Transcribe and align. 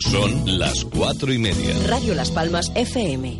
Son 0.00 0.58
las 0.58 0.84
cuatro 0.86 1.32
y 1.32 1.38
media. 1.38 1.74
Radio 1.86 2.14
Las 2.14 2.30
Palmas 2.30 2.70
FM. 2.74 3.38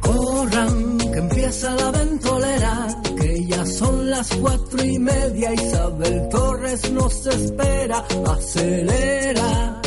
Corran, 0.00 0.98
que 0.98 1.18
empieza 1.18 1.74
la 1.74 1.90
ventolera, 1.90 3.02
que 3.18 3.46
ya 3.46 3.66
son 3.66 4.10
las 4.10 4.28
cuatro 4.34 4.84
y 4.84 4.98
media. 4.98 5.54
Isabel 5.54 6.28
Torres 6.30 6.92
nos 6.92 7.26
espera, 7.26 8.04
acelera. 8.26 9.81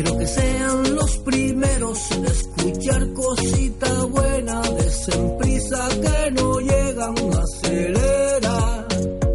Quiero 0.00 0.16
que 0.16 0.28
sean 0.28 0.94
los 0.94 1.18
primeros 1.18 2.12
en 2.12 2.24
escuchar 2.26 3.12
cosita 3.14 4.04
buena. 4.04 4.62
Que 5.88 6.30
no 6.30 6.60
llegan, 6.60 7.14
acelera. 7.32 8.86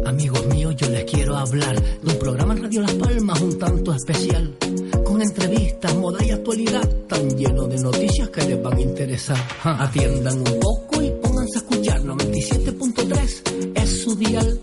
Amigos 0.06 0.46
míos, 0.46 0.74
yo 0.78 0.88
les 0.88 1.04
quiero 1.04 1.36
hablar 1.36 1.78
de 1.82 2.10
un 2.10 2.18
programa 2.18 2.54
en 2.54 2.62
Radio 2.62 2.80
Las 2.80 2.94
Palmas 2.94 3.40
un 3.42 3.58
tanto 3.58 3.92
especial. 3.92 4.56
Con 5.04 5.20
entrevistas, 5.20 5.94
moda 5.96 6.24
y 6.24 6.30
actualidad 6.30 6.88
tan 7.08 7.28
lleno 7.36 7.64
de 7.64 7.82
noticias 7.82 8.30
que 8.30 8.42
les 8.44 8.62
van 8.62 8.78
a 8.78 8.80
interesar. 8.80 9.36
Atiendan 9.64 10.38
un 10.38 10.60
poco 10.60 11.02
y 11.02 11.10
pónganse 11.10 11.58
a 11.58 11.60
escuchar 11.60 12.00
97.3 12.02 13.74
es 13.74 14.02
su 14.02 14.16
dial. 14.16 14.60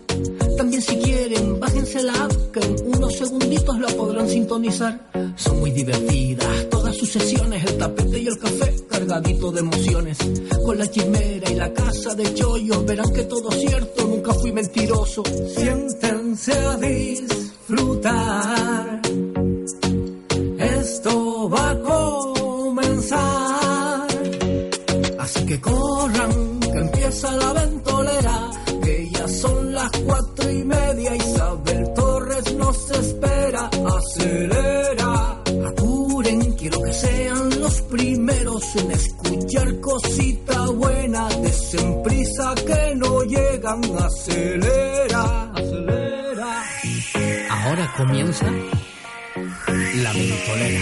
También 0.58 0.82
si 0.82 0.96
quieren, 0.98 1.11
segunditos 3.72 3.80
la 3.80 3.88
podrán 3.98 4.30
sintonizar. 4.30 5.00
Son 5.36 5.60
muy 5.60 5.72
divertidas 5.72 6.70
todas 6.70 6.96
sus 6.96 7.10
sesiones, 7.10 7.64
el 7.66 7.78
tapete 7.78 8.20
y 8.20 8.28
el 8.28 8.38
café 8.38 8.76
cargadito 8.90 9.52
de 9.52 9.60
emociones. 9.60 10.18
Con 10.66 10.78
la 10.78 10.90
chimera 10.90 11.50
y 11.50 11.56
la 11.56 11.74
casa 11.74 12.16
de 12.16 12.34
chollos 12.34 12.86
verán 12.86 13.12
que 13.14 13.24
todo 13.24 13.50
es 13.52 13.62
cierto, 13.62 14.08
nunca 14.08 14.34
fui 14.34 14.52
mentiroso. 14.52 15.24
Siéntense 15.56 16.54
a 16.54 16.78
disfrutar. 16.78 18.22
Esto 20.58 21.50
va 21.50 21.72
a 21.72 21.80
comenzar. 21.82 23.22
Así 25.20 25.46
que 25.46 25.62
corran, 25.62 26.60
que 26.60 26.80
empieza 26.80 27.32
la 27.32 27.54
ventolera. 27.54 28.21
Acelera, 34.32 35.44
apuren, 35.68 36.54
quiero 36.54 36.82
que 36.82 36.94
sean 36.94 37.60
los 37.60 37.82
primeros 37.82 38.76
en 38.78 38.92
escuchar 38.92 39.80
cosita 39.82 40.68
buena. 40.68 41.28
Desen 41.28 42.02
prisa 42.02 42.56
que 42.56 42.96
no 42.96 43.24
llegan. 43.24 43.82
Acelera, 44.00 45.52
acelera. 45.54 46.64
Ahora 47.50 47.94
comienza 47.98 48.46
la 49.96 50.14
ventolera. 50.14 50.82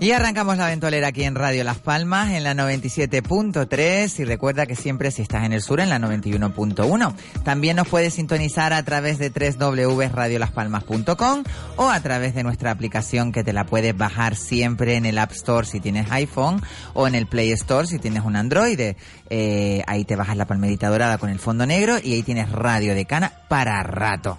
Y 0.00 0.12
arrancamos 0.12 0.56
la 0.56 0.68
ventolera 0.68 1.08
aquí 1.08 1.24
en 1.24 1.34
Radio 1.34 1.62
Las 1.62 1.78
Palmas 1.78 2.30
en 2.30 2.42
la 2.42 2.54
97.3 2.54 4.18
y 4.18 4.24
recuerda 4.24 4.64
que 4.64 4.74
siempre 4.74 5.10
si 5.10 5.20
estás 5.20 5.44
en 5.44 5.52
el 5.52 5.60
sur 5.60 5.78
en 5.78 5.90
la 5.90 5.98
91.1. 5.98 7.14
También 7.44 7.76
nos 7.76 7.86
puedes 7.86 8.14
sintonizar 8.14 8.72
a 8.72 8.82
través 8.82 9.18
de 9.18 9.28
www.radiolaspalmas.com 9.28 11.44
o 11.76 11.90
a 11.90 12.00
través 12.00 12.34
de 12.34 12.42
nuestra 12.42 12.70
aplicación 12.70 13.30
que 13.30 13.44
te 13.44 13.52
la 13.52 13.66
puedes 13.66 13.94
bajar 13.94 14.36
siempre 14.36 14.96
en 14.96 15.04
el 15.04 15.18
App 15.18 15.32
Store 15.32 15.66
si 15.66 15.80
tienes 15.80 16.10
iPhone 16.10 16.62
o 16.94 17.06
en 17.06 17.14
el 17.14 17.26
Play 17.26 17.52
Store 17.52 17.86
si 17.86 17.98
tienes 17.98 18.24
un 18.24 18.36
Android. 18.36 18.94
Eh, 19.28 19.82
ahí 19.86 20.06
te 20.06 20.16
bajas 20.16 20.38
la 20.38 20.46
palmerita 20.46 20.88
dorada 20.88 21.18
con 21.18 21.28
el 21.28 21.38
fondo 21.38 21.66
negro 21.66 21.98
y 22.02 22.14
ahí 22.14 22.22
tienes 22.22 22.50
Radio 22.50 22.94
de 22.94 23.04
Cana 23.04 23.32
para 23.50 23.82
rato. 23.82 24.38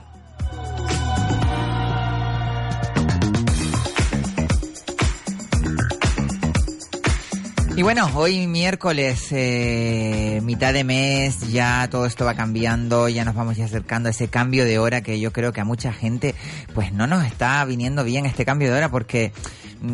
Y 7.82 7.84
bueno, 7.84 8.08
hoy 8.14 8.46
miércoles, 8.46 9.30
eh, 9.32 10.40
mitad 10.44 10.72
de 10.72 10.84
mes, 10.84 11.52
ya 11.52 11.88
todo 11.90 12.06
esto 12.06 12.26
va 12.26 12.36
cambiando, 12.36 13.10
ya 13.10 13.26
nos 13.26 13.34
vamos 13.34 13.60
acercando 13.60 14.06
a 14.06 14.12
ese 14.12 14.28
cambio 14.28 14.66
de 14.66 14.78
hora 14.78 15.02
que 15.02 15.20
yo 15.20 15.34
creo 15.34 15.52
que 15.52 15.62
a 15.62 15.66
mucha 15.66 15.92
gente 15.92 16.36
pues 16.76 16.94
no 16.94 17.08
nos 17.08 17.26
está 17.26 17.66
viniendo 17.66 18.04
bien 18.04 18.28
este 18.28 18.46
cambio 18.46 18.70
de 18.70 18.78
hora 18.78 18.90
porque 18.90 19.32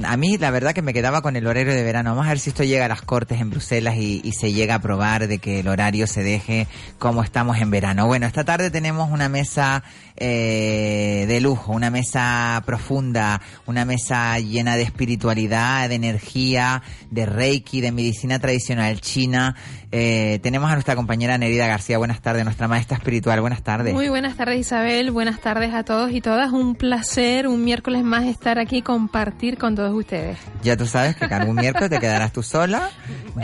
a 0.04 0.18
mí 0.18 0.38
la 0.38 0.52
verdad 0.52 0.74
que 0.74 0.82
me 0.82 0.94
quedaba 0.94 1.22
con 1.22 1.36
el 1.36 1.48
horario 1.48 1.74
de 1.74 1.84
verano. 1.84 2.12
Vamos 2.12 2.26
a 2.26 2.30
ver 2.30 2.40
si 2.40 2.50
esto 2.50 2.64
llega 2.64 2.86
a 2.86 2.90
las 2.90 3.02
cortes 3.02 3.40
en 3.40 3.50
Bruselas 3.50 3.96
y, 3.96 4.22
y 4.24 4.34
se 4.34 4.52
llega 4.52 4.76
a 4.76 4.80
probar 4.80 5.28
de 5.28 5.40
que 5.40 5.62
el 5.62 5.68
horario 5.68 6.08
se 6.08 6.24
deje 6.24 6.68
como 7.00 7.24
estamos 7.24 7.58
en 7.58 7.72
verano. 7.72 8.06
Bueno, 8.06 8.26
esta 8.28 8.44
tarde 8.44 8.70
tenemos 8.70 9.10
una 9.10 9.30
mesa 9.30 9.84
eh, 10.20 11.26
de 11.28 11.40
lujo, 11.42 11.74
una 11.74 11.92
mesa 11.92 12.64
profunda, 12.66 13.40
una 13.68 13.86
mesa 13.86 14.40
llena 14.40 14.76
de 14.76 14.82
espiritualidad, 14.82 15.90
de 15.90 15.96
energía, 15.96 16.82
de 17.12 17.28
reiki, 17.28 17.82
de 17.82 17.92
medicina 17.92 18.40
tradicional 18.40 19.00
china. 19.00 19.56
Eh, 19.92 20.40
tenemos 20.44 20.70
a 20.70 20.74
nuestra 20.74 20.96
compañera 20.98 21.38
Nerida 21.38 21.66
García. 21.66 21.98
Buenas 21.98 22.22
tardes, 22.22 22.44
nuestra 22.44 22.68
maestra 22.68 22.98
espiritual. 22.98 23.40
Buenas 23.40 23.64
tardes. 23.64 23.94
Muy 23.94 24.10
buenas 24.10 24.36
tardes 24.36 24.60
Isabel, 24.60 25.12
buenas 25.12 25.40
tardes 25.40 25.74
a 25.74 25.84
todos 25.84 26.12
y 26.12 26.20
todas. 26.20 26.52
Un 26.52 26.76
placer, 26.76 27.48
un 27.48 27.64
miércoles 27.64 28.04
más 28.04 28.26
estar 28.26 28.60
aquí 28.60 28.78
y 28.78 28.82
compartir 28.82 29.58
con 29.58 29.76
todos 29.76 29.94
ustedes. 29.94 30.38
Ya 30.62 30.76
tú 30.76 30.86
sabes 30.86 31.16
que 31.16 31.30
cada 31.30 31.46
un 31.46 31.56
miércoles 31.56 31.90
te 31.90 32.00
quedarás 32.00 32.34
tú 32.34 32.44
sola. 32.44 32.90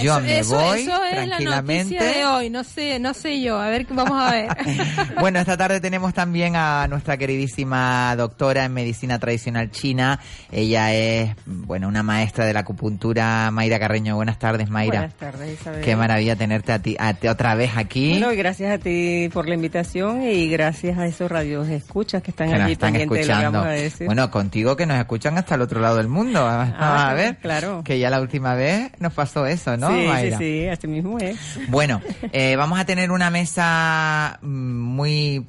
Yo 0.02 0.14
Eso- 0.18 0.20
me 0.22 0.40
eso- 0.40 0.56
voy 0.60 0.82
eso 0.82 1.04
es 1.06 1.16
la 1.16 1.26
tranquilamente. 1.38 2.04
de 2.04 2.26
hoy, 2.26 2.50
no 2.50 2.64
sé, 2.64 3.00
no 3.00 3.14
sé 3.14 3.40
yo, 3.42 3.62
a 3.62 3.70
ver, 3.70 3.86
vamos 3.90 4.22
a 4.22 4.32
ver. 4.32 4.48
Bueno, 5.20 5.40
esta 5.40 5.56
tarde 5.56 5.80
tenemos 5.80 6.14
también 6.14 6.56
a 6.58 6.88
nuestra 6.90 7.16
queridísima 7.18 8.16
doctora 8.18 8.66
en 8.66 8.74
medicina 8.74 9.18
tradicional 9.20 9.72
china. 9.72 10.20
Ella 10.52 10.94
es, 10.94 11.36
bueno, 11.46 11.88
una 11.88 12.04
maestra 12.04 12.46
de 12.46 12.54
la 12.54 12.62
acupuntura, 12.62 13.50
Mayra 13.52 13.80
Carreño. 13.80 14.16
Buenas 14.16 14.40
tardes, 14.40 14.70
Mayra. 14.70 15.00
Buenas 15.00 15.16
tardes, 15.16 15.60
Isabel. 15.62 15.82
Qué 15.82 15.96
maravilla 15.96 16.33
tenerte 16.36 16.72
a 16.72 16.80
ti, 16.80 16.96
a 17.00 17.14
ti 17.14 17.28
otra 17.28 17.56
vez 17.56 17.72
aquí. 17.76 18.12
Bueno, 18.12 18.32
y 18.34 18.36
gracias 18.36 18.72
a 18.74 18.78
ti 18.78 19.30
por 19.34 19.48
la 19.48 19.56
invitación 19.56 20.24
y 20.24 20.48
gracias 20.50 20.98
a 20.98 21.06
esos 21.06 21.30
radios 21.32 21.68
escuchas 21.70 22.22
que 22.24 22.32
están 22.32 22.48
que 22.50 22.54
nos 22.56 22.64
allí 22.64 22.74
están 22.74 22.94
lo 22.94 22.98
que 23.00 23.04
escuchando. 23.22 23.60
a 23.62 23.68
decir. 23.70 24.08
Bueno, 24.08 24.30
contigo 24.32 24.76
que 24.76 24.86
nos 24.86 24.98
escuchan 24.98 25.38
hasta 25.38 25.56
el 25.56 25.62
otro 25.62 25.80
lado 25.80 25.98
del 25.98 26.08
mundo. 26.08 26.44
Vamos 26.44 26.74
a 26.78 27.10
Ah, 27.10 27.14
ver. 27.14 27.38
claro. 27.38 27.82
Que 27.84 28.00
ya 28.00 28.10
la 28.10 28.22
última 28.22 28.56
vez 28.56 28.92
nos 29.00 29.14
pasó 29.14 29.46
eso, 29.46 29.76
¿no, 29.78 29.90
sí, 29.90 30.06
Mayra? 30.08 30.38
sí, 30.38 30.44
sí, 30.62 30.68
así 30.68 30.88
mismo 30.88 31.18
es. 31.20 31.38
Bueno, 31.70 32.02
eh, 32.32 32.56
vamos 32.56 32.80
a 32.80 32.86
tener 32.86 33.12
una 33.12 33.30
mesa 33.30 34.40
mm, 34.42 34.48
muy, 34.80 35.46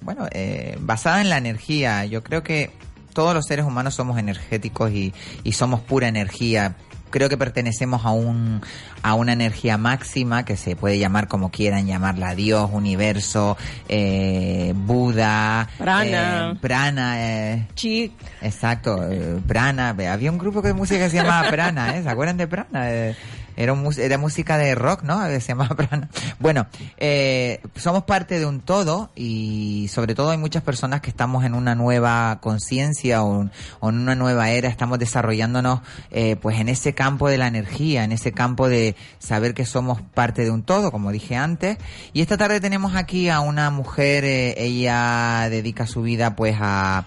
bueno, 0.00 0.26
eh, 0.32 0.76
basada 0.80 1.20
en 1.20 1.30
la 1.30 1.38
energía. 1.38 2.04
Yo 2.04 2.22
creo 2.22 2.42
que 2.42 2.70
todos 3.12 3.34
los 3.34 3.46
seres 3.46 3.64
humanos 3.64 3.94
somos 3.94 4.18
energéticos 4.18 4.90
y, 4.90 5.12
y 5.44 5.52
somos 5.52 5.80
pura 5.80 6.08
energía. 6.08 6.74
Creo 7.14 7.28
que 7.28 7.38
pertenecemos 7.38 8.04
a 8.04 8.10
un 8.10 8.60
a 9.04 9.14
una 9.14 9.32
energía 9.34 9.78
máxima 9.78 10.44
que 10.44 10.56
se 10.56 10.74
puede 10.74 10.98
llamar 10.98 11.28
como 11.28 11.52
quieran 11.52 11.86
llamarla 11.86 12.34
Dios, 12.34 12.68
universo, 12.72 13.56
eh, 13.88 14.72
Buda, 14.74 15.68
Prana. 15.78 16.50
eh, 16.50 16.58
prana, 16.60 17.14
eh, 17.20 17.68
Chi, 17.76 18.10
Exacto, 18.42 19.08
eh, 19.08 19.38
Prana. 19.46 19.90
Había 19.90 20.32
un 20.32 20.38
grupo 20.38 20.60
de 20.60 20.74
música 20.74 21.04
que 21.04 21.10
se 21.10 21.18
llamaba 21.18 21.48
Prana, 21.50 21.96
¿eh? 21.96 22.02
¿Se 22.02 22.08
acuerdan 22.08 22.36
de 22.36 22.48
Prana? 22.48 23.14
Era, 23.56 23.74
era 23.98 24.18
música 24.18 24.58
de 24.58 24.74
rock, 24.74 25.02
¿no? 25.02 25.24
Se 25.40 25.40
llama 25.40 25.68
prana. 25.68 26.08
Bueno, 26.38 26.66
eh, 26.96 27.60
somos 27.76 28.04
parte 28.04 28.38
de 28.38 28.46
un 28.46 28.60
todo 28.60 29.10
y 29.14 29.88
sobre 29.92 30.14
todo 30.14 30.30
hay 30.30 30.38
muchas 30.38 30.62
personas 30.62 31.00
que 31.00 31.10
estamos 31.10 31.44
en 31.44 31.54
una 31.54 31.74
nueva 31.74 32.38
conciencia 32.40 33.22
o, 33.22 33.42
en 33.42 33.50
una 33.82 34.14
nueva 34.14 34.50
era, 34.50 34.68
estamos 34.68 34.98
desarrollándonos 34.98 35.80
eh, 36.10 36.36
pues 36.36 36.58
en 36.58 36.68
ese 36.68 36.94
campo 36.94 37.28
de 37.28 37.38
la 37.38 37.46
energía, 37.46 38.04
en 38.04 38.12
ese 38.12 38.32
campo 38.32 38.68
de 38.68 38.96
saber 39.18 39.54
que 39.54 39.66
somos 39.66 40.00
parte 40.02 40.44
de 40.44 40.50
un 40.50 40.62
todo, 40.62 40.90
como 40.90 41.12
dije 41.12 41.36
antes. 41.36 41.78
Y 42.12 42.22
esta 42.22 42.36
tarde 42.36 42.60
tenemos 42.60 42.94
aquí 42.94 43.28
a 43.28 43.40
una 43.40 43.70
mujer, 43.70 44.24
eh, 44.24 44.54
ella 44.58 45.48
dedica 45.50 45.86
su 45.86 46.02
vida 46.02 46.36
pues 46.36 46.56
a 46.60 47.04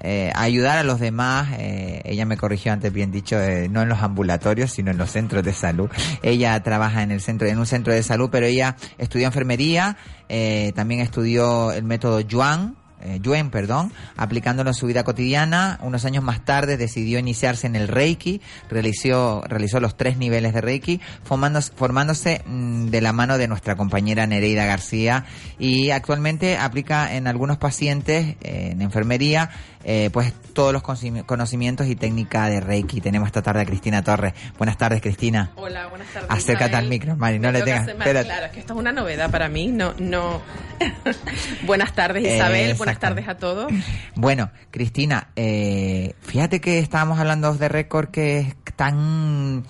eh, 0.00 0.32
ayudar 0.34 0.78
a 0.78 0.82
los 0.82 1.00
demás. 1.00 1.48
Eh, 1.58 2.02
ella 2.04 2.26
me 2.26 2.36
corrigió 2.36 2.72
antes 2.72 2.92
bien 2.92 3.10
dicho, 3.10 3.40
eh, 3.40 3.68
no 3.68 3.82
en 3.82 3.88
los 3.88 4.00
ambulatorios, 4.00 4.70
sino 4.70 4.90
en 4.90 4.98
los 4.98 5.10
centros 5.10 5.44
de 5.44 5.52
salud. 5.52 5.90
Ella 6.22 6.60
trabaja 6.62 7.02
en 7.02 7.10
el 7.10 7.20
centro, 7.20 7.46
en 7.46 7.58
un 7.58 7.66
centro 7.66 7.92
de 7.92 8.02
salud, 8.02 8.30
pero 8.30 8.46
ella 8.46 8.76
estudió 8.98 9.26
enfermería, 9.26 9.96
eh, 10.28 10.72
también 10.74 11.00
estudió 11.00 11.72
el 11.72 11.84
método 11.84 12.20
Yuan, 12.20 12.76
eh, 13.02 13.18
Yuen, 13.22 13.50
perdón, 13.50 13.92
aplicándolo 14.16 14.70
en 14.70 14.74
su 14.74 14.86
vida 14.86 15.04
cotidiana. 15.04 15.78
Unos 15.82 16.04
años 16.04 16.22
más 16.22 16.44
tarde 16.44 16.76
decidió 16.76 17.18
iniciarse 17.18 17.66
en 17.66 17.76
el 17.76 17.88
Reiki, 17.88 18.40
realizó, 18.68 19.42
realizó 19.48 19.80
los 19.80 19.96
tres 19.96 20.18
niveles 20.18 20.52
de 20.52 20.60
Reiki, 20.60 21.00
formándose, 21.24 21.72
formándose 21.74 22.42
mm, 22.44 22.86
de 22.88 23.00
la 23.00 23.12
mano 23.12 23.38
de 23.38 23.48
nuestra 23.48 23.76
compañera 23.76 24.26
Nereida 24.26 24.66
García 24.66 25.24
y 25.58 25.90
actualmente 25.90 26.58
aplica 26.58 27.14
en 27.14 27.26
algunos 27.26 27.56
pacientes 27.56 28.36
eh, 28.42 28.70
en 28.72 28.82
enfermería 28.82 29.50
eh, 29.84 30.10
pues 30.12 30.32
todos 30.52 30.72
los 30.72 30.82
conocimientos 30.82 31.86
y 31.86 31.96
técnica 31.96 32.48
de 32.48 32.60
Reiki. 32.60 33.00
Tenemos 33.00 33.26
esta 33.26 33.42
tarde 33.42 33.62
a 33.62 33.64
Cristina 33.64 34.02
Torres. 34.02 34.34
Buenas 34.58 34.76
tardes, 34.76 35.00
Cristina. 35.00 35.52
Hola, 35.56 35.86
buenas 35.88 36.08
tardes. 36.08 36.30
Acércate 36.30 36.76
al 36.76 36.88
micro, 36.88 37.16
Mari, 37.16 37.38
no 37.38 37.50
le 37.50 37.62
tengas. 37.62 37.86
Claro, 37.86 38.46
es 38.46 38.52
que 38.52 38.60
esto 38.60 38.74
es 38.74 38.78
una 38.78 38.92
novedad 38.92 39.30
para 39.30 39.48
mí. 39.48 39.68
No, 39.68 39.94
no. 39.98 40.42
buenas 41.66 41.94
tardes, 41.94 42.24
Isabel. 42.24 42.74
buenas 42.74 42.98
tardes 42.98 43.28
a 43.28 43.36
todos. 43.36 43.72
Bueno, 44.16 44.50
Cristina, 44.70 45.28
eh, 45.34 46.14
fíjate 46.20 46.60
que 46.60 46.78
estábamos 46.78 47.18
hablando 47.18 47.54
de 47.54 47.68
récord 47.68 48.10
que 48.10 48.40
es 48.40 48.54
tan 48.76 49.64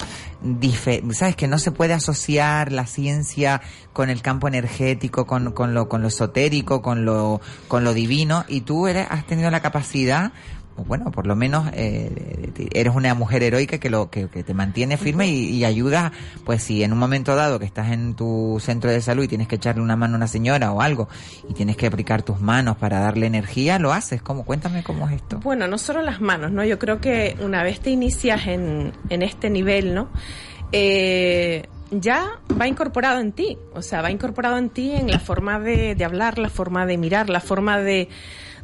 sabes 1.13 1.37
que 1.37 1.49
no 1.49 1.59
se 1.59 1.71
puede 1.71 1.93
asociar 1.93 2.73
la 2.73 2.87
ciencia 2.87 3.61
con 3.93 4.11
el 4.11 4.23
campo 4.23 4.49
energético, 4.49 5.27
con, 5.27 5.53
con 5.53 5.75
lo 5.75 5.89
con 5.89 6.03
lo 6.03 6.09
esotérico, 6.09 6.83
con 6.83 7.05
lo 7.05 7.41
con 7.69 7.85
lo 7.85 7.95
divino 7.95 8.45
y 8.49 8.63
tú 8.63 8.87
eres 8.87 9.07
has 9.11 9.27
tenido 9.27 9.51
la 9.51 9.61
capacidad 9.61 10.33
bueno, 10.87 11.11
por 11.11 11.27
lo 11.27 11.37
menos 11.37 11.69
eh, 11.73 12.53
eres 12.73 12.95
una 12.95 13.15
mujer 13.15 13.43
heroica 13.43 13.79
que 13.79 13.91
lo 13.91 14.11
que, 14.11 14.27
te 14.27 14.55
mantiene 14.55 14.97
firme 14.97 15.29
y, 15.29 15.65
ayuda, 15.65 16.13
pues 16.45 16.63
si 16.63 16.83
en 16.83 16.93
un 16.93 16.99
momento 16.99 17.35
dado 17.35 17.59
que 17.59 17.65
estás 17.65 17.91
en 17.91 18.15
tu 18.15 18.59
centro 18.61 18.91
de 18.91 19.01
salud 19.01 19.25
y 19.25 19.29
tienes 19.29 19.49
que 19.49 19.57
echarle 19.57 19.83
una 19.83 19.97
mano 19.97 20.15
a 20.15 20.17
una 20.17 20.27
señora 20.27 20.73
o 20.73 20.81
algo 20.81 21.09
y 21.49 21.55
tienes 21.55 21.77
que 21.77 21.87
aplicar 21.87 22.23
tus 22.23 22.41
manos 22.41 22.77
para 22.77 23.01
darle 23.01 23.27
energía, 23.27 23.79
lo 23.79 23.93
haces. 23.93 24.23
¿Cómo? 24.23 24.45
Cuéntame 24.45 24.83
cómo 24.83 25.09
es 25.09 25.17
esto. 25.17 25.41
Bueno, 25.41 25.67
no 25.67 25.79
solo 25.79 26.03
las 26.03 26.21
manos, 26.21 26.51
¿no? 26.51 26.65
Yo 26.65 26.79
creo 26.79 27.01
que 27.01 27.37
una 27.41 27.63
vez 27.63 27.81
te 27.81 27.91
inicias 27.91 28.47
en, 28.47 28.93
en 29.09 29.23
este 29.23 29.51
nivel, 29.51 29.95
¿no? 29.95 30.09
Eh, 30.73 31.67
ya 31.91 32.41
va 32.59 32.69
incorporado 32.69 33.21
en 33.21 33.33
ti, 33.33 33.59
o 33.75 33.83
sea, 33.83 34.01
va 34.01 34.11
incorporado 34.11 34.59
en 34.59 34.71
ti 34.71 34.93
en 34.93 35.11
la 35.11 35.19
forma 35.19 35.59
de 35.59 35.97
hablar, 36.05 36.39
la 36.39 36.49
forma 36.49 36.87
de 36.87 36.97
mirar, 36.97 37.29
la 37.29 37.41
forma 37.41 37.79
de 37.79 38.09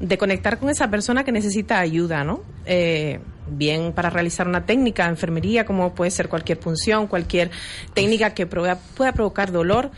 de 0.01 0.19
conectar 0.19 0.59
con 0.59 0.69
esa 0.69 0.91
persona 0.91 1.25
que 1.25 1.33
necesita 1.33 1.79
ayuda, 1.79 2.25
¿no? 2.25 2.43
Eh, 2.67 3.21
bien 3.49 3.93
para 3.93 4.11
realizar 4.11 4.49
una 4.49 4.67
técnica 4.67 5.05
de 5.05 5.11
enfermería, 5.11 5.65
como 5.65 5.95
puede 5.95 6.11
ser 6.11 6.29
cualquier 6.29 6.59
punción, 6.59 7.07
cualquier 7.07 7.51
técnica 7.95 8.35
que 8.35 8.47
pueda 8.47 8.79
provocar 9.15 9.53
dolor 9.53 9.91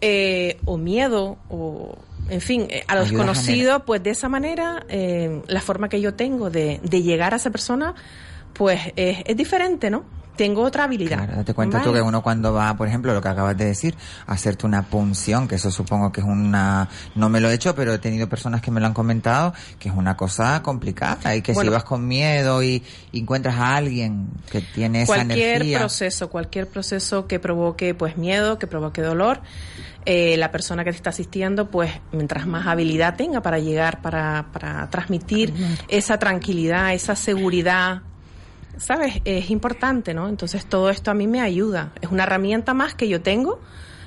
eh, 0.00 0.58
o 0.64 0.78
miedo 0.78 1.38
o 1.48 1.98
en 2.30 2.40
fin, 2.40 2.66
eh, 2.70 2.82
a 2.86 2.94
lo 2.94 3.02
desconocido, 3.02 3.84
pues 3.84 4.02
de 4.02 4.10
esa 4.10 4.30
manera, 4.30 4.86
la 4.88 5.60
forma 5.60 5.90
que 5.90 6.00
yo 6.00 6.14
tengo 6.14 6.48
de, 6.48 6.80
de 6.82 7.02
llegar 7.02 7.34
a 7.34 7.36
esa 7.36 7.50
persona, 7.50 7.94
pues 8.54 8.80
es, 8.96 9.18
es 9.26 9.36
diferente, 9.36 9.90
¿no? 9.90 10.04
Tengo 10.36 10.62
otra 10.62 10.84
habilidad. 10.84 11.18
Claro, 11.18 11.36
date 11.36 11.54
cuenta 11.54 11.82
tú 11.82 11.92
que 11.92 12.02
uno 12.02 12.22
cuando 12.22 12.52
va, 12.52 12.76
por 12.76 12.88
ejemplo, 12.88 13.14
lo 13.14 13.20
que 13.20 13.28
acabas 13.28 13.56
de 13.56 13.66
decir, 13.66 13.94
hacerte 14.26 14.66
una 14.66 14.82
punción, 14.82 15.48
que 15.48 15.56
eso 15.56 15.70
supongo 15.70 16.12
que 16.12 16.20
es 16.20 16.26
una, 16.26 16.88
no 17.14 17.28
me 17.28 17.40
lo 17.40 17.50
he 17.50 17.54
hecho, 17.54 17.74
pero 17.74 17.94
he 17.94 17.98
tenido 17.98 18.28
personas 18.28 18.60
que 18.60 18.70
me 18.70 18.80
lo 18.80 18.86
han 18.86 18.94
comentado, 18.94 19.54
que 19.78 19.88
es 19.88 19.94
una 19.94 20.16
cosa 20.16 20.62
complicada 20.62 21.34
y 21.36 21.42
que 21.42 21.54
si 21.54 21.68
vas 21.68 21.84
con 21.84 22.06
miedo 22.06 22.62
y, 22.62 22.82
encuentras 23.12 23.56
a 23.56 23.76
alguien 23.76 24.28
que 24.50 24.60
tiene 24.60 25.02
esa 25.02 25.20
energía. 25.20 25.56
Cualquier 25.56 25.78
proceso, 25.78 26.30
cualquier 26.30 26.66
proceso 26.68 27.26
que 27.26 27.38
provoque 27.38 27.94
pues 27.94 28.16
miedo, 28.16 28.58
que 28.58 28.66
provoque 28.66 29.02
dolor, 29.02 29.40
eh, 30.04 30.36
la 30.36 30.50
persona 30.50 30.84
que 30.84 30.90
te 30.90 30.96
está 30.96 31.10
asistiendo, 31.10 31.70
pues 31.70 31.90
mientras 32.12 32.46
más 32.46 32.66
habilidad 32.66 33.16
tenga 33.16 33.40
para 33.40 33.58
llegar, 33.58 34.02
para, 34.02 34.46
para 34.52 34.90
transmitir 34.90 35.54
esa 35.88 36.18
tranquilidad, 36.18 36.92
esa 36.92 37.16
seguridad, 37.16 38.02
¿sabes? 38.78 39.20
Es 39.24 39.50
importante, 39.50 40.14
¿no? 40.14 40.28
Entonces 40.28 40.66
todo 40.66 40.90
esto 40.90 41.10
a 41.10 41.14
mí 41.14 41.26
me 41.26 41.40
ayuda. 41.40 41.92
Es 42.00 42.10
una 42.10 42.24
herramienta 42.24 42.74
más 42.74 42.94
que 42.94 43.08
yo 43.08 43.22
tengo. 43.22 43.60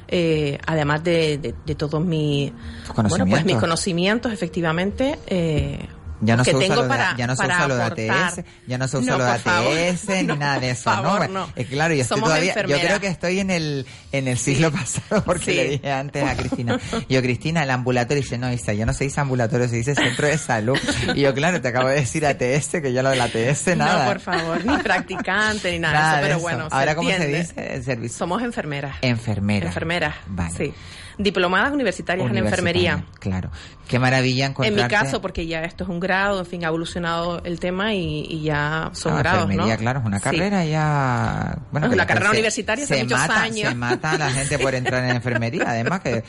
Eh, 0.09 0.57
además 0.65 1.03
de, 1.03 1.37
de, 1.37 1.53
de 1.65 1.75
todos 1.75 2.03
mis, 2.03 2.53
bueno, 2.95 3.25
pues 3.25 3.43
mis 3.43 3.57
conocimientos, 3.57 4.31
efectivamente, 4.31 5.19
eh, 5.27 5.85
ya 6.21 6.35
no, 6.35 6.43
se 6.43 6.55
usa, 6.55 6.75
lo 6.75 6.87
de, 6.87 6.97
ya 7.17 7.27
no 7.27 7.35
se 7.35 7.45
usa 7.45 7.67
lo 7.67 7.75
de 7.75 7.83
ATS, 7.83 8.41
ya 8.67 8.77
no 8.77 8.87
se 8.87 8.97
usa 8.97 9.17
lo 9.17 9.23
de 9.23 9.31
ATS 9.31 10.09
ni 10.09 10.37
nada 10.37 10.59
de 10.59 10.71
eso, 10.71 11.01
¿no? 11.01 11.49
Es 11.55 11.67
claro, 11.67 11.93
yo 11.93 12.01
estoy 12.01 12.21
todavía, 12.21 12.55
yo 12.55 12.79
creo 12.79 12.99
que 12.99 13.07
estoy 13.07 13.39
en 13.39 13.51
el 13.51 13.85
en 14.11 14.27
el 14.27 14.37
siglo 14.37 14.71
pasado 14.71 15.23
porque 15.23 15.53
le 15.53 15.69
dije 15.69 15.91
antes 15.91 16.23
a 16.23 16.35
Cristina, 16.35 16.79
yo 17.09 17.21
Cristina, 17.21 17.63
el 17.63 17.71
ambulatorio 17.71 18.21
dice, 18.21 18.37
no, 18.37 18.51
Isa, 18.51 18.73
ya 18.73 18.85
no 18.85 18.93
se 18.93 19.03
dice 19.03 19.19
ambulatorio, 19.21 19.67
se 19.67 19.75
dice 19.75 19.95
centro 19.95 20.27
de 20.27 20.37
salud. 20.37 20.77
Y 21.15 21.21
yo, 21.21 21.33
claro, 21.33 21.61
te 21.61 21.67
acabo 21.67 21.89
de 21.89 21.95
decir 21.95 22.25
ATS, 22.25 22.81
que 22.81 22.93
yo 22.93 23.03
lo 23.03 23.09
del 23.09 23.21
ATS, 23.21 23.77
nada. 23.77 24.05
No, 24.05 24.11
por 24.11 24.19
favor, 24.19 24.65
ni 24.65 24.77
practicante 24.77 25.71
ni 25.71 25.79
nada, 25.79 26.17
de 26.17 26.17
eso, 26.17 26.27
pero 26.27 26.39
bueno, 26.39 26.67
Ahora, 26.71 26.95
¿cómo 26.95 27.09
se 27.09 27.27
dice 27.27 27.75
el 27.75 27.83
servicio? 27.83 28.17
Somos 28.17 28.41
enfermeras. 28.41 28.97
Enfermeras. 29.01 29.67
Enfermeras, 29.67 30.15
vale. 30.27 30.53
sí 30.55 30.73
diplomadas 31.17 31.71
universitarias 31.71 32.29
en 32.29 32.37
enfermería. 32.37 33.05
Claro. 33.19 33.49
Qué 33.87 33.99
maravilla 33.99 34.47
encontrarte. 34.47 34.79
En 34.79 34.85
mi 34.85 34.89
caso, 34.89 35.21
porque 35.21 35.47
ya 35.47 35.63
esto 35.63 35.83
es 35.83 35.89
un 35.89 35.99
grado, 35.99 36.39
en 36.39 36.45
fin, 36.45 36.65
ha 36.65 36.67
evolucionado 36.67 37.41
el 37.43 37.59
tema 37.59 37.93
y, 37.93 38.41
ya 38.41 38.89
son 38.93 39.13
ah, 39.13 39.19
grados, 39.19 39.43
enfermería, 39.43 39.77
claro, 39.77 39.99
es 39.99 40.05
una 40.05 40.19
carrera 40.19 40.65
ya... 40.65 41.57
Bueno, 41.71 41.89
una 41.89 42.05
carrera 42.05 42.31
universitaria 42.31 42.83
hace 42.83 43.03
muchos 43.03 43.17
mata, 43.17 43.41
años. 43.41 43.69
Se 43.69 43.75
mata 43.75 44.11
a 44.11 44.17
la 44.17 44.29
gente 44.29 44.59
por 44.59 44.75
entrar 44.75 45.03
en 45.05 45.15
enfermería. 45.15 45.65
Además 45.67 46.01
que 46.01 46.23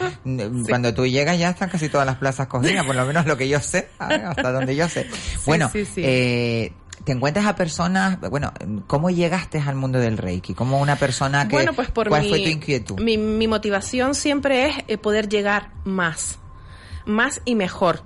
cuando 0.68 0.94
tú 0.94 1.06
llegas 1.06 1.38
ya 1.38 1.50
están 1.50 1.68
casi 1.68 1.88
todas 1.88 2.06
las 2.06 2.16
plazas 2.16 2.46
cogidas, 2.46 2.84
por 2.84 2.94
lo 2.94 3.04
menos 3.04 3.26
lo 3.26 3.36
que 3.36 3.48
yo 3.48 3.60
sé, 3.60 3.88
hasta 3.98 4.52
donde 4.52 4.76
yo 4.76 4.88
sé. 4.88 5.06
Bueno, 5.44 5.70
eh, 5.96 6.72
te 7.08 7.12
encuentras 7.12 7.46
a 7.46 7.56
personas, 7.56 8.20
bueno, 8.20 8.52
¿cómo 8.86 9.08
llegaste 9.08 9.58
al 9.58 9.76
mundo 9.76 9.98
del 9.98 10.18
Reiki? 10.18 10.52
¿Cómo 10.52 10.78
una 10.78 10.96
persona 10.96 11.48
que... 11.48 11.56
Bueno, 11.56 11.72
pues 11.72 11.90
por 11.90 12.10
¿Cuál 12.10 12.28
fue 12.28 12.38
tu 12.40 12.50
inquietud? 12.50 13.00
Mi, 13.00 13.16
mi 13.16 13.48
motivación 13.48 14.14
siempre 14.14 14.66
es 14.66 14.76
eh, 14.88 14.98
poder 14.98 15.26
llegar 15.26 15.70
más, 15.84 16.38
más 17.06 17.40
y 17.46 17.54
mejor. 17.54 18.02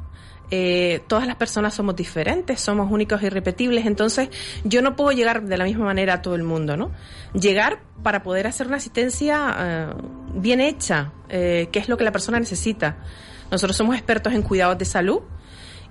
Eh, 0.53 1.03
todas 1.09 1.27
las 1.27 1.35
personas 1.35 1.75
somos 1.75 1.97
diferentes, 1.97 2.61
somos 2.61 2.93
únicos 2.93 3.21
y 3.23 3.27
irrepetibles, 3.27 3.87
entonces 3.87 4.29
yo 4.63 4.83
no 4.83 4.95
puedo 4.95 5.11
llegar 5.11 5.43
de 5.43 5.57
la 5.57 5.65
misma 5.65 5.87
manera 5.87 6.15
a 6.15 6.23
todo 6.23 6.37
el 6.37 6.45
mundo, 6.45 6.77
¿no? 6.77 6.93
Llegar 7.35 7.81
para 8.05 8.23
poder 8.23 8.47
hacer 8.47 8.69
una 8.69 8.77
asistencia 8.77 9.57
eh, 9.59 9.95
bien 10.35 10.61
hecha, 10.61 11.11
eh, 11.29 11.71
que 11.73 11.81
es 11.81 11.89
lo 11.89 11.97
que 11.97 12.05
la 12.05 12.13
persona 12.13 12.39
necesita. 12.39 12.99
Nosotros 13.51 13.77
somos 13.77 13.97
expertos 13.97 14.33
en 14.33 14.43
cuidados 14.43 14.79
de 14.79 14.85
salud 14.85 15.23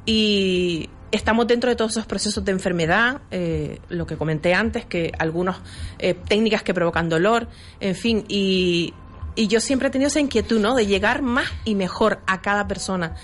y 0.06 0.90
Estamos 1.12 1.46
dentro 1.46 1.70
de 1.70 1.76
todos 1.76 1.92
esos 1.92 2.06
procesos 2.06 2.46
de 2.46 2.54
enfermedad, 2.54 3.20
eh, 3.32 3.80
lo 3.90 4.08
que 4.08 4.16
comenté 4.16 4.54
antes, 4.54 4.86
que 4.86 5.12
algunas 5.20 5.58
eh, 6.00 6.14
técnicas 6.14 6.64
que 6.64 6.74
provocan 6.74 7.10
dolor, 7.10 7.50
en 7.82 7.96
fin, 7.96 8.24
y, 8.30 8.94
y, 9.36 9.48
yo 9.48 9.60
siempre 9.60 9.90
he 9.90 9.92
tenido 9.92 10.08
esa 10.08 10.22
inquietud, 10.22 10.62
¿no? 10.62 10.74
De 10.74 10.88
llegar 10.88 11.22
más 11.22 11.50
y 11.66 11.76
mejor 11.76 12.22
a 12.28 12.42
cada 12.42 12.66
persona. 12.66 13.16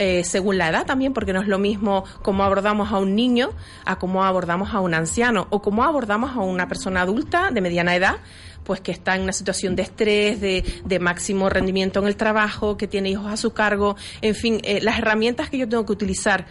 Eh, 0.00 0.24
según 0.24 0.58
la 0.58 0.68
edad 0.68 0.84
también, 0.84 1.12
porque 1.12 1.32
no 1.32 1.40
es 1.40 1.48
lo 1.48 1.58
mismo 1.58 2.04
cómo 2.22 2.44
abordamos 2.44 2.92
a 2.92 2.98
un 2.98 3.16
niño 3.16 3.50
a 3.84 3.98
cómo 3.98 4.24
abordamos 4.24 4.72
a 4.72 4.78
un 4.78 4.94
anciano 4.94 5.48
o 5.50 5.60
cómo 5.60 5.82
abordamos 5.82 6.36
a 6.36 6.40
una 6.40 6.68
persona 6.68 7.02
adulta 7.02 7.50
de 7.50 7.60
mediana 7.60 7.96
edad 7.96 8.16
pues 8.62 8.80
que 8.80 8.92
está 8.92 9.16
en 9.16 9.22
una 9.22 9.32
situación 9.32 9.74
de 9.74 9.82
estrés, 9.82 10.40
de, 10.40 10.62
de 10.84 10.98
máximo 10.98 11.48
rendimiento 11.48 12.00
en 12.00 12.06
el 12.06 12.16
trabajo, 12.16 12.76
que 12.76 12.86
tiene 12.86 13.08
hijos 13.08 13.32
a 13.32 13.38
su 13.38 13.54
cargo, 13.54 13.96
en 14.20 14.34
fin, 14.34 14.60
las 14.82 14.98
herramientas 14.98 15.48
que 15.48 15.56
yo 15.56 15.66
tengo 15.66 15.86
que 15.86 15.92
utilizar 15.92 16.44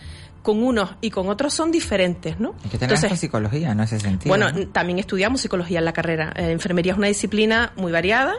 con 0.48 0.64
unos 0.64 0.92
y 1.02 1.10
con 1.10 1.28
otros 1.28 1.54
son 1.54 1.74
diferentes, 1.74 2.40
¿no? 2.40 2.56
Es 2.64 2.72
que 2.72 2.78
tenemos 2.78 3.20
psicología, 3.20 3.76
¿no? 3.76 3.84
Ese 3.84 4.00
sentido. 4.00 4.30
Bueno, 4.30 4.48
también 4.72 4.98
estudiamos 4.98 5.42
psicología 5.42 5.80
en 5.80 5.84
la 5.84 5.92
carrera. 5.92 6.32
Eh, 6.38 6.52
enfermería 6.52 6.94
es 6.94 6.98
una 6.98 7.08
disciplina 7.08 7.74
muy 7.76 7.92
variada, 7.92 8.34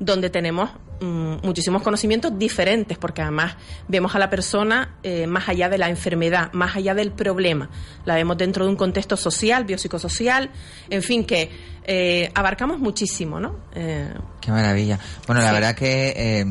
donde 0.00 0.30
tenemos 0.30 0.70
mm, 1.00 1.46
muchísimos 1.46 1.82
conocimientos 1.82 2.36
diferentes, 2.36 2.98
porque 2.98 3.22
además 3.22 3.54
vemos 3.86 4.16
a 4.16 4.18
la 4.18 4.30
persona 4.30 4.96
eh, 5.04 5.28
más 5.28 5.48
allá 5.48 5.68
de 5.68 5.78
la 5.78 5.88
enfermedad, 5.88 6.52
más 6.54 6.74
allá 6.74 6.92
del 6.92 7.12
problema. 7.12 7.70
La 8.04 8.16
vemos 8.16 8.36
dentro 8.36 8.64
de 8.64 8.72
un 8.72 8.76
contexto 8.76 9.16
social, 9.16 9.62
biopsicosocial, 9.64 10.50
en 10.90 11.02
fin, 11.04 11.24
que 11.24 11.52
eh, 11.84 12.32
abarcamos 12.34 12.80
muchísimo, 12.80 13.38
¿no? 13.38 13.60
Eh, 13.76 14.12
Qué 14.40 14.50
maravilla. 14.50 14.98
Bueno, 15.28 15.40
la 15.40 15.52
verdad 15.52 15.76
que 15.76 16.14
eh, 16.16 16.44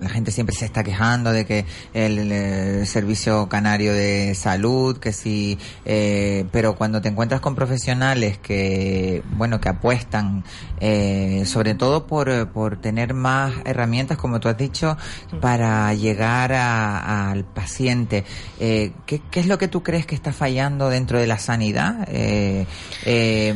la 0.00 0.08
gente 0.08 0.30
siempre 0.30 0.54
se 0.54 0.64
está 0.66 0.82
quejando 0.84 1.32
de 1.32 1.44
que 1.46 1.64
el, 1.94 2.86
servicio 2.86 3.48
canario 3.48 3.92
de 3.92 4.34
salud, 4.34 4.98
que 4.98 5.12
sí, 5.12 5.58
eh, 5.84 6.44
pero 6.52 6.76
cuando 6.76 7.00
te 7.00 7.08
encuentras 7.08 7.40
con 7.40 7.54
profesionales 7.54 8.38
que, 8.38 9.22
bueno, 9.36 9.60
que 9.60 9.68
apuestan, 9.68 10.44
eh, 10.80 11.44
sobre 11.46 11.74
todo 11.74 12.06
por, 12.06 12.48
por 12.50 12.80
tener 12.80 13.14
más 13.14 13.52
herramientas, 13.64 14.18
como 14.18 14.40
tú 14.40 14.48
has 14.48 14.56
dicho, 14.56 14.96
para 15.40 15.92
llegar 15.94 16.52
a- 16.52 17.30
al 17.30 17.44
paciente, 17.44 18.24
eh, 18.60 18.92
¿qué, 19.06 19.20
¿qué 19.30 19.40
es 19.40 19.46
lo 19.46 19.58
que 19.58 19.68
tú 19.68 19.82
crees 19.82 20.06
que 20.06 20.14
está 20.14 20.32
fallando 20.32 20.88
dentro 20.90 21.18
de 21.18 21.26
la 21.26 21.38
sanidad? 21.38 22.06
Eh, 22.10 22.66
eh, 23.04 23.54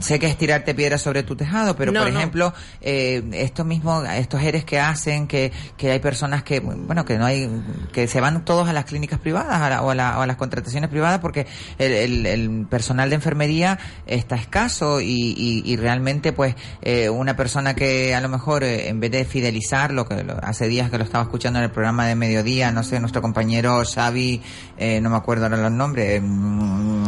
sé 0.00 0.18
que 0.18 0.26
es 0.26 0.36
tirarte 0.36 0.74
piedras 0.74 1.02
sobre 1.02 1.22
tu 1.22 1.36
tejado, 1.36 1.76
pero 1.76 1.92
No, 1.92 2.00
por 2.02 2.12
no. 2.12 2.18
ejemplo, 2.18 2.54
eh, 2.80 3.22
esto 3.32 3.64
mismo, 3.64 4.02
estos 4.04 4.42
eres 4.42 4.64
que 4.64 4.78
hacen 4.80 5.27
que, 5.28 5.52
que 5.76 5.92
hay 5.92 6.00
personas 6.00 6.42
que, 6.42 6.58
bueno, 6.60 7.04
que 7.04 7.16
no 7.18 7.26
hay, 7.26 7.48
que 7.92 8.08
se 8.08 8.20
van 8.20 8.44
todos 8.44 8.68
a 8.68 8.72
las 8.72 8.84
clínicas 8.86 9.20
privadas 9.20 9.60
a 9.62 9.68
la- 9.70 9.82
o, 9.82 9.90
a 9.90 9.94
la- 9.94 10.18
o 10.18 10.22
a 10.22 10.26
las 10.26 10.36
contrataciones 10.36 10.90
privadas 10.90 11.20
porque 11.20 11.46
el, 11.78 12.66
personal 12.68 13.08
de 13.10 13.14
enfermería 13.14 13.78
está 14.06 14.34
escaso 14.34 15.00
y, 15.00 15.06
y- 15.36 15.62
y 15.64 15.76
realmente 15.76 16.32
pues 16.32 16.56
eh, 16.82 17.08
una 17.08 17.36
persona 17.36 17.74
que 17.74 18.14
a 18.14 18.20
lo 18.20 18.28
mejor 18.28 18.64
eh, 18.64 18.88
en 18.88 18.98
vez 19.00 19.10
de 19.12 19.24
fidelizar, 19.24 19.92
lo 19.92 20.06
que 20.08 20.24
lo- 20.24 20.38
hace 20.42 20.66
días 20.68 20.90
que 20.90 20.98
lo 20.98 21.04
estaba 21.04 21.24
escuchando 21.24 21.58
en 21.58 21.66
el 21.66 21.70
programa 21.70 22.06
de 22.06 22.14
mediodía, 22.14 22.72
no 22.72 22.82
sé, 22.82 22.98
nuestro 23.00 23.22
compañero 23.22 23.82
Xavi, 23.84 24.40
eh, 24.78 25.00
no 25.00 25.10
me 25.10 25.16
acuerdo 25.16 25.44
ahora 25.44 25.58
los 25.58 25.72
nombres, 25.72 26.20
mm, 26.24 27.04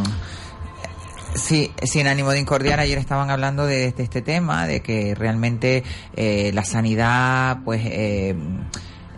Sí, 1.35 1.71
sin 1.83 2.07
ánimo 2.07 2.31
de 2.31 2.41
incordiar, 2.41 2.81
ayer 2.81 2.99
estaban 2.99 3.31
hablando 3.31 3.65
de, 3.65 3.95
este 3.97 4.21
tema, 4.21 4.67
de 4.67 4.81
que 4.81 5.15
realmente 5.15 5.85
eh, 6.17 6.51
la 6.53 6.65
sanidad, 6.65 7.59
pues, 7.65 7.83
eh, 7.85 8.35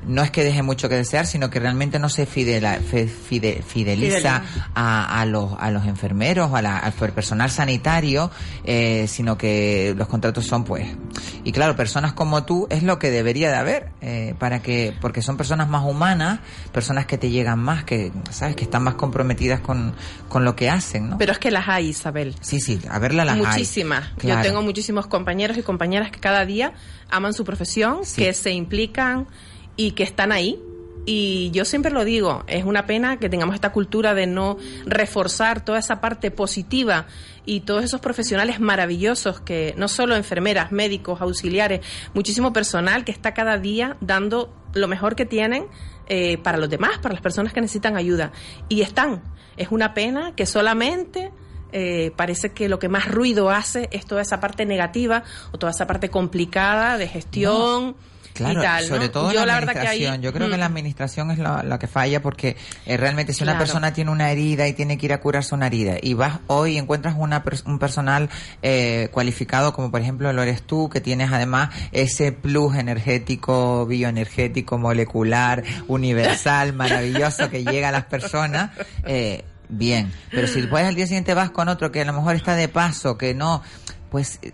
no 0.06 0.22
es 0.22 0.30
que 0.30 0.42
deje 0.44 0.62
mucho 0.62 0.88
que 0.88 0.96
desear, 0.96 1.26
sino 1.26 1.50
que 1.50 1.60
realmente 1.60 1.98
no 1.98 2.08
se 2.08 2.26
fidela- 2.26 2.78
fe- 2.80 3.06
fide- 3.08 3.62
fideliza 3.62 4.42
a, 4.74 5.20
a 5.20 5.26
los, 5.26 5.52
a 5.58 5.70
los 5.70 5.86
enfermeros, 5.86 6.52
a 6.54 6.62
la- 6.62 6.78
al 6.78 6.92
personal 6.92 7.50
sanitario, 7.50 8.30
eh, 8.64 9.06
sino 9.08 9.38
que 9.38 9.94
los 9.96 10.08
contratos 10.08 10.46
son, 10.46 10.64
pues, 10.64 10.86
y 11.44 11.52
claro, 11.52 11.76
personas 11.76 12.12
como 12.12 12.44
tú 12.44 12.66
es 12.70 12.82
lo 12.82 12.98
que 12.98 13.10
debería 13.10 13.50
de 13.50 13.56
haber, 13.56 13.90
eh, 14.00 14.34
para 14.38 14.62
que, 14.62 14.94
porque 15.00 15.22
son 15.22 15.36
personas 15.36 15.68
más 15.68 15.84
humanas, 15.84 16.40
personas 16.72 17.06
que 17.06 17.18
te 17.18 17.30
llegan 17.30 17.58
más, 17.58 17.84
que, 17.84 18.12
sabes, 18.30 18.56
que 18.56 18.64
están 18.64 18.82
más 18.82 18.94
comprometidas 18.94 19.60
con, 19.60 19.94
con 20.28 20.44
lo 20.44 20.56
que 20.56 20.70
hacen, 20.70 21.10
¿no? 21.10 21.18
pero 21.18 21.32
es 21.32 21.38
que 21.38 21.50
las 21.50 21.68
hay, 21.68 21.88
Isabel. 21.88 22.34
Sí, 22.40 22.60
sí, 22.60 22.80
a 22.90 22.98
verla 22.98 23.24
las 23.24 23.36
hay. 23.36 23.42
Muchísimas. 23.42 24.10
Claro. 24.18 24.42
Yo 24.42 24.48
tengo 24.48 24.62
muchísimos 24.62 25.06
compañeros 25.06 25.56
y 25.58 25.62
compañeras 25.62 26.10
que 26.10 26.20
cada 26.20 26.44
día 26.46 26.72
aman 27.10 27.32
su 27.34 27.44
profesión, 27.44 28.00
Sí. 28.04 28.22
que 28.22 28.32
se 28.32 28.50
implican 28.52 29.26
y 29.76 29.92
que 29.92 30.02
están 30.02 30.32
ahí. 30.32 30.60
Y 31.04 31.50
yo 31.50 31.64
siempre 31.64 31.90
lo 31.90 32.04
digo, 32.04 32.44
es 32.46 32.64
una 32.64 32.86
pena 32.86 33.16
que 33.16 33.28
tengamos 33.28 33.56
esta 33.56 33.72
cultura 33.72 34.14
de 34.14 34.28
no 34.28 34.56
reforzar 34.86 35.64
toda 35.64 35.80
esa 35.80 36.00
parte 36.00 36.30
positiva 36.30 37.06
y 37.44 37.62
todos 37.62 37.82
esos 37.82 38.00
profesionales 38.00 38.60
maravillosos 38.60 39.40
que 39.40 39.74
no 39.76 39.88
solo 39.88 40.14
enfermeras, 40.14 40.70
médicos, 40.70 41.20
auxiliares, 41.20 41.80
muchísimo 42.14 42.52
personal 42.52 43.04
que 43.04 43.10
está 43.10 43.34
cada 43.34 43.58
día 43.58 43.96
dando 44.00 44.54
lo 44.74 44.86
mejor 44.86 45.16
que 45.16 45.26
tienen 45.26 45.66
eh, 46.06 46.38
para 46.38 46.58
los 46.58 46.70
demás, 46.70 46.98
para 46.98 47.14
las 47.14 47.22
personas 47.22 47.52
que 47.52 47.60
necesitan 47.60 47.96
ayuda. 47.96 48.30
Y 48.68 48.82
están. 48.82 49.22
Es 49.56 49.72
una 49.72 49.94
pena 49.94 50.34
que 50.36 50.46
solamente 50.46 51.32
eh, 51.72 52.12
parece 52.16 52.50
que 52.50 52.68
lo 52.68 52.78
que 52.78 52.88
más 52.88 53.10
ruido 53.10 53.50
hace 53.50 53.88
es 53.90 54.06
toda 54.06 54.22
esa 54.22 54.38
parte 54.38 54.66
negativa 54.66 55.24
o 55.50 55.58
toda 55.58 55.72
esa 55.72 55.86
parte 55.86 56.10
complicada 56.10 56.96
de 56.96 57.08
gestión 57.08 57.96
Claro, 58.32 58.60
y 58.60 58.62
tal. 58.62 58.84
sobre 58.84 59.06
¿no? 59.06 59.10
todo 59.10 59.32
Yo 59.32 59.44
la 59.44 59.54
verdad 59.54 59.72
que 59.72 59.80
ahí, 59.80 59.86
administración. 59.86 60.22
Yo 60.22 60.32
creo 60.32 60.48
que 60.48 60.56
mm, 60.56 60.60
la 60.60 60.66
administración 60.66 61.30
es 61.30 61.38
la, 61.38 61.62
la 61.62 61.78
que 61.78 61.86
falla 61.86 62.22
porque 62.22 62.56
eh, 62.86 62.96
realmente 62.96 63.32
si 63.32 63.42
una 63.42 63.58
persona 63.58 63.92
tiene 63.92 64.10
una 64.10 64.30
herida 64.30 64.66
y 64.68 64.72
tiene 64.72 64.98
que 64.98 65.06
ir 65.06 65.12
a 65.12 65.20
curarse 65.20 65.54
una 65.54 65.66
herida 65.66 65.96
y 66.00 66.14
vas 66.14 66.38
hoy 66.46 66.74
y 66.74 66.78
encuentras 66.78 67.14
una 67.18 67.42
un 67.66 67.78
personal 67.78 68.30
eh, 68.62 69.08
cualificado 69.12 69.72
como 69.72 69.90
por 69.90 70.00
ejemplo 70.00 70.32
lo 70.32 70.42
eres 70.42 70.62
tú 70.62 70.88
que 70.88 71.00
tienes 71.00 71.30
además 71.32 71.70
ese 71.92 72.32
plus 72.32 72.76
energético, 72.76 73.86
bioenergético, 73.86 74.78
molecular, 74.78 75.62
universal, 75.88 76.72
maravilloso 76.74 77.50
que 77.50 77.64
llega 77.64 77.88
a 77.88 77.92
las 77.92 78.04
personas. 78.04 78.70
Eh, 79.04 79.44
Bien, 79.74 80.12
pero 80.30 80.46
si 80.48 80.60
después 80.60 80.84
al 80.84 80.94
día 80.94 81.06
siguiente 81.06 81.32
vas 81.32 81.50
con 81.50 81.70
otro 81.70 81.90
que 81.90 82.02
a 82.02 82.04
lo 82.04 82.12
mejor 82.12 82.36
está 82.36 82.54
de 82.54 82.68
paso, 82.68 83.16
que 83.16 83.32
no, 83.32 83.62
pues 84.12 84.38
eh, 84.42 84.52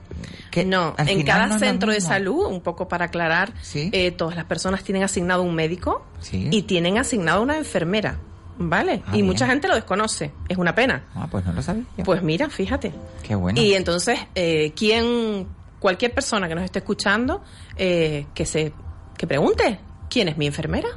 que 0.53 0.65
no, 0.65 0.95
al 0.97 1.09
en 1.09 1.19
final 1.19 1.27
cada 1.27 1.47
no 1.49 1.59
centro 1.59 1.93
de 1.93 2.01
salud, 2.01 2.47
un 2.47 2.61
poco 2.63 2.89
para 2.89 3.07
aclarar, 3.07 3.53
Sí. 3.61 3.91
eh, 3.93 4.13
todas 4.13 4.37
las 4.37 4.45
personas 4.47 4.83
tienen 4.85 5.03
asignado 5.03 5.43
un 5.43 5.55
médico 5.55 6.07
Sí. 6.21 6.49
y 6.51 6.63
tienen 6.63 6.97
asignado 6.97 7.43
una 7.43 7.59
enfermera, 7.59 8.19
¿vale? 8.57 9.03
Ah, 9.05 9.11
y 9.11 9.15
bien. 9.17 9.27
mucha 9.27 9.47
gente 9.49 9.67
lo 9.69 9.75
desconoce, 9.75 10.31
es 10.49 10.57
una 10.57 10.75
pena. 10.75 11.03
Ah, 11.15 11.27
pues 11.31 11.45
no 11.45 11.53
lo 11.53 11.61
sabía. 11.61 11.83
Pues 12.05 12.23
mira, 12.23 12.49
fíjate. 12.49 12.93
Qué 13.25 13.35
bueno. 13.35 13.61
Y 13.61 13.75
entonces, 13.75 14.19
eh, 14.37 14.73
¿quién, 14.77 15.49
cualquier 15.81 16.15
persona 16.15 16.49
que 16.49 16.55
nos 16.55 16.65
esté 16.65 16.79
escuchando, 16.79 17.43
eh, 17.77 18.27
que 18.35 18.47
se, 18.47 18.73
que 19.17 19.27
pregunte, 19.27 19.81
¿quién 20.09 20.29
es 20.29 20.37
mi 20.39 20.47
enfermera? 20.47 20.89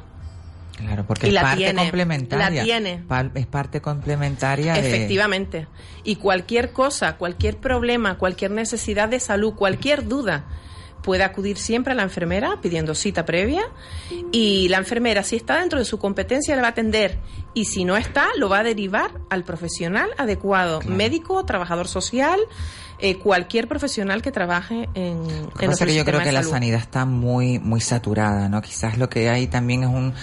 Claro, 0.76 1.04
porque 1.06 1.26
Y 1.26 1.28
es 1.28 1.34
la 1.34 1.42
parte 1.42 1.56
tiene, 1.58 1.82
complementaria. 1.82 2.48
la 2.60 2.64
tiene. 2.64 3.02
Es 3.34 3.46
parte 3.46 3.80
complementaria 3.80 4.74
de... 4.74 4.80
Efectivamente. 4.80 5.66
Y 6.04 6.16
cualquier 6.16 6.72
cosa, 6.72 7.16
cualquier 7.16 7.58
problema, 7.58 8.18
cualquier 8.18 8.50
necesidad 8.50 9.08
de 9.08 9.20
salud, 9.20 9.54
cualquier 9.54 10.08
duda, 10.08 10.44
puede 11.02 11.24
acudir 11.24 11.58
siempre 11.58 11.92
a 11.92 11.96
la 11.96 12.02
enfermera 12.04 12.60
pidiendo 12.62 12.94
cita 12.94 13.24
previa 13.24 13.62
y 14.30 14.68
la 14.68 14.78
enfermera, 14.78 15.22
si 15.24 15.36
está 15.36 15.58
dentro 15.58 15.78
de 15.78 15.84
su 15.84 15.98
competencia, 15.98 16.54
le 16.54 16.62
va 16.62 16.68
a 16.68 16.70
atender 16.70 17.18
y 17.54 17.64
si 17.66 17.84
no 17.84 17.96
está, 17.96 18.28
lo 18.38 18.48
va 18.48 18.60
a 18.60 18.62
derivar 18.62 19.10
al 19.28 19.42
profesional 19.44 20.10
adecuado, 20.16 20.78
Claro. 20.78 20.96
médico, 20.96 21.44
trabajador 21.44 21.88
social, 21.88 22.38
eh, 23.00 23.18
cualquier 23.18 23.66
profesional 23.66 24.22
que 24.22 24.30
trabaje 24.30 24.88
en, 24.94 25.24
en 25.58 25.76
que 25.76 25.94
yo 25.94 26.04
creo 26.04 26.20
que 26.22 26.30
la 26.30 26.44
sanidad 26.44 26.78
está 26.78 27.04
muy 27.04 27.58
muy 27.58 27.80
saturada, 27.80 28.48
¿no? 28.48 28.62
Quizás 28.62 28.96
lo 28.96 29.08
que 29.10 29.28
hay 29.28 29.48
también 29.48 29.82
es 29.82 29.88
un 29.88 30.14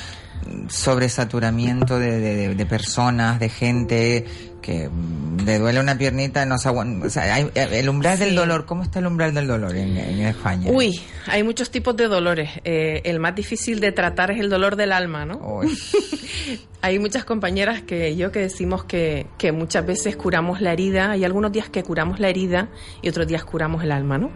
sobresaturamiento 0.70 2.00
de, 2.00 2.20
de- 2.20 2.56
de 2.56 2.66
personas, 2.66 3.40
de 3.40 3.50
gente 3.50 4.26
que 4.62 4.90
mm, 4.90 5.46
le 5.46 5.58
duele 5.60 5.80
una 5.80 5.98
piernita, 5.98 6.46
no 6.46 6.58
se 6.58 6.68
aguanta. 6.68 7.08
O 7.08 7.10
sea, 7.10 7.34
hay- 7.34 7.50
el 7.56 7.88
umbral 7.90 8.20
del 8.20 8.36
dolor, 8.36 8.66
¿cómo 8.66 8.84
está 8.84 9.00
el 9.00 9.08
umbral 9.08 9.34
del 9.34 9.48
dolor 9.48 9.76
en, 9.76 9.98
en 9.98 10.20
España? 10.22 10.70
Uy, 10.72 11.00
hay 11.28 11.44
muchos 11.44 11.72
tipos 11.72 11.96
de 11.96 12.08
dolores. 12.08 12.50
Eh, 12.64 13.02
el 13.06 13.20
más 13.20 13.36
difícil 13.36 13.80
de 13.80 13.92
tratar 13.92 14.32
es 14.32 14.40
el 14.40 14.50
dolor 14.50 14.76
del 14.76 14.92
alma, 14.92 15.26
¿no? 15.26 15.62
Hay 16.82 16.98
muchas 16.98 17.26
compañeras 17.26 17.82
que 17.82 18.16
yo 18.16 18.32
que 18.32 18.40
decimos 18.40 18.86
que, 18.86 19.28
que 19.38 19.52
muchas 19.52 19.86
veces 19.86 20.16
curamos 20.16 20.62
la 20.62 20.72
herida, 20.72 21.12
hay 21.12 21.26
algunos 21.26 21.52
días 21.52 21.68
que 21.70 21.84
curamos 21.84 22.22
la 22.22 22.30
herida 22.30 22.70
y 23.02 23.10
otros 23.10 23.28
días 23.28 23.44
curamos 23.44 23.84
el 23.84 23.92
alma, 23.92 24.18
¿no? 24.18 24.32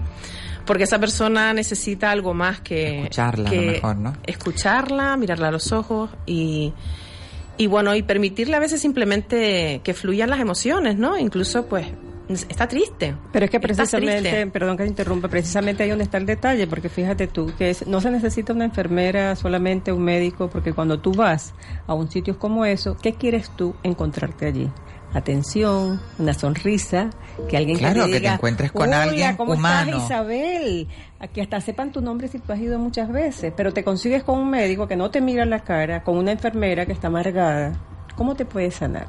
Porque 0.65 0.83
esa 0.83 0.97
persona 0.99 1.53
necesita 1.53 2.09
algo 2.11 2.33
más 2.33 2.61
que... 2.61 2.99
Escucharla, 3.03 3.49
a 3.49 3.53
lo 3.53 3.61
mejor, 3.61 3.95
¿no? 3.97 4.13
Escucharla, 4.25 5.17
mirarla 5.17 5.49
a 5.49 5.51
los 5.51 5.71
ojos 5.71 6.09
y, 6.25 6.73
y 7.57 7.67
bueno, 7.67 7.93
y 7.95 8.01
permitirle 8.01 8.55
a 8.55 8.59
veces 8.59 8.79
simplemente 8.81 9.81
que 9.83 9.93
fluyan 9.93 10.29
las 10.29 10.39
emociones, 10.39 10.97
¿no? 10.97 11.17
Incluso 11.17 11.65
pues 11.65 11.87
está 12.49 12.67
triste. 12.67 13.13
Pero 13.33 13.45
es 13.45 13.51
que 13.51 13.59
precisamente, 13.59 14.47
perdón 14.47 14.77
que 14.77 14.83
te 14.83 14.89
interrumpa, 14.89 15.27
precisamente 15.27 15.83
ahí 15.83 15.89
donde 15.89 16.05
está 16.05 16.17
el 16.17 16.25
detalle, 16.25 16.65
porque 16.67 16.87
fíjate 16.87 17.27
tú, 17.27 17.51
que 17.57 17.69
es- 17.71 17.85
no 17.85 17.99
se 17.99 18.09
necesita 18.09 18.53
una 18.53 18.63
enfermera, 18.65 19.35
solamente 19.35 19.91
un 19.91 20.03
médico, 20.03 20.49
porque 20.49 20.71
cuando 20.73 20.99
tú 20.99 21.11
vas 21.11 21.53
a 21.85 21.93
un 21.93 22.09
sitio 22.09 22.39
como 22.39 22.63
eso, 22.65 22.95
¿qué 23.01 23.13
quieres 23.15 23.51
tú 23.57 23.75
encontrarte 23.83 24.45
allí? 24.45 24.69
Atención, 25.13 26.01
una 26.17 26.33
sonrisa, 26.33 27.09
que 27.47 27.57
alguien 27.57 27.77
Claro, 27.77 28.01
te 28.01 28.07
que 28.07 28.13
te 28.13 28.19
diga, 28.19 28.33
encuentres 28.35 28.71
con 28.71 28.87
"Hola, 28.89 29.03
alguien 29.03 29.35
¿cómo 29.37 29.53
humano". 29.53 29.91
estás, 29.91 30.05
Isabel? 30.05 30.87
Aquí 31.19 31.39
hasta 31.41 31.61
sepan 31.61 31.91
tu 31.91 32.01
nombre 32.01 32.27
si 32.27 32.39
tú 32.39 32.51
has 32.51 32.59
ido 32.59 32.79
muchas 32.79 33.11
veces, 33.11 33.53
pero 33.55 33.71
te 33.73 33.83
consigues 33.83 34.23
con 34.23 34.39
un 34.39 34.49
médico 34.49 34.87
que 34.87 34.95
no 34.95 35.11
te 35.11 35.21
mira 35.21 35.45
la 35.45 35.59
cara, 35.59 36.03
con 36.03 36.17
una 36.17 36.31
enfermera 36.31 36.85
que 36.85 36.93
está 36.93 37.07
amargada. 37.07 37.73
¿Cómo 38.15 38.35
te 38.35 38.45
puedes 38.45 38.75
sanar? 38.75 39.07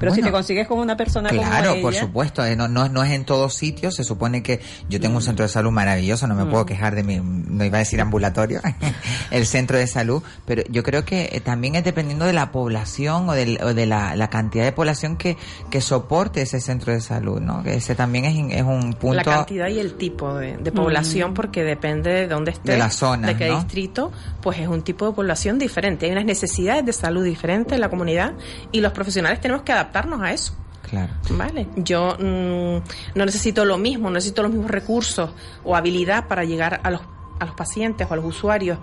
Pero 0.00 0.12
si 0.12 0.20
te 0.22 0.32
consigues 0.32 0.66
con 0.66 0.78
una 0.80 0.96
persona 0.96 1.28
Claro, 1.30 1.70
como 1.70 1.82
por 1.82 1.92
ella, 1.92 2.02
supuesto, 2.02 2.44
eh, 2.44 2.56
no, 2.56 2.66
no, 2.66 2.88
no 2.88 3.04
es 3.04 3.12
en 3.12 3.24
todos 3.24 3.54
sitios, 3.54 3.94
se 3.94 4.02
supone 4.02 4.42
que 4.42 4.60
yo 4.88 4.98
tengo 4.98 5.16
un 5.16 5.22
centro 5.22 5.44
de 5.44 5.48
salud 5.48 5.70
maravilloso, 5.70 6.26
no 6.26 6.34
me 6.34 6.44
Mm. 6.44 6.50
puedo 6.50 6.66
quejar 6.66 6.96
de 6.96 7.04
mi, 7.04 7.20
no 7.22 7.64
iba 7.64 7.76
a 7.76 7.78
decir 7.80 8.00
ambulatorio, 8.00 8.60
el 9.30 9.46
centro 9.46 9.78
de 9.78 9.86
salud, 9.86 10.22
pero 10.44 10.62
yo 10.70 10.82
creo 10.82 11.04
que 11.04 11.28
eh, 11.32 11.40
también 11.40 11.76
es 11.76 11.84
dependiendo 11.84 12.24
de 12.24 12.32
la 12.32 12.50
población 12.50 13.28
o, 13.28 13.32
del- 13.34 13.60
o 13.62 13.72
de 13.74 13.86
la, 13.86 14.16
la 14.16 14.28
cantidad 14.28 14.64
de 14.64 14.72
población 14.72 15.16
que, 15.16 15.36
que 15.70 15.80
soporte 15.80 16.42
ese 16.42 16.60
centro 16.60 16.92
de 16.92 17.00
salud, 17.00 17.40
¿no? 17.40 17.62
Que 17.62 17.74
ese 17.74 17.94
también 17.94 18.24
es, 18.24 18.62
un 18.62 18.94
punto... 18.94 19.14
La 19.14 19.22
cantidad 19.22 19.68
y 19.68 19.78
el 19.78 19.94
tipo 19.94 20.34
de, 20.34 20.56
de 20.56 20.72
población, 20.72 21.32
porque 21.34 21.62
depende 21.62 22.10
de 22.10 22.26
dónde 22.26 22.50
esté, 22.52 22.72
De 22.72 22.78
la 22.78 22.90
zona, 22.90 23.28
de 23.28 23.36
qué 23.36 23.48
¿no? 23.48 23.56
distrito, 23.58 24.10
pues 24.40 24.58
es 24.58 24.66
un 24.66 24.82
tipo 24.82 25.06
de 25.06 25.12
población 25.12 25.58
diferente. 25.60 26.06
Hay 26.06 26.12
unas 26.12 26.24
necesidades 26.24 26.84
de 26.86 26.92
salud 26.92 27.22
diferentes 27.22 27.74
en 27.74 27.80
la 27.82 27.88
comunidad 27.90 28.29
y 28.72 28.80
los 28.80 28.92
profesionales 28.92 29.40
tenemos 29.40 29.62
que 29.62 29.72
adaptarnos 29.72 30.20
a 30.22 30.32
eso. 30.32 30.54
Claro. 30.88 31.12
Vale, 31.30 31.68
yo 31.76 32.16
mm, 32.18 33.16
no 33.18 33.24
necesito 33.26 33.64
lo 33.64 33.78
mismo, 33.78 34.08
no 34.08 34.14
necesito 34.14 34.42
los 34.42 34.50
mismos 34.50 34.70
recursos 34.70 35.30
o 35.64 35.76
habilidad 35.76 36.26
para 36.26 36.44
llegar 36.44 36.80
a 36.82 36.90
los, 36.90 37.00
a 37.38 37.44
los 37.44 37.54
pacientes 37.54 38.06
o 38.10 38.12
a 38.12 38.16
los 38.16 38.24
usuarios 38.24 38.78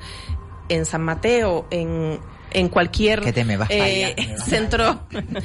en 0.70 0.86
San 0.86 1.01
Mateo, 1.01 1.66
en, 1.70 2.20
en 2.51 2.70
cualquier 2.70 3.22
Que 3.22 3.34
te 3.34 3.44
me 3.44 3.58
vas 3.58 3.68
para 3.68 3.88
eh, 3.89 4.06
allá, 4.06 4.27
me 4.27 4.38
vas 4.38 4.46
centro, 4.46 5.00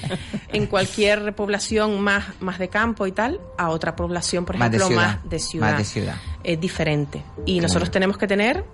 en 0.53 0.67
cualquier 0.67 1.35
población 1.35 2.01
más, 2.01 2.25
más 2.41 2.59
de 2.59 2.69
campo 2.69 3.07
y 3.07 3.13
tal, 3.13 3.41
a 3.59 3.71
otra 3.71 3.97
población, 3.97 4.45
por 4.45 4.57
Más 4.57 4.71
de 4.71 4.77
ejemplo, 4.77 4.97
ciudad, 4.99 5.21
más 5.21 5.31
de 5.31 5.39
ciudad. 5.39 5.69
más 5.71 5.79
de 5.79 5.85
ciudad. 5.85 6.15
Es 6.45 6.61
diferente. 6.61 7.23
Y 7.45 7.55
Claro. 7.55 7.63
nosotros 7.69 7.91
tenemos 7.91 8.19
que 8.19 8.27
tener 8.29 8.65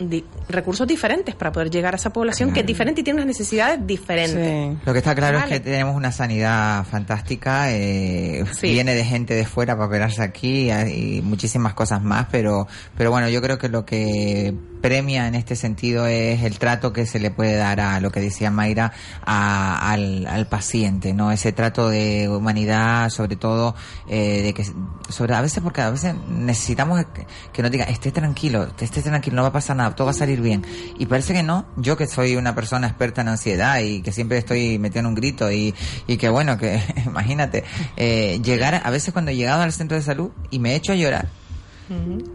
di- 0.00 0.24
recursos 0.48 0.86
diferentes 0.86 1.34
para 1.34 1.52
poder 1.52 1.70
llegar 1.70 1.94
a 1.94 1.96
esa 1.96 2.10
población 2.10 2.52
que 2.52 2.60
es 2.60 2.66
diferente 2.66 3.02
y 3.02 3.04
tiene 3.04 3.18
unas 3.18 3.26
necesidades 3.28 3.78
diferentes. 3.86 4.78
Lo 4.84 4.92
que 4.92 4.98
está 4.98 5.14
claro 5.14 5.38
Vale. 5.38 5.54
es 5.54 5.60
que 5.60 5.70
tenemos 5.70 5.94
una 5.94 6.10
sanidad 6.12 6.84
fantástica, 6.86 7.70
eh, 7.72 8.44
Sí. 8.52 8.72
viene 8.72 8.94
de 8.94 9.04
gente 9.04 9.34
de 9.34 9.44
fuera 9.46 9.74
para 9.76 9.86
operarse 9.86 10.22
aquí 10.22 10.70
y 10.70 11.20
muchísimas 11.22 11.74
cosas 11.74 12.02
más, 12.02 12.26
pero, 12.30 12.66
pero 12.96 13.10
bueno, 13.10 13.28
yo 13.28 13.40
creo 13.42 13.58
que 13.58 13.68
lo 13.68 13.84
que 13.84 14.54
premia 14.80 15.26
en 15.28 15.34
este 15.34 15.56
sentido 15.56 16.06
es 16.06 16.42
el 16.42 16.58
trato 16.58 16.92
que 16.92 17.06
se 17.06 17.18
le 17.20 17.30
puede 17.30 17.56
dar 17.56 17.80
a 17.80 18.00
lo 18.00 18.10
que 18.10 18.20
decía 18.20 18.50
Mayra, 18.50 18.92
a- 19.24 19.90
al, 19.92 20.26
al 20.26 20.46
paciente, 20.48 21.12
¿no? 21.14 21.30
Ese 21.32 21.52
trato 21.52 21.88
de 21.88 22.28
humanidad, 22.28 23.10
sobre 23.10 23.36
todo, 23.36 23.74
eh, 24.08 24.42
de 24.42 24.54
que, 24.54 24.64
sobre, 25.08 25.34
a 25.34 25.40
veces 25.40 25.62
porque 25.62 25.80
a 25.82 25.90
veces 25.90 26.14
necesitamos 26.28 27.04
que, 27.52 27.62
nos 27.62 27.70
diga, 27.70 27.84
esté 27.84 28.10
tranquilo, 28.12 28.68
esté 28.80 29.02
tranquilo, 29.02 29.36
no 29.36 29.42
va 29.42 29.48
a 29.48 29.52
pasar 29.52 29.76
nada, 29.76 29.94
todo 29.94 30.06
va 30.06 30.10
a 30.12 30.14
salir 30.14 30.40
bien. 30.40 30.64
Y 30.98 31.06
parece 31.06 31.32
que 31.34 31.42
no, 31.42 31.66
yo 31.76 31.96
que 31.96 32.06
soy 32.06 32.36
una 32.36 32.54
persona 32.54 32.86
experta 32.86 33.20
en 33.20 33.28
ansiedad 33.28 33.80
y 33.80 34.02
que 34.02 34.12
siempre 34.12 34.38
estoy 34.38 34.78
metiendo 34.78 35.08
un 35.08 35.14
grito 35.14 35.50
y, 35.52 35.74
y 36.06 36.16
que 36.16 36.28
bueno, 36.28 36.56
que 36.58 36.82
imagínate, 37.06 37.64
eh, 37.96 38.40
llegar, 38.42 38.80
a- 38.84 38.90
veces 38.90 39.12
cuando 39.12 39.30
he 39.30 39.36
llegado 39.36 39.62
al 39.62 39.72
centro 39.72 39.96
de 39.96 40.02
salud 40.02 40.30
y 40.50 40.58
me 40.58 40.74
echo 40.74 40.92
a 40.92 40.96
llorar, 40.96 41.28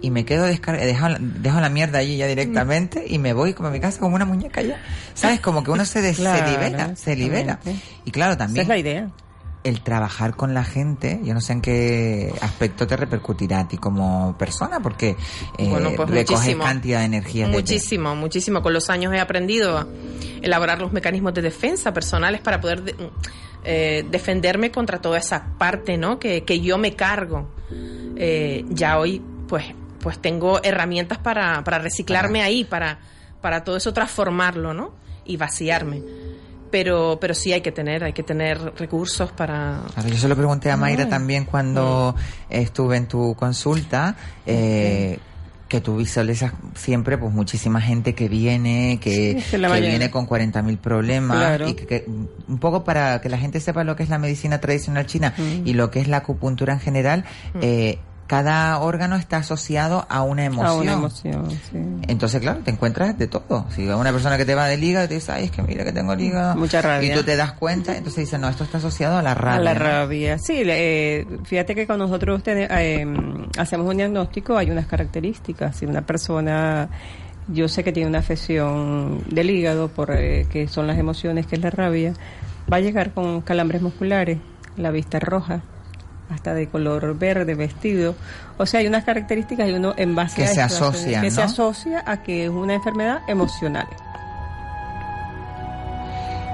y 0.02 0.12
me 0.12 0.26
quedo 0.26 0.44
descar 0.46 0.78
dejo, 0.80 1.08
la- 1.08 1.18
dejo 1.20 1.60
la 1.62 1.70
mierda 1.70 2.00
allí 2.00 2.18
ya 2.18 2.28
directamente 2.28 3.06
y 3.08 3.20
me 3.20 3.34
voy 3.34 3.54
como 3.54 3.70
a 3.70 3.72
mi 3.72 3.80
casa 3.80 4.00
como 4.00 4.16
una 4.16 4.26
muñeca 4.26 4.62
ya. 4.62 4.80
¿Sabes? 5.14 5.40
Como 5.40 5.64
que 5.64 5.72
uno 5.72 5.86
se, 5.86 6.02
des- 6.02 6.18
Claro, 6.18 6.46
se 6.46 6.52
libera, 6.52 6.96
se 6.96 7.16
libera. 7.16 7.40
exactamente. 7.54 7.86
Y 8.06 8.12
claro, 8.12 8.36
también 8.38 8.64
Esa 8.66 8.76
es 8.76 8.84
la 8.84 8.90
idea. 8.90 9.10
el 9.64 9.82
trabajar 9.82 10.36
con 10.36 10.54
la 10.54 10.64
gente, 10.66 11.20
yo 11.24 11.34
no 11.34 11.40
sé 11.42 11.54
en 11.54 11.62
qué 11.62 12.34
aspecto 12.42 12.86
te 12.86 12.98
repercutirá 12.98 13.62
a 13.62 13.68
ti 13.68 13.78
como 13.78 14.38
persona, 14.38 14.80
porque 14.82 15.16
eh, 15.58 15.70
Bueno, 15.70 15.92
pues 15.96 16.10
recoges 16.10 16.40
muchísimo. 16.42 16.64
cantidad 16.66 17.00
de 17.00 17.06
energía. 17.06 17.48
Muchísimo, 17.48 18.14
muchísimo. 18.16 18.62
Con 18.62 18.74
los 18.74 18.90
años 18.90 19.14
he 19.14 19.20
aprendido 19.20 19.78
a 19.78 19.88
elaborar 20.42 20.82
los 20.82 20.92
mecanismos 20.92 21.34
de 21.34 21.42
defensa 21.42 21.94
personales 21.94 22.42
para 22.42 22.60
poder 22.62 22.84
de- 22.84 22.96
eh, 23.64 24.06
defenderme 24.12 24.70
contra 24.70 25.00
toda 25.02 25.18
esa 25.18 25.48
parte, 25.58 25.98
¿no? 25.98 26.20
Que, 26.20 26.44
que 26.44 26.60
yo 26.60 26.78
me 26.78 26.94
cargo. 26.96 27.50
Eh, 28.18 28.64
ya 28.70 28.98
hoy, 29.00 29.22
pues, 29.48 29.66
pues 30.02 30.20
tengo 30.20 30.62
herramientas 30.64 31.18
para, 31.18 31.64
para 31.64 31.80
reciclarme 31.80 32.42
ahí, 32.42 32.64
para, 32.64 33.00
para 33.42 33.64
todo 33.64 33.78
eso 33.78 33.94
transformarlo, 33.94 34.74
¿no? 34.74 34.94
Y 35.26 35.38
vaciarme. 35.38 36.02
Pero, 36.72 37.18
pero 37.22 37.34
sí 37.34 37.54
hay 37.54 37.62
que 37.62 37.72
tener, 37.72 38.04
hay 38.04 38.12
que 38.14 38.24
tener 38.24 38.60
recursos 38.78 39.32
para, 39.32 39.82
Claro, 39.94 40.10
yo 40.10 40.18
se 40.18 40.28
lo 40.28 40.36
pregunté 40.36 40.70
a 40.72 40.78
Mayra 40.78 41.04
Ay. 41.04 41.10
también 41.10 41.46
cuando 41.46 42.16
estuve 42.50 42.98
en 42.98 43.08
tu 43.08 43.34
consulta, 43.36 44.16
eh, 44.46 45.20
que 45.70 45.80
tú 45.82 45.98
visualizas 45.98 46.52
siempre 46.76 47.18
pues 47.18 47.34
muchísima 47.34 47.80
gente 47.82 48.14
que 48.14 48.28
viene, 48.30 49.00
que, 49.02 49.40
Sí, 49.42 49.52
que 49.52 49.58
la 49.58 49.68
que 49.68 49.72
mayoría. 49.74 49.90
viene 49.92 50.12
con 50.12 50.28
40.000 50.28 50.78
problemas 50.78 51.38
Claro. 51.38 51.70
y 51.70 51.74
que, 51.76 51.88
que- 51.88 52.06
un 52.08 52.58
poco 52.60 52.84
para 52.84 53.22
que 53.22 53.30
la 53.30 53.38
gente 53.38 53.60
sepa 53.60 53.84
lo 53.84 53.96
que 53.96 54.04
es 54.04 54.10
la 54.10 54.20
medicina 54.20 54.60
tradicional 54.60 55.06
china 55.08 55.34
Mm. 55.38 55.66
y 55.68 55.74
lo 55.74 55.90
que 55.92 56.02
es 56.02 56.08
la 56.08 56.18
acupuntura 56.18 56.74
en 56.74 56.80
general, 56.82 57.26
eh, 57.62 58.00
cada 58.28 58.80
órgano 58.80 59.16
está 59.18 59.38
asociado 59.38 60.06
a 60.10 60.24
una 60.24 60.46
emoción. 60.46 60.68
A 60.68 60.74
una 60.74 60.94
emoción, 60.94 61.52
sí. 61.52 61.78
Entonces, 62.08 62.42
claro, 62.42 62.62
te 62.64 62.72
encuentras 62.72 63.18
de 63.18 63.28
todo. 63.28 63.68
Si 63.70 63.88
una 63.88 64.12
persona 64.12 64.38
que 64.38 64.46
te 64.46 64.56
va 64.56 64.68
del 64.68 64.84
hígado 64.84 65.06
y 65.06 65.10
te 65.10 65.14
dice, 65.16 65.32
ay, 65.32 65.46
es 65.46 65.52
que 65.52 65.62
mira 65.62 65.84
que 65.84 65.92
tengo 65.92 66.16
hígado. 66.16 66.56
Mucha 66.56 66.82
rabia. 66.82 67.14
Y 67.14 67.18
tú 67.18 67.24
te 67.24 67.36
das 67.36 67.54
cuenta, 67.54 67.96
entonces 67.96 68.26
dice, 68.26 68.40
no, 68.40 68.50
esto 68.50 68.64
está 68.64 68.80
asociado 68.80 69.18
a 69.18 69.22
la 69.22 69.36
rabia. 69.36 69.60
A 69.60 69.74
la 69.74 69.74
rabia. 69.76 70.40
Sí, 70.40 70.64
eh, 70.66 71.26
fíjate 71.44 71.76
que 71.76 71.86
cuando 71.86 72.06
nosotros 72.06 72.42
eh, 72.48 73.06
hacemos 73.58 73.88
un 73.88 73.98
diagnóstico 73.98 74.58
hay 74.58 74.72
unas 74.72 74.88
características. 74.88 75.76
Si 75.76 75.86
una 75.86 76.02
persona, 76.02 76.90
yo 77.48 77.68
sé 77.68 77.84
que 77.84 77.92
tiene 77.92 78.10
una 78.10 78.20
afección 78.20 79.24
del 79.30 79.52
hígado, 79.52 79.90
por 79.90 80.12
eh, 80.12 80.48
que 80.50 80.68
son 80.68 80.88
las 80.88 80.98
emociones, 80.98 81.46
que 81.46 81.58
es 81.58 81.62
la 81.62 81.70
rabia, 81.70 82.14
va 82.72 82.78
a 82.78 82.80
llegar 82.80 83.14
con 83.14 83.42
calambres 83.42 83.84
musculares, 83.84 84.40
la 84.78 84.90
vista 84.90 85.20
roja, 85.20 85.62
hasta 86.30 86.54
de 86.54 86.68
color 86.70 87.18
verde, 87.18 87.56
vestido. 87.56 88.16
O 88.58 88.66
sea, 88.66 88.80
hay 88.80 88.88
unas 88.88 89.04
características 89.04 89.70
y 89.70 89.74
uno 89.74 89.94
en 89.98 90.16
base 90.16 90.38
Que 90.38 90.44
a 90.44 90.48
se 90.48 90.62
esto 90.62 90.64
hace- 90.64 90.76
asocian, 90.98 91.22
que 91.24 91.32
se 91.32 91.42
asocia 91.42 92.04
a 92.06 92.24
que 92.24 92.46
es 92.46 92.50
una 92.50 92.74
enfermedad 92.74 93.20
emocional. 93.28 93.88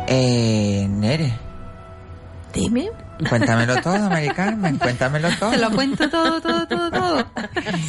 Eh, 0.08 0.88
Nere, 0.90 1.32
Dime. 2.54 2.90
Cuéntamelo 3.30 3.82
todo, 3.82 4.10
Mari 4.10 4.30
Carmen, 4.30 4.78
cuéntamelo 4.78 5.30
todo. 5.40 5.52
Te 5.52 5.58
lo 5.58 5.72
cuento 5.72 6.10
todo, 6.10 6.42
todo, 6.42 6.68
todo, 6.68 6.92
todo. 6.92 7.28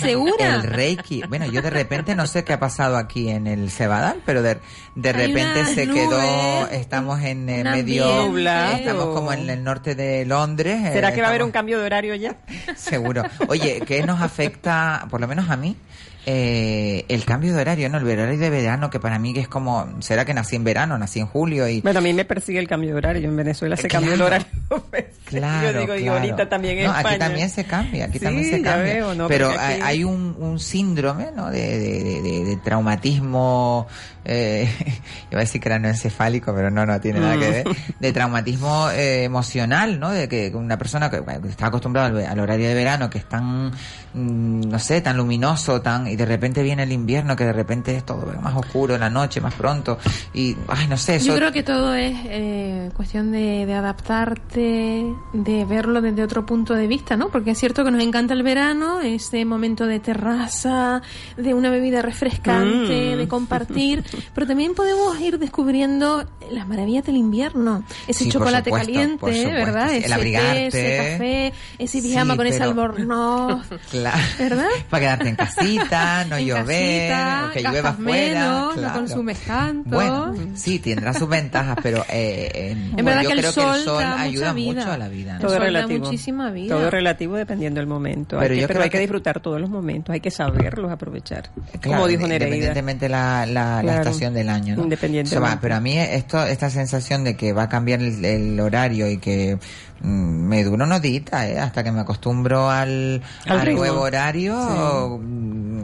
¿Segura? 0.01 0.57
El 0.57 0.63
Reiki. 0.65 1.23
Bueno, 1.29 1.47
yo 1.47 1.63
de 1.63 1.71
repente 1.71 2.15
no 2.15 2.27
sé 2.27 2.45
qué 2.45 2.53
ha 2.55 2.61
pasado 2.61 2.97
aquí 2.97 3.29
en 3.29 3.47
el 3.47 3.71
Cebadal, 3.71 4.17
pero 4.27 4.43
de, 4.43 4.59
de 4.95 5.13
repente 5.13 5.65
se 5.75 5.87
quedó, 5.89 6.67
estamos 6.69 7.21
en 7.23 7.49
eh, 7.49 7.65
medio, 7.65 8.23
ambiente. 8.25 8.75
Estamos 8.81 9.07
como 9.15 9.33
en 9.33 9.49
el 9.51 9.63
norte 9.65 9.95
de 9.95 10.25
Londres. 10.27 10.79
eh, 10.85 10.93
¿Será 10.93 11.13
que 11.13 11.21
va 11.21 11.29
a 11.29 11.31
haber 11.31 11.43
un 11.43 11.51
cambio 11.51 11.79
de 11.79 11.87
horario 11.87 12.15
ya? 12.15 12.37
Seguro. 12.77 13.23
Oye, 13.49 13.83
¿qué 13.87 14.03
nos 14.03 14.21
afecta, 14.21 15.07
por 15.11 15.21
lo 15.21 15.29
menos 15.29 15.51
a 15.51 15.57
mí, 15.57 15.77
eh, 16.25 17.05
el 17.09 17.25
cambio 17.25 17.53
de 17.53 17.61
horario, 17.61 17.89
¿no? 17.89 17.99
El 17.99 18.07
horario 18.07 18.39
de 18.39 18.49
verano, 18.51 18.91
que 18.91 19.01
para 19.01 19.19
mí 19.19 19.35
que 19.35 19.41
es 19.41 19.49
como, 19.49 19.89
¿será 20.01 20.25
que 20.25 20.33
nací 20.35 20.55
en 20.55 20.63
verano, 20.65 20.97
nací 20.97 21.19
en 21.19 21.27
julio 21.27 21.67
y... 21.69 21.81
Bueno, 21.81 21.99
a 21.99 22.03
mí 22.03 22.13
me 22.13 22.25
persigue 22.25 22.61
el 22.61 22.69
cambio 22.69 22.91
de 22.91 22.97
horario. 22.97 23.29
En 23.29 23.37
Venezuela 23.37 23.77
se 23.77 23.89
cambió 23.89 24.13
el 24.13 24.19
Claro. 24.21 24.37
horario. 24.69 24.87
Claro, 25.43 25.73
Yo 25.73 25.81
digo, 25.81 25.95
y 25.97 26.03
claro. 26.03 26.19
ahorita 26.19 26.49
también 26.49 26.79
en 26.79 26.85
no, 26.87 26.91
España. 26.97 27.11
aquí 27.11 27.19
también 27.19 27.51
se 27.51 27.65
cambia, 27.65 28.05
aquí 28.07 28.19
Sí, 28.19 28.25
también 28.25 28.51
se 28.51 28.63
cambia. 28.63 28.93
veo, 28.95 29.15
¿no? 29.15 29.29
pero 29.29 29.51
aquí- 29.51 29.81
hay, 29.83 30.05
un, 30.05 30.37
un 30.39 30.59
síndrome, 30.59 31.29
¿no? 31.35 31.51
De, 31.51 31.79
de, 31.79 32.05
de- 32.05 32.23
de- 32.23 32.45
de 32.45 32.57
traumatismo, 32.59 33.87
eh, 34.25 34.69
iba 35.31 35.41
a 35.41 35.45
decir 35.45 35.61
cráneoencefálico, 35.61 36.55
pero 36.55 36.71
no, 36.71 36.87
no 36.87 37.01
tiene 37.01 37.21
nada 37.21 37.39
que 37.39 37.49
Mm. 37.49 37.51
ver. 37.53 37.65
De 37.99 38.13
traumatismo 38.13 38.91
eh, 38.91 39.25
emocional, 39.25 39.99
¿no? 39.99 40.11
De 40.11 40.29
que 40.29 40.51
una 40.55 40.77
persona 40.79 41.11
que 41.11 41.23
que 41.23 41.49
está 41.49 41.67
acostumbrada 41.67 42.09
al, 42.09 42.27
al 42.27 42.39
horario 42.41 42.69
de 42.69 42.75
verano, 42.75 43.09
que 43.11 43.19
es 43.19 43.29
tan, 43.29 43.69
mm, 44.15 44.61
no 44.69 44.79
sé, 44.79 45.01
tan 45.01 45.17
luminoso, 45.17 45.81
tan, 45.81 46.07
y 46.07 46.17
de 46.17 46.25
repente 46.27 46.63
viene 46.63 46.83
el 46.85 46.93
invierno, 46.93 47.35
que 47.37 47.45
de 47.45 47.53
repente 47.53 47.97
es 47.97 48.05
todo 48.05 48.27
más 48.41 48.55
oscuro, 48.55 48.97
la 48.99 49.09
noche, 49.11 49.41
más 49.41 49.55
pronto, 49.55 49.99
y, 50.35 50.57
ay, 50.69 50.87
no 50.89 50.97
sé, 50.97 51.17
eso. 51.17 51.27
Yo 51.29 51.37
creo 51.37 51.53
que 51.53 51.63
todo 51.63 51.95
es 51.95 52.15
eh, 52.27 52.91
cuestión 52.97 53.33
de, 53.33 53.67
de 53.67 53.75
adaptarte, 53.75 55.05
de 55.33 55.65
verlo 55.65 56.01
desde 56.03 56.23
otro 56.23 56.45
punto 56.45 56.75
de 56.75 56.87
vista, 56.87 57.17
¿no? 57.17 57.29
Porque 57.31 57.53
es 57.53 57.59
cierto 57.59 57.85
que 57.85 57.91
nos 57.91 58.03
encanta 58.03 58.35
el 58.35 58.43
verano, 58.43 59.01
ese 59.01 59.45
momento 59.45 59.87
de 59.87 59.99
terraza, 60.01 61.03
de 61.37 61.55
una 61.55 61.71
bebida 61.71 62.03
refrescante, 62.03 63.15
Mm. 63.15 63.19
de 63.19 63.29
compartir, 63.29 64.05
pero 64.35 64.47
también 64.47 64.75
podemos 64.75 65.19
ir 65.21 65.39
descubriendo 65.39 66.25
las 66.51 66.69
maravillas 66.69 67.05
del 67.05 67.17
invierno. 67.17 67.85
Ese 68.07 68.25
Sí, 68.25 68.31
chocolate 68.31 68.71
supuesto, 68.71 68.87
caliente, 68.93 69.53
¿verdad? 69.53 69.89
sí. 69.89 69.97
El 69.97 69.99
Ese 70.01 70.09
té, 70.09 70.15
abrigarte. 70.15 70.67
ese 70.67 70.97
café, 71.13 71.53
ese 71.79 72.03
pijama 72.03 72.35
Sí, 72.35 72.37
con 72.39 72.47
ese 72.47 72.59
pero- 72.59 72.71
albornoz. 72.71 73.67
Claro. 73.91 74.19
¿Verdad? 74.39 74.69
Para 74.91 75.01
quedarte 75.01 75.29
en 75.29 75.37
casita, 75.37 76.25
no 76.27 76.37
En 76.37 76.47
llover, 76.47 77.11
casita, 77.11 77.47
o 77.49 77.53
que 77.53 77.63
llueva 77.63 77.89
afuera. 77.91 78.41
menos, 78.41 78.67
no 78.77 78.83
claro. 78.83 78.95
consumes 79.01 79.39
tanto. 79.41 79.91
Bueno, 79.91 80.35
sí, 80.55 80.79
tendrá 80.79 81.15
sus 81.15 81.29
ventajas, 81.29 81.77
pero 81.83 82.05
eh, 82.11 82.51
en- 82.73 82.99
En 82.99 83.05
verdad 83.05 83.23
yo 83.23 83.29
que 83.29 83.35
el 83.35 83.41
creo 83.41 83.53
sol 83.53 83.73
que 83.73 83.79
el 83.79 83.85
sol 83.85 84.05
ayuda 84.05 84.53
mucho 84.55 84.91
a 84.93 84.99
la 84.99 85.09
vida. 85.09 85.12
¿No? 85.13 85.33
El 85.35 85.41
Todo 85.41 85.55
es 85.55 85.61
relativo. 85.61 86.05
muchísima 86.05 86.51
vida. 86.51 86.75
Todo 86.77 86.91
relativo 86.91 87.37
dependiendo 87.37 87.81
del 87.81 87.87
momento. 87.87 88.39
Pero 88.39 88.43
Hay 88.43 88.49
que- 88.57 88.61
yo 88.63 88.67
pero 88.67 88.77
creo 88.79 88.85
hay 88.85 88.91
que, 88.91 88.97
que- 88.99 89.01
disfrutar 89.01 89.41
todos 89.41 89.61
los 89.61 89.71
momentos, 89.71 90.13
hay 90.13 90.21
que 90.21 90.31
saberlos 90.31 90.91
aprovechar. 90.91 91.51
Claro, 91.81 91.97
como 91.99 92.07
dijo 92.09 92.23
Nereida. 92.27 92.47
Independientemente 92.47 93.09
la, 93.09 93.47
la, 93.47 93.77
la 93.77 93.83
Claro. 93.83 94.01
estación 94.03 94.35
del 94.35 94.49
año, 94.49 94.77
¿no? 94.77 94.83
Independientemente. 94.85 95.37
O 95.39 95.47
sea, 95.47 95.55
va, 95.57 95.61
pero 95.61 95.75
a 95.77 95.81
mí 95.81 95.99
esto, 95.99 96.43
esta 96.45 96.71
sensación 96.71 97.25
de 97.25 97.37
que 97.37 97.53
va 97.53 97.65
a 97.65 97.69
cambiar 97.69 98.01
el, 98.01 98.25
el 98.25 98.59
horario 98.61 99.09
y 99.11 99.19
que 99.19 99.59
mm, 100.01 100.09
me 100.09 100.65
dura 100.65 100.85
unos 100.85 101.03
días, 101.03 101.25
¿eh? 101.45 101.59
Hasta 101.59 101.85
que 101.85 101.93
me 101.93 102.01
acostumbro 102.01 102.69
al, 102.71 103.23
Al 103.47 103.61
al 103.61 103.75
nuevo 103.75 104.01
horario. 104.01 105.19
mm, 105.23 105.83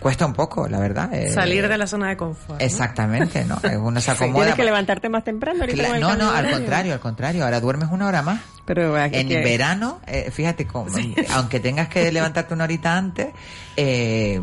cuesta 0.00 0.26
un 0.26 0.32
poco, 0.34 0.68
la 0.68 0.78
verdad. 0.78 1.12
eh, 1.12 1.32
Salir 1.32 1.68
de 1.68 1.76
la 1.78 1.86
zona 1.86 2.08
de 2.08 2.16
confort. 2.16 2.60
¿no? 2.60 2.64
Exactamente, 2.66 3.44
¿no? 3.44 3.58
Uno 3.82 4.00
se 4.00 4.10
acomoda. 4.10 4.36
Tienes 4.44 4.54
que 4.54 4.64
levantarte 4.64 5.08
más 5.08 5.24
temprano. 5.24 5.60
ahorita 5.60 5.82
Cla- 5.82 5.86
con 5.86 5.94
el 5.96 6.00
no, 6.02 6.16
no, 6.16 6.30
al 6.30 6.50
contrario, 6.50 6.92
al 6.94 7.00
contrario. 7.00 7.44
Ahora 7.44 7.60
duermes 7.60 7.88
una 7.90 8.06
hora 8.06 8.22
más. 8.22 8.40
Pero 8.64 8.96
aquí 8.96 9.16
En 9.16 9.28
que- 9.28 9.40
verano, 9.42 10.00
eh, 10.06 10.30
fíjate, 10.30 10.66
cómo, 10.66 10.90
aunque 11.34 11.60
tengas 11.60 11.88
que 11.88 12.10
levantarte 12.12 12.52
una 12.54 12.64
horita 12.64 12.96
antes, 12.96 13.28
eh, 13.76 14.40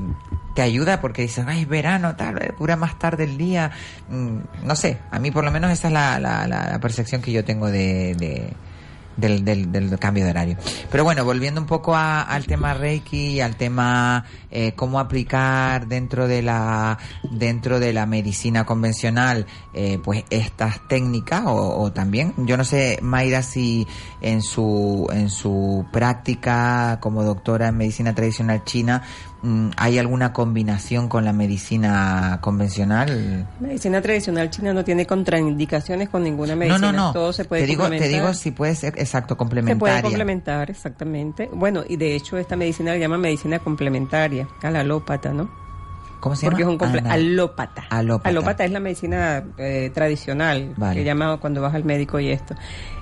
te 0.56 0.62
ayuda 0.62 1.02
porque 1.02 1.22
dices, 1.24 1.44
ay, 1.48 1.62
es 1.64 1.68
verano, 1.68 2.16
tal, 2.16 2.42
eh, 2.42 2.54
dura 2.58 2.76
más 2.76 2.98
tarde 2.98 3.26
el 3.26 3.38
día. 3.38 3.72
Mm, 4.10 4.38
no 4.64 4.76
sé, 4.76 4.98
a 5.12 5.20
mí 5.20 5.30
por 5.32 5.44
lo 5.44 5.52
menos 5.52 5.72
esa 5.72 5.88
es 5.88 5.94
la, 5.94 6.20
la, 6.20 6.48
la- 6.48 6.70
la 6.72 6.80
percepción 6.80 7.22
que 7.22 7.32
yo 7.32 7.44
tengo 7.44 7.68
de, 7.70 8.16
de- 8.16 8.54
del, 9.18 9.44
del, 9.46 9.72
del 9.72 9.98
cambio 10.00 10.24
de 10.26 10.32
horario. 10.32 10.58
Pero 10.92 11.04
bueno, 11.04 11.24
volviendo 11.26 11.62
un 11.62 11.68
poco 11.68 11.96
a- 11.96 12.22
al 12.24 12.46
tema 12.46 12.74
Reiki 12.74 13.28
y 13.36 13.42
al 13.42 13.56
tema 13.56 14.26
eh, 14.52 14.74
cómo 14.76 15.00
aplicar 15.00 15.88
dentro 15.88 16.28
de 16.28 16.42
la 16.42 16.98
dentro 17.32 17.80
de 17.80 17.94
la 17.94 18.06
medicina 18.06 18.66
convencional 18.66 19.46
eh, 19.74 20.00
pues 20.04 20.24
estas 20.30 20.88
técnicas 20.88 21.44
o, 21.46 21.80
o 21.82 21.92
también 21.92 22.34
yo 22.38 22.56
no 22.58 22.64
sé 22.64 23.00
Mayra 23.02 23.42
si 23.42 23.86
en 24.22 24.42
su 24.42 25.08
en 25.12 25.30
su 25.30 25.86
práctica 25.92 27.00
como 27.02 27.24
doctora 27.24 27.68
en 27.70 27.78
medicina 27.78 28.14
tradicional 28.16 28.64
china 28.64 29.02
hay 29.78 29.98
alguna 30.00 30.34
combinación 30.34 31.08
con 31.08 31.26
la 31.26 31.34
medicina 31.34 32.40
convencional 32.42 33.48
Medicina 33.60 34.02
tradicional 34.02 34.50
china 34.50 34.74
no 34.74 34.84
tiene 34.84 35.06
contraindicaciones 35.06 36.10
con 36.10 36.24
ninguna 36.24 36.54
no 36.54 36.60
medicina. 36.60 36.92
no 36.92 36.98
no 37.08 37.14
Todo 37.14 37.34
se 37.34 37.46
puede 37.46 37.62
te 37.64 37.68
digo 37.68 37.84
te 37.84 37.90
complementar. 37.90 38.22
digo 38.22 38.34
si 38.34 38.52
puede 38.52 38.76
ser 38.76 38.94
exacto 38.98 39.34
Se 39.36 39.38
complementaria 39.38 39.80
puede 39.80 40.02
complementar, 40.02 40.70
exactamente. 40.72 41.50
Bueno, 41.54 41.84
y 41.88 41.98
de 41.98 42.16
hecho 42.16 42.38
esta 42.38 42.56
medicina 42.56 42.92
la 42.94 42.98
llama 42.98 43.18
medicina 43.18 43.60
complementaria, 43.60 44.48
a 44.62 44.72
la 44.72 44.82
alópata, 44.82 45.32
¿no? 45.34 45.65
¿Cómo 46.26 46.36
se 46.36 46.48
Porque 46.48 46.64
es 46.64 46.68
llama? 46.68 46.88
un 46.92 46.98
Ana. 46.98 47.14
alópata. 47.14 47.86
Alópata. 47.92 48.66
es 48.66 48.72
la 48.72 48.80
medicina 48.80 49.44
eh, 49.60 49.92
tradicional, 49.94 50.74
Vale. 50.76 50.96
que 50.96 51.06
llama 51.06 51.38
cuando 51.38 51.62
vas 51.62 51.76
al 51.76 51.84
médico 51.84 52.20
y 52.20 52.32
esto. 52.32 52.56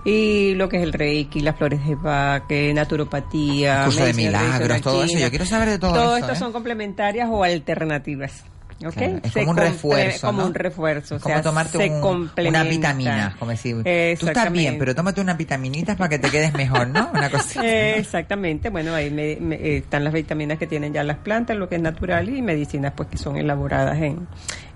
Y 0.03 0.55
lo 0.55 0.67
que 0.67 0.75
es 0.75 0.83
el 0.83 0.91
reiki, 0.91 1.39
las 1.39 1.55
flores 1.55 1.87
de 1.87 1.95
Bach, 1.95 2.43
eh, 2.49 2.73
naturopatía, 2.73 3.85
Curso 3.85 4.03
de 4.03 4.13
milagros, 4.13 4.81
todo 4.81 5.05
eso. 5.05 5.17
Yo 5.17 5.29
quiero 5.29 5.45
saber 5.45 5.69
de 5.69 5.79
todo 5.79 5.93
Todo 5.93 6.17
eso, 6.17 6.25
esto 6.25 6.33
¿eh? 6.33 6.35
son 6.35 6.51
complementarias 6.51 7.29
o 7.31 7.45
alternativas. 7.45 8.43
Es 8.79 9.33
como 9.33 9.51
un 9.51 9.57
refuerzo, 9.57 10.27
Como 10.27 10.41
¿no? 10.41 10.47
un 10.47 10.53
refuerzo. 10.53 11.15
o 11.15 11.19
como 11.19 11.41
tomarte 11.41 11.77
se 11.77 11.89
un- 11.89 12.29
una 12.47 12.63
vitamina, 12.63 13.35
como 13.39 13.51
decir, 13.51 13.77
tú 14.19 14.27
estás 14.27 14.51
bien, 14.51 14.77
pero 14.77 14.93
tómate 14.95 15.21
unas 15.21 15.37
vitaminitas 15.37 15.95
para 15.95 16.09
que 16.09 16.19
te 16.19 16.29
quedes 16.29 16.53
mejor, 16.53 16.87
¿no? 16.87 17.09
Una 17.13 17.29
cosa. 17.29 17.63
Eh, 17.65 17.97
exactamente, 17.97 18.69
bueno, 18.69 18.93
ahí 18.93 19.09
me- 19.09 19.37
me- 19.39 19.77
están 19.77 20.03
las 20.03 20.13
vitaminas 20.13 20.57
que 20.57 20.67
tienen 20.67 20.93
ya 20.93 21.03
las 21.03 21.17
plantas, 21.17 21.55
lo 21.57 21.69
que 21.69 21.75
es 21.75 21.81
natural, 21.81 22.29
y 22.29 22.41
medicinas 22.41 22.93
pues 22.95 23.09
que 23.09 23.17
son 23.17 23.37
elaboradas 23.37 23.97
en, 24.01 24.27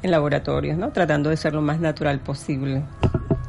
en 0.04 0.12
laboratorios, 0.12 0.78
¿no? 0.78 0.92
Tratando 0.92 1.30
de 1.30 1.38
ser 1.38 1.54
lo 1.54 1.62
más 1.62 1.80
natural 1.80 2.20
posible. 2.20 2.84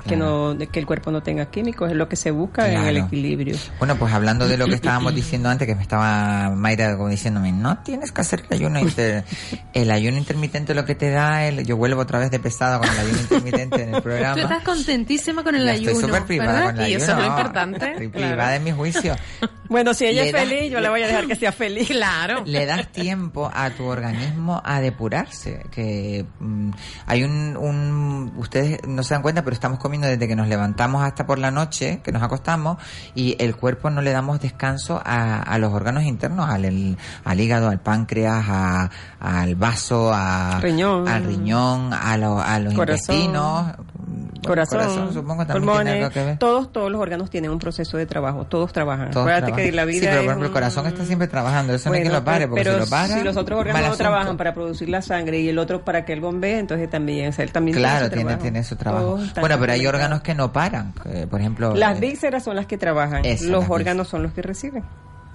Que 0.08 0.16
no 0.16 0.54
de 0.54 0.66
que 0.66 0.80
el 0.80 0.86
cuerpo 0.86 1.10
no 1.10 1.22
tenga 1.22 1.46
químicos, 1.50 1.90
es 1.90 1.96
lo 1.96 2.08
que 2.08 2.16
se 2.16 2.30
busca 2.30 2.70
en 2.72 2.82
el 2.82 2.96
equilibrio. 2.96 3.56
Bueno, 3.78 3.96
pues 3.96 4.12
hablando 4.12 4.48
de 4.48 4.56
lo 4.56 4.66
que 4.66 4.74
estábamos 4.74 5.14
diciendo 5.14 5.48
antes, 5.48 5.66
que 5.66 5.74
me 5.74 5.82
estaba 5.82 6.50
Mayra 6.54 6.96
como 6.96 7.08
diciéndome, 7.08 7.52
no 7.52 7.78
tienes 7.78 8.12
que 8.12 8.20
hacer 8.20 8.44
el 8.48 8.56
ayuno 8.56 8.80
inter... 8.80 9.24
El 9.74 9.90
ayuno 9.92 10.16
intermitente 10.18 10.74
lo 10.74 10.84
que 10.84 10.94
te 10.96 11.10
da, 11.10 11.46
el... 11.46 11.64
yo 11.64 11.76
vuelvo 11.76 12.00
otra 12.00 12.18
vez 12.18 12.30
de 12.32 12.40
pesada 12.40 12.78
con 12.78 12.88
el 12.88 12.98
ayuno 12.98 13.20
intermitente 13.20 13.82
en 13.82 13.88
el 13.90 13.94
Tú 13.96 14.02
programa. 14.02 14.40
estás 14.40 14.62
contentísima 14.64 15.44
con 15.44 15.54
el 15.54 15.64
Ya 15.64 15.72
ayuno. 15.72 15.90
Estoy 15.92 16.04
súper 16.08 16.24
privada 16.24 16.52
¿verdad? 16.52 16.66
con 16.66 16.80
el 16.80 16.82
Y 16.90 16.94
ayuno. 16.94 17.02
eso 17.04 17.12
es 17.12 17.18
lo 17.18 17.24
¿no? 17.24 17.28
importante, 17.30 17.90
Estoy 17.92 18.08
claro. 18.10 18.26
privada 18.32 18.56
en 18.56 18.64
mi 18.64 18.72
juicio. 18.72 19.16
Bueno, 19.68 19.92
si 19.94 20.06
ella 20.06 20.22
Le 20.22 20.30
es 20.30 20.34
feliz, 20.36 20.70
yo 20.72 20.80
la 20.80 20.90
voy 20.90 21.02
a 21.02 21.06
dejar 21.06 21.26
que 21.26 21.36
sea 21.36 21.52
feliz. 21.52 21.88
Claro. 21.98 22.42
le 22.46 22.64
das 22.66 22.88
tiempo 22.92 23.50
a 23.52 23.70
tu 23.70 23.84
organismo 23.84 24.60
a 24.64 24.80
depurarse 24.80 25.64
que 25.70 26.24
mm, 26.40 26.70
hay 27.06 27.24
un, 27.24 27.56
un 27.56 28.32
ustedes 28.36 28.80
no 28.86 29.02
se 29.02 29.14
dan 29.14 29.22
cuenta 29.22 29.42
pero 29.42 29.54
estamos 29.54 29.78
comiendo 29.78 30.06
desde 30.08 30.26
que 30.28 30.36
nos 30.36 30.48
levantamos 30.48 31.02
hasta 31.02 31.26
por 31.26 31.38
la 31.38 31.50
noche 31.50 32.00
que 32.04 32.12
nos 32.12 32.22
acostamos 32.22 32.78
y 33.14 33.36
el 33.40 33.56
cuerpo 33.56 33.90
no 33.90 34.00
le 34.00 34.10
damos 34.12 34.40
descanso 34.40 35.00
a, 35.04 35.40
a 35.42 35.58
los 35.58 35.72
órganos 35.72 36.04
internos 36.04 36.48
al, 36.48 36.64
el- 36.64 36.96
al 37.24 37.40
hígado 37.40 37.68
al 37.68 37.80
páncreas 37.80 38.44
a- 38.48 38.90
al 39.20 39.54
vaso 39.56 40.10
a, 40.14 40.60
Riñón. 40.60 41.08
al 41.08 41.24
riñón 41.24 41.92
a, 41.92 42.16
lo- 42.16 42.40
a 42.40 42.58
los 42.60 42.74
Corazón. 42.74 43.16
intestinos 43.16 43.72
Bueno, 44.08 44.64
Corazón, 44.66 45.12
supongo 45.12 45.44
también 45.46 45.64
pulmones, 45.66 46.10
que 46.10 46.24
ver 46.24 46.38
todos, 46.38 46.72
todos 46.72 46.90
los 46.90 47.00
órganos 47.00 47.28
tienen 47.28 47.50
un 47.50 47.58
proceso 47.58 47.96
de 47.96 48.06
trabajo, 48.06 48.46
todos 48.46 48.72
trabajan. 48.72 49.10
Todos 49.10 49.24
Acuérdate 49.24 49.46
trabajan. 49.48 49.66
que 49.70 49.72
la 49.76 49.84
vida 49.84 50.00
sí, 50.00 50.06
pero 50.06 50.14
por 50.16 50.22
es 50.22 50.26
ejemplo 50.28 50.46
el 50.46 50.52
corazón 50.52 50.86
está 50.86 51.04
siempre 51.04 51.28
trabajando 51.28 51.74
eso 51.74 51.88
no 51.90 51.94
hay 51.94 52.00
Bueno, 52.02 52.10
que 52.14 52.18
lo 52.20 52.24
pare 52.24 52.48
porque 52.48 52.64
pero 52.64 52.74
si 52.74 52.80
lo 52.80 52.86
para 52.86 53.08
si 53.18 53.24
los 53.24 53.36
otros 53.36 53.60
órganos 53.60 53.88
no 53.90 53.96
trabajan 53.96 54.36
para 54.36 54.54
producir 54.54 54.88
la 54.88 55.02
sangre 55.02 55.40
y 55.40 55.48
el 55.48 55.58
otro 55.58 55.84
para 55.84 56.04
que 56.04 56.12
él 56.14 56.20
bombee, 56.20 56.58
entonces 56.58 56.88
también, 56.88 57.28
o 57.28 57.32
sea, 57.32 57.44
él 57.44 57.52
también 57.52 57.76
Claro, 57.76 58.06
su 58.06 58.10
tiene, 58.10 58.24
trabajo. 58.24 58.42
tiene 58.42 58.64
su 58.64 58.76
trabajo. 58.76 59.04
Todos 59.16 59.34
Bueno, 59.40 59.56
pero 59.60 59.72
hay 59.72 59.86
órganos 59.86 60.20
que 60.22 60.34
no 60.34 60.52
paran. 60.52 60.92
que, 61.02 61.26
por 61.26 61.40
ejemplo, 61.40 61.74
Las 61.74 61.98
eh, 61.98 62.00
vísceras 62.00 62.44
son 62.44 62.56
las 62.56 62.66
que 62.66 62.78
trabajan, 62.78 63.24
Eso, 63.24 63.46
los 63.50 63.68
órganos 63.68 64.08
son 64.08 64.22
los 64.22 64.32
que 64.32 64.42
reciben. 64.42 64.84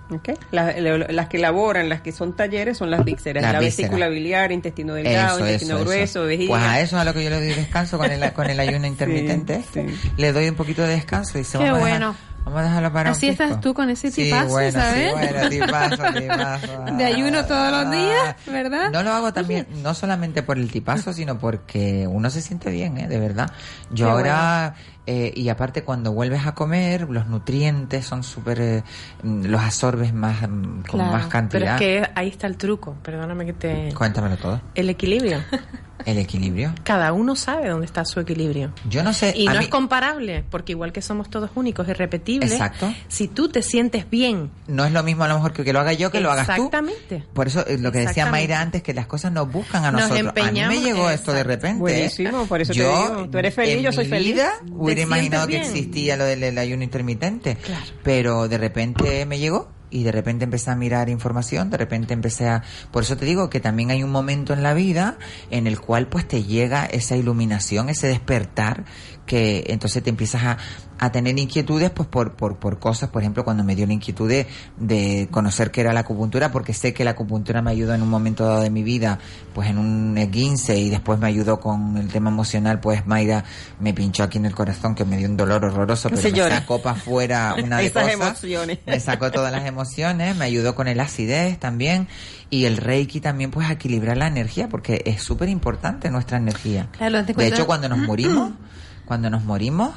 ¿Ok? 0.10 0.30
Las, 0.52 0.76
las 0.80 1.28
que 1.28 1.38
elaboran, 1.38 1.90
las 1.90 2.02
que 2.02 2.12
son 2.12 2.34
talleres 2.36 2.78
son 2.78 2.92
las 2.92 3.04
vísceras, 3.04 3.42
Las 3.44 3.54
la 3.54 3.60
vísceras. 3.60 3.90
vesícula 3.92 4.08
biliar, 4.10 4.52
intestino 4.52 4.94
delgado, 4.96 5.38
eso, 5.38 5.46
intestino 5.48 5.76
eso, 5.76 5.84
grueso, 5.86 6.04
eso. 6.04 6.24
vejiga. 6.26 6.50
Pues 6.50 6.64
a 6.64 6.80
eso 6.82 6.96
es 6.98 7.02
a 7.02 7.06
lo 7.06 7.14
que 7.14 7.24
yo 7.24 7.30
le 7.30 7.38
doy 7.38 7.54
descanso 7.54 7.98
con 7.98 8.12
el, 8.12 8.34
con 8.34 8.50
el 8.50 8.60
ayuno 8.60 8.86
intermitente. 8.88 9.56
este. 9.56 9.90
sí. 9.90 10.12
Le 10.18 10.32
doy 10.34 10.48
un 10.50 10.56
poquito 10.56 10.82
de 10.84 10.90
descanso 10.90 11.38
y 11.38 11.42
dice, 11.42 11.58
Qué 11.58 11.64
vamos, 11.66 11.82
a 11.82 11.86
dejar- 11.86 12.00
bueno. 12.00 12.16
Vamos 12.46 12.60
a 12.60 12.64
dejarlo 12.64 12.94
para 12.94 13.12
Así 13.12 13.28
un 13.28 13.32
estás 13.34 13.62
tú 13.62 13.74
con 13.74 13.90
ese 13.90 14.12
Sí, 14.12 14.24
tipazo, 14.26 14.50
bueno, 14.50 14.72
¿sabes? 14.72 15.12
Sí, 15.12 15.12
bueno, 15.14 15.50
tipazo, 15.50 16.04
tipazo. 16.20 16.86
De 16.98 17.06
ayuno 17.06 17.46
todos 17.46 17.72
los 17.72 17.92
días, 17.92 18.20
Ah. 18.26 18.36
¿verdad? 18.52 18.92
No 18.92 19.04
lo 19.04 19.12
hago 19.12 19.34
también, 19.34 19.68
no 19.82 19.94
solamente 19.94 20.44
por 20.44 20.58
el 20.58 20.72
tipazo, 20.72 21.14
sino 21.14 21.38
porque 21.40 22.08
uno 22.10 22.30
se 22.30 22.42
siente 22.42 22.70
bien, 22.72 22.98
¿eh? 22.98 23.08
de 23.08 23.20
verdad. 23.20 23.52
Yo 23.92 24.06
Qué 24.08 24.12
ahora, 24.12 24.76
eh, 25.06 25.32
y 25.36 25.50
aparte 25.50 25.84
cuando 25.84 26.12
vuelves 26.14 26.46
a 26.46 26.54
comer, 26.54 27.10
los 27.10 27.28
nutrientes 27.28 28.06
son 28.06 28.24
súper, 28.24 28.62
eh, 28.62 28.84
los 29.24 29.62
absorbes 29.62 30.14
más, 30.14 30.42
mm, 30.42 30.82
con 30.84 31.00
Claro, 31.00 31.12
más 31.12 31.28
cantidad. 31.28 31.78
Pero 31.78 32.02
es 32.02 32.06
que 32.06 32.12
ahí 32.16 32.30
está 32.30 32.48
el 32.48 32.58
truco, 32.58 32.96
perdóname 33.04 33.46
que 33.46 33.54
te... 33.54 33.94
Cuéntamelo 33.94 34.38
todo. 34.38 34.62
El 34.76 34.90
equilibrio. 34.90 35.40
El 36.06 36.18
equilibrio. 36.18 36.74
Cada 36.84 37.14
uno 37.14 37.36
sabe 37.36 37.70
dónde 37.70 37.86
está 37.86 38.04
su 38.04 38.20
equilibrio. 38.20 38.74
Yo 38.90 39.04
no 39.04 39.14
sé. 39.14 39.34
Y 39.38 39.46
no 39.46 39.54
mí- 39.54 39.60
es 39.66 39.68
comparable, 39.70 40.44
porque 40.50 40.74
igual 40.74 40.92
que 40.92 41.02
somos 41.02 41.30
todos 41.30 41.52
únicos 41.56 41.88
y 41.88 41.94
repetibles, 41.94 42.52
Exacto. 42.52 42.94
si 43.08 43.28
tú 43.30 43.48
te 43.48 43.62
sientes 43.62 44.10
bien, 44.10 44.52
no 44.68 44.84
es 44.86 44.92
lo 44.92 45.02
mismo 45.04 45.24
a 45.24 45.28
lo 45.30 45.36
mejor 45.36 45.54
que, 45.54 45.64
que 45.64 45.72
lo 45.72 45.80
haga 45.80 45.94
yo 45.94 46.12
que 46.12 46.20
lo 46.20 46.30
hagas 46.32 46.48
tú. 46.48 46.52
Exactamente. 46.66 47.24
Por 47.34 47.48
eso 47.48 47.66
eh, 47.68 47.78
lo 47.78 47.92
que 47.92 48.00
decía. 48.00 48.26
Mayra 48.26 48.60
antes, 48.60 48.82
que 48.84 48.94
las 48.94 49.06
cosas 49.08 49.32
nos 49.32 49.50
buscan 49.52 49.86
a 49.86 49.92
Nos 49.92 50.10
nosotros. 50.10 50.34
a 50.46 50.52
mí 50.52 50.62
me 50.62 50.82
llegó 50.82 51.10
esto 51.10 51.32
de 51.32 51.44
repente. 51.44 51.80
Buenísimo, 51.80 52.48
por 52.48 52.60
eso 52.62 52.74
te 52.74 52.80
yo, 52.80 52.92
digo, 53.16 53.30
tú 53.30 53.38
eres 53.38 53.54
feliz, 53.54 53.76
en 53.76 53.82
yo 53.84 53.92
soy 53.94 54.06
mi 54.06 54.10
feliz. 54.10 54.34
vida 54.34 54.52
Te 54.66 54.72
hubiera 54.74 55.02
imaginado 55.02 55.48
que 55.48 55.58
existía 55.62 56.18
lo 56.18 56.26
del, 56.26 56.40
del 56.42 56.58
ayuno 56.58 56.84
intermitente. 56.84 57.56
Claro. 57.58 57.86
Pero 58.04 58.48
de 58.50 58.58
repente 58.58 59.26
me 59.26 59.40
llegó 59.40 59.70
y 59.94 60.04
de 60.04 60.12
repente 60.12 60.44
empecé 60.44 60.72
a 60.72 60.76
mirar 60.76 61.08
información, 61.08 61.70
de 61.70 61.78
repente 61.78 62.16
empecé 62.16 62.50
a... 62.50 62.64
Por 62.92 63.04
eso 63.04 63.16
te 63.16 63.26
digo 63.26 63.52
que 63.52 63.60
también 63.60 63.92
hay 63.92 64.02
un 64.02 64.10
momento 64.10 64.52
en 64.52 64.64
la 64.64 64.74
vida 64.74 65.20
en 65.52 65.68
el 65.68 65.80
cual 65.80 66.08
pues 66.08 66.28
te 66.28 66.44
llega 66.44 66.86
esa 66.86 67.16
iluminación, 67.16 67.90
ese 67.90 68.08
despertar, 68.08 68.86
que 69.28 69.66
entonces 69.68 70.02
te 70.02 70.10
empiezas 70.10 70.44
a, 70.44 70.58
a 71.04 71.12
tener 71.12 71.38
inquietudes 71.38 71.92
pues 71.92 72.08
por, 72.08 72.34
por, 72.34 72.58
por 72.58 72.80
cosas, 72.80 73.10
por 73.10 73.22
ejemplo, 73.22 73.44
cuando 73.44 73.64
me 73.64 73.76
dio 73.76 73.86
la 73.86 73.94
inquietud 73.94 74.30
de, 74.30 74.48
de 74.78 75.28
conocer 75.32 75.72
qué 75.72 75.82
era 75.82 75.94
la 75.94 76.02
acupuntura, 76.02 76.52
porque 76.52 76.74
sé 76.74 76.94
que 76.94 77.04
la 77.04 77.12
acupuntura 77.12 77.62
me 77.62 77.72
ayudó 77.72 77.94
en 77.94 78.02
un 78.02 78.10
momento 78.10 78.46
dado 78.46 78.62
de 78.62 78.70
mi 78.70 78.84
vida, 78.84 79.20
pues 79.54 79.70
en 79.70 79.78
un 79.78 80.18
esguince 80.18 80.78
y 80.78 80.90
después 80.90 81.20
me 81.20 81.28
ayudó 81.28 81.60
con 81.60 81.98
el 81.98 82.08
tema 82.08 82.30
emocional, 82.30 82.80
pues 82.80 83.06
Mayra 83.06 83.44
me 83.80 83.94
pinchó 83.94 84.24
aquí 84.24 84.38
en 84.38 84.46
el 84.46 84.56
corazón 84.56 84.96
que 84.96 85.06
me 85.06 85.18
dio 85.18 85.28
un 85.28 85.38
dolor 85.38 85.66
horroroso, 85.66 86.10
pero 86.10 86.22
se 86.22 86.32
me 86.32 86.50
sacó 86.50 86.82
para 86.82 86.96
afuera 86.96 87.56
una 87.64 87.78
de 87.78 87.88
Esas 87.88 88.04
cosas. 88.04 88.22
emociones. 88.44 88.80
Me 88.86 89.00
sacó 89.00 89.32
todas 89.32 89.52
las 89.52 89.66
emociones, 89.66 90.36
me 90.36 90.46
ayudó 90.46 90.76
con 90.76 90.88
el 90.88 91.00
acidez 91.00 91.60
también 91.60 92.08
y 92.50 92.66
el 92.66 92.78
Reiki 92.78 93.20
también 93.20 93.52
pues 93.52 93.68
a 93.70 93.74
equilibrar 93.74 94.16
la 94.18 94.28
energía 94.28 94.70
porque 94.70 95.02
es 95.06 95.24
súper 95.24 95.50
importante 95.50 96.10
nuestra 96.10 96.38
energía. 96.38 96.88
Claro, 96.92 97.24
de 97.24 97.48
hecho, 97.48 97.66
cuando 97.66 97.90
nos 97.90 98.00
morimos, 98.00 98.52
cuando 99.06 99.30
nos 99.30 99.44
morimos, 99.44 99.92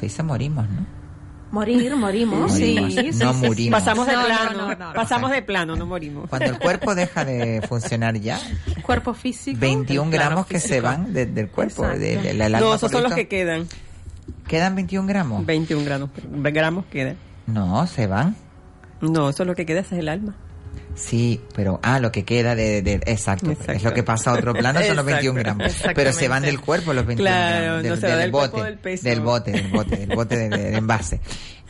se 0.00 0.06
dice 0.06 0.22
morimos, 0.22 0.68
¿no? 0.68 0.86
Morir, 1.52 1.94
morimos, 1.96 2.52
sí. 2.56 2.78
Morimos, 2.80 3.16
no 3.16 3.34
murimos. 3.34 3.80
Pasamos 3.80 4.06
de 4.06 4.12
No, 4.12 4.20
no, 4.20 4.26
plano, 4.26 4.52
no, 4.52 4.68
no, 4.68 4.86
no. 4.88 4.92
pasamos 4.94 5.30
de 5.32 5.42
plano, 5.42 5.76
no 5.76 5.84
morimos. 5.84 6.28
Cuando 6.30 6.46
el 6.50 6.58
cuerpo 6.58 6.94
deja 6.94 7.24
de 7.24 7.60
funcionar 7.68 8.16
ya, 8.18 8.38
Cuerpo 8.82 9.14
físico. 9.14 9.58
21 9.60 10.10
Claro, 10.10 10.26
gramos 10.26 10.46
que 10.46 10.60
se 10.60 10.68
físico. 10.68 10.86
van 10.86 11.12
de- 11.12 11.26
del 11.26 11.48
cuerpo. 11.48 11.86
De- 11.86 12.16
de- 12.18 12.34
la- 12.34 12.48
No, 12.60 12.74
esos 12.74 12.90
son 12.90 13.02
los 13.02 13.12
que 13.14 13.26
quedan. 13.28 13.66
¿Quedan 14.46 14.74
21 14.76 15.06
gramos? 15.08 15.44
21 15.44 15.84
gramos, 15.84 16.10
gramos 16.52 16.84
quedan. 16.86 17.16
No, 17.46 17.86
se 17.88 18.06
van. 18.06 18.36
No, 19.00 19.28
eso 19.30 19.42
es 19.42 19.46
lo 19.46 19.54
que 19.56 19.66
queda, 19.66 19.80
ese 19.80 19.96
es 19.96 20.00
el 20.00 20.08
alma. 20.08 20.34
Sí, 20.94 21.40
pero 21.54 21.80
ah, 21.82 21.98
lo 21.98 22.12
que 22.12 22.24
queda 22.24 22.54
de, 22.54 22.82
de- 22.82 23.00
exacto, 23.06 23.50
Exacto. 23.52 23.72
es 23.72 23.82
lo 23.84 23.94
que 23.94 24.02
pasa 24.02 24.30
a 24.30 24.34
otro 24.34 24.52
plano 24.52 24.80
son 24.80 24.96
los 24.96 25.06
Exacto. 25.06 25.32
21 25.32 25.38
gramos, 25.38 25.76
pero 25.94 26.12
se 26.12 26.28
van 26.28 26.42
del 26.42 26.60
cuerpo 26.60 26.92
los 26.92 27.06
21 27.06 27.26
Claro, 27.30 27.64
gramos, 27.82 28.00
no 28.02 28.16
del 28.16 28.30
cuerpo 28.30 28.62
del 28.64 28.78
peso. 28.78 29.08
del 29.08 29.20
bote, 29.20 29.52
del 29.52 29.68
bote, 29.68 29.96
del 29.96 30.08
bote 30.14 30.36
del 30.36 30.74
envase. 30.74 31.20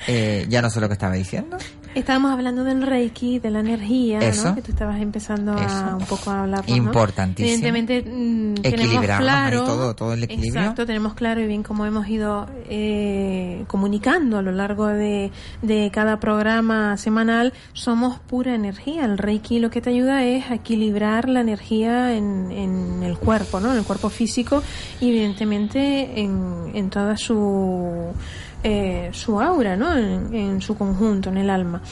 Eh, 0.09 0.47
ya 0.49 0.63
no 0.63 0.71
sé 0.71 0.81
lo 0.81 0.89
que 0.89 0.95
estaba 0.95 1.15
diciendo. 1.15 1.59
Estábamos 1.95 2.31
hablando 2.33 2.63
del 2.63 2.83
Reiki, 2.83 3.41
de 3.41 3.51
la 3.51 3.61
energía, 3.61 4.21
Eso. 4.21 4.51
¿no? 4.51 4.55
Que 4.55 4.63
tú 4.63 4.71
estabas 4.71 5.01
empezando 5.01 5.53
a 5.53 5.97
un 5.99 6.07
poco 6.07 6.31
a 6.31 6.43
hablar. 6.43 6.65
¿no? 6.69 6.77
Importantísimo. 6.77 7.49
Evidentemente 7.53 8.03
mm, 8.03 8.55
tenemos 8.63 9.05
claro 9.05 9.65
todo- 9.65 9.95
todo 9.97 10.13
el 10.13 10.23
equilibrio. 10.25 10.61
Exacto, 10.61 10.87
tenemos 10.87 11.15
claro 11.15 11.41
y 11.41 11.47
bien 11.49 11.63
cómo 11.65 11.85
hemos 11.87 12.07
ido 12.09 12.47
eh, 12.69 13.65
comunicando 13.67 14.39
a 14.39 14.43
lo 14.43 14.53
largo 14.53 14.87
de, 14.87 15.33
de 15.63 15.91
cada 15.93 16.21
programa 16.21 16.97
semanal. 16.97 17.53
Somos 17.73 18.21
pura 18.21 18.55
energía. 18.55 19.05
El 19.05 19.19
Reiki 19.19 19.59
lo 19.59 19.71
que 19.71 19.81
te 19.81 19.91
ayuda 19.91 20.23
es 20.25 20.51
a 20.51 20.55
equilibrar 20.55 21.29
la 21.29 21.41
energía 21.41 22.15
en, 22.17 22.53
en 22.53 23.03
el 23.03 23.19
cuerpo, 23.19 23.59
¿no? 23.59 23.73
En 23.73 23.79
el 23.79 23.85
cuerpo 23.85 24.11
físico 24.11 24.63
y 25.01 25.09
evidentemente 25.09 26.21
en, 26.21 26.71
en 26.75 26.89
toda 26.91 27.17
su 27.17 28.13
eh, 28.63 29.11
su 29.13 29.41
aura, 29.41 29.77
¿no? 29.77 29.97
En, 29.97 30.35
en 30.35 30.61
su 30.61 30.77
conjunto, 30.77 31.31
en 31.31 31.39
el 31.39 31.51
alma. 31.51 31.83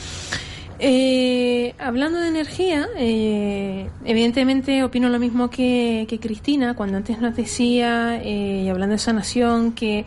Eh, 0.80 1.74
hablando 1.78 2.20
de 2.20 2.28
energía, 2.28 2.86
eh, 2.96 3.90
evidentemente 4.04 4.84
opino 4.84 5.08
lo 5.08 5.18
mismo 5.18 5.50
que, 5.50 6.06
que 6.08 6.20
Cristina 6.20 6.74
cuando 6.74 6.98
antes 6.98 7.20
nos 7.20 7.34
decía, 7.34 8.20
eh, 8.22 8.62
y 8.64 8.68
hablando 8.68 8.92
de 8.92 8.98
sanación, 8.98 9.72
que 9.72 10.04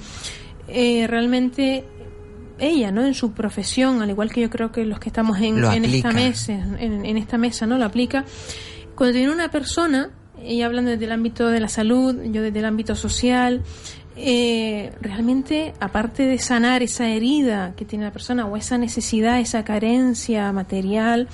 eh, 0.69 1.07
realmente 1.07 1.83
ella, 2.57 2.91
¿no? 2.91 3.05
En 3.05 3.15
su 3.15 3.33
profesión, 3.33 4.01
al 4.01 4.11
igual 4.11 4.31
que 4.31 4.39
yo 4.39 4.49
creo 4.49 4.71
que 4.71 4.85
los 4.85 4.99
que 4.99 5.09
estamos 5.09 5.39
en, 5.39 5.61
en 5.61 5.83
esta 5.83 6.11
mesa, 6.11 6.53
en, 6.53 7.05
en 7.05 7.17
esta 7.17 7.37
mesa, 7.37 7.65
¿no? 7.65 7.77
Lo 7.77 7.83
aplica. 7.83 8.23
Cuando 8.95 9.13
tiene 9.13 9.31
una 9.33 9.49
persona, 9.51 10.11
ella 10.41 10.67
hablando 10.67 10.91
desde 10.91 11.03
el 11.05 11.11
ámbito 11.11 11.47
de 11.47 11.59
la 11.59 11.67
salud, 11.67 12.15
yo 12.31 12.41
desde 12.41 12.59
el 12.59 12.65
ámbito 12.65 12.95
social, 12.95 13.61
eh, 14.15 14.91
realmente, 15.01 15.73
aparte 15.79 16.23
de 16.25 16.37
sanar 16.39 16.83
esa 16.83 17.07
herida 17.09 17.73
que 17.75 17.85
tiene 17.85 18.05
la 18.05 18.11
persona 18.11 18.45
o 18.45 18.57
esa 18.57 18.77
necesidad, 18.77 19.39
esa 19.39 19.63
carencia 19.63 20.51
material, 20.51 21.27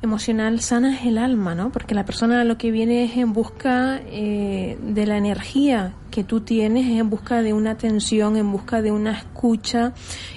emocional, 0.00 0.60
sana 0.60 0.94
es 0.94 1.06
el 1.06 1.18
alma, 1.18 1.54
¿no? 1.56 1.70
Porque 1.72 1.94
la 1.94 2.04
persona 2.04 2.44
lo 2.44 2.56
que 2.56 2.70
viene 2.70 3.04
es 3.04 3.16
en 3.16 3.32
busca 3.32 4.00
eh, 4.06 4.78
de 4.80 5.06
la 5.06 5.16
energía 5.16 5.92
que 6.12 6.22
tú 6.22 6.40
tienes, 6.40 6.86
es 6.86 7.00
en 7.00 7.10
busca 7.10 7.42
de 7.42 7.52
una 7.52 7.72
atención, 7.72 8.36
en 8.36 8.50
busca 8.52 8.80
de 8.80 8.92
una 8.92 9.10
escucha, 9.12 9.92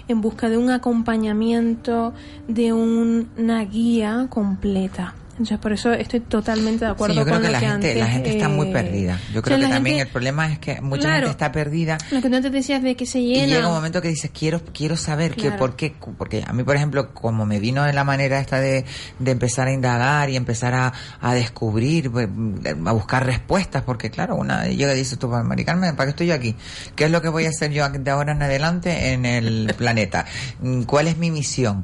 en 0.08 0.20
busca 0.22 0.50
de 0.50 0.58
un 0.58 0.72
acompañamiento, 0.72 2.14
de 2.48 2.74
un- 2.74 3.30
una 3.38 3.64
guía 3.66 4.26
completa. 4.30 5.14
Entonces, 5.42 5.58
por 5.58 5.74
eso 5.74 5.92
estoy 5.92 6.20
totalmente 6.20 6.86
de 6.86 6.92
acuerdo 6.92 7.14
Sí, 7.16 7.20
yo 7.20 7.26
creo 7.26 7.36
con 7.38 7.42
que 7.42 7.48
lo 7.48 7.54
la 7.54 7.60
que 7.60 7.66
gente, 7.66 7.88
antes, 7.90 7.98
la 7.98 8.08
gente 8.08 8.30
está 8.30 8.48
muy 8.48 8.68
eh, 8.70 8.74
perdida. 8.74 9.20
Yo 9.34 9.40
o 9.40 9.44
creo 9.44 9.58
sea, 9.58 9.68
que 9.68 9.74
también 9.74 9.96
gente- 9.98 10.08
el 10.08 10.14
problema 10.14 10.52
es 10.52 10.60
que 10.60 10.82
mucha 10.82 11.02
Claro. 11.02 11.16
gente 11.18 11.32
está 11.32 11.52
perdida 11.52 11.98
Lo 12.12 12.22
que 12.22 12.30
tú 12.30 12.36
antes 12.36 12.52
decías 12.52 12.84
de 12.84 12.96
que 12.96 13.06
se 13.08 13.20
y 13.20 13.34
llena. 13.34 13.48
llega 13.56 13.68
un 13.68 13.74
momento 13.74 14.02
que 14.04 14.10
dices, 14.10 14.30
quiero 14.38 14.62
quiero 14.72 14.96
saber 14.98 15.34
que 15.34 15.42
Claro. 15.48 15.58
por 15.58 15.76
qué, 15.76 15.96
porque 16.18 16.44
a 16.46 16.54
mí, 16.54 16.64
por 16.64 16.76
ejemplo, 16.76 17.12
como 17.14 17.46
me 17.48 17.60
vino 17.60 17.84
de 17.84 17.94
la 17.94 18.04
manera 18.04 18.40
esta 18.40 18.60
de, 18.60 18.86
de 19.18 19.32
empezar 19.32 19.68
a 19.68 19.74
indagar 19.74 20.30
y 20.30 20.36
empezar 20.36 20.76
a, 20.76 20.94
a 21.20 21.34
descubrir, 21.34 22.12
pues, 22.12 22.28
a 22.86 22.92
buscar 22.92 23.26
respuestas, 23.26 23.82
porque 23.82 24.12
claro, 24.12 24.36
una 24.36 24.68
llega 24.68 24.94
y 24.94 24.98
dice, 24.98 25.18
tú, 25.18 25.28
Mari 25.28 25.66
Carmen, 25.66 25.96
¿para 25.96 26.06
qué 26.06 26.10
estoy 26.12 26.28
yo 26.28 26.36
aquí? 26.36 26.56
¿Qué 26.96 27.06
es 27.06 27.12
lo 27.12 27.22
que 27.22 27.30
voy 27.30 27.46
a 27.46 27.50
hacer 27.50 27.72
yo 27.72 27.90
de 27.90 28.12
ahora 28.12 28.34
en 28.34 28.44
adelante 28.44 29.14
en 29.14 29.26
el 29.26 29.74
planeta? 29.78 30.26
¿Cuál 30.86 31.08
es 31.08 31.18
mi 31.18 31.32
misión? 31.32 31.84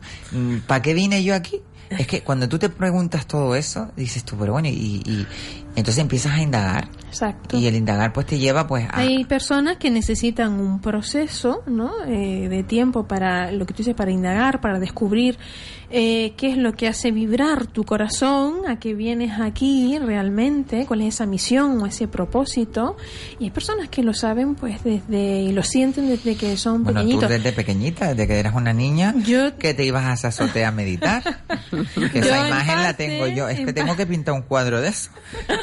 ¿Para 0.68 0.82
qué 0.84 0.94
vine 0.94 1.24
yo 1.24 1.34
aquí? 1.34 1.62
Es 1.90 2.08
que 2.08 2.22
cuando 2.22 2.50
tú 2.50 2.60
te 2.60 2.70
preguntas 2.70 3.28
todo 3.28 3.56
eso, 3.56 3.92
dices 3.96 4.24
tú, 4.24 4.36
pero 4.38 4.54
bueno, 4.54 4.68
y, 4.68 5.02
y 5.06 5.28
entonces 5.76 6.00
empiezas 6.00 6.34
a 6.34 6.42
indagar. 6.42 6.90
Exacto. 7.18 7.58
Y 7.58 7.66
el 7.66 7.76
indagar 7.76 8.14
pues 8.14 8.28
te 8.28 8.38
lleva 8.38 8.68
pues 8.68 8.86
a... 8.90 9.00
Hay 9.00 9.26
personas 9.26 9.78
que 9.78 9.90
necesitan 9.90 10.60
un 10.60 10.80
proceso 10.80 11.64
¿no? 11.66 11.92
Eh, 12.06 12.48
de 12.48 12.64
tiempo 12.64 13.08
para 13.08 13.52
lo 13.52 13.66
que 13.66 13.74
tú 13.74 13.78
dices, 13.80 13.96
para 13.96 14.12
indagar, 14.12 14.62
para 14.62 14.80
descubrir 14.80 15.40
eh, 15.90 16.34
qué 16.38 16.52
es 16.52 16.58
lo 16.58 16.74
que 16.74 16.88
hace 16.88 17.12
vibrar 17.12 17.66
tu 17.66 17.86
corazón, 17.86 18.68
a 18.68 18.78
qué 18.78 18.94
vienes 18.94 19.40
aquí 19.40 19.98
realmente, 19.98 20.86
cuál 20.86 21.02
es 21.02 21.16
esa 21.16 21.26
misión 21.26 21.82
o 21.82 21.86
ese 21.86 22.08
propósito. 22.08 22.98
Y 23.40 23.46
hay 23.46 23.52
personas 23.52 23.90
que 23.90 24.04
lo 24.04 24.14
saben 24.14 24.56
pues 24.56 24.84
desde 24.84 25.42
y 25.42 25.54
lo 25.54 25.64
sienten 25.64 26.10
desde 26.10 26.36
que 26.36 26.56
son 26.58 26.84
Bueno, 26.84 27.00
tú 27.02 27.06
pequeñitos. 27.08 27.30
desde 27.30 27.52
pequeñita, 27.54 28.08
desde 28.10 28.28
que 28.28 28.40
eras 28.40 28.54
una 28.54 28.74
niña, 28.74 29.16
Yo- 29.26 29.58
que 29.58 29.74
te 29.74 29.86
ibas 29.86 30.06
a 30.06 30.14
esa 30.14 30.28
azotea 30.28 30.68
a 30.68 30.72
meditar. 30.72 31.24
que 32.12 32.20
esa 32.20 32.42
en 32.42 32.48
imagen 32.48 32.84
la 32.84 32.94
tengo 32.94 33.28
yo. 33.28 33.48
Es 33.50 33.58
que 33.58 33.70
en 33.70 33.74
tengo 33.76 33.96
que 33.96 34.06
pintar 34.06 34.34
un 34.34 34.42
cuadro 34.42 34.82
de 34.82 34.90
eso. 34.90 35.10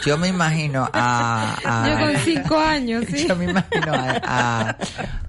Yo 0.04 0.16
me 0.18 0.28
imagino 0.28 0.88
a... 0.92 1.43
a- 1.64 1.88
Yo 1.88 1.98
con 1.98 2.16
cinco 2.24 2.58
años, 2.58 3.04
sí. 3.10 3.26
Yo 3.28 3.36
me 3.36 3.44
imagino 3.46 3.92
a, 3.94 4.76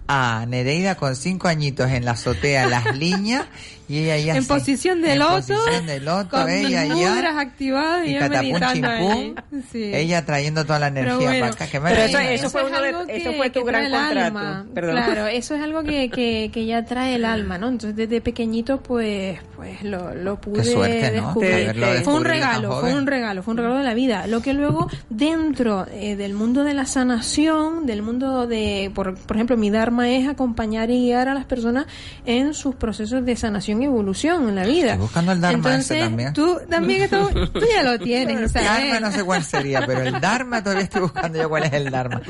a, 0.07 0.45
Nereida 0.47 0.95
con 0.95 1.15
cinco 1.15 1.47
añitos 1.47 1.89
en 1.91 2.05
la 2.05 2.11
azotea, 2.11 2.67
las 2.67 2.95
líneas, 2.97 3.45
y 3.87 3.99
ella 3.99 4.17
ya 4.17 4.31
en 4.33 4.39
así, 4.39 4.47
posición 4.47 5.01
de 5.01 5.13
en 5.13 5.19
loto, 5.19 5.35
posición 5.35 5.85
de 5.85 5.99
loto, 5.99 6.29
con 6.31 6.49
ella 6.49 6.85
ya, 6.85 7.39
activadas 7.39 8.07
y, 8.07 8.15
y 8.15 8.19
catapum 8.19 8.47
meditando 8.53 8.87
ahí. 8.89 9.07
chimpum, 9.35 9.61
Sí. 9.71 9.91
ella 9.93 10.25
trayendo 10.25 10.63
toda 10.65 10.79
la 10.79 10.87
energía 10.87 11.15
bueno, 11.17 11.39
para 11.39 11.51
acá. 11.53 11.67
Que 11.67 11.79
Pero 11.79 12.01
eso- 12.01 12.19
eso 12.19 12.49
fue 12.49 12.61
es 12.61 12.67
uno 12.67 12.81
de- 12.81 13.17
eso 13.17 13.33
fue 13.33 13.49
tu 13.51 13.59
que 13.59 13.65
gran 13.65 13.91
contrato. 13.91 14.19
alma. 14.25 14.65
Perdón. 14.73 14.95
Claro, 14.95 15.27
eso 15.27 15.53
es 15.55 15.61
algo 15.61 15.83
que, 15.83 16.09
que, 16.09 16.49
que 16.51 16.65
ya 16.65 16.83
trae 16.85 17.15
el 17.15 17.25
alma, 17.25 17.57
¿no? 17.59 17.67
Entonces 17.69 17.95
desde 17.95 18.21
pequeñito 18.21 18.81
pues 18.81 19.37
pues 19.55 19.83
lo, 19.83 20.15
lo 20.15 20.41
pude 20.41 20.63
suerte, 20.63 21.11
¿no? 21.21 21.27
descubrir. 21.27 22.03
Fue 22.03 22.13
un 22.15 22.25
regalo, 22.25 22.79
fue 22.79 22.93
un 22.93 23.05
regalo, 23.07 23.43
fue 23.43 23.51
un 23.53 23.57
regalo 23.57 23.77
de 23.77 23.83
la 23.83 23.93
vida. 23.93 24.25
Lo 24.27 24.41
que 24.41 24.53
luego 24.53 24.89
dentro 25.09 25.85
eh, 25.91 26.15
del 26.15 26.33
mundo 26.33 26.63
de 26.63 26.73
la 26.73 26.85
sanación, 26.85 27.85
del 27.85 28.01
mundo 28.01 28.47
de, 28.47 28.91
por, 28.93 29.15
por 29.15 29.37
ejemplo, 29.37 29.57
mi 29.57 29.69
es 30.03 30.27
acompañar 30.27 30.89
y 30.89 31.05
guiar 31.05 31.27
a 31.29 31.33
las 31.33 31.45
personas 31.45 31.85
en 32.25 32.53
sus 32.53 32.75
procesos 32.75 33.25
de 33.25 33.35
sanación 33.35 33.81
y 33.81 33.85
evolución 33.85 34.49
en 34.49 34.55
la 34.55 34.65
vida. 34.65 34.91
Estoy 34.91 35.01
buscando 35.01 35.31
el 35.31 35.41
dharma 35.41 35.57
ese 35.57 35.67
Entonces, 35.67 35.99
también. 35.99 36.33
Tú 36.33 36.57
también, 36.69 37.09
tú 37.09 37.61
ya 37.73 37.83
lo 37.83 37.99
tienes, 37.99 38.37
El 38.37 38.49
¿sabes? 38.49 38.67
Dharma 38.67 38.99
no 38.99 39.11
sé 39.11 39.23
cuál 39.23 39.43
sería, 39.43 39.85
pero 39.85 40.01
el 40.01 40.19
Dharma 40.19 40.63
todavía 40.63 40.83
estoy 40.83 41.01
buscando 41.01 41.39
yo 41.39 41.49
cuál 41.49 41.63
es 41.63 41.73
el 41.73 41.89
Dharma. 41.91 42.21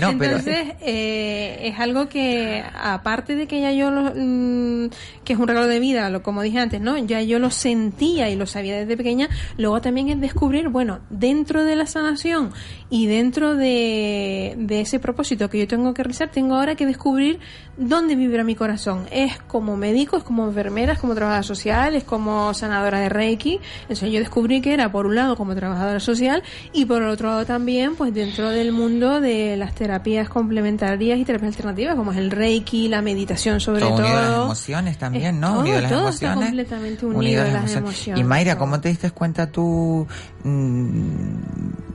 No, 0.00 0.10
Entonces, 0.10 0.74
eh, 0.80 1.58
es 1.62 1.78
algo 1.78 2.08
que, 2.08 2.64
aparte 2.74 3.36
de 3.36 3.46
que 3.46 3.60
ya 3.60 3.72
yo, 3.72 3.90
lo, 3.90 4.12
mm, 4.14 4.90
que 5.24 5.32
es 5.32 5.38
un 5.38 5.48
regalo 5.48 5.66
de 5.66 5.80
vida, 5.80 6.10
lo, 6.10 6.22
como 6.22 6.42
dije 6.42 6.58
antes, 6.58 6.80
¿no? 6.80 6.96
Ya 6.98 7.22
yo 7.22 7.38
lo 7.38 7.50
sentía 7.50 8.28
y 8.30 8.36
lo 8.36 8.46
sabía 8.46 8.76
desde 8.76 8.96
pequeña, 8.96 9.28
luego 9.56 9.80
también 9.80 10.08
es 10.08 10.20
descubrir, 10.20 10.68
bueno, 10.68 11.00
dentro 11.10 11.64
de 11.64 11.76
la 11.76 11.86
sanación 11.86 12.52
y 12.94 13.08
dentro 13.08 13.56
de, 13.56 14.54
de 14.56 14.80
ese 14.80 15.00
propósito 15.00 15.50
que 15.50 15.58
yo 15.58 15.66
tengo 15.66 15.92
que 15.94 16.04
realizar, 16.04 16.28
tengo 16.30 16.54
ahora 16.54 16.76
que 16.76 16.86
descubrir 16.86 17.40
dónde 17.76 18.14
vibra 18.14 18.44
mi 18.44 18.54
corazón. 18.54 19.06
Es 19.10 19.36
como 19.48 19.76
médico, 19.76 20.16
es 20.16 20.22
como 20.22 20.46
enfermera, 20.46 20.92
es 20.92 21.00
como 21.00 21.12
trabajadora 21.16 21.42
social, 21.42 21.96
es 21.96 22.04
como 22.04 22.54
sanadora 22.54 23.00
de 23.00 23.08
Reiki. 23.08 23.58
Entonces 23.82 24.12
yo 24.12 24.20
descubrí 24.20 24.60
que 24.60 24.72
era, 24.74 24.92
por 24.92 25.06
un 25.06 25.16
lado, 25.16 25.34
como 25.34 25.56
trabajadora 25.56 25.98
social 25.98 26.44
y 26.72 26.84
por 26.84 27.02
el 27.02 27.08
otro 27.08 27.30
lado 27.30 27.44
también, 27.44 27.96
pues 27.96 28.14
dentro 28.14 28.50
del 28.50 28.70
mundo 28.70 29.20
de 29.20 29.56
las 29.56 29.74
terapias 29.74 30.28
complementarias 30.28 31.18
y 31.18 31.24
terapias 31.24 31.56
alternativas, 31.56 31.96
como 31.96 32.12
es 32.12 32.18
el 32.18 32.30
Reiki, 32.30 32.86
la 32.86 33.02
meditación 33.02 33.58
sobre 33.58 33.80
todo 33.80 33.96
todo. 33.96 34.04
unido 34.04 34.18
a 34.18 34.22
las 34.22 34.44
emociones 34.44 34.98
también, 34.98 35.24
Es 35.24 35.34
¿no? 35.34 35.48
todo, 35.48 35.60
unido 35.62 35.78
a 35.78 35.80
las 35.80 35.90
todo 35.90 36.08
está 36.10 36.34
completamente 36.34 37.06
unido 37.06 37.42
a 37.42 37.48
las 37.48 37.74
emociones. 37.74 38.20
Y 38.20 38.22
Mayra. 38.24 38.56
¿cómo 38.56 38.80
te 38.80 38.88
diste 38.88 39.10
cuenta 39.10 39.50
tú? 39.50 40.06
mm, 40.44 41.93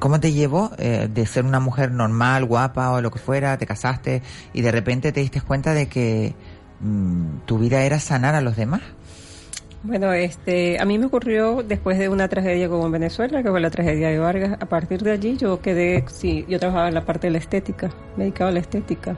¿Cómo 0.00 0.18
te 0.18 0.32
llevó 0.32 0.70
eh, 0.78 1.08
de 1.12 1.26
ser 1.26 1.44
una 1.44 1.60
mujer 1.60 1.92
normal, 1.92 2.46
guapa 2.46 2.90
o 2.90 3.02
lo 3.02 3.10
que 3.10 3.18
fuera, 3.18 3.58
te 3.58 3.66
casaste 3.66 4.22
y 4.54 4.62
de 4.62 4.72
repente 4.72 5.12
te 5.12 5.20
diste 5.20 5.42
cuenta 5.42 5.74
de 5.74 5.88
que 5.88 6.34
mm, 6.80 7.40
tu 7.44 7.58
vida 7.58 7.82
era 7.82 8.00
sanar 8.00 8.34
a 8.34 8.40
los 8.40 8.56
demás? 8.56 8.80
Bueno, 9.82 10.10
este, 10.14 10.80
a 10.80 10.86
mí 10.86 10.98
me 10.98 11.04
ocurrió 11.04 11.62
después 11.62 11.98
de 11.98 12.08
una 12.08 12.28
tragedia 12.28 12.70
como 12.70 12.86
en 12.86 12.92
Venezuela, 12.92 13.42
que 13.42 13.50
fue 13.50 13.60
la 13.60 13.68
tragedia 13.68 14.08
de 14.08 14.18
Vargas. 14.18 14.56
A 14.58 14.66
partir 14.66 15.02
de 15.02 15.10
allí 15.10 15.36
yo 15.36 15.60
quedé, 15.60 16.02
sí, 16.08 16.46
yo 16.48 16.58
trabajaba 16.58 16.88
en 16.88 16.94
la 16.94 17.04
parte 17.04 17.26
de 17.26 17.32
la 17.32 17.38
estética, 17.38 17.90
me 18.16 18.24
dedicaba 18.24 18.48
a 18.48 18.54
la 18.54 18.60
estética. 18.60 19.16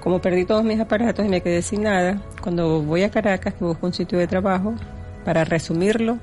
Como 0.00 0.20
perdí 0.20 0.44
todos 0.44 0.64
mis 0.64 0.80
aparatos 0.80 1.24
y 1.24 1.28
me 1.28 1.40
quedé 1.40 1.62
sin 1.62 1.84
nada, 1.84 2.20
cuando 2.42 2.82
voy 2.82 3.04
a 3.04 3.10
Caracas, 3.10 3.54
que 3.54 3.64
busco 3.64 3.86
un 3.86 3.92
sitio 3.92 4.18
de 4.18 4.26
trabajo, 4.26 4.74
para 5.24 5.44
resumirlo, 5.44 6.18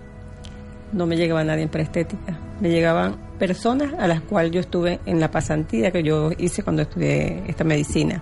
no 0.91 1.05
me 1.05 1.15
llegaba 1.15 1.41
nadie 1.45 1.69
para 1.69 1.83
estética. 1.85 2.37
Me 2.59 2.69
llegaban 2.69 3.26
personas 3.37 3.93
a 3.99 4.07
las 4.07 4.21
cuales 4.21 4.51
yo 4.51 4.59
estuve 4.59 4.99
en 5.05 5.19
la 5.19 5.29
pasantía 5.31 5.91
que 5.91 6.03
yo 6.03 6.31
hice 6.37 6.63
cuando 6.63 6.81
estudié 6.81 7.43
esta 7.47 7.63
medicina. 7.63 8.21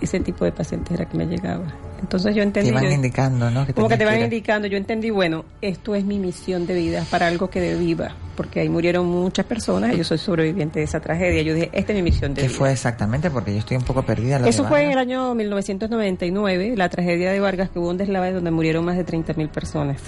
Ese 0.00 0.18
tipo 0.20 0.44
de 0.44 0.52
pacientes 0.52 0.92
era 0.98 1.08
que 1.08 1.16
me 1.16 1.26
llegaba. 1.26 1.64
Entonces 2.00 2.34
yo 2.34 2.40
Te 2.40 2.46
entendí... 2.48 2.70
iban 2.70 2.84
yo- 2.84 2.90
indicando, 2.90 3.48
¿no? 3.50 3.64
como 3.74 3.88
que 3.88 3.96
te 3.96 4.04
van 4.04 4.20
indicando, 4.20 4.66
yo 4.66 4.76
entendí, 4.76 5.10
bueno, 5.10 5.44
esto 5.60 5.94
es 5.94 6.04
mi 6.04 6.18
misión 6.18 6.66
de 6.66 6.74
vida, 6.74 7.04
para 7.08 7.28
algo 7.28 7.48
que 7.48 7.60
de 7.60 7.76
viva, 7.76 8.08
porque 8.36 8.58
ahí 8.58 8.68
murieron 8.68 9.06
muchas 9.06 9.46
personas 9.46 9.94
y 9.94 9.98
yo 9.98 10.02
soy 10.02 10.18
sobreviviente 10.18 10.80
de 10.80 10.84
esa 10.86 10.98
tragedia. 10.98 11.42
Yo 11.42 11.54
dije, 11.54 11.70
esta 11.72 11.92
es 11.92 11.96
mi 11.96 12.02
misión 12.02 12.34
de 12.34 12.42
¿Qué 12.42 12.48
vida. 12.48 12.58
fue 12.58 12.72
exactamente? 12.72 13.30
Porque 13.30 13.52
yo 13.52 13.58
estoy 13.60 13.76
un 13.76 13.84
poco 13.84 14.02
perdida. 14.02 14.40
lo 14.40 14.46
Eso 14.46 14.64
fue 14.64 14.82
en 14.82 14.90
el 14.90 14.98
año 14.98 15.32
1999, 15.36 16.74
la 16.76 16.88
tragedia 16.88 17.30
de 17.30 17.38
Vargas, 17.38 17.70
que 17.70 17.78
hubo 17.78 17.90
un 17.90 17.96
deslave 17.98 18.32
donde 18.32 18.50
murieron 18.50 18.84
más 18.84 18.96
de 18.96 19.06
30.000 19.06 19.48
personas. 19.50 20.00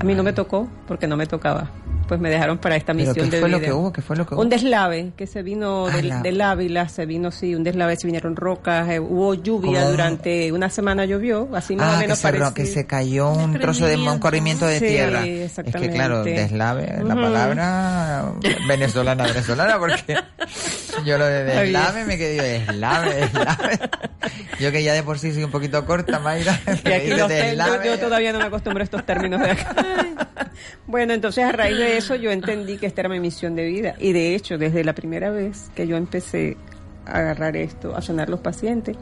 A 0.00 0.04
mí 0.04 0.16
no 0.16 0.24
me 0.24 0.32
tocó 0.32 0.68
porque 0.88 1.06
no 1.06 1.16
me 1.16 1.26
tocaba. 1.26 1.70
Pues 2.08 2.20
me 2.20 2.30
dejaron 2.30 2.58
para 2.58 2.74
esta 2.76 2.92
¿Pero 2.94 3.06
misión 3.08 3.26
qué 3.30 3.36
de 3.36 3.40
fue 3.40 3.48
lo 3.48 3.58
vida. 3.58 3.66
que 3.68 3.72
hubo? 3.72 3.92
¿Qué 3.92 4.02
fue 4.02 4.16
lo 4.16 4.26
que 4.26 4.34
hubo? 4.34 4.42
Un 4.42 4.48
deslave 4.48 5.12
que 5.16 5.26
se 5.26 5.42
vino 5.42 5.86
Ah, 5.86 5.90
del, 5.96 6.08
la- 6.08 6.20
del 6.22 6.40
Ávila, 6.40 6.88
se 6.88 7.06
vino, 7.06 7.30
sí, 7.30 7.54
un 7.54 7.62
deslave, 7.62 7.96
se 7.96 8.06
vinieron 8.06 8.34
rocas, 8.34 8.88
eh, 8.88 8.98
hubo 8.98 9.34
lluvia 9.34 9.88
durante 9.88 10.50
una 10.50 10.70
semana 10.70 11.04
llovió, 11.04 11.48
así 11.54 11.76
más 11.76 11.86
o 11.86 11.90
Ah, 11.90 11.94
que 11.98 12.04
menos 12.06 12.18
se, 12.18 12.26
ro- 12.32 12.38
parecido. 12.38 12.54
que 12.54 12.66
se 12.66 12.86
cayó 12.86 13.30
un 13.30 13.58
trozo 13.60 13.86
de 13.86 13.96
un 13.96 14.18
corrimiento 14.18 14.66
de 14.66 14.78
Sí, 14.78 14.86
tierra. 14.86 15.24
Es 15.26 15.52
que 15.54 15.62
claro, 15.90 16.24
exactamente. 16.24 16.30
deslave, 16.40 17.02
la 17.04 17.14
palabra 17.14 18.32
venezolana, 18.66 19.24
venezolana, 19.24 19.78
porque 19.78 20.16
yo 21.04 21.18
lo 21.18 21.26
de 21.26 21.44
deslave 21.44 22.04
me 22.04 22.16
quedé 22.16 22.58
deslave, 22.60 23.14
deslave. 23.14 23.78
Yo 24.58 24.72
que 24.72 24.82
ya 24.82 24.92
de 24.94 25.02
por 25.02 25.18
sí 25.18 25.32
soy 25.32 25.44
un 25.44 25.50
poquito 25.50 25.84
corta, 25.84 26.18
Mayra. 26.18 26.58
Y 26.84 26.88
me 26.88 26.94
aquí 26.94 27.08
los 27.10 27.18
yo, 27.18 27.28
deslave. 27.28 27.86
yo 27.86 27.98
todavía 27.98 28.32
no 28.32 28.38
me 28.38 28.46
acostumbro 28.46 28.80
a 28.82 28.84
estos 28.84 29.04
términos 29.06 29.40
de 29.40 29.50
acá. 29.52 29.74
bueno, 30.86 31.12
entonces 31.12 31.44
a 31.44 31.52
raíz 31.52 31.76
de 31.78 31.97
eso 31.98 32.14
yo 32.14 32.30
entendí 32.30 32.76
que 32.78 32.86
esta 32.86 33.02
era 33.02 33.08
mi 33.10 33.20
misión 33.20 33.54
de 33.54 33.64
vida. 33.66 33.94
Y 33.98 34.12
de 34.12 34.34
hecho, 34.34 34.56
desde 34.58 34.84
la 34.84 34.94
primera 34.94 35.30
vez 35.30 35.70
que 35.74 35.86
yo 35.86 35.96
empecé 35.96 36.56
a 37.06 37.18
agarrar 37.18 37.56
esto, 37.56 37.94
a 37.96 38.02
sanar 38.02 38.28
los 38.28 38.40
pacientes, 38.40 38.96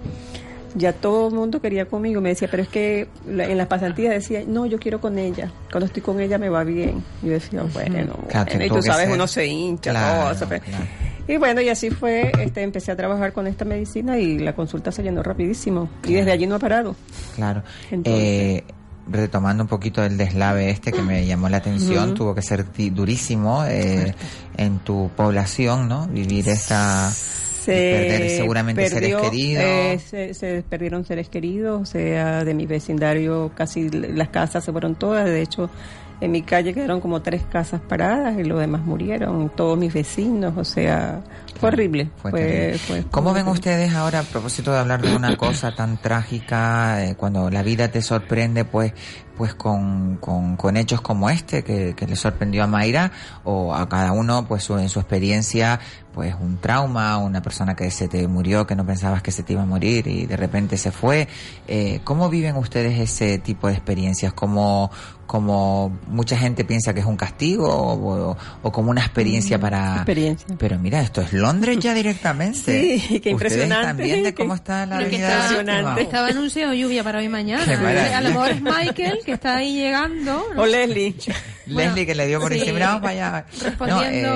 ya 0.74 0.92
todo 0.92 1.28
el 1.28 1.34
mundo 1.34 1.60
quería 1.62 1.86
conmigo. 1.86 2.20
Me 2.20 2.28
decía, 2.30 2.48
pero 2.50 2.62
es 2.62 2.68
que 2.68 3.08
en 3.26 3.56
las 3.56 3.66
pasantías 3.66 4.12
decía, 4.12 4.42
no, 4.46 4.66
yo 4.66 4.78
quiero 4.78 5.00
con 5.00 5.18
ella. 5.18 5.50
Cuando 5.70 5.86
estoy 5.86 6.02
con 6.02 6.20
ella 6.20 6.36
me 6.38 6.48
va 6.50 6.64
bien. 6.64 7.02
Y 7.22 7.26
yo 7.26 7.32
decía, 7.32 7.62
bueno, 7.72 8.18
Claro, 8.28 8.48
bueno. 8.52 8.64
Y 8.64 8.68
tú 8.68 8.82
sabes, 8.82 9.06
ser- 9.06 9.14
uno 9.14 9.26
se 9.26 9.46
hincha, 9.46 9.90
Claro, 9.92 10.22
todo. 10.24 10.32
eso, 10.32 10.46
pero- 10.48 10.64
claro. 10.64 10.84
Y 11.28 11.38
bueno, 11.38 11.60
y 11.60 11.68
así 11.70 11.90
fue, 11.90 12.30
este, 12.40 12.62
empecé 12.62 12.92
a 12.92 12.96
trabajar 12.96 13.32
con 13.32 13.48
esta 13.48 13.64
medicina 13.64 14.16
y 14.16 14.38
la 14.38 14.54
consulta 14.54 14.92
se 14.92 15.02
llenó 15.02 15.24
rapidísimo. 15.24 15.88
Y 16.06 16.12
desde 16.12 16.30
allí 16.30 16.46
no 16.46 16.54
ha 16.54 16.58
parado. 16.60 16.94
Claro. 17.34 17.62
Entonces- 17.90 18.22
Eh, 18.22 18.64
retomando 19.08 19.62
un 19.64 19.68
poquito 19.68 20.04
el 20.04 20.16
deslave 20.16 20.70
este 20.70 20.92
que 20.92 21.02
me 21.02 21.26
llamó 21.26 21.48
la 21.48 21.58
atención, 21.58 22.14
tuvo 22.14 22.34
que 22.34 22.42
ser 22.42 22.64
durísimo 22.92 23.64
eh, 23.64 24.14
en 24.56 24.78
tu 24.80 25.10
población, 25.16 25.88
¿no? 25.88 26.06
Vivir 26.08 26.48
esa... 26.48 27.10
se 27.10 27.72
perder 27.72 28.30
seguramente 28.30 28.90
perdió, 28.90 29.18
seres 29.18 29.30
queridos. 29.30 29.64
eh, 29.64 30.00
se, 30.08 30.34
se 30.34 30.62
perdieron 30.62 31.04
seres 31.04 31.28
queridos, 31.28 31.82
o 31.82 31.84
sea, 31.86 32.44
de 32.44 32.54
mi 32.54 32.66
vecindario 32.66 33.50
casi 33.54 33.88
las 33.90 34.28
casas 34.28 34.64
se 34.64 34.72
fueron 34.72 34.94
todas, 34.94 35.24
de 35.24 35.42
hecho 35.42 35.70
en 36.20 36.30
mi 36.32 36.42
calle 36.42 36.72
quedaron 36.74 37.00
como 37.00 37.20
tres 37.22 37.42
casas 37.50 37.80
paradas 37.80 38.38
y 38.38 38.44
los 38.44 38.58
demás 38.58 38.80
murieron, 38.82 39.50
todos 39.50 39.76
mis 39.78 39.92
vecinos, 39.92 40.54
o 40.56 40.64
sea, 40.64 41.20
fue 41.60 41.68
horrible. 41.68 42.10
Fue 42.16 42.30
Fue, 42.30 42.40
terrible. 42.40 42.78
fue- 42.78 43.04
¿Cómo 43.10 43.32
ven 43.34 43.48
ustedes 43.48 43.94
ahora, 43.94 44.20
a 44.20 44.22
propósito 44.22 44.72
de 44.72 44.78
hablar 44.78 45.02
de 45.02 45.14
una 45.14 45.36
cosa 45.36 45.74
tan 45.74 45.96
trágica, 45.98 47.04
eh, 47.04 47.14
cuando 47.16 47.50
la 47.50 47.62
vida 47.62 47.88
te 47.88 48.02
sorprende, 48.02 48.64
pues, 48.64 48.92
pues 49.36 49.54
con, 49.54 50.16
con, 50.16 50.56
con 50.56 50.76
hechos 50.78 51.00
como 51.02 51.28
este 51.28 51.62
que, 51.62 51.94
que 51.94 52.06
le 52.06 52.16
sorprendió 52.16 52.64
a 52.64 52.66
Mayra, 52.66 53.12
o 53.44 53.74
a 53.74 53.86
cada 53.88 54.12
uno, 54.12 54.46
pues 54.48 54.62
su- 54.64 54.78
en 54.78 54.88
su 54.88 54.98
experiencia, 55.00 55.80
pues 56.16 56.34
un 56.40 56.56
trauma, 56.56 57.18
una 57.18 57.42
persona 57.42 57.76
que 57.76 57.90
se 57.90 58.08
te 58.08 58.26
murió, 58.26 58.66
que 58.66 58.74
no 58.74 58.86
pensabas 58.86 59.20
que 59.22 59.30
se 59.30 59.42
te 59.42 59.52
iba 59.52 59.62
a 59.62 59.66
morir 59.66 60.06
y 60.06 60.24
de 60.24 60.34
repente 60.38 60.78
se 60.78 60.90
fue. 60.90 61.28
Eh, 61.68 62.00
¿Cómo 62.04 62.30
viven 62.30 62.56
ustedes 62.56 62.98
ese 62.98 63.36
tipo 63.36 63.68
de 63.68 63.74
experiencias? 63.74 64.32
¿Como, 64.32 64.90
como 65.26 65.94
mucha 66.06 66.38
gente 66.38 66.64
piensa 66.64 66.94
que 66.94 67.00
es 67.00 67.06
un 67.06 67.18
castigo 67.18 67.68
o, 67.68 68.34
o 68.62 68.72
como 68.72 68.90
una 68.90 69.02
experiencia 69.02 69.60
para... 69.60 69.90
Mm, 69.92 69.96
experiencia. 69.96 70.46
Pero 70.58 70.78
mira, 70.78 71.02
esto 71.02 71.20
es 71.20 71.34
Londres 71.34 71.78
ya 71.80 71.92
directamente. 71.92 72.98
Sí, 72.98 73.20
qué 73.20 73.30
impresionante. 73.30 73.74
Ustedes 73.74 73.86
también 73.86 74.22
de 74.22 74.32
cómo 74.34 74.54
está 74.54 74.86
la 74.86 74.98
que 75.00 75.16
vida. 75.18 75.50
estaba, 75.60 76.00
estaba 76.00 76.28
anunciado 76.28 76.72
lluvia 76.72 77.04
para 77.04 77.18
hoy 77.18 77.28
mañana. 77.28 77.62
A 78.16 78.20
lo 78.22 78.28
mejor 78.30 78.50
es 78.52 78.62
Michael 78.62 79.18
que 79.22 79.32
está 79.32 79.56
ahí 79.56 79.74
llegando. 79.76 80.42
O 80.56 80.64
Leslie. 80.64 81.14
Leslie 81.66 82.06
que 82.06 82.14
le 82.14 82.28
dio 82.28 82.40
por 82.40 82.52
sí. 82.52 82.58
encima, 82.60 82.74
"Mira, 82.74 82.86
vamos 82.86 83.02
para 83.02 83.12
allá. 83.12 83.46
Respondiendo- 83.60 84.28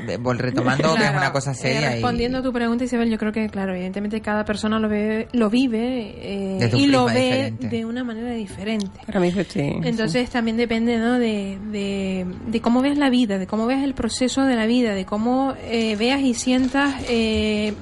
No, 0.00 0.32
eh, 0.32 0.34
retomando 0.38 0.94
que 0.94 1.02
es 1.04 1.10
Claro, 1.10 1.19
una 1.22 1.32
cosa 1.32 1.52
eh, 1.52 1.54
seria. 1.54 1.80
y- 1.90 1.92
respondiendo 1.94 2.38
a 2.38 2.42
tu 2.42 2.52
pregunta, 2.52 2.84
Isabel, 2.84 3.10
yo 3.10 3.18
creo 3.18 3.32
que, 3.32 3.48
claro, 3.48 3.74
evidentemente 3.74 4.20
cada 4.20 4.44
persona 4.44 4.78
lo, 4.78 4.88
ve, 4.88 5.28
lo 5.32 5.50
vive 5.50 6.14
eh, 6.16 6.70
y 6.74 6.86
lo 6.86 7.06
ve 7.06 7.12
diferente. 7.52 7.68
de 7.68 7.84
una 7.84 8.04
manera 8.04 8.32
diferente. 8.32 9.00
Para 9.06 9.20
mí 9.20 9.32
sí. 9.48 9.72
Entonces 9.84 10.30
también 10.30 10.56
depende 10.56 10.98
¿no? 10.98 11.18
de, 11.18 11.58
de, 11.70 12.26
de 12.46 12.60
cómo 12.60 12.82
veas 12.82 12.98
la 12.98 13.10
vida, 13.10 13.38
de 13.38 13.46
cómo 13.46 13.66
veas 13.66 13.82
el 13.82 13.94
proceso 13.94 14.42
de 14.44 14.56
la 14.56 14.66
vida, 14.66 14.94
de 14.94 15.04
cómo 15.04 15.54
eh, 15.70 15.96
veas 15.96 16.20
y 16.20 16.34
sientas 16.34 16.94
eh, 17.08 17.74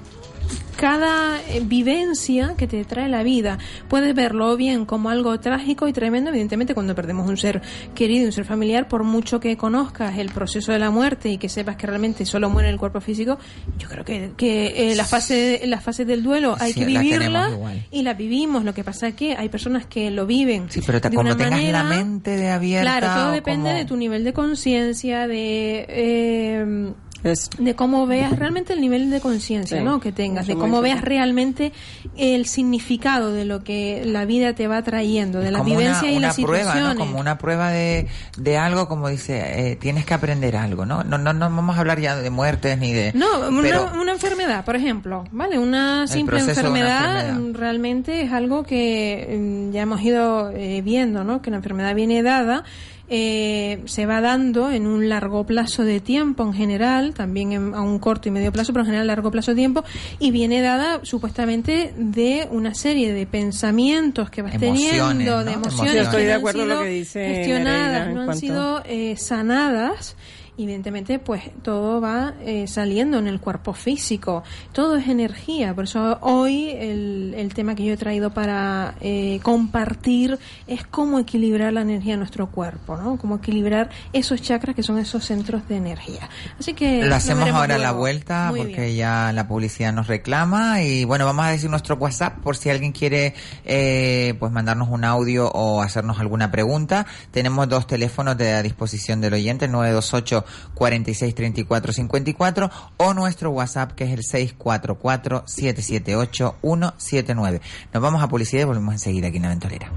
cada 0.78 1.40
eh, 1.50 1.60
vivencia 1.64 2.54
que 2.56 2.68
te 2.68 2.84
trae 2.84 3.08
la 3.08 3.24
vida. 3.24 3.58
Puedes 3.88 4.14
verlo 4.14 4.56
bien 4.56 4.84
como 4.86 5.10
algo 5.10 5.38
trágico 5.40 5.88
y 5.88 5.92
tremendo, 5.92 6.30
evidentemente 6.30 6.72
cuando 6.72 6.94
perdemos 6.94 7.28
un 7.28 7.36
ser 7.36 7.60
querido, 7.96 8.26
un 8.26 8.32
ser 8.32 8.44
familiar, 8.44 8.86
por 8.86 9.02
mucho 9.02 9.40
que 9.40 9.56
conozcas 9.56 10.16
el 10.18 10.28
proceso 10.28 10.70
de 10.70 10.78
la 10.78 10.90
muerte 10.92 11.30
y 11.30 11.38
que 11.38 11.48
sepas 11.48 11.74
que 11.74 11.88
realmente 11.88 12.24
solo 12.24 12.48
muere 12.48 12.70
el 12.70 12.78
cuerpo 12.78 13.00
físico, 13.00 13.38
yo 13.76 13.88
creo 13.88 14.04
que, 14.04 14.30
que 14.36 14.92
eh, 14.92 14.94
la 14.94 15.04
fase 15.04 15.60
la 15.64 15.80
fase 15.80 16.04
del 16.04 16.22
duelo 16.22 16.54
hay 16.60 16.72
Sí, 16.72 16.80
que 16.80 16.86
la 16.90 17.00
tenemos 17.00 17.18
vivirla 17.18 17.50
igual. 17.50 17.86
y 17.90 18.02
la 18.02 18.14
vivimos. 18.14 18.64
Lo 18.64 18.72
que 18.72 18.84
pasa 18.84 19.08
es 19.08 19.14
que 19.14 19.34
hay 19.36 19.48
personas 19.48 19.84
que 19.86 20.12
lo 20.12 20.26
viven 20.26 20.70
Sí, 20.70 20.80
pero 20.86 21.00
te- 21.00 21.10
de 21.10 21.16
como 21.16 21.28
una 21.30 21.36
tengas 21.36 21.50
manera, 21.58 21.82
la 21.82 21.88
mente 21.96 22.36
de 22.36 22.50
abierta. 22.50 22.98
Claro, 23.00 23.20
todo 23.24 23.32
depende 23.32 23.68
como- 23.70 23.78
de 23.78 23.84
tu 23.84 23.96
nivel 23.96 24.22
de 24.22 24.32
conciencia, 24.32 25.26
de 25.26 25.86
eh, 25.88 26.92
Es- 27.24 27.50
de 27.58 27.74
cómo 27.74 28.06
veas 28.06 28.36
realmente 28.38 28.72
el 28.72 28.80
nivel 28.80 29.10
de 29.10 29.20
conciencia, 29.20 29.78
Sí, 29.78 29.84
¿no? 29.84 29.98
Que 30.00 30.12
tengas, 30.12 30.46
de 30.46 30.54
cómo 30.54 30.80
veas 30.80 31.00
realmente 31.02 31.72
el 32.16 32.46
significado 32.46 33.32
de 33.32 33.44
lo 33.44 33.64
que 33.64 34.02
la 34.04 34.24
vida 34.24 34.52
te 34.54 34.68
va 34.68 34.82
trayendo, 34.82 35.40
de 35.40 35.46
Es 35.46 35.52
la 35.52 35.62
vivencia 35.62 36.02
una, 36.04 36.12
y 36.12 36.16
una 36.16 36.26
las 36.28 36.36
prueba, 36.36 36.58
situaciones. 36.72 36.94
¿no? 36.94 37.00
Como 37.00 37.18
una 37.18 37.36
prueba 37.38 37.70
de, 37.70 38.06
de 38.36 38.56
algo, 38.56 38.86
como 38.88 39.08
dice, 39.08 39.70
eh, 39.72 39.76
tienes 39.76 40.04
que 40.06 40.14
aprender 40.14 40.56
algo, 40.56 40.86
¿no? 40.86 41.02
No, 41.02 41.18
no, 41.18 41.32
no 41.32 41.40
vamos 41.50 41.76
a 41.76 41.80
hablar 41.80 42.00
ya 42.00 42.14
de 42.16 42.30
muertes 42.30 42.78
ni 42.78 42.92
de... 42.92 43.12
No, 43.14 43.48
una, 43.48 43.62
pero- 43.62 43.90
una 44.00 44.12
enfermedad, 44.12 44.64
por 44.64 44.76
ejemplo, 44.76 45.24
¿vale? 45.32 45.58
Una 45.58 46.06
simple 46.06 46.36
una 46.42 46.50
enfermedad, 46.52 47.36
realmente 47.52 48.22
es 48.22 48.32
algo 48.32 48.62
que 48.62 49.36
mm, 49.68 49.72
ya 49.72 49.82
hemos 49.82 50.00
ido 50.02 50.50
eh, 50.52 50.82
viendo, 50.82 51.24
¿no? 51.24 51.42
Que 51.42 51.50
la 51.50 51.56
enfermedad 51.56 51.94
viene 51.94 52.22
dada, 52.22 52.62
eh, 53.10 53.80
se 53.86 54.04
va 54.06 54.20
dando 54.20 54.70
en 54.70 54.86
un 54.86 55.08
largo 55.08 55.44
plazo 55.46 55.84
de 55.84 56.00
tiempo 56.00 56.42
en 56.44 56.52
general, 56.52 57.14
también 57.14 57.52
en- 57.52 57.74
a 57.74 57.80
un 57.80 57.98
corto 57.98 58.28
y 58.28 58.32
medio 58.32 58.52
plazo, 58.52 58.72
pero 58.72 58.82
en 58.82 58.86
general 58.86 59.06
largo 59.06 59.30
plazo 59.30 59.52
de 59.52 59.56
tiempo, 59.56 59.84
y 60.18 60.30
viene 60.30 60.60
dada 60.60 61.00
supuestamente 61.04 61.92
de 61.96 62.48
una 62.50 62.74
serie 62.74 63.12
de 63.12 63.26
pensamientos 63.26 64.30
que 64.30 64.42
vas 64.42 64.54
Emociones, 64.54 64.90
teniendo, 64.92 65.38
¿no? 65.38 65.44
de 65.44 65.52
Emociones. 65.52 65.66
emociones 65.66 65.94
Yo 65.94 66.02
estoy 66.02 66.20
que 66.20 66.26
de 66.26 66.28
no 66.28 66.34
han 66.34 66.38
acuerdo 66.40 66.64
lo 66.66 66.82
que 66.82 66.88
dice 66.88 67.26
gestionadas, 67.34 68.14
no 68.14 68.20
han 68.20 68.26
cuanto- 68.26 68.40
sido 68.40 68.82
eh, 68.84 69.16
sanadas 69.16 70.16
evidentemente 70.58 71.18
pues 71.18 71.42
todo 71.62 72.00
va 72.00 72.34
eh, 72.40 72.66
saliendo 72.66 73.18
en 73.18 73.26
el 73.28 73.40
cuerpo 73.40 73.72
físico 73.72 74.42
todo 74.72 74.96
es 74.96 75.08
energía 75.08 75.74
por 75.74 75.84
eso 75.84 76.18
hoy 76.20 76.70
el, 76.70 77.34
el 77.36 77.54
tema 77.54 77.74
que 77.74 77.84
yo 77.84 77.94
he 77.94 77.96
traído 77.96 78.30
para 78.30 78.94
eh, 79.00 79.40
compartir 79.42 80.38
es 80.66 80.86
cómo 80.86 81.18
equilibrar 81.18 81.72
la 81.72 81.82
energía 81.82 82.14
de 82.14 82.18
nuestro 82.18 82.50
cuerpo 82.50 82.96
¿no? 82.96 83.16
cómo 83.18 83.36
equilibrar 83.36 83.90
esos 84.12 84.42
chakras 84.42 84.74
que 84.74 84.82
son 84.82 84.98
esos 84.98 85.24
centros 85.24 85.66
de 85.68 85.76
energía 85.76 86.28
así 86.58 86.74
que 86.74 87.04
Lo 87.04 87.14
hacemos 87.14 87.48
ahora 87.50 87.76
a 87.76 87.78
la 87.78 87.92
vuelta 87.92 88.48
Muy 88.50 88.60
porque 88.60 88.82
bien. 88.86 88.96
ya 88.96 89.32
la 89.32 89.46
publicidad 89.48 89.92
nos 89.92 90.06
reclama 90.06 90.82
y 90.82 91.04
bueno, 91.04 91.24
vamos 91.24 91.44
a 91.46 91.50
decir 91.50 91.70
nuestro 91.70 91.96
WhatsApp 91.96 92.38
por 92.40 92.56
si 92.56 92.70
alguien 92.70 92.92
quiere 92.92 93.34
eh, 93.64 94.34
pues 94.38 94.52
mandarnos 94.52 94.88
un 94.88 95.04
audio 95.04 95.48
o 95.48 95.82
hacernos 95.82 96.18
alguna 96.20 96.50
pregunta. 96.50 97.06
Tenemos 97.30 97.68
dos 97.68 97.86
teléfonos 97.86 98.36
de 98.36 98.52
a 98.52 98.62
disposición 98.62 99.20
del 99.20 99.34
oyente, 99.34 99.66
el 99.66 99.72
928 99.72 100.44
46 100.74 101.34
34 101.34 101.92
54 101.92 102.70
o 102.96 103.14
nuestro 103.14 103.50
WhatsApp 103.50 103.92
que 103.92 104.04
es 104.04 104.10
el 104.10 104.22
644 104.22 105.44
778 105.46 106.56
179. 106.62 107.60
Nos 107.92 108.02
vamos 108.02 108.22
a 108.22 108.28
publicidad 108.28 108.62
y 108.62 108.64
volvemos 108.64 108.94
enseguida 108.94 109.28
aquí 109.28 109.36
en 109.36 109.42
la 109.42 109.48
ventolera. 109.50 109.90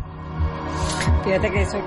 Fíjate 1.24 1.52
que 1.52 1.62
eso 1.62 1.78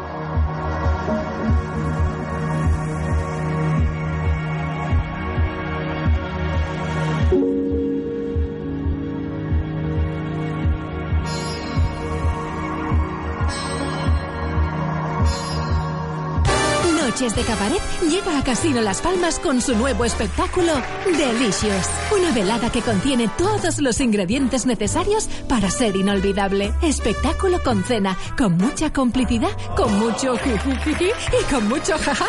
Noches 17.04 17.36
de 17.36 17.42
Cabaret 17.42 17.82
llega 18.00 18.38
a 18.38 18.42
Casino 18.42 18.80
Las 18.80 19.02
Palmas 19.02 19.38
con 19.38 19.60
su 19.60 19.76
nuevo 19.76 20.06
espectáculo 20.06 20.72
Delicious. 21.04 21.90
Una 22.16 22.32
velada 22.32 22.72
que 22.72 22.80
contiene 22.80 23.28
todos 23.36 23.78
los 23.78 24.00
ingredientes 24.00 24.64
necesarios 24.64 25.28
para 25.46 25.70
ser 25.70 25.96
inolvidable. 25.96 26.72
Espectáculo 26.80 27.62
con 27.62 27.84
cena, 27.84 28.16
con 28.38 28.56
mucha 28.56 28.90
complicidad, 28.90 29.50
con 29.76 29.98
mucho 29.98 30.34
jijijiji 30.38 31.10
y 31.42 31.52
con 31.52 31.68
mucho 31.68 31.98
jaja. 31.98 32.28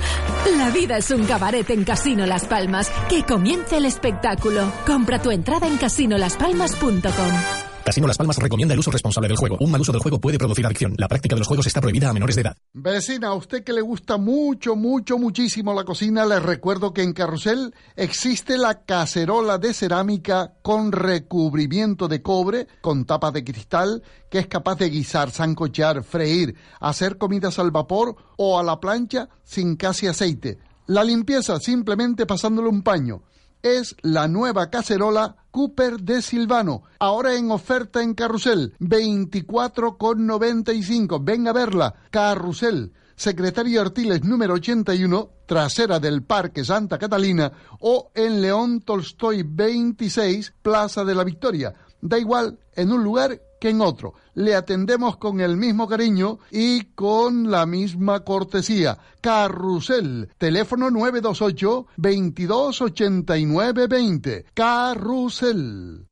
La 0.56 0.70
vida 0.70 0.96
es 0.96 1.10
un 1.10 1.26
cabaret 1.26 1.68
en 1.68 1.84
Casino 1.84 2.24
Las 2.24 2.46
Palmas. 2.46 2.90
Que 3.10 3.24
comience 3.24 3.76
el 3.76 3.84
espectáculo. 3.84 4.72
Compra 4.86 5.20
tu 5.20 5.32
entrada 5.32 5.66
en 5.66 5.76
casinolaspalmas.com. 5.76 7.73
Casino 7.84 8.06
Las 8.06 8.16
Palmas 8.16 8.38
recomienda 8.38 8.72
el 8.72 8.80
uso 8.80 8.90
responsable 8.90 9.28
del 9.28 9.36
juego. 9.36 9.58
Un 9.60 9.70
mal 9.70 9.80
uso 9.80 9.92
del 9.92 10.00
juego 10.00 10.18
puede 10.18 10.38
producir 10.38 10.64
adicción. 10.64 10.94
La 10.96 11.06
práctica 11.06 11.34
de 11.34 11.40
los 11.40 11.48
juegos 11.48 11.66
está 11.66 11.82
prohibida 11.82 12.08
a 12.08 12.14
menores 12.14 12.34
de 12.34 12.40
edad. 12.40 12.56
Vecina, 12.72 13.28
a 13.28 13.34
usted 13.34 13.62
que 13.62 13.74
le 13.74 13.82
gusta 13.82 14.16
mucho, 14.16 14.74
mucho, 14.74 15.18
muchísimo 15.18 15.74
la 15.74 15.84
cocina, 15.84 16.24
le 16.24 16.40
recuerdo 16.40 16.94
que 16.94 17.02
en 17.02 17.12
Carrusel 17.12 17.74
existe 17.94 18.56
la 18.56 18.84
cacerola 18.84 19.58
de 19.58 19.74
cerámica 19.74 20.54
con 20.62 20.92
recubrimiento 20.92 22.08
de 22.08 22.22
cobre, 22.22 22.66
con 22.80 23.04
tapa 23.04 23.30
de 23.30 23.44
cristal, 23.44 24.02
que 24.30 24.38
es 24.38 24.46
capaz 24.46 24.76
de 24.76 24.88
guisar, 24.88 25.30
sancochar, 25.30 26.02
freír, 26.04 26.56
hacer 26.80 27.18
comidas 27.18 27.58
al 27.58 27.70
vapor 27.70 28.16
o 28.38 28.58
a 28.58 28.62
la 28.62 28.80
plancha 28.80 29.28
sin 29.42 29.76
casi 29.76 30.06
aceite. 30.06 30.56
La 30.86 31.04
limpieza 31.04 31.60
simplemente 31.60 32.24
pasándole 32.24 32.68
un 32.68 32.82
paño 32.82 33.22
es 33.64 33.96
la 34.02 34.28
nueva 34.28 34.70
cacerola 34.70 35.34
Cooper 35.50 35.98
de 36.00 36.20
Silvano, 36.20 36.82
ahora 36.98 37.34
en 37.34 37.50
oferta 37.50 38.02
en 38.02 38.12
Carrusel, 38.14 38.74
24,95. 38.78 41.24
Venga 41.24 41.50
a 41.50 41.54
verla, 41.54 41.94
Carrusel. 42.10 42.92
Secretario 43.16 43.80
Artiles 43.80 44.22
número 44.24 44.54
81, 44.54 45.30
trasera 45.46 45.98
del 45.98 46.22
Parque 46.24 46.64
Santa 46.64 46.98
Catalina, 46.98 47.52
o 47.80 48.10
en 48.14 48.42
León 48.42 48.82
Tolstoy 48.82 49.44
26, 49.46 50.52
Plaza 50.60 51.04
de 51.04 51.14
la 51.14 51.24
Victoria. 51.24 51.72
Da 52.02 52.18
igual, 52.18 52.58
en 52.74 52.92
un 52.92 53.02
lugar 53.02 53.40
que 53.64 53.70
en 53.70 53.80
otro. 53.80 54.12
Le 54.34 54.54
atendemos 54.54 55.16
con 55.16 55.40
el 55.40 55.56
mismo 55.56 55.88
cariño 55.88 56.38
y 56.50 56.82
con 56.94 57.50
la 57.50 57.64
misma 57.64 58.20
cortesía. 58.20 58.98
Carrusel, 59.22 60.28
teléfono 60.36 60.90
928 60.90 61.86
228920. 61.96 64.44
Carrusel. 64.52 66.08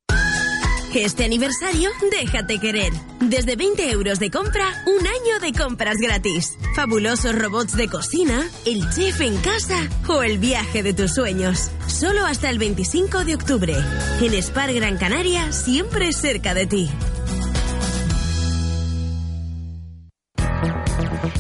Este 0.95 1.25
aniversario, 1.25 1.91
déjate 2.11 2.59
querer. 2.59 2.93
Desde 3.19 3.57
20 3.57 3.91
euros 3.91 4.19
de 4.19 4.31
compra, 4.31 4.67
un 4.87 5.07
año 5.07 5.41
de 5.41 5.53
compras 5.53 5.97
gratis. 5.97 6.59
Fabulosos 6.77 7.35
robots 7.35 7.77
de 7.77 7.89
cocina, 7.89 8.47
el 8.67 8.89
chef 8.91 9.23
en 9.23 9.37
casa 9.39 9.89
o 10.07 10.23
el 10.23 10.39
viaje 10.39 10.83
de 10.83 10.93
tus 10.93 11.15
sueños. 11.15 11.71
Solo 11.87 12.27
hasta 12.27 12.51
el 12.51 12.59
25 12.59 13.25
de 13.25 13.35
octubre. 13.35 13.75
En 14.21 14.43
Spar 14.43 14.73
Gran 14.75 14.99
Canaria, 14.99 15.51
siempre 15.53 16.13
cerca 16.13 16.53
de 16.53 16.67
ti. 16.67 16.91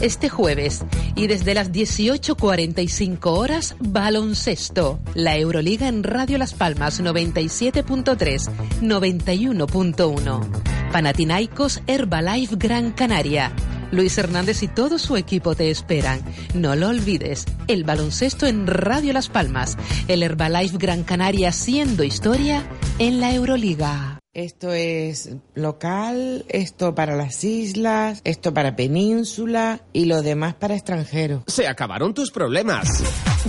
Este 0.03 0.29
jueves 0.29 0.85
y 1.15 1.29
desde 1.29 1.55
las 1.55 1.71
18.45 1.71 3.19
horas, 3.27 3.77
baloncesto. 3.79 4.99
La 5.15 5.37
Euroliga 5.37 5.87
en 5.87 6.03
Radio 6.03 6.39
Las 6.39 6.55
Palmas 6.55 7.01
97.3, 7.01 8.51
91.1. 8.81 10.91
Panathinaikos 10.91 11.83
Herbalife 11.87 12.57
Gran 12.59 12.91
Canaria. 12.91 13.53
Luis 13.93 14.19
Hernández 14.19 14.65
y 14.65 14.69
todo 14.69 14.99
su 14.99 15.17
equipo 15.17 15.55
te 15.55 15.71
esperan. 15.71 16.21
No 16.53 16.75
lo 16.75 16.89
olvides, 16.89 17.45
el 17.69 17.85
baloncesto 17.85 18.49
en 18.49 18.67
Radio 18.67 19.13
Las 19.13 19.29
Palmas. 19.29 19.79
El 20.09 20.25
Herbalife 20.25 20.79
Gran 20.79 21.05
Canaria 21.05 21.53
siendo 21.53 22.03
historia 22.03 22.65
en 22.99 23.21
la 23.21 23.33
Euroliga. 23.33 24.22
Esto 24.35 24.73
es 24.73 25.29
local, 25.55 26.47
esto 26.49 26.95
para 26.95 27.17
las 27.17 27.45
islas, 27.45 28.23
esto 28.25 28.55
para 28.55 28.77
península 28.77 29.83
y 29.93 30.07
lo 30.07 30.23
demás 30.23 30.55
para 30.55 30.75
extranjeros. 30.75 31.43
Se 31.49 31.69
acabaron 31.69 32.15
tus 32.15 32.31
problemas. 32.31 32.89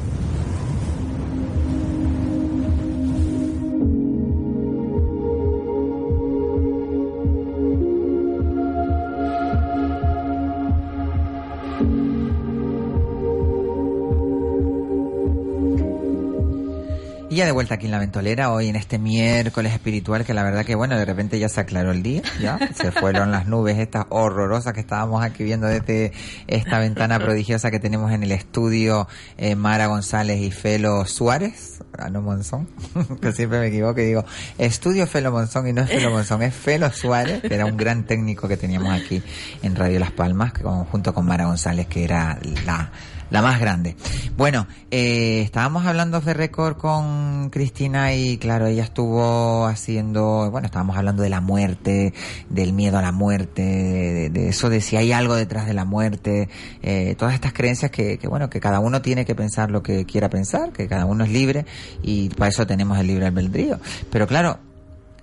Ya 17.41 17.45
de 17.47 17.51
vuelta 17.53 17.73
aquí 17.75 17.85
en 17.87 17.91
la 17.91 17.97
ventolera, 17.97 18.51
hoy 18.51 18.67
en 18.67 18.75
este 18.75 18.99
miércoles 18.99 19.73
espiritual, 19.73 20.23
que 20.23 20.33
la 20.35 20.43
verdad 20.43 20.63
que 20.63 20.75
bueno, 20.75 20.95
de 20.95 21.05
repente 21.05 21.39
ya 21.39 21.49
se 21.49 21.59
aclaró 21.59 21.89
el 21.91 22.03
día, 22.03 22.21
ya 22.39 22.59
se 22.75 22.91
fueron 22.91 23.31
las 23.31 23.47
nubes 23.47 23.79
estas 23.79 24.05
horrorosas 24.09 24.73
que 24.73 24.79
estábamos 24.81 25.23
aquí 25.23 25.43
viendo 25.43 25.65
desde 25.65 26.11
esta 26.45 26.77
ventana 26.77 27.17
prodigiosa 27.23 27.71
que 27.71 27.79
tenemos 27.79 28.11
en 28.11 28.21
el 28.21 28.31
estudio 28.31 29.07
eh, 29.37 29.55
Mara 29.55 29.87
González 29.87 30.39
y 30.39 30.51
Felo 30.51 31.05
Suárez, 31.05 31.79
ah, 31.97 32.09
no 32.11 32.21
Monzón, 32.21 32.67
que 33.21 33.31
siempre 33.31 33.59
me 33.59 33.67
equivoco 33.67 33.99
y 34.01 34.05
digo, 34.05 34.23
estudio 34.59 35.07
Felo 35.07 35.31
Monzón 35.31 35.67
y 35.67 35.73
no 35.73 35.81
es 35.81 35.89
Felo 35.89 36.11
Monzón, 36.11 36.43
es 36.43 36.53
Felo 36.53 36.91
Suárez, 36.91 37.41
que 37.41 37.55
era 37.55 37.65
un 37.65 37.75
gran 37.75 38.03
técnico 38.05 38.47
que 38.47 38.57
teníamos 38.57 38.93
aquí 38.93 39.23
en 39.63 39.75
Radio 39.75 39.99
Las 39.99 40.11
Palmas, 40.11 40.53
que, 40.53 40.61
con- 40.61 40.85
junto 40.85 41.11
con 41.13 41.25
Mara 41.25 41.45
González, 41.45 41.87
que 41.87 42.03
era 42.03 42.37
la 42.67 42.91
la 43.32 43.41
más 43.41 43.59
grande. 43.59 43.95
Bueno, 44.38 44.67
eh, 44.91 45.41
estábamos 45.41 45.86
hablando 45.86 46.21
de 46.21 46.34
récord 46.34 46.77
con 46.77 47.49
Cristina 47.49 48.13
y 48.13 48.38
claro, 48.38 48.67
ella 48.67 48.84
estuvo 48.84 49.65
haciendo, 49.65 50.49
bueno, 50.51 50.65
estábamos 50.65 50.97
hablando 50.97 51.23
de 51.23 51.29
la 51.29 51.41
muerte, 51.41 52.13
del 52.49 52.73
miedo 52.73 52.97
a 52.97 53.01
la 53.01 53.11
muerte, 53.11 53.61
de, 53.61 54.29
de 54.29 54.49
eso 54.49 54.69
de 54.69 54.82
si 54.82 54.97
hay 54.97 55.11
algo 55.11 55.36
detrás 55.36 55.65
de 55.65 55.73
la 55.73 55.86
muerte, 55.86 56.49
eh, 56.82 57.15
todas 57.17 57.34
estas 57.34 57.53
creencias 57.53 57.89
que, 57.89 58.17
que, 58.17 58.27
bueno, 58.27 58.49
que 58.49 58.59
cada 58.59 58.79
uno 58.79 59.01
tiene 59.01 59.25
que 59.25 59.34
pensar 59.34 59.71
lo 59.71 59.82
que 59.82 60.05
quiera 60.05 60.29
pensar, 60.29 60.71
que 60.71 60.88
cada 60.88 61.05
uno 61.05 61.23
es 61.23 61.32
libre 61.32 61.65
y 62.03 62.29
para 62.29 62.49
eso 62.49 62.67
tenemos 62.67 62.99
el 62.99 63.07
libre 63.07 63.27
albedrío. 63.27 63.79
Pero 64.11 64.27
claro, 64.27 64.59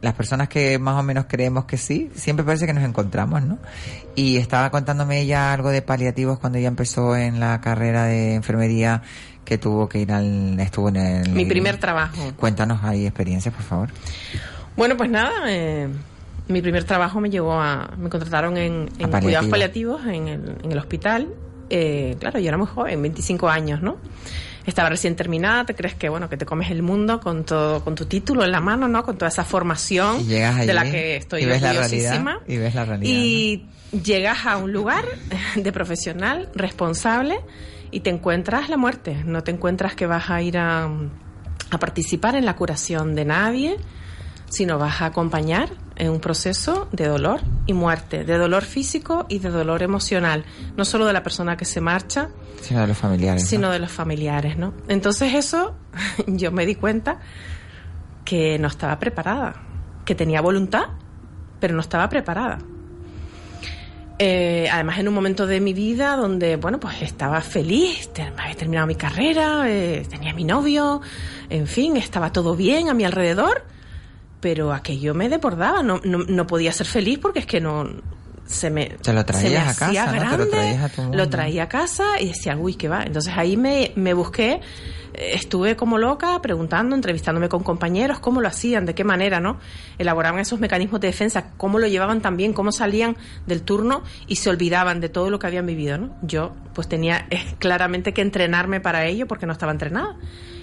las 0.01 0.14
personas 0.14 0.49
que 0.49 0.78
más 0.78 0.99
o 0.99 1.03
menos 1.03 1.26
creemos 1.28 1.64
que 1.64 1.76
sí, 1.76 2.11
siempre 2.14 2.44
parece 2.44 2.66
que 2.66 2.72
nos 2.72 2.84
encontramos, 2.84 3.42
¿no? 3.42 3.59
Y 4.14 4.36
estaba 4.36 4.70
contándome 4.70 5.20
ella 5.20 5.53
algo 5.53 5.70
de 5.70 5.82
paliativos 5.82 6.38
cuando 6.38 6.59
ella 6.59 6.68
empezó 6.68 7.16
en 7.16 7.40
la 7.40 7.61
carrera 7.61 8.05
de 8.05 8.34
enfermería, 8.34 9.03
que 9.44 9.59
tuvo 9.59 9.88
que 9.88 10.01
ir 10.01 10.12
al, 10.12 10.59
estuvo 10.61 10.90
en 10.90 10.96
el... 10.96 11.30
Mi 11.30 11.46
primer 11.46 11.78
trabajo. 11.78 12.32
Cuéntanos 12.36 12.84
ahí 12.84 13.07
experiencias, 13.07 13.55
por 13.55 13.64
favor. 13.64 13.88
Bueno, 14.76 14.96
pues 14.96 15.11
nada, 15.11 15.32
eh, 15.49 15.88
mi 16.49 16.62
primer 16.62 16.84
trabajo 16.84 17.20
me 17.20 17.30
llevó 17.30 17.55
a... 17.55 17.90
Me 17.96 18.09
contrataron 18.09 18.57
en, 18.57 18.90
en 18.99 19.11
cuidados 19.11 19.49
paliativos 19.49 20.07
en 20.07 20.28
el, 20.28 20.57
en 20.62 20.72
el 20.72 20.78
hospital. 20.78 21.28
Eh, 21.70 22.16
claro, 22.20 22.38
yo 22.38 22.49
era 22.49 22.57
muy 22.57 22.66
joven, 22.66 23.03
25 23.03 23.49
años, 23.49 23.82
¿no? 23.82 23.96
Estaba 24.68 24.90
recién 24.90 25.16
terminada, 25.16 25.64
te 25.64 25.74
crees 25.74 25.94
que, 25.94 26.10
bueno, 26.10 26.28
que 26.28 26.36
te 26.36 26.44
comes 26.44 26.70
el 26.70 26.82
mundo 26.82 27.20
con 27.20 27.44
todo, 27.44 27.82
con 27.82 27.94
tu 27.94 28.04
título 28.04 28.44
en 28.44 28.52
la 28.52 28.60
mano, 28.60 28.86
¿no? 28.86 29.02
Con 29.02 29.16
toda 29.16 29.30
esa 29.30 29.42
formación 29.42 30.16
allí 30.16 30.66
de 30.66 30.74
la 30.74 30.84
que 30.84 31.16
estoy 31.16 31.44
y 31.44 31.46
ves 31.46 31.62
la 31.62 31.72
realidad. 31.72 32.36
Y 32.46 32.58
ves 32.58 32.74
la 32.74 32.84
realidad. 32.84 33.10
Y 33.10 33.66
llegas 34.04 34.44
a 34.44 34.58
un 34.58 34.70
lugar 34.70 35.06
de 35.56 35.72
profesional, 35.72 36.50
responsable, 36.54 37.40
y 37.90 38.00
te 38.00 38.10
encuentras 38.10 38.68
la 38.68 38.76
muerte. 38.76 39.16
No 39.24 39.42
te 39.42 39.52
encuentras 39.52 39.94
que 39.94 40.04
vas 40.04 40.28
a 40.28 40.42
ir 40.42 40.58
a, 40.58 40.84
a 40.84 41.78
participar 41.78 42.36
en 42.36 42.44
la 42.44 42.54
curación 42.54 43.14
de 43.14 43.24
nadie, 43.24 43.76
sino 44.49 44.78
vas 44.78 45.03
a 45.03 45.07
acompañar 45.07 45.70
en 45.96 46.11
un 46.11 46.20
proceso 46.20 46.88
de 46.92 47.07
dolor 47.07 47.40
y 47.66 47.72
muerte, 47.72 48.24
de 48.24 48.38
dolor 48.38 48.64
físico 48.64 49.26
y 49.28 49.38
de 49.40 49.51
dolor 49.51 49.82
emocional, 49.82 50.44
no 50.76 50.84
solo 50.84 51.07
de 51.07 51.12
la 51.12 51.22
persona 51.22 51.57
que 51.57 51.64
se 51.64 51.80
marcha, 51.80 52.30
Sino 52.61 52.80
de 52.80 52.88
los 52.88 52.99
familiares. 52.99 53.42
¿no? 53.42 53.49
sino 53.49 53.70
de 53.70 53.78
los 53.78 53.90
familiares, 53.92 54.59
¿no? 54.59 54.74
Entonces 54.88 55.34
eso 55.34 55.74
yo 56.26 56.51
me 56.53 56.66
di 56.66 56.74
cuenta 56.74 57.20
que 58.24 58.59
no 58.59 58.68
estaba 58.68 58.99
preparada, 58.99 59.55
que 60.05 60.14
tenía 60.14 60.40
voluntad, 60.40 60.86
pero 61.61 61.74
no 61.74 61.80
estaba 61.80 62.09
preparada. 62.09 62.59
Eh, 64.20 64.68
además, 64.72 64.99
en 64.99 65.09
un 65.09 65.14
momento 65.14 65.46
de 65.46 65.61
mi 65.61 65.72
vida 65.72 66.16
donde, 66.16 66.57
bueno, 66.57 66.80
pues 66.80 67.03
estaba 67.03 67.40
feliz, 67.40 68.11
había 68.36 68.57
terminado 68.57 68.86
mi 68.86 68.96
carrera, 68.96 69.70
eh, 69.70 70.05
tenía 70.11 70.34
mi 70.34 70.42
novio, 70.42 71.01
en 71.49 71.68
fin, 71.68 71.96
estaba 71.96 72.32
todo 72.32 72.57
bien 72.57 72.88
a 72.88 72.94
mi 72.94 73.05
alrededor, 73.05 73.62
pero 74.41 74.72
aquello 74.72 75.14
me 75.14 75.28
desbordaba, 75.28 75.82
no, 75.82 76.01
no, 76.05 76.18
no 76.18 76.47
podía 76.47 76.72
ser 76.72 76.86
feliz 76.86 77.18
porque 77.18 77.41
es 77.41 77.47
que 77.47 77.61
no 77.61 77.89
se 78.49 78.70
me, 78.70 78.86
Te 78.86 79.12
lo 79.12 79.20
se 79.20 79.24
me 79.24 79.24
traías 79.24 79.66
a 79.82 79.86
hacía 79.86 80.05
casa, 80.05 80.12
¿no? 80.12 80.20
Te 80.20 80.26
lo 80.26 80.36
grande, 80.36 80.51
traías 80.51 80.82
a 80.82 80.89
tu 80.89 81.03
mundo. 81.03 81.18
lo 81.18 81.28
traía 81.28 81.62
a 81.64 81.68
casa 81.68 82.05
y 82.20 82.28
decía, 82.28 82.57
uy, 82.57 82.74
qué 82.74 82.89
va. 82.89 83.03
Entonces 83.03 83.32
ahí 83.36 83.57
me, 83.57 83.93
me 83.95 84.14
busqué, 84.14 84.61
estuve 85.18 85.76
como 85.76 85.98
loca 85.98 86.40
preguntando, 86.40 86.94
entrevistándome 86.94 87.48
con 87.48 87.62
compañeros, 87.62 88.20
cómo 88.20 88.40
lo 88.40 88.48
hacían, 88.48 88.86
de 88.86 88.94
qué 88.94 89.04
manera, 89.04 89.40
¿no? 89.40 89.58
Elaboraban 89.98 90.40
esos 90.40 90.60
mecanismos 90.60 91.00
de 91.00 91.08
defensa, 91.08 91.52
cómo 91.56 91.78
lo 91.78 91.86
llevaban 91.86 92.20
también, 92.20 92.52
cómo 92.52 92.72
salían 92.72 93.16
del 93.46 93.62
turno 93.62 94.02
y 94.26 94.36
se 94.36 94.50
olvidaban 94.50 95.00
de 95.00 95.08
todo 95.08 95.30
lo 95.30 95.38
que 95.38 95.46
habían 95.46 95.66
vivido, 95.66 95.98
¿no? 95.98 96.16
Yo 96.22 96.54
pues 96.74 96.88
tenía 96.88 97.26
eh, 97.30 97.44
claramente 97.58 98.12
que 98.12 98.22
entrenarme 98.22 98.80
para 98.80 99.06
ello 99.06 99.26
porque 99.26 99.46
no 99.46 99.52
estaba 99.52 99.72
entrenada. 99.72 100.16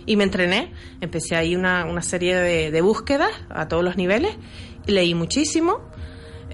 Y 0.05 0.17
me 0.17 0.23
entrené, 0.23 0.71
empecé 1.01 1.35
ahí 1.35 1.55
una, 1.55 1.85
una 1.85 2.01
serie 2.01 2.35
de, 2.35 2.71
de 2.71 2.81
búsquedas 2.81 3.31
a 3.49 3.67
todos 3.67 3.83
los 3.83 3.97
niveles, 3.97 4.35
leí 4.85 5.15
muchísimo, 5.15 5.81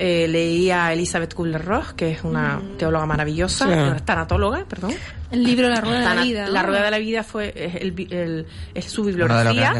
eh, 0.03 0.27
leí 0.27 0.71
a 0.71 0.91
Elizabeth 0.93 1.35
Kubler-Ross, 1.35 1.93
que 1.93 2.09
es 2.09 2.23
una 2.23 2.59
teóloga 2.79 3.05
maravillosa, 3.05 3.67
Sí. 3.67 4.01
tanatóloga, 4.03 4.65
perdón. 4.65 4.93
El 5.29 5.43
libro 5.43 5.69
La 5.69 5.79
Rueda 5.79 5.99
de 6.09 6.15
la 6.15 6.23
Vida. 6.23 6.45
¿no? 6.47 6.51
La 6.53 6.63
Rueda 6.63 6.83
de 6.85 6.91
la 6.91 6.97
Vida 6.97 7.23
fue 7.23 7.53
es, 7.55 7.75
el 7.75 8.47
es 8.73 8.85
su 8.85 9.03
bibliografía. 9.03 9.73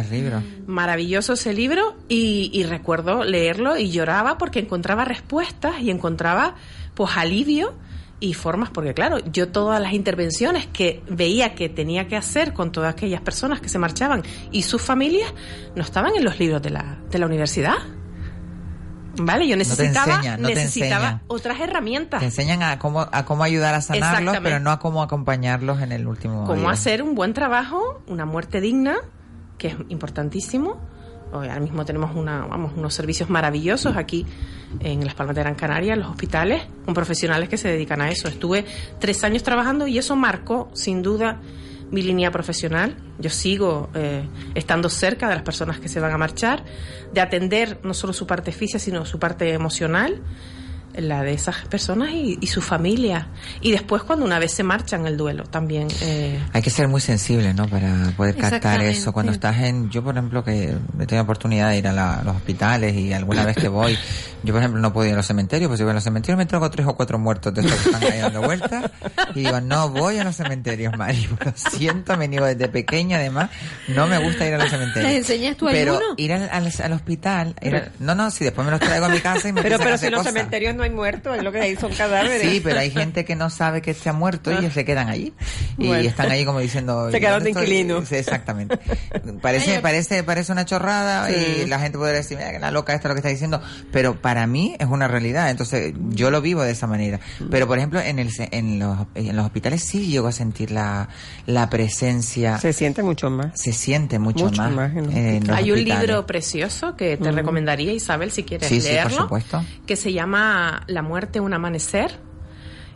Maravilloso 0.68 1.34
ese 1.34 1.54
libro 1.56 1.96
y, 2.08 2.52
y 2.54 2.64
recuerdo 2.66 3.24
leerlo 3.24 3.78
y 3.78 3.90
lloraba 3.90 4.38
porque 4.38 4.60
encontraba 4.60 5.06
respuestas 5.06 5.82
y 5.82 5.90
encontraba 5.90 6.54
pues 6.94 7.18
alivio 7.18 7.74
y 8.20 8.36
formas, 8.36 8.70
porque 8.70 8.94
claro, 8.94 9.18
yo 9.34 9.48
todas 9.48 9.82
las 9.82 9.94
intervenciones 9.94 10.68
que 10.68 11.02
veía 11.10 11.56
que 11.56 11.68
tenía 11.68 12.08
que 12.08 12.16
hacer 12.16 12.54
con 12.54 12.72
todas 12.72 12.94
aquellas 12.94 13.22
personas 13.22 13.60
que 13.60 13.70
se 13.70 13.80
marchaban 13.80 14.22
y 14.52 14.62
sus 14.62 14.84
familias 14.84 15.34
no 15.76 15.82
estaban 15.82 16.12
en 16.16 16.24
los 16.24 16.38
libros 16.40 16.62
de 16.62 16.70
la, 16.70 17.00
de 17.10 17.18
la 17.18 17.26
universidad. 17.26 17.78
Vale, 19.26 19.48
yo 19.48 19.56
necesitaba, 19.56 20.22
no 20.38 20.48
te 20.48 20.56
necesitaba 20.56 21.22
otras 21.28 21.60
herramientas. 21.60 22.20
Te 22.20 22.26
enseñan 22.26 22.64
a 22.64 22.80
cómo, 22.80 23.02
a 23.12 23.26
cómo 23.26 23.44
ayudar 23.44 23.74
a 23.74 23.82
sanarlos, 23.82 24.38
pero 24.42 24.60
no 24.60 24.72
a 24.72 24.80
cómo 24.80 25.04
acompañarlos 25.04 25.82
en 25.82 25.92
el 25.92 26.08
último 26.08 26.46
cómo 26.46 26.62
día. 26.62 26.70
hacer 26.72 27.04
un 27.04 27.16
buen 27.16 27.34
trabajo, 27.34 28.02
una 28.08 28.26
muerte 28.26 28.62
digna, 28.62 28.98
que 29.58 29.70
es 29.70 29.76
importantísimo. 29.90 30.80
Hoy 31.34 31.48
ahora 31.48 31.62
mismo 31.62 31.86
tenemos 31.86 32.14
una, 32.16 32.46
vamos, 32.46 32.74
unos 32.76 32.94
servicios 32.94 33.30
maravillosos 33.30 33.96
aquí 33.96 34.26
en 34.82 35.06
Las 35.06 35.16
Palmas 35.16 35.36
de 35.36 35.44
Gran 35.44 35.56
Canaria, 35.56 35.94
en 35.94 36.02
los 36.02 36.10
hospitales, 36.10 36.64
con 36.84 36.94
profesionales 36.94 37.48
que 37.48 37.58
se 37.58 37.70
dedican 37.70 38.02
a 38.02 38.10
eso. 38.10 38.28
Estuve 38.28 38.66
tres 39.00 39.24
años 39.24 39.42
trabajando 39.42 39.88
y 39.88 39.98
eso 39.98 40.18
marcó, 40.18 40.70
sin 40.74 41.02
duda, 41.02 41.40
mi 41.92 42.02
línea 42.02 42.32
profesional. 42.32 42.96
Yo 43.20 43.30
sigo 43.30 43.90
eh, 43.94 44.24
estando 44.56 44.90
cerca 44.90 45.28
de 45.30 45.36
las 45.36 45.44
personas 45.44 45.80
que 45.80 45.90
se 45.90 46.00
van 46.00 46.12
a 46.14 46.18
marchar, 46.18 46.64
de 47.14 47.22
atender 47.22 47.80
no 47.84 47.94
solo 47.94 48.14
su 48.14 48.26
parte 48.26 48.52
física, 48.52 48.80
sino 48.80 49.06
su 49.06 49.20
parte 49.20 49.54
emocional, 49.54 50.22
la 50.96 51.24
de 51.24 51.34
esas 51.34 51.58
personas 51.68 52.10
y, 52.12 52.38
y 52.42 52.48
su 52.48 52.62
familia. 52.62 53.28
Y 53.62 53.72
después, 53.72 54.04
cuando 54.04 54.26
una 54.26 54.40
vez 54.40 54.52
se 54.54 54.64
marchan, 54.64 55.06
el 55.08 55.18
duelo 55.18 55.44
también. 55.44 55.88
eh, 56.02 56.40
Hay 56.54 56.62
que 56.62 56.70
ser 56.70 56.88
muy 56.88 57.02
sensible, 57.02 57.54
¿no? 57.54 57.68
Para 57.68 58.12
poder 58.18 58.36
captar 58.36 58.82
eso. 58.82 59.14
Cuando 59.14 59.32
estás 59.32 59.58
en, 59.60 59.90
yo 59.90 60.04
por 60.04 60.16
ejemplo 60.16 60.44
que 60.44 60.76
he 61.00 61.06
tenido 61.06 61.24
oportunidad 61.24 61.70
de 61.70 61.78
ir 61.78 61.88
a, 61.88 61.94
la- 61.94 62.22
los 62.24 62.36
hospitales 62.36 62.96
y 62.96 63.14
alguna 63.14 63.46
vez 63.46 63.56
que 63.58 63.68
voy, 63.68 63.98
yo 64.44 64.54
por 64.54 64.62
ejemplo 64.62 64.82
no 64.82 64.92
puedo 64.94 65.08
ir 65.08 65.14
a 65.14 65.18
los 65.18 65.26
cementerios, 65.28 65.68
pues 65.70 65.78
si 65.78 65.84
voy 65.84 65.92
a 65.92 65.94
los 65.96 66.04
cementerios 66.04 66.38
me 66.38 66.46
traigo 66.46 66.70
tres 66.70 66.88
o 66.88 66.96
cuatro 66.96 67.20
muertos 67.20 67.54
de 67.54 67.62
estos 67.62 67.80
que 67.82 67.90
están 67.92 68.12
ahí 68.12 68.20
dando 68.20 68.42
vueltas 68.46 68.92
y 69.36 69.40
digo, 69.42 69.62
no 69.62 69.90
voy 69.90 70.18
a 70.18 70.24
los 70.24 70.36
cementerios, 70.36 70.98
Mari, 70.98 71.28
lo 71.46 71.54
siento, 71.56 72.18
me 72.18 72.28
niego 72.28 72.46
desde 72.46 72.68
pequeña 72.68 73.18
además, 73.18 73.50
no 73.88 74.08
me 74.08 74.18
gusta 74.18 74.48
ir 74.48 74.54
a 74.56 74.58
los 74.58 74.70
cementerios. 74.70 75.12
¿Les 75.12 75.20
enseñas 75.22 75.58
tú 75.58 75.68
Pero 75.68 75.94
alguno? 75.98 76.14
ir 76.18 76.34
al, 76.34 76.50
al- 76.52 76.72
al 76.84 76.94
hospital, 76.94 77.56
ir 77.62 77.76
al- 77.76 77.92
no, 78.00 78.16
no, 78.16 78.32
si 78.32 78.44
después 78.44 78.66
me 78.66 78.72
los 78.72 78.80
traigo 78.80 79.06
a 79.06 79.10
mi 79.10 79.20
casa 79.20 79.48
y 79.50 79.54
me 79.54 79.62
Pero, 79.62 79.76
a 79.76 79.80
hacer 79.80 79.98
si 80.00 80.10
los 80.10 80.24
cementerios 80.26 80.76
no 80.76 80.81
hay 80.84 80.90
muertos, 80.90 81.38
es 81.38 81.44
lo 81.44 81.52
que 81.52 81.60
hay 81.62 81.76
son 81.76 81.94
cadáveres. 81.94 82.42
Sí, 82.42 82.62
pero 82.64 82.80
hay 82.80 82.92
gente 82.92 83.26
que 83.26 83.36
no 83.36 83.50
sabe 83.50 83.82
que 83.82 83.94
se 83.94 84.10
ha 84.10 84.14
muerto 84.14 84.52
y 84.52 84.56
ellos 84.56 84.74
se 84.74 84.86
quedan 84.86 85.10
allí. 85.10 85.34
Y 85.78 85.88
Bueno. 85.88 86.08
están 86.10 86.32
ahí 86.32 86.46
como 86.46 86.60
diciendo... 86.60 87.10
Se 87.12 87.20
quedaron 87.20 87.44
de 87.44 87.52
inquilino. 87.52 88.06
Sí, 88.06 88.16
exactamente. 88.16 88.80
Parece, 89.42 89.80
parece, 89.80 90.24
parece 90.24 90.52
una 90.52 90.66
chorrada 90.66 91.28
Sí. 91.28 91.62
y 91.64 91.66
la 91.68 91.80
gente 91.80 91.98
puede 91.98 92.14
decir, 92.14 92.38
mira, 92.38 92.52
que 92.52 92.60
la 92.60 92.72
loca 92.72 92.94
esta 92.94 93.08
lo 93.08 93.16
que 93.16 93.20
está 93.20 93.30
diciendo. 93.30 93.62
Pero 93.92 94.22
para 94.22 94.48
mí 94.48 94.76
es 94.80 94.88
una 94.88 95.08
realidad. 95.08 95.50
Entonces 95.50 95.94
yo 96.10 96.32
lo 96.32 96.42
vivo 96.42 96.62
de 96.64 96.72
esa 96.72 96.88
manera. 96.88 97.20
Pero 97.50 97.68
por 97.68 97.78
ejemplo, 97.78 98.00
en, 98.00 98.20
el, 98.20 98.30
en, 98.52 98.80
los, 98.80 98.98
en 99.16 99.36
los 99.36 99.46
hospitales 99.46 99.84
sí 99.84 100.08
llego 100.08 100.28
a 100.28 100.32
sentir 100.32 100.72
la, 100.72 101.10
la 101.46 101.70
presencia. 101.70 102.58
Se 102.60 102.74
siente 102.74 103.04
mucho 103.04 103.30
más. 103.30 103.60
Se 103.60 103.74
siente 103.74 104.20
mucho, 104.20 104.46
Mucho 104.46 104.62
más. 104.64 104.72
más 104.72 104.92
en 104.96 105.06
los 105.06 105.16
en 105.16 105.48
los 105.48 105.58
Hay 105.58 105.72
un 105.72 105.84
libro 105.84 106.26
precioso 106.26 106.96
que 106.96 107.18
te 107.18 107.32
Mm. 107.32 107.36
recomendaría, 107.36 107.92
Isabel, 107.94 108.32
si 108.32 108.44
quieres 108.44 108.68
Sí, 108.68 108.82
sí, 108.82 108.88
por 108.88 108.94
leerlo, 108.94 109.18
supuesto. 109.24 109.66
que 109.86 109.96
se 109.96 110.14
llama 110.14 110.71
La 110.88 111.02
muerte, 111.02 111.40
un 111.40 111.54
amanecer. 111.54 112.12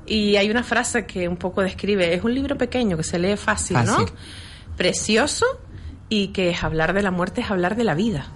Y 0.07 0.35
hay 0.35 0.49
una 0.51 0.63
frase 0.63 1.05
que 1.05 1.27
un 1.27 1.37
poco 1.37 1.61
describe, 1.61 2.13
es 2.13 2.23
un 2.23 2.33
libro 2.35 2.57
pequeño 2.57 2.95
que 2.97 3.03
se 3.03 3.17
lee 3.19 3.35
fácil, 3.37 3.77
¿no? 3.85 4.05
Precioso 4.77 5.45
y 6.09 6.27
que 6.27 6.49
es 6.49 6.63
hablar 6.63 6.93
de 6.93 7.01
la 7.01 7.11
muerte, 7.11 7.41
es 7.41 7.49
hablar 7.49 7.75
de 7.75 7.83
la 7.83 7.95
vida. 7.95 8.27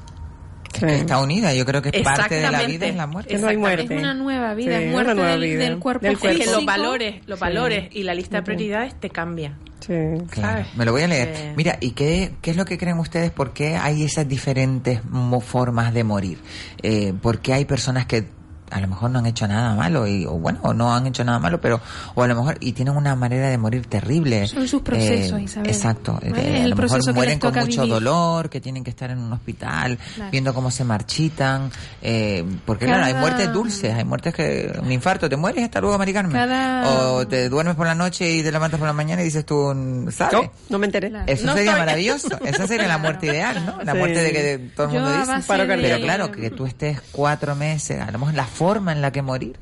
Que 0.72 0.96
está 0.98 1.20
unida. 1.20 1.54
Yo 1.54 1.66
creo 1.66 1.82
que 1.82 1.92
parte 2.04 2.36
de 2.36 2.50
la 2.52 2.64
vida 2.64 2.86
es 2.88 2.96
la 2.96 3.08
muerte. 3.08 3.34
Exactamente. 3.36 3.94
Es 3.96 4.00
una 4.00 4.14
nueva 4.14 4.54
vida, 4.54 4.78
Sí, 4.78 4.84
es 4.84 4.88
una 4.88 4.92
muerte 4.94 5.16
nueva 5.16 5.32
del, 5.32 5.42
vida. 5.42 5.60
del 5.64 5.80
cuerpo 5.80 6.06
Del 6.06 6.14
Es 6.14 6.20
que 6.22 6.30
físico. 6.30 6.52
los 6.52 6.66
valores, 6.66 7.16
los 7.28 7.40
Sí. 7.40 7.46
valores 7.46 7.90
y 7.96 8.04
la 8.04 8.14
lista 8.14 8.38
de 8.38 8.44
prioridades 8.44 9.00
te 9.00 9.10
cambian. 9.10 9.58
Sí. 9.80 9.94
Claro, 10.30 10.66
me 10.76 10.86
lo 10.86 10.92
voy 10.92 11.02
a 11.02 11.08
leer. 11.08 11.54
Mira, 11.56 11.78
¿y 11.82 11.92
qué, 11.92 12.34
qué 12.42 12.52
es 12.52 12.58
lo 12.58 12.66
que 12.66 12.78
creen 12.78 13.00
ustedes? 13.00 13.32
¿Por 13.32 13.52
qué 13.54 13.76
hay 13.78 14.04
esas 14.04 14.28
diferentes 14.28 15.04
mo- 15.06 15.42
formas 15.42 15.94
de 15.94 16.04
morir? 16.04 16.38
Eh, 16.84 17.14
¿Por 17.20 17.40
qué 17.40 17.54
hay 17.54 17.66
personas 17.66 18.06
que 18.06 18.26
a 18.72 18.80
lo 18.80 18.88
mejor 18.88 19.10
no 19.12 19.20
han 19.20 19.26
hecho 19.26 19.48
nada 19.48 19.76
malo 19.76 20.08
y 20.08 20.26
o 20.26 20.32
bueno 20.34 20.60
o 20.64 20.74
no 20.74 20.94
han 20.94 21.08
hecho 21.08 21.24
nada 21.24 21.40
malo 21.40 21.60
pero 21.62 21.80
o 22.16 22.24
a 22.24 22.28
lo 22.28 22.36
mejor 22.36 22.58
y 22.60 22.74
tienen 22.74 22.96
una 22.96 23.16
manera 23.16 23.50
de 23.50 23.58
morir 23.58 23.86
terrible 23.88 24.48
Son 24.48 24.68
sus 24.68 24.82
procesos, 24.82 25.40
Isabel. 25.42 25.70
exacto 25.70 26.20
¿Vale? 26.22 26.58
Eh, 26.58 26.62
a 26.62 26.64
el 26.66 26.70
lo 26.72 26.76
mejor 26.76 27.14
mueren 27.14 27.40
con 27.40 27.54
mucho 27.54 27.82
vivir. 27.82 27.94
dolor 27.94 28.50
que 28.50 28.62
tienen 28.62 28.84
que 28.84 28.90
estar 28.90 29.10
en 29.12 29.20
un 29.20 29.34
hospital 29.34 29.98
Claro. 30.16 30.32
viendo 30.32 30.54
cómo 30.54 30.72
se 30.72 30.84
marchitan 30.84 31.72
eh, 32.02 32.44
porque 32.66 32.86
claro 32.86 33.04
hay 33.06 33.14
Cada- 33.14 33.22
muertes 33.22 33.52
dulces 33.54 33.94
hay 33.94 34.04
muertes 34.04 34.34
que 34.34 34.72
un 34.82 34.92
infarto 34.92 35.28
te 35.30 35.36
mueres 35.38 35.64
hasta 35.66 35.82
luego 35.82 35.98
Mari 35.98 36.14
Carmen 36.14 36.34
Cada- 36.34 36.90
o 37.14 37.28
te 37.28 37.50
duermes 37.50 37.76
por 37.76 37.86
la 37.88 37.96
noche 37.96 38.32
y 38.32 38.44
te 38.44 38.52
levantas 38.52 38.80
por 38.80 38.88
la 38.88 38.94
mañana 38.94 39.22
y 39.22 39.26
dices 39.26 39.46
tú 39.46 39.74
¿sabes? 40.12 40.34
No, 40.34 40.52
no 40.70 40.80
me 40.80 40.86
enteré. 40.86 41.12
Eso 41.28 41.46
No 41.46 41.54
sería 41.54 41.72
estoy- 41.72 41.80
maravilloso. 41.80 42.28
Esa 42.46 42.68
sería 42.68 42.88
la 42.88 42.98
muerte 42.98 43.28
ideal, 43.28 43.66
¿no? 43.66 43.82
La 43.84 43.94
Sí. 43.94 43.98
muerte 43.98 44.20
de 44.24 44.32
que 44.32 44.72
todo 44.76 44.88
el 44.88 44.94
Yo 44.94 45.00
mundo 45.00 45.16
a 45.16 45.38
dice. 45.38 45.54
de-. 45.58 45.78
Pero 45.78 46.00
claro, 46.02 46.32
que 46.32 46.50
tú 46.52 46.66
estés 46.66 47.02
cuatro 47.12 47.56
meses, 47.56 48.00
a 48.02 48.12
lo 48.12 48.20
mejor 48.20 48.36
la 48.36 48.46
forma 48.60 48.92
en 48.92 49.02
la 49.02 49.14
que 49.14 49.22
morir, 49.22 49.58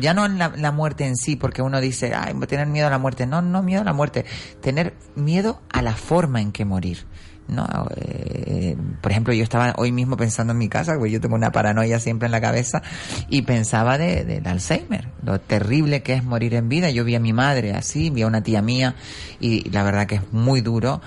ya 0.00 0.14
no 0.14 0.24
en 0.24 0.38
la, 0.38 0.72
muerte 0.72 1.04
en 1.04 1.16
sí, 1.16 1.36
porque 1.36 1.60
uno 1.60 1.82
dice, 1.82 2.14
ay, 2.14 2.32
tener 2.48 2.66
miedo 2.66 2.86
a 2.86 2.90
la 2.90 2.98
muerte. 2.98 3.26
No, 3.26 3.42
no 3.42 3.62
miedo 3.62 3.82
a 3.82 3.84
la 3.84 3.92
muerte, 3.92 4.24
tener 4.62 4.94
miedo 5.16 5.60
a 5.70 5.82
la 5.82 5.94
forma 5.94 6.40
en 6.40 6.50
que 6.50 6.64
morir. 6.64 7.04
No, 7.48 7.66
Eh, 7.96 8.74
por 9.02 9.10
ejemplo, 9.10 9.34
yo 9.34 9.42
estaba 9.42 9.74
hoy 9.76 9.92
mismo 9.92 10.16
pensando 10.16 10.52
en 10.52 10.58
mi 10.58 10.70
casa, 10.70 10.94
porque 10.94 11.10
yo 11.10 11.20
tengo 11.20 11.34
una 11.34 11.52
paranoia 11.52 12.00
siempre 12.00 12.24
en 12.24 12.32
la 12.32 12.40
cabeza, 12.40 12.82
y 13.28 13.42
pensaba 13.42 13.98
de, 13.98 14.24
del 14.24 14.46
Alzheimer, 14.46 15.08
lo 15.22 15.38
terrible 15.38 16.02
que 16.02 16.14
es 16.14 16.24
morir 16.24 16.54
en 16.54 16.70
vida. 16.70 16.88
Yo 16.88 17.04
vi 17.04 17.14
a 17.16 17.20
mi 17.20 17.34
madre 17.34 17.74
así, 17.74 18.08
vi 18.08 18.22
a 18.22 18.26
una 18.26 18.42
tía 18.42 18.62
mía, 18.62 18.94
y 19.40 19.68
la 19.68 19.82
verdad 19.82 20.06
que 20.06 20.14
es 20.14 20.32
muy 20.32 20.62
duro. 20.62 21.02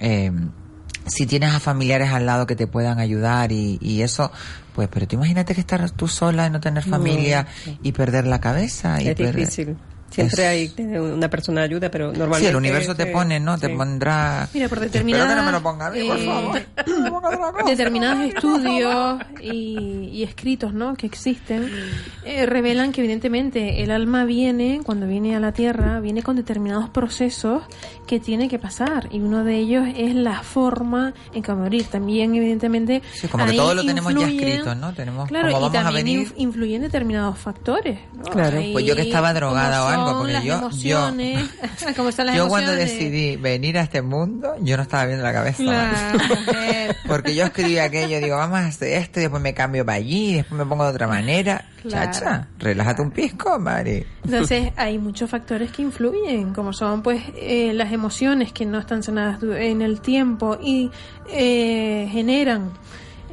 Eh, 0.00 0.32
si 1.06 1.26
tienes 1.26 1.54
a 1.54 1.60
familiares 1.60 2.10
al 2.10 2.26
lado 2.26 2.46
que 2.46 2.56
te 2.56 2.66
puedan 2.66 2.98
ayudar 2.98 3.52
y 3.52 4.00
eso, 4.02 4.32
pues, 4.74 4.88
pero 4.92 5.06
tú 5.06 5.16
imagínate 5.16 5.54
que 5.54 5.60
estar 5.60 5.88
tú 5.90 6.08
sola 6.08 6.46
y 6.46 6.50
no 6.50 6.60
tener 6.60 6.86
No, 6.86 6.96
familia 6.98 7.46
sí. 7.64 7.78
y 7.82 7.92
perder 7.92 8.26
la 8.26 8.40
cabeza. 8.40 9.00
Y 9.00 9.08
Es 9.08 9.16
perder- 9.16 9.34
difícil. 9.36 9.76
Siempre 10.14 10.62
Es- 10.64 10.78
hay 10.78 10.96
una 10.98 11.28
persona 11.28 11.60
de 11.62 11.66
ayuda, 11.66 11.90
pero 11.90 12.06
normalmente... 12.06 12.40
Sí, 12.40 12.46
el 12.46 12.56
universo 12.56 12.94
te 12.94 13.04
sí, 13.06 13.10
pone, 13.12 13.40
¿no? 13.40 13.58
Te 13.58 13.66
sí. 13.68 13.72
pondrá... 13.74 14.48
Mira, 14.54 14.68
por 14.68 14.78
Espero 14.78 14.92
determinadas, 14.92 15.28
que 15.30 15.34
no 15.40 15.42
me 15.44 15.52
lo 15.52 15.62
ponga 15.62 15.86
a 15.86 15.90
mí, 15.90 16.06
por 16.06 16.18
eh, 16.18 16.26
favor. 16.26 16.62
No 17.60 17.66
determinados 17.66 18.24
estudios 18.24 19.18
y, 19.40 20.08
y 20.12 20.22
escritos 20.22 20.72
¿no? 20.72 20.94
que 20.94 21.06
existen 21.06 21.68
eh, 22.24 22.46
revelan 22.46 22.92
que 22.92 23.00
evidentemente 23.00 23.82
el 23.82 23.90
alma 23.90 24.24
viene, 24.24 24.80
cuando 24.84 25.06
viene 25.06 25.34
a 25.36 25.40
la 25.40 25.52
Tierra, 25.52 26.00
viene 26.00 26.22
con 26.22 26.36
determinados 26.36 26.88
procesos 26.90 27.62
que 28.06 28.20
tiene 28.20 28.48
que 28.48 28.58
pasar 28.58 29.08
y 29.10 29.20
uno 29.20 29.44
de 29.44 29.56
ellos 29.56 29.86
es 29.96 30.14
la 30.14 30.42
forma 30.42 31.14
en 31.32 31.42
que 31.42 31.52
va 31.52 31.58
a 31.58 31.62
morir. 31.62 31.84
También 31.86 32.34
evidentemente... 32.34 33.02
Sí, 33.14 33.28
como 33.28 33.46
que 33.46 33.52
todo 33.54 33.74
lo 33.74 33.84
tenemos 33.84 34.14
ya 34.14 34.20
influyen- 34.28 34.40
escrito, 34.48 34.74
¿no? 34.74 34.92
Tenemos 34.92 35.28
Claro, 35.28 35.48
cómo 35.52 35.58
y 35.66 35.70
vamos 35.70 35.76
a 35.78 35.82
también 35.84 36.04
venir. 36.04 36.26
inf- 36.28 36.32
influyen 36.36 36.82
determinados 36.82 37.38
factores. 37.38 37.98
¿no? 38.14 38.22
Claro. 38.24 38.58
Ahí, 38.58 38.72
Pues 38.72 38.84
yo 38.84 38.94
que 38.94 39.02
estaba 39.02 39.32
drogada 39.32 39.84
o 39.86 39.90
son- 39.90 40.03
algo, 40.06 40.18
porque 40.18 40.32
las 40.32 40.44
yo, 40.44 40.52
yo, 40.52 40.58
emociones, 40.58 41.50
cómo 41.96 42.08
están 42.08 42.26
las 42.26 42.36
yo 42.36 42.44
emociones. 42.44 42.48
cuando 42.48 42.72
decidí 42.72 43.36
venir 43.36 43.78
a 43.78 43.82
este 43.82 44.02
mundo, 44.02 44.54
yo 44.60 44.76
no 44.76 44.82
estaba 44.82 45.06
viendo 45.06 45.24
la 45.24 45.32
cabeza. 45.32 45.62
Claro. 45.62 46.18
Porque 47.06 47.34
yo 47.34 47.44
escribí 47.44 47.78
aquello, 47.78 48.18
digo, 48.20 48.36
vamos 48.36 48.58
a 48.58 48.66
hacer 48.66 48.98
esto, 48.98 49.20
y 49.20 49.22
después 49.22 49.42
me 49.42 49.54
cambio 49.54 49.84
para 49.84 49.96
allí, 49.96 50.30
y 50.30 50.34
después 50.36 50.58
me 50.58 50.66
pongo 50.66 50.84
de 50.84 50.90
otra 50.90 51.06
manera. 51.06 51.64
Claro. 51.82 52.12
Chacha, 52.12 52.48
relájate 52.58 53.02
un 53.02 53.10
pisco, 53.10 53.58
Mari. 53.58 54.06
Entonces 54.24 54.72
hay 54.76 54.98
muchos 54.98 55.28
factores 55.28 55.70
que 55.70 55.82
influyen, 55.82 56.54
como 56.54 56.72
son 56.72 57.02
pues 57.02 57.22
eh, 57.36 57.72
las 57.74 57.92
emociones 57.92 58.52
que 58.52 58.64
no 58.64 58.78
están 58.78 59.02
sanadas 59.02 59.42
en 59.42 59.82
el 59.82 60.00
tiempo 60.00 60.58
y 60.62 60.90
eh, 61.28 62.08
generan 62.10 62.72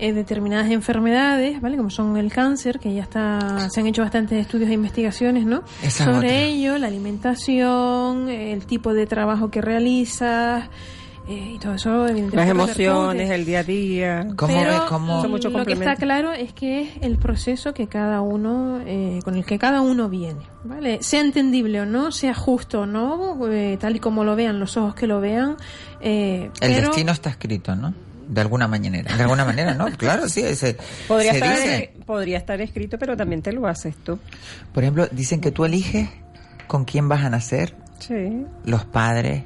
eh, 0.02 0.14
determinadas 0.14 0.70
enfermedades, 0.72 1.62
¿vale? 1.62 1.78
Como 1.78 1.90
son 1.92 2.18
el 2.18 2.32
cáncer, 2.32 2.80
que 2.80 2.94
ya 2.94 3.04
está, 3.04 3.70
se 3.70 3.80
han 3.80 3.88
hecho 3.88 4.02
bastantes 4.02 4.40
estudios 4.42 4.70
e 4.70 4.74
investigaciones, 4.74 5.46
¿no? 5.46 5.64
Esa 5.84 6.06
Sobre 6.06 6.18
otra. 6.28 6.40
ello, 6.42 6.78
la 6.80 6.88
alimentación, 6.88 8.28
el 8.30 8.66
tipo 8.66 8.94
de 8.94 9.06
trabajo 9.06 9.50
que 9.52 9.62
realizas. 9.62 10.70
eh, 11.30 11.54
y 11.56 11.60
todo 11.60 11.76
eso 11.76 12.08
evidentemente 12.08 12.36
Las 12.38 12.50
emociones, 12.50 13.30
el 13.30 13.46
día 13.46 13.60
a 13.60 13.64
día. 13.64 14.28
Pero 14.36 14.88
Son 14.88 15.30
muchos 15.30 15.54
lo 15.54 15.66
que 15.66 15.74
está 15.74 15.96
claro 15.96 16.32
es 16.34 16.52
que 16.52 16.82
es 16.82 16.90
el 17.02 17.18
proceso 17.20 17.74
que 17.76 17.86
cada 17.88 18.22
uno, 18.22 18.80
eh, 18.86 19.20
con 19.24 19.36
el 19.36 19.46
que 19.46 19.60
cada 19.60 19.82
uno 19.82 20.10
viene, 20.10 20.42
¿vale? 20.64 20.98
Sea 21.04 21.22
entendible 21.22 21.80
o 21.82 21.86
no, 21.86 22.12
sea 22.12 22.34
justo 22.34 22.82
o 22.82 22.86
no, 22.88 23.38
eh, 23.52 23.78
tal 23.80 23.96
y 23.96 24.00
como 24.00 24.24
lo 24.24 24.36
vean 24.36 24.60
los 24.60 24.76
ojos 24.78 24.96
que 24.96 25.06
lo 25.06 25.22
vean, 25.22 25.58
eh, 26.02 26.50
El 26.60 26.74
pero 26.74 26.88
destino 26.88 27.12
está 27.12 27.30
escrito, 27.30 27.76
¿no? 27.76 27.94
De 28.32 28.40
alguna 28.42 28.66
manera. 28.68 29.14
De 29.16 29.24
alguna 29.24 29.44
manera, 29.44 29.74
¿no? 29.74 29.86
Claro, 29.98 30.30
sí. 30.30 30.56
Se, 30.56 30.78
Podría 31.08 31.32
se 31.34 31.38
estar, 31.40 31.58
dice. 31.58 31.94
podría 32.06 32.38
estar 32.38 32.62
escrito, 32.62 32.98
pero 32.98 33.18
también 33.18 33.42
te 33.42 33.52
lo 33.52 33.68
haces 33.68 33.94
tú. 34.06 34.18
Por 34.74 34.84
ejemplo, 34.84 35.08
dicen 35.12 35.42
que 35.42 35.52
tú 35.52 35.66
eliges 35.66 36.08
con 36.68 36.86
quién 36.86 37.10
vas 37.10 37.26
a 37.26 37.30
nacer, 37.30 37.76
Sí. 38.00 38.46
los 38.64 38.86
padres. 38.86 39.44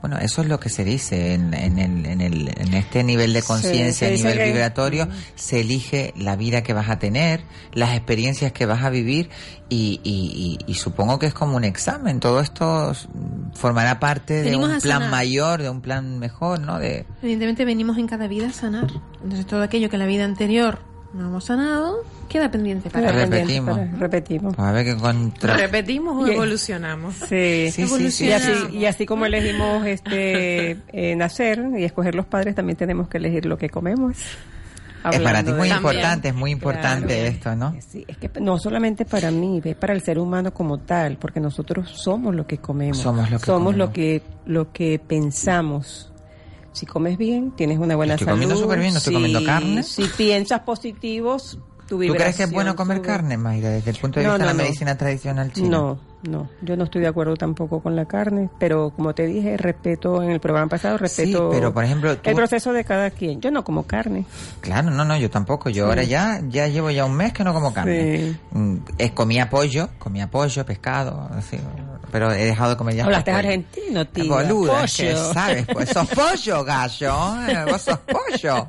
Bueno, 0.00 0.16
eso 0.18 0.42
es 0.42 0.48
lo 0.48 0.60
que 0.60 0.68
se 0.68 0.84
dice 0.84 1.34
en, 1.34 1.52
en, 1.54 1.78
el, 1.80 2.06
en, 2.06 2.20
el, 2.20 2.48
en 2.56 2.74
este 2.74 3.02
nivel 3.02 3.32
de 3.32 3.42
conciencia, 3.42 4.06
a 4.06 4.10
nivel 4.12 4.36
que- 4.38 4.44
vibratorio, 4.44 5.08
se 5.34 5.60
elige 5.60 6.14
la 6.16 6.36
vida 6.36 6.62
que 6.62 6.72
vas 6.72 6.88
a 6.88 7.00
tener, 7.00 7.42
las 7.72 7.96
experiencias 7.96 8.52
que 8.52 8.64
vas 8.64 8.84
a 8.84 8.90
vivir 8.90 9.28
y, 9.68 10.00
y, 10.04 10.58
y- 10.66 10.70
y 10.70 10.74
supongo 10.74 11.18
que 11.18 11.26
es 11.26 11.34
como 11.34 11.56
un 11.56 11.64
examen. 11.64 12.20
Todo 12.20 12.40
esto 12.40 12.92
mm, 13.12 13.54
formará 13.56 13.98
parte 13.98 14.42
de 14.42 14.50
un 14.56 14.62
plan 14.80 15.10
mayor, 15.10 15.62
de 15.62 15.68
un 15.70 15.80
plan 15.80 16.18
mejor, 16.20 16.60
¿no? 16.60 16.78
De, 16.78 17.04
evidentemente 17.20 17.64
venimos 17.64 17.98
en 17.98 18.06
cada 18.06 18.28
vida 18.28 18.46
a 18.48 18.52
sanar. 18.52 18.86
Entonces 19.22 19.46
todo 19.46 19.62
aquello 19.62 19.90
que 19.90 19.96
en 19.96 20.00
la 20.00 20.06
vida 20.06 20.24
anterior 20.24 20.78
no 21.14 21.28
hemos 21.28 21.44
sanado, 21.44 22.04
queda 22.28 22.50
pendiente 22.50 22.90
para 22.90 23.10
Repetimos. 23.12 23.38
pendiente 23.38 23.70
para- 23.72 23.98
repetimos. 23.98 24.58
a 24.58 24.72
ver 24.72 24.84
qué 24.84 24.96
contra... 24.96 25.56
¿Repetimos 25.56 26.22
o 26.22 26.26
Y- 26.28 26.32
evolucionamos? 26.34 27.14
Sí, 27.28 27.70
Sí, 27.72 27.86
sí, 27.86 28.10
sí, 28.10 28.26
y, 28.26 28.32
así, 28.32 28.52
sí. 28.70 28.76
y 28.76 28.84
así 28.86 29.06
como 29.06 29.24
elegimos 29.26 29.86
este 29.86 30.78
eh, 30.92 31.16
nacer 31.16 31.64
y 31.78 31.84
escoger 31.84 32.14
los 32.14 32.26
padres, 32.26 32.54
también 32.54 32.76
tenemos 32.76 33.08
que 33.08 33.18
elegir 33.18 33.46
lo 33.46 33.56
que 33.56 33.70
comemos. 33.70 34.16
Es 35.10 35.20
para 35.20 35.42
ti 35.44 35.52
muy 35.52 35.68
de- 35.68 35.76
importante, 35.76 36.28
es 36.28 36.34
muy 36.34 36.50
importante 36.50 37.06
Claro. 37.06 37.28
esto, 37.28 37.56
¿no? 37.56 37.74
Sí, 37.88 38.04
es 38.06 38.16
que 38.18 38.28
no 38.40 38.58
solamente 38.58 39.04
para 39.04 39.30
mí, 39.30 39.62
es 39.64 39.76
para 39.76 39.94
el 39.94 40.02
ser 40.02 40.18
humano 40.18 40.52
como 40.52 40.78
tal, 40.78 41.16
porque 41.16 41.38
nosotros 41.40 41.88
somos 41.88 42.34
lo 42.34 42.46
que 42.46 42.58
comemos. 42.58 42.98
Somos 42.98 43.30
lo 43.30 43.38
que 43.38 43.46
Somos 43.46 43.62
comemos. 43.72 43.76
lo 43.76 43.92
que 43.92 44.22
lo 44.44 44.72
que 44.72 44.98
pensamos. 44.98 46.12
Si 46.72 46.86
comes 46.86 47.18
bien, 47.18 47.50
tienes 47.52 47.78
una 47.78 47.96
buena 47.96 48.14
Estoy 48.14 48.26
salud. 48.26 48.36
comiendo 48.36 48.56
súper 48.56 48.78
bien, 48.78 48.92
no 48.92 48.98
estoy 48.98 49.12
Si- 49.12 49.16
comiendo 49.16 49.44
carne. 49.44 49.82
Si 49.82 50.04
piensas 50.16 50.60
positivos, 50.60 51.58
tu 51.88 51.98
¿Tú 52.04 52.12
crees 52.14 52.36
que 52.36 52.42
es 52.44 52.50
bueno 52.52 52.76
comer 52.76 52.98
sube. 52.98 53.06
carne, 53.06 53.36
Mayra, 53.38 53.70
desde 53.70 53.90
el 53.90 53.96
punto 53.96 54.20
de 54.20 54.26
No, 54.26 54.32
vista 54.34 54.44
de 54.46 54.52
no, 54.52 54.56
la 54.56 54.62
no. 54.62 54.62
medicina 54.68 54.96
tradicional 54.98 55.52
china? 55.52 55.68
No, 55.70 55.98
no, 56.24 56.50
yo 56.60 56.76
no 56.76 56.84
estoy 56.84 57.00
de 57.00 57.06
acuerdo 57.08 57.34
tampoco 57.36 57.80
con 57.80 57.96
la 57.96 58.04
carne, 58.04 58.50
pero 58.58 58.90
como 58.90 59.14
te 59.14 59.24
dije, 59.26 59.56
respeto 59.56 60.22
en 60.22 60.30
el 60.30 60.38
programa 60.38 60.68
pasado, 60.68 60.98
respeto 60.98 61.48
pero, 61.50 61.72
por 61.72 61.84
ejemplo, 61.84 62.14
tú- 62.18 62.28
el 62.28 62.36
proceso 62.36 62.72
de 62.74 62.84
cada 62.84 63.10
quien. 63.10 63.40
Yo 63.40 63.50
no 63.50 63.64
como 63.64 63.84
carne. 63.84 64.26
Claro, 64.60 64.90
no, 64.90 65.04
no, 65.06 65.16
yo 65.16 65.30
tampoco. 65.30 65.70
Yo 65.70 65.84
Sí. 65.84 65.88
ahora 65.88 66.02
ya 66.04 66.42
ya 66.48 66.68
llevo 66.68 66.90
ya 66.90 67.06
un 67.06 67.14
mes 67.16 67.32
que 67.32 67.42
no 67.42 67.54
como 67.54 67.72
carne. 67.72 68.18
Sí. 68.18 68.36
Mm, 68.52 68.76
eh, 68.98 69.14
comía 69.14 69.48
pollo, 69.48 69.88
comía 69.98 70.30
pollo, 70.30 70.66
pescado, 70.66 71.28
así, 71.34 71.56
pero 72.10 72.32
he 72.32 72.44
dejado 72.44 72.70
de 72.70 72.76
comer 72.76 72.94
ya. 72.96 73.04
Hablaste 73.04 73.30
pollo. 73.30 73.38
argentino, 73.38 74.06
tío. 74.06 74.28
Boluda, 74.34 74.84
es 74.84 74.96
que 74.96 75.12
Pollo. 75.12 75.32
sabes, 75.32 75.66
pues 75.72 75.88
sos 75.90 76.08
pollo, 76.08 76.64
gallo, 76.64 77.14
eh, 77.48 77.64
vos 77.70 77.80
sos 77.82 77.98
pollo. 77.98 78.68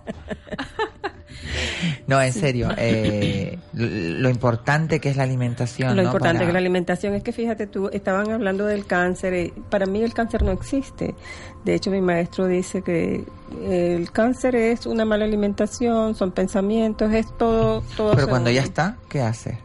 No, 2.07 2.21
en 2.21 2.33
serio, 2.33 2.69
eh, 2.77 3.57
lo 3.73 4.29
importante 4.29 4.99
que 4.99 5.09
es 5.09 5.15
la 5.17 5.23
alimentación. 5.23 5.95
Lo 5.95 6.01
¿no? 6.01 6.09
importante 6.09 6.39
Para- 6.39 6.47
que 6.47 6.53
la 6.53 6.59
alimentación 6.59 7.13
es 7.15 7.23
que 7.23 7.31
fíjate 7.31 7.65
tú, 7.67 7.89
estaban 7.93 8.29
hablando 8.31 8.65
del 8.65 8.85
cáncer. 8.85 9.33
eh, 9.33 9.53
Para 9.69 9.85
mí 9.85 10.01
el 10.03 10.13
cáncer 10.13 10.43
no 10.43 10.51
existe. 10.51 11.15
De 11.63 11.75
hecho, 11.75 11.91
mi 11.91 12.01
maestro 12.01 12.47
dice 12.47 12.81
que 12.81 13.23
el 13.63 14.11
cáncer 14.11 14.55
es 14.55 14.85
una 14.85 15.05
mala 15.05 15.25
alimentación, 15.25 16.15
son 16.15 16.31
pensamientos, 16.31 17.11
es 17.13 17.25
todo. 17.37 17.81
todo 17.95 18.15
Pero 18.15 18.27
cuando 18.27 18.49
ya 18.49 18.61
está, 18.61 18.97
¿qué 19.07 19.21
hace? 19.21 19.57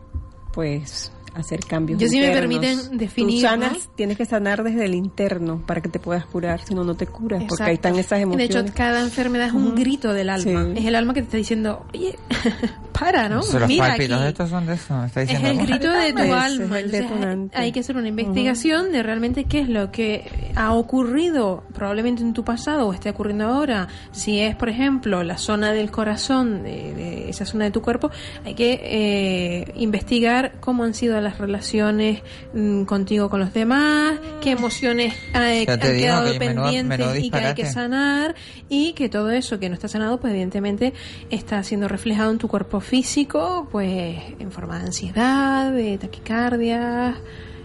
Pues 0.52 1.10
hacer 1.34 1.60
cambios. 1.60 2.00
Yo, 2.00 2.08
si 2.08 2.18
me 2.18 2.26
internos. 2.26 2.40
permiten 2.60 2.98
definir, 2.98 3.42
Tú 3.42 3.48
sanas, 3.48 3.72
¿no? 3.72 3.78
tienes 3.96 4.16
que 4.16 4.24
sanar 4.24 4.62
desde 4.62 4.84
el 4.84 4.94
interno 4.94 5.62
para 5.66 5.80
que 5.80 5.88
te 5.88 5.98
puedas 5.98 6.24
curar, 6.26 6.60
si 6.64 6.74
no, 6.74 6.84
no 6.84 6.94
te 6.94 7.06
curas, 7.06 7.42
porque 7.48 7.64
ahí 7.64 7.74
están 7.74 7.96
esas 7.96 8.20
emociones. 8.20 8.48
De 8.54 8.60
hecho, 8.60 8.72
cada 8.74 9.00
enfermedad 9.00 9.48
es 9.48 9.52
un 9.52 9.74
grito 9.74 10.12
del 10.12 10.30
alma. 10.30 10.64
Sí. 10.66 10.72
Es 10.80 10.84
el 10.86 10.94
alma 10.94 11.14
que 11.14 11.20
te 11.20 11.26
está 11.26 11.36
diciendo, 11.36 11.84
oye, 11.92 12.16
para, 12.98 13.28
¿no? 13.28 13.36
Los 13.36 13.66
Mira 13.68 13.94
aquí. 13.94 14.04
estos 14.04 14.50
son 14.50 14.66
de 14.66 14.74
eso, 14.74 15.04
está 15.04 15.22
Es 15.22 15.28
diciendo. 15.28 15.50
el 15.50 15.56
¿no? 15.58 15.64
grito 15.76 15.90
de 15.92 16.12
tu 16.12 16.18
Ese 16.20 16.28
es 16.28 16.34
alma. 16.34 16.78
el 16.78 16.94
Entonces, 16.94 17.50
hay 17.58 17.72
que 17.72 17.80
hacer 17.80 17.96
una 17.96 18.08
investigación 18.08 18.92
de 18.92 19.02
realmente 19.02 19.44
qué 19.44 19.60
es 19.60 19.68
lo 19.68 19.90
que 19.90 20.52
ha 20.54 20.72
ocurrido 20.74 21.64
probablemente 21.74 22.22
en 22.22 22.32
tu 22.32 22.44
pasado 22.44 22.86
o 22.88 22.92
esté 22.92 23.10
ocurriendo 23.10 23.46
ahora. 23.46 23.88
Si 24.12 24.40
es, 24.40 24.54
por 24.54 24.68
ejemplo, 24.68 25.22
la 25.24 25.38
zona 25.38 25.72
del 25.72 25.90
corazón, 25.90 26.62
de, 26.62 26.94
de 26.94 27.28
esa 27.30 27.44
zona 27.44 27.64
de 27.64 27.70
tu 27.72 27.82
cuerpo, 27.82 28.10
hay 28.44 28.54
que 28.54 28.80
eh, 28.84 29.72
investigar 29.76 30.52
cómo 30.60 30.84
han 30.84 30.94
sido 30.94 31.16
las 31.24 31.38
relaciones 31.38 32.22
mm, 32.52 32.84
contigo 32.84 33.28
con 33.28 33.40
los 33.40 33.52
demás, 33.52 34.18
qué 34.40 34.52
emociones 34.52 35.14
eh, 35.34 35.64
Ya 35.66 35.72
han 35.74 35.80
quedado 35.80 36.32
que 36.32 36.38
pendientes 36.38 36.98
menudo 36.98 37.16
y 37.16 37.30
que 37.30 37.36
hay 37.38 37.54
que 37.54 37.62
sanar 37.72 38.34
y 38.68 38.92
que 38.92 39.08
todo 39.08 39.30
eso 39.30 39.58
que 39.58 39.68
no 39.68 39.74
está 39.74 39.88
sanado, 39.88 40.20
pues 40.20 40.32
evidentemente 40.32 40.92
está 41.30 41.62
siendo 41.64 41.88
reflejado 41.88 42.30
en 42.30 42.38
tu 42.38 42.46
cuerpo 42.48 42.80
físico, 42.80 43.68
pues 43.72 44.16
en 44.38 44.52
forma 44.52 44.78
de 44.78 44.84
ansiedad, 44.86 45.72
de 45.72 45.98
taquicardia, 45.98 47.16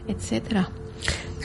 etcétera. 0.07 0.70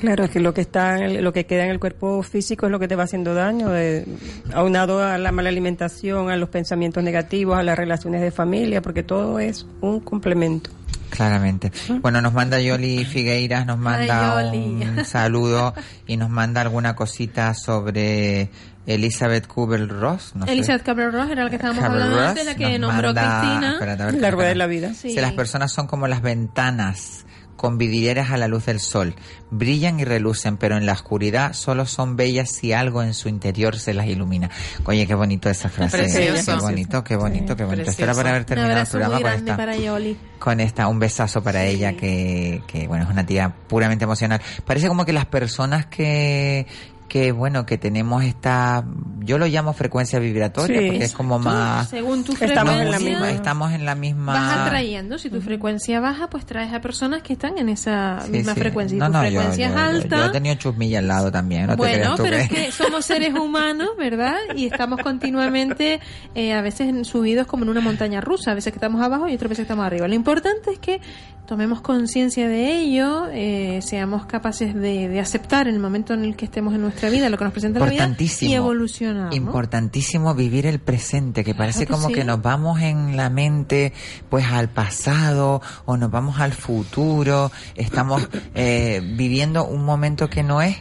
Claro, 0.00 0.24
es 0.24 0.30
que 0.30 0.40
lo 0.40 0.52
que 0.52 0.60
está, 0.60 0.98
en 0.98 1.04
el- 1.04 1.24
lo 1.24 1.32
que 1.32 1.46
queda 1.46 1.64
en 1.64 1.70
el 1.70 1.78
cuerpo 1.80 2.22
físico 2.22 2.66
es 2.66 2.72
lo 2.72 2.78
que 2.78 2.88
te 2.88 2.96
va 2.96 3.04
haciendo 3.04 3.32
daño, 3.34 3.70
de- 3.70 4.04
aunado 4.52 5.02
a 5.02 5.16
la 5.16 5.32
mala 5.32 5.48
alimentación, 5.48 6.28
a 6.30 6.36
los 6.36 6.48
pensamientos 6.50 7.02
negativos, 7.02 7.56
a 7.56 7.62
las 7.62 7.78
relaciones 7.78 8.20
de 8.20 8.30
familia, 8.30 8.82
porque 8.82 9.02
todo 9.02 9.38
es 9.38 9.66
un 9.80 10.00
complemento. 10.00 10.70
Claramente. 11.16 11.70
Bueno, 12.00 12.20
nos 12.20 12.32
manda 12.32 12.60
Yoli 12.60 13.04
Figueiras, 13.04 13.66
nos 13.66 13.78
manda 13.78 14.38
Ay, 14.38 14.58
un 14.58 15.04
saludo 15.04 15.74
y 16.06 16.16
nos 16.16 16.28
manda 16.30 16.60
alguna 16.60 16.94
cosita 16.96 17.54
sobre 17.54 18.50
Elizabeth 18.86 19.46
Kubler-Ross. 19.46 20.32
No 20.34 20.46
sé. 20.46 20.52
Elizabeth 20.52 20.82
Cabral-Ross 20.82 21.30
era 21.30 21.44
la 21.44 21.50
que 21.50 21.56
estábamos 21.56 21.82
hablando 21.84 22.16
Ross 22.16 22.26
antes, 22.30 22.44
la 22.46 22.54
que 22.54 22.78
nos 22.78 22.90
nombró 22.92 23.08
manda- 23.14 23.40
Cristina. 23.40 23.72
espérate, 23.74 24.02
a 24.02 24.06
ver, 24.06 24.14
La 24.20 24.30
rueda 24.30 24.48
de 24.48 24.54
la 24.56 24.66
vida. 24.66 24.92
Sí. 24.94 25.10
Si 25.14 25.20
las 25.20 25.32
personas 25.32 25.72
son 25.72 25.86
como 25.86 26.06
las 26.08 26.20
ventanas 26.20 27.23
con 27.64 27.78
vidrieras 27.78 28.30
a 28.30 28.36
la 28.36 28.46
luz 28.46 28.66
del 28.66 28.78
sol, 28.78 29.14
brillan 29.50 29.98
y 29.98 30.04
relucen, 30.04 30.58
pero 30.58 30.76
en 30.76 30.84
la 30.84 30.92
oscuridad 30.92 31.54
solo 31.54 31.86
son 31.86 32.14
bellas 32.14 32.50
si 32.50 32.74
algo 32.74 33.02
en 33.02 33.14
su 33.14 33.30
interior 33.30 33.78
se 33.78 33.94
las 33.94 34.06
ilumina. 34.06 34.50
Oye, 34.84 35.06
qué 35.06 35.14
bonito 35.14 35.48
esa 35.48 35.70
frase. 35.70 35.96
Precioso. 35.96 36.58
Qué 36.58 36.62
bonito, 36.62 37.02
qué 37.02 37.16
bonito, 37.16 37.56
qué 37.56 37.64
bonito. 37.64 37.88
Esto 37.88 38.04
era 38.04 38.12
para 38.12 38.28
haber 38.28 38.44
terminado 38.44 38.82
el 38.82 38.86
programa 38.86 39.18
con 39.18 39.32
esta 39.32 39.56
para 39.56 39.76
Yoli. 39.78 40.18
con 40.38 40.60
esta, 40.60 40.88
un 40.88 40.98
besazo 40.98 41.42
para 41.42 41.64
ella 41.64 41.94
que, 41.94 42.60
que, 42.66 42.86
bueno, 42.86 43.04
es 43.04 43.10
una 43.10 43.24
tía 43.24 43.54
puramente 43.66 44.04
emocional. 44.04 44.42
Parece 44.66 44.88
como 44.88 45.06
que 45.06 45.14
las 45.14 45.24
personas 45.24 45.86
que, 45.86 46.66
que 47.14 47.30
bueno, 47.30 47.64
que 47.64 47.78
tenemos 47.78 48.24
esta, 48.24 48.84
yo 49.20 49.38
lo 49.38 49.46
llamo 49.46 49.72
frecuencia 49.72 50.18
vibratoria, 50.18 50.80
Sí. 50.80 50.86
porque 50.88 51.04
es 51.04 51.12
como 51.12 51.36
Tú, 51.38 51.44
más, 51.44 51.88
según 51.88 52.24
tu 52.24 52.32
Estamos 52.32 52.74
en 52.74 52.90
la 52.90 52.98
misma- 52.98 53.30
estamos 53.30 53.72
en 53.72 53.84
la 53.84 53.94
misma... 53.94 54.32
vas 54.32 54.66
atrayendo. 54.66 55.16
Si 55.18 55.30
tu 55.30 55.40
frecuencia 55.40 56.00
baja, 56.00 56.28
pues 56.28 56.44
traes 56.44 56.72
a 56.74 56.80
personas 56.80 57.22
que 57.22 57.34
están 57.34 57.56
en 57.58 57.68
esa 57.68 58.18
Sí, 58.24 58.32
misma 58.32 58.54
sí. 58.54 58.58
frecuencia. 58.60 58.96
Y 58.96 58.98
No, 58.98 59.06
tu 59.06 59.12
no, 59.12 59.22
yo- 59.22 59.28
frecuencia 59.30 59.68
yo, 59.68 59.74
es 59.74 59.80
yo- 59.80 59.86
alta. 59.86 60.16
Yo, 60.16 60.24
he 60.24 60.30
tenido 60.30 60.54
chusmilla 60.56 60.98
al 60.98 61.06
lado 61.06 61.30
también, 61.30 61.66
no 61.68 61.74
te 61.74 61.76
bueno, 61.76 61.94
creas 61.94 62.16
tú 62.16 62.22
pero 62.24 62.36
que- 62.36 62.42
es 62.42 62.48
que 62.48 62.72
somos 62.72 63.04
seres 63.04 63.32
humanos, 63.38 63.90
¿verdad? 63.96 64.34
Y 64.56 64.66
estamos 64.66 64.98
continuamente, 65.00 66.00
eh, 66.34 66.52
a 66.52 66.62
veces 66.62 67.06
subidos 67.06 67.46
como 67.46 67.62
en 67.62 67.68
una 67.68 67.80
montaña 67.80 68.20
rusa, 68.20 68.50
a 68.50 68.54
veces 68.54 68.72
que 68.72 68.78
estamos 68.78 69.00
abajo 69.00 69.28
y 69.28 69.34
otras 69.36 69.50
veces 69.50 69.58
que 69.58 69.72
estamos 69.72 69.86
arriba. 69.86 70.08
Lo 70.08 70.14
importante 70.14 70.72
es 70.72 70.80
que 70.80 71.00
tomemos 71.46 71.82
conciencia 71.82 72.48
de 72.48 72.74
ello, 72.74 73.26
eh, 73.30 73.80
seamos 73.82 74.24
capaces 74.24 74.74
de, 74.74 75.08
de 75.08 75.20
aceptar 75.20 75.68
en 75.68 75.74
el 75.74 75.80
momento 75.80 76.14
en 76.14 76.24
el 76.24 76.36
que 76.36 76.46
estemos 76.46 76.74
en 76.74 76.80
nuestra 76.80 77.03
nuestra 77.04 77.10
vida, 77.10 77.30
lo 77.30 77.38
que 77.38 77.44
nos 77.44 77.52
presenta 77.52 77.80
la 77.80 77.86
vida 77.86 78.16
y 78.40 78.54
evolucionar. 78.54 79.30
¿no? 79.30 79.36
Importantísimo 79.36 80.34
vivir 80.34 80.66
el 80.66 80.78
presente, 80.78 81.44
que 81.44 81.54
parece 81.54 81.80
que 81.80 81.92
como 81.92 82.08
sí. 82.08 82.14
que 82.14 82.24
nos 82.24 82.40
vamos 82.42 82.80
en 82.80 83.16
la 83.16 83.30
mente 83.30 83.92
pues 84.28 84.46
al 84.46 84.68
pasado 84.70 85.60
o 85.84 85.96
nos 85.96 86.10
vamos 86.10 86.40
al 86.40 86.52
futuro, 86.52 87.50
estamos 87.74 88.28
eh, 88.54 89.00
viviendo 89.16 89.66
un 89.66 89.84
momento 89.84 90.28
que 90.28 90.42
no 90.42 90.62
es, 90.62 90.76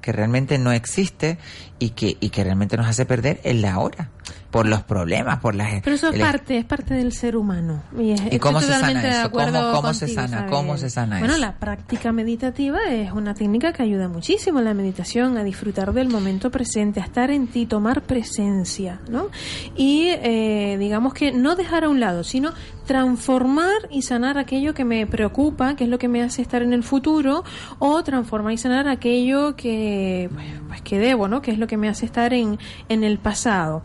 que 0.00 0.12
realmente 0.12 0.58
no 0.58 0.72
existe 0.72 1.38
y 1.82 1.90
que, 1.90 2.16
y 2.20 2.28
que 2.30 2.44
realmente 2.44 2.76
nos 2.76 2.86
hace 2.86 3.04
perder 3.06 3.40
el 3.42 3.64
ahora 3.64 4.10
por 4.52 4.66
los 4.66 4.82
problemas, 4.82 5.38
por 5.40 5.54
las... 5.54 5.80
Pero 5.82 5.96
eso 5.96 6.08
es 6.10 6.14
el- 6.14 6.20
parte, 6.20 6.58
es 6.58 6.64
parte 6.66 6.92
del 6.92 7.12
ser 7.12 7.36
humano. 7.36 7.82
Y, 7.98 8.12
es- 8.12 8.20
¿Y 8.30 8.38
cómo 8.38 8.60
se 8.60 8.68
sana 8.68 9.08
eso? 9.08 9.30
¿Cómo- 9.30 9.72
cómo 9.72 9.94
se 9.94 10.06
sana? 10.08 10.46
¿Cómo 10.46 10.76
se 10.76 10.90
sana 10.90 11.18
Bueno, 11.18 11.34
eso? 11.34 11.40
la 11.40 11.56
práctica 11.58 12.12
meditativa 12.12 12.78
es 12.90 13.10
una 13.12 13.32
técnica 13.34 13.72
que 13.72 13.82
ayuda 13.82 14.08
muchísimo 14.08 14.58
en 14.58 14.66
la 14.66 14.74
meditación 14.74 15.38
a 15.38 15.42
disfrutar 15.42 15.92
del 15.94 16.08
momento 16.10 16.50
presente, 16.50 17.00
a 17.00 17.04
estar 17.04 17.30
en 17.30 17.46
ti, 17.48 17.64
tomar 17.64 18.02
presencia, 18.02 19.00
¿no? 19.08 19.28
Y 19.74 20.08
eh, 20.10 20.76
digamos 20.78 21.14
que 21.14 21.32
no 21.32 21.56
dejar 21.56 21.84
a 21.84 21.88
un 21.88 21.98
lado, 21.98 22.22
sino 22.22 22.52
transformar 22.86 23.72
y 23.90 24.02
sanar 24.02 24.36
aquello 24.38 24.74
que 24.74 24.84
me 24.84 25.06
preocupa, 25.06 25.76
que 25.76 25.84
es 25.84 25.90
lo 25.90 25.98
que 25.98 26.08
me 26.08 26.22
hace 26.22 26.42
estar 26.42 26.62
en 26.62 26.72
el 26.74 26.82
futuro, 26.82 27.42
o 27.78 28.02
transformar 28.04 28.52
y 28.52 28.58
sanar 28.58 28.86
aquello 28.86 29.56
que, 29.56 30.28
pues, 30.68 30.82
que 30.82 30.98
debo, 30.98 31.26
¿no? 31.26 31.40
Que 31.40 31.52
es 31.52 31.58
lo 31.58 31.66
que 31.66 31.71
me 31.76 31.88
hace 31.88 32.06
estar 32.06 32.32
en, 32.32 32.58
en 32.88 33.04
el 33.04 33.18
pasado. 33.18 33.82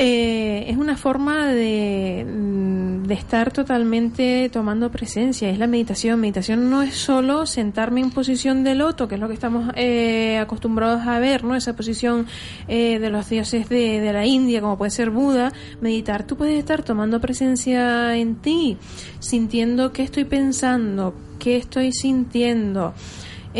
Eh, 0.00 0.70
es 0.70 0.76
una 0.76 0.96
forma 0.96 1.48
de, 1.48 2.24
mm, 2.24 3.02
de 3.08 3.14
estar 3.14 3.52
totalmente 3.52 4.48
tomando 4.48 4.92
presencia, 4.92 5.50
es 5.50 5.58
la 5.58 5.66
meditación. 5.66 6.20
Meditación 6.20 6.70
no 6.70 6.82
es 6.82 6.94
solo 6.94 7.46
sentarme 7.46 8.00
en 8.00 8.12
posición 8.12 8.62
de 8.62 8.76
loto, 8.76 9.08
que 9.08 9.16
es 9.16 9.20
lo 9.20 9.26
que 9.26 9.34
estamos 9.34 9.72
eh, 9.74 10.38
acostumbrados 10.38 11.04
a 11.04 11.18
ver, 11.18 11.42
¿no? 11.42 11.56
Esa 11.56 11.74
posición 11.74 12.26
eh, 12.68 13.00
de 13.00 13.10
los 13.10 13.28
dioses 13.28 13.68
de, 13.68 14.00
de 14.00 14.12
la 14.12 14.24
India, 14.24 14.60
como 14.60 14.78
puede 14.78 14.92
ser 14.92 15.10
Buda. 15.10 15.52
Meditar, 15.80 16.24
tú 16.24 16.36
puedes 16.36 16.56
estar 16.56 16.84
tomando 16.84 17.20
presencia 17.20 18.14
en 18.16 18.36
ti, 18.36 18.76
sintiendo 19.18 19.92
qué 19.92 20.04
estoy 20.04 20.26
pensando, 20.26 21.12
qué 21.40 21.56
estoy 21.56 21.90
sintiendo 21.92 22.94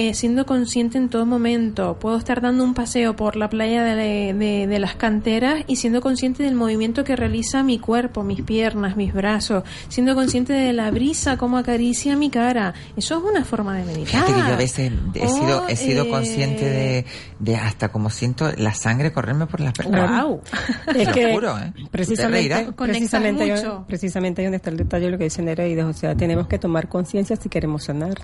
eh, 0.00 0.14
siendo 0.14 0.46
consciente 0.46 0.96
en 0.96 1.08
todo 1.08 1.26
momento. 1.26 1.98
Puedo 1.98 2.16
estar 2.16 2.40
dando 2.40 2.62
un 2.62 2.72
paseo 2.72 3.16
por 3.16 3.34
la 3.34 3.50
playa 3.50 3.82
de, 3.82 4.32
de- 4.32 4.66
de 4.68 4.78
las 4.78 4.94
canteras 4.94 5.64
y 5.66 5.74
siendo 5.74 6.00
consciente 6.00 6.44
del 6.44 6.54
movimiento 6.54 7.02
que 7.02 7.16
realiza 7.16 7.62
mi 7.64 7.78
cuerpo, 7.80 8.22
mis 8.22 8.42
piernas, 8.42 8.96
mis 8.96 9.12
brazos, 9.12 9.64
siendo 9.88 10.14
consciente 10.14 10.52
de 10.52 10.72
la 10.72 10.90
brisa, 10.92 11.36
cómo 11.36 11.56
acaricia 11.58 12.14
mi 12.16 12.30
cara. 12.30 12.74
Eso 12.96 13.18
es 13.18 13.24
una 13.24 13.44
forma 13.44 13.76
de 13.76 13.84
meditar. 13.84 14.06
Fíjate 14.06 14.32
que 14.34 14.38
yo 14.38 14.54
a 14.54 14.56
veces 14.56 14.92
he 15.14 15.24
O, 15.26 15.28
sido, 15.28 15.68
he 15.68 15.74
sido 15.76 16.04
eh, 16.04 16.10
consciente 16.10 16.64
de, 16.64 17.04
de 17.40 17.56
hasta 17.56 17.88
como 17.90 18.08
siento 18.10 18.52
la 18.56 18.74
sangre 18.74 19.12
correrme 19.12 19.46
por 19.46 19.58
las 19.60 19.72
piernas. 19.72 20.24
Te 20.92 21.02
Es 21.02 21.08
que 21.08 21.32
juro, 21.34 21.58
¿eh? 21.58 21.72
precisamente, 21.90 22.68
precisamente, 22.76 23.52
precisamente 23.88 24.42
ahí 24.42 24.46
donde 24.46 24.56
está 24.58 24.70
el 24.70 24.76
detalle 24.76 25.06
de 25.06 25.10
lo 25.10 25.18
que 25.18 25.24
dice 25.24 25.42
Nereida, 25.42 25.86
o 25.86 25.92
sea, 25.92 26.14
tenemos 26.14 26.46
que 26.46 26.58
tomar 26.58 26.88
conciencia 26.88 27.34
si 27.36 27.48
queremos 27.48 27.82
sanar. 27.84 28.14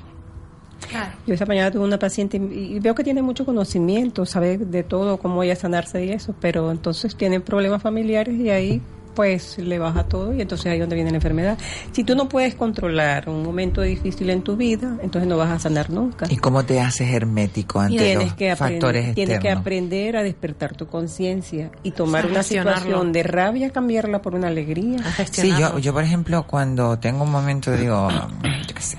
Yo 1.27 1.35
esa 1.35 1.47
mañana 1.47 1.71
tuve 1.71 1.85
una 1.85 1.99
paciente 1.99 2.37
y 2.37 2.79
veo 2.81 2.95
que 2.95 3.05
tiene 3.05 3.23
mucho 3.23 3.45
conocimiento, 3.45 4.27
sabe 4.27 4.59
de 4.59 4.83
todo, 4.83 5.19
cómo 5.19 5.43
ella 5.43 5.57
sanarse 5.57 6.05
y 6.05 6.11
eso, 6.11 6.35
pero 6.41 6.71
entonces 6.71 7.17
tiene 7.17 7.41
problemas 7.41 7.83
familiares 7.83 8.35
y 8.35 8.51
ahí 8.51 8.83
pues 9.15 9.59
le 9.59 9.79
baja 9.79 10.05
todo 10.05 10.35
y 10.35 10.41
entonces 10.41 10.67
ahí 10.67 10.75
es 10.75 10.81
donde 10.81 10.97
viene 10.97 11.11
la 11.11 11.17
enfermedad. 11.17 11.59
Si 11.93 12.05
tú 12.05 12.15
no 12.15 12.29
puedes 12.29 12.55
controlar 12.55 13.29
un 13.29 13.43
momento 13.43 13.81
difícil 13.81 14.29
en 14.31 14.43
tu 14.43 14.57
vida, 14.57 14.97
entonces 15.03 15.29
no 15.29 15.37
vas 15.37 15.51
a 15.51 15.59
sanar 15.59 15.91
nunca. 15.91 16.27
¿Y 16.29 16.37
cómo 16.37 16.65
te 16.65 16.81
haces 16.81 17.11
hermético 17.11 17.81
ante 17.81 17.99
Tienes 17.99 18.25
los 18.25 18.35
que, 18.35 18.51
aprender, 18.51 18.81
factores 18.81 19.15
tienes 19.15 19.29
que 19.29 19.35
externos? 19.35 19.61
aprender 19.61 20.17
a 20.17 20.23
despertar 20.23 20.77
tu 20.77 20.87
conciencia 20.87 21.71
y 21.83 21.93
tomar 21.93 22.25
A 22.25 22.29
una 22.29 22.43
situación 22.43 23.13
de 23.13 23.23
rabia, 23.23 23.71
cambiarla 23.71 24.21
por 24.21 24.35
una 24.35 24.49
alegría. 24.49 24.99
Sí, 25.31 25.53
yo, 25.59 25.79
yo 25.79 25.93
por 25.93 26.03
ejemplo 26.03 26.47
cuando 26.47 26.99
tengo 26.99 27.25
un 27.25 27.31
momento 27.31 27.73
digo, 27.77 28.09
yo 28.11 28.75
qué 28.75 28.83
sé, 28.83 28.99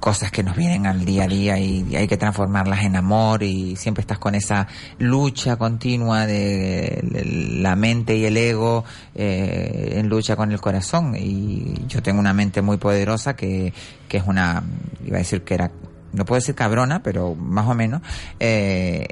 cosas 0.00 0.30
que 0.30 0.42
nos 0.42 0.56
vienen 0.56 0.86
al 0.86 1.04
día 1.04 1.24
a 1.24 1.28
día 1.28 1.58
y, 1.58 1.94
hay 1.96 2.06
que 2.06 2.16
transformarlas 2.16 2.84
en 2.84 2.96
amor 2.96 3.42
y 3.42 3.76
siempre 3.76 4.02
estás 4.02 4.18
con 4.18 4.34
esa 4.34 4.66
lucha 4.98 5.56
continua 5.56 6.26
de, 6.26 7.00
de 7.02 7.24
la 7.60 7.76
mente 7.76 8.16
y 8.16 8.24
el 8.24 8.36
ego 8.36 8.84
eh, 9.14 9.94
en 9.96 10.08
lucha 10.08 10.36
con 10.36 10.52
el 10.52 10.60
corazón. 10.60 11.14
Y 11.16 11.86
yo 11.86 12.02
tengo 12.02 12.20
una 12.20 12.32
mente 12.32 12.62
muy 12.62 12.76
poderosa 12.76 13.36
que, 13.36 13.72
que 14.08 14.16
es 14.18 14.24
una, 14.26 14.62
iba 15.04 15.16
a 15.16 15.18
decir 15.18 15.42
que 15.42 15.54
era, 15.54 15.70
no 16.12 16.24
puedo 16.24 16.40
decir 16.40 16.54
cabrona, 16.54 17.02
pero 17.02 17.34
más 17.34 17.66
o 17.66 17.74
menos, 17.74 18.02
eh, 18.40 19.06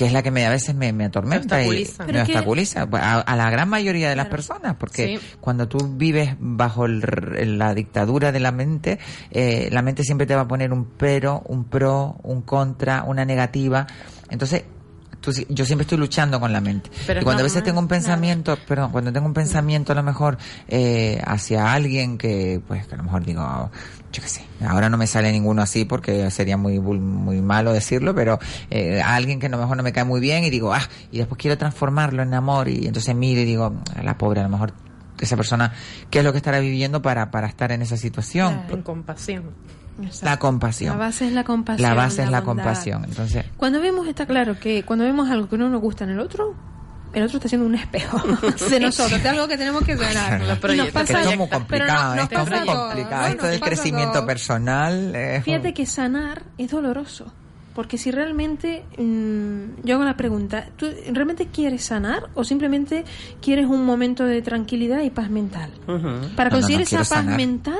que 0.00 0.06
es 0.06 0.14
la 0.14 0.22
que 0.22 0.30
me, 0.30 0.46
a 0.46 0.48
veces 0.50 0.74
me, 0.74 0.94
me 0.94 1.04
atormenta 1.04 1.60
y 1.62 1.66
obstaculiza. 1.66 2.06
Me 2.06 2.22
obstaculiza 2.22 2.88
a, 2.90 3.20
a 3.20 3.36
la 3.36 3.50
gran 3.50 3.68
mayoría 3.68 4.08
de 4.08 4.16
las 4.16 4.28
personas 4.28 4.76
porque 4.78 5.18
Sí. 5.18 5.26
cuando 5.42 5.68
tú 5.68 5.76
vives 5.98 6.36
bajo 6.38 6.86
el 6.86 7.58
la 7.58 7.74
dictadura 7.74 8.32
de 8.32 8.40
la 8.40 8.50
mente 8.50 8.98
eh, 9.30 9.68
la 9.70 9.82
mente 9.82 10.02
siempre 10.02 10.26
te 10.26 10.34
va 10.34 10.40
a 10.40 10.48
poner 10.48 10.72
un 10.72 10.86
pero 10.86 11.42
un 11.48 11.64
pro 11.64 12.16
un 12.22 12.40
contra 12.40 13.02
una 13.02 13.26
negativa 13.26 13.86
entonces 14.30 14.64
tú 15.20 15.32
yo 15.48 15.64
siempre 15.64 15.82
estoy 15.82 15.98
luchando 15.98 16.40
con 16.40 16.52
la 16.52 16.60
mente 16.60 16.90
Pero 17.06 17.20
y 17.20 17.24
cuando 17.24 17.40
a 17.40 17.44
veces 17.44 17.62
tengo 17.62 17.78
un 17.78 17.88
pensamiento 17.88 18.56
perdón 18.66 18.90
cuando 18.90 19.12
tengo 19.12 19.26
un 19.26 19.34
pensamiento 19.34 19.92
a 19.92 19.94
lo 19.94 20.02
mejor 20.02 20.38
eh, 20.68 21.20
hacia 21.24 21.72
alguien 21.72 22.18
que 22.18 22.60
pues 22.66 22.86
que 22.86 22.94
a 22.94 22.98
lo 22.98 23.04
mejor 23.04 23.24
digo 23.24 23.70
yo 24.12 24.22
qué 24.22 24.28
sé, 24.28 24.44
ahora 24.66 24.90
no 24.90 24.96
me 24.96 25.06
sale 25.06 25.30
ninguno 25.30 25.62
así 25.62 25.84
porque 25.84 26.30
sería 26.32 26.56
muy 26.56 26.80
muy 26.80 27.40
malo 27.40 27.72
decirlo, 27.72 28.12
pero 28.12 28.40
eh, 28.68 29.00
a 29.00 29.14
alguien 29.14 29.38
que 29.38 29.46
a 29.46 29.48
lo 29.50 29.58
mejor 29.58 29.76
no 29.76 29.84
me 29.84 29.92
cae 29.92 30.02
muy 30.02 30.20
bien 30.20 30.42
y 30.42 30.50
digo, 30.50 30.74
ah, 30.74 30.82
y 31.12 31.18
después 31.18 31.40
quiero 31.40 31.56
transformarlo 31.56 32.22
en 32.22 32.34
amor 32.34 32.68
y 32.68 32.86
entonces 32.86 33.14
miro 33.14 33.40
y 33.40 33.44
digo, 33.44 33.72
"Ah, 33.94 34.02
la 34.02 34.18
pobre, 34.18 34.40
a 34.40 34.44
lo 34.44 34.48
mejor 34.48 34.72
esa 35.20 35.36
persona, 35.36 35.72
¿qué 36.10 36.18
es 36.20 36.24
lo 36.24 36.32
que 36.32 36.38
estará 36.38 36.58
viviendo 36.58 37.02
para, 37.02 37.30
para 37.30 37.46
estar 37.46 37.70
en 37.72 37.82
esa 37.82 37.96
situación? 37.96 38.62
En 38.68 38.82
compasión. 38.82 39.44
La 40.22 40.38
compasión. 40.38 40.98
La 40.98 41.04
base 41.06 41.26
es 41.26 41.32
la 41.32 41.44
compasión. 41.44 41.88
La 41.88 41.94
base 41.94 42.22
es 42.22 42.30
la 42.30 42.40
bondad. 42.40 42.64
compasión. 42.64 43.04
Entonces, 43.04 43.44
Cuando 43.56 43.80
vemos, 43.80 44.06
está 44.08 44.26
claro 44.26 44.58
que 44.58 44.82
cuando 44.84 45.04
vemos 45.04 45.28
algo 45.30 45.48
que 45.48 45.58
no 45.58 45.68
nos 45.68 45.80
gusta 45.80 46.04
en 46.04 46.10
el 46.10 46.20
otro, 46.20 46.54
el 47.12 47.22
otro 47.24 47.38
está 47.38 47.48
haciendo 47.48 47.66
un 47.66 47.74
espejo 47.74 48.18
de 48.70 48.80
nosotros, 48.80 49.22
de 49.22 49.28
algo 49.28 49.48
que 49.48 49.56
tenemos 49.58 49.82
que 49.84 49.96
sanar. 49.96 50.40
Nos 50.42 50.58
pasa, 50.90 51.18
esto 51.20 51.30
es 51.30 51.38
muy 51.38 51.46
pero 51.48 51.58
complicado, 51.58 52.14
no- 52.16 52.22
esto 52.22 52.40
es 52.42 52.50
muy 52.50 52.58
complicado. 52.76 53.22
¿no? 53.22 53.28
Esto 53.28 53.46
del 53.46 53.60
crecimiento 53.60 54.12
todos. 54.12 54.26
personal. 54.26 55.14
es 55.14 55.44
Fíjate 55.44 55.74
que 55.74 55.86
sanar 55.86 56.42
es 56.58 56.70
doloroso. 56.70 57.32
Porque 57.74 57.98
si 57.98 58.10
realmente, 58.10 58.84
mm, 58.98 59.84
yo 59.84 59.94
hago 59.94 60.04
la 60.04 60.16
pregunta, 60.16 60.66
¿tú 60.76 60.86
realmente 61.12 61.46
quieres 61.46 61.84
sanar 61.84 62.24
o 62.34 62.42
simplemente 62.42 63.04
quieres 63.40 63.66
un 63.66 63.86
momento 63.86 64.24
de 64.24 64.42
tranquilidad 64.42 65.02
y 65.02 65.10
paz 65.10 65.30
mental? 65.30 65.70
Para 65.86 66.50
No, 66.50 66.56
no, 66.56 66.60
conseguir 66.60 66.78
no, 66.78 66.82
esa 66.82 66.98
paz 66.98 67.08
sanar. 67.08 67.36
mental, 67.36 67.78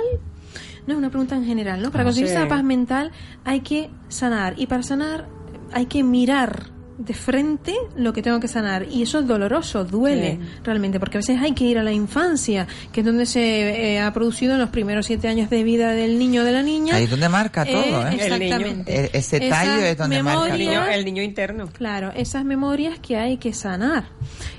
no 0.91 0.95
es 0.95 0.99
una 0.99 1.11
pregunta 1.11 1.37
en 1.37 1.45
general, 1.45 1.81
¿no? 1.83 1.91
Para 1.91 2.03
Ah, 2.03 2.07
conseguir 2.07 2.29
sí. 2.29 2.35
esa 2.37 2.47
paz 2.49 2.63
mental 2.65 3.11
hay 3.45 3.61
que 3.61 3.91
sanar 4.09 4.55
y 4.59 4.67
para 4.67 4.83
sanar 4.83 5.27
hay 5.73 5.87
que 5.87 6.03
mirar 6.03 6.65
de 6.99 7.15
frente 7.15 7.75
lo 7.97 8.13
que 8.13 8.21
tengo 8.21 8.41
que 8.41 8.49
sanar 8.49 8.87
y 8.91 9.01
eso 9.01 9.21
es 9.21 9.27
doloroso, 9.27 9.85
duele 9.87 10.33
Sí. 10.39 10.61
realmente 10.65 11.01
porque 11.01 11.17
a 11.17 11.21
veces 11.21 11.41
hay 11.41 11.53
que 11.53 11.65
ir 11.65 11.79
a 11.79 11.83
la 11.83 11.93
infancia 11.93 12.67
que 12.93 13.01
es 13.01 13.07
donde 13.07 13.25
se 13.25 13.95
eh, 13.95 14.01
ha 14.01 14.13
producido 14.13 14.53
en 14.53 14.59
los 14.59 14.69
primeros 14.69 15.07
siete 15.07 15.27
años 15.27 15.49
de 15.49 15.63
vida 15.63 15.93
del 15.93 16.19
niño 16.19 16.43
o 16.43 16.45
de 16.45 16.53
la 16.53 16.63
niña 16.63 16.97
Ahí 16.97 17.05
es 17.05 17.11
donde 17.11 17.31
marca 17.31 17.65
todo, 17.65 18.07
¿eh? 18.07 18.17
exactamente 18.17 19.05
E- 19.07 19.11
ese 19.15 19.41
tallo 19.49 19.83
es 19.83 19.97
donde 19.97 20.23
marca 20.23 20.53
El 20.53 20.59
niño, 20.59 20.73
memorias- 20.73 20.95
el 20.99 21.05
niño 21.07 21.23
interno. 21.23 21.69
Claro, 21.69 22.13
esas 22.15 22.45
memorias 22.45 22.99
que 22.99 23.17
hay 23.17 23.39
que 23.39 23.55
sanar. 23.55 24.05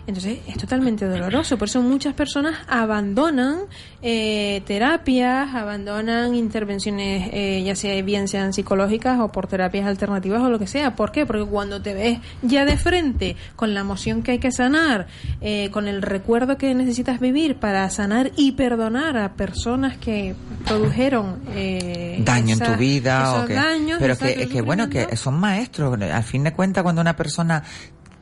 Entonces 0.07 0.39
es 0.47 0.57
totalmente 0.57 1.05
doloroso. 1.05 1.59
Por 1.59 1.67
eso 1.67 1.79
muchas 1.83 2.15
personas 2.15 2.57
abandonan 2.67 3.59
eh, 4.03 4.61
terapias, 4.65 5.53
abandonan 5.53 6.33
intervenciones, 6.35 7.29
eh, 7.33 7.61
ya 7.63 7.75
sea 7.75 8.01
bien 8.01 8.27
sean 8.27 8.51
psicológicas 8.53 9.19
o 9.19 9.31
por 9.31 9.47
terapias 9.47 9.85
alternativas 9.85 10.41
o 10.41 10.49
lo 10.49 10.57
que 10.59 10.67
sea. 10.67 10.95
¿Por 10.95 11.11
qué? 11.11 11.25
Porque 11.25 11.45
cuando 11.45 11.81
te 11.81 11.93
ves 11.93 12.19
ya 12.41 12.65
de 12.65 12.77
frente 12.77 13.35
con 13.55 13.73
la 13.73 13.81
emoción 13.81 14.23
que 14.23 14.31
hay 14.31 14.39
que 14.39 14.51
sanar, 14.51 15.07
eh, 15.41 15.69
con 15.71 15.87
el 15.87 16.01
recuerdo 16.01 16.57
que 16.57 16.73
necesitas 16.73 17.19
vivir 17.19 17.57
para 17.57 17.89
sanar 17.89 18.31
y 18.35 18.53
perdonar 18.53 19.17
a 19.17 19.33
personas 19.33 19.97
que 19.97 20.35
produjeron 20.65 21.39
eh, 21.55 22.21
daño 22.25 22.55
esa- 22.55 22.65
en 22.65 22.71
tu 22.73 22.79
vida 22.79 23.21
esos 23.23 23.43
o 23.43 23.47
que 23.47 23.53
daños, 23.53 23.97
pero 23.99 24.17
que, 24.17 24.47
que 24.47 24.61
bueno 24.61 24.89
que 24.89 25.15
son 25.15 25.39
maestros 25.39 25.99
al 26.01 26.23
fin 26.23 26.43
de 26.43 26.53
cuentas 26.53 26.83
cuando 26.83 27.01
una 27.01 27.15
persona 27.15 27.63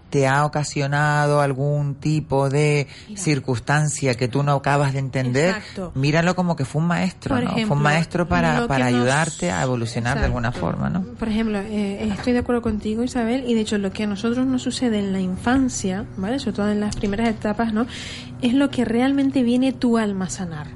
te 0.09 0.27
ha 0.27 0.45
ocasionado 0.45 1.41
algún 1.41 1.95
tipo 1.95 2.49
de 2.49 2.87
circunstancia 3.15 4.15
que 4.15 4.27
tú 4.27 4.43
no 4.43 4.53
acabas 4.53 4.93
de 4.93 4.99
entender, 4.99 5.55
Exacto. 5.55 5.91
míralo 5.95 6.35
como 6.35 6.55
que 6.55 6.65
fue 6.65 6.81
un 6.81 6.87
maestro, 6.87 7.35
Por 7.35 7.43
¿no? 7.45 7.51
fue 7.67 7.77
un 7.77 7.83
maestro 7.83 8.27
para, 8.27 8.67
para 8.67 8.85
nos- 8.89 8.95
ayudarte 8.95 9.51
a 9.51 9.61
evolucionar 9.63 10.19
de 10.19 10.25
alguna 10.25 10.51
forma, 10.51 10.89
¿no? 10.89 11.03
Por 11.03 11.27
ejemplo, 11.29 11.59
eh, 11.59 12.09
estoy 12.11 12.33
de 12.33 12.39
acuerdo 12.39 12.61
contigo, 12.61 13.03
Isabel, 13.03 13.43
y 13.47 13.53
de 13.53 13.61
hecho 13.61 13.77
lo 13.77 13.91
que 13.91 14.03
a 14.03 14.07
nosotros 14.07 14.45
nos 14.47 14.61
sucede 14.63 14.99
en 14.99 15.13
la 15.13 15.19
infancia, 15.19 16.05
¿vale? 16.17 16.39
Sobre 16.39 16.53
todo 16.55 16.71
en 16.71 16.79
las 16.79 16.95
primeras 16.95 17.29
etapas, 17.29 17.73
¿no? 17.73 17.85
Es 18.41 18.53
lo 18.53 18.69
que 18.69 18.85
realmente 18.85 19.43
viene 19.43 19.73
tu 19.73 19.97
alma 19.97 20.25
a 20.25 20.29
sanar. 20.29 20.67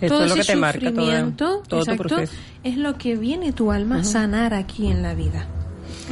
Eso 0.00 0.14
todo 0.14 0.24
es 0.24 0.30
lo 0.30 0.34
ese 0.36 0.46
que 0.48 0.52
te 0.54 0.60
marca 0.60 0.80
todo- 0.80 0.90
sufrimiento, 0.90 1.62
todo 1.68 1.84
tu 1.84 1.90
exacto, 1.92 2.02
proceso. 2.16 2.32
es 2.64 2.76
lo 2.76 2.98
que 2.98 3.14
viene 3.16 3.52
tu 3.52 3.70
alma 3.70 4.00
a 4.00 4.04
sanar 4.04 4.52
aquí 4.54 4.88
en 4.90 5.02
la 5.02 5.14
vida. 5.14 5.46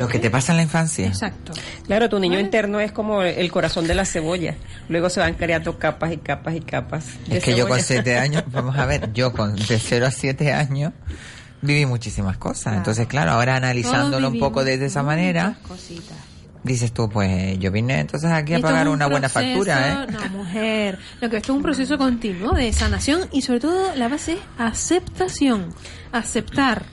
Lo 0.01 0.09
que 0.09 0.19
te 0.19 0.31
pasa 0.31 0.53
en 0.53 0.57
la 0.57 0.63
infancia. 0.63 1.07
Exacto. 1.07 1.53
Claro, 1.87 2.09
tu 2.09 2.19
niño 2.19 2.41
interno 2.41 2.81
es 2.81 2.91
como 2.91 3.23
el 3.23 3.53
corazón 3.53 3.87
de 3.87 3.95
la 3.95 4.07
cebolla. 4.07 4.55
Luego 4.89 5.11
se 5.11 5.21
van 5.21 5.35
creando 5.35 5.79
capas 5.79 6.13
y 6.13 6.17
capas 6.17 6.55
y 6.55 6.61
capas. 6.61 7.05
de 7.29 7.37
Es 7.37 7.45
que 7.45 7.55
yo 7.55 7.69
con 7.69 7.81
siete 7.81 8.19
años, 8.19 8.45
vamos 8.47 8.79
a 8.79 8.87
ver, 8.87 9.13
yo 9.13 9.33
con 9.35 9.55
de 9.55 9.79
0 9.79 10.07
a 10.07 10.11
7 10.11 10.53
años 10.55 10.95
viví 11.61 11.85
muchísimas 11.85 12.39
cosas. 12.39 12.79
Entonces, 12.79 13.07
claro, 13.09 13.33
ahora 13.33 13.57
analizándolo 13.57 14.29
un 14.29 14.39
poco 14.39 14.61
vivimos 14.61 14.81
de 14.81 14.87
esa 14.87 15.03
manera, 15.03 15.59
Cositas. 15.69 16.17
dices 16.65 16.93
tú, 16.93 17.11
pues 17.11 17.59
yo 17.59 17.71
vine 17.71 18.01
entonces 18.01 18.31
aquí 18.31 18.55
a 18.55 18.61
pagar 18.61 18.89
un 18.89 18.95
una 18.95 19.07
buena 19.07 19.29
factura, 19.29 20.07
¿eh? 20.09 20.13
No, 20.13 20.39
mujer. 20.39 20.99
Lo 21.21 21.29
que 21.29 21.37
esto 21.37 21.53
es 21.53 21.57
un 21.57 21.63
proceso 21.63 21.99
continuo 21.99 22.53
de 22.55 22.73
sanación 22.73 23.29
y 23.33 23.43
sobre 23.43 23.61
todo 23.61 23.95
la 23.97 24.09
base 24.09 24.33
es 24.33 24.41
aceptación. 24.57 25.75
Aceptar 26.11 26.85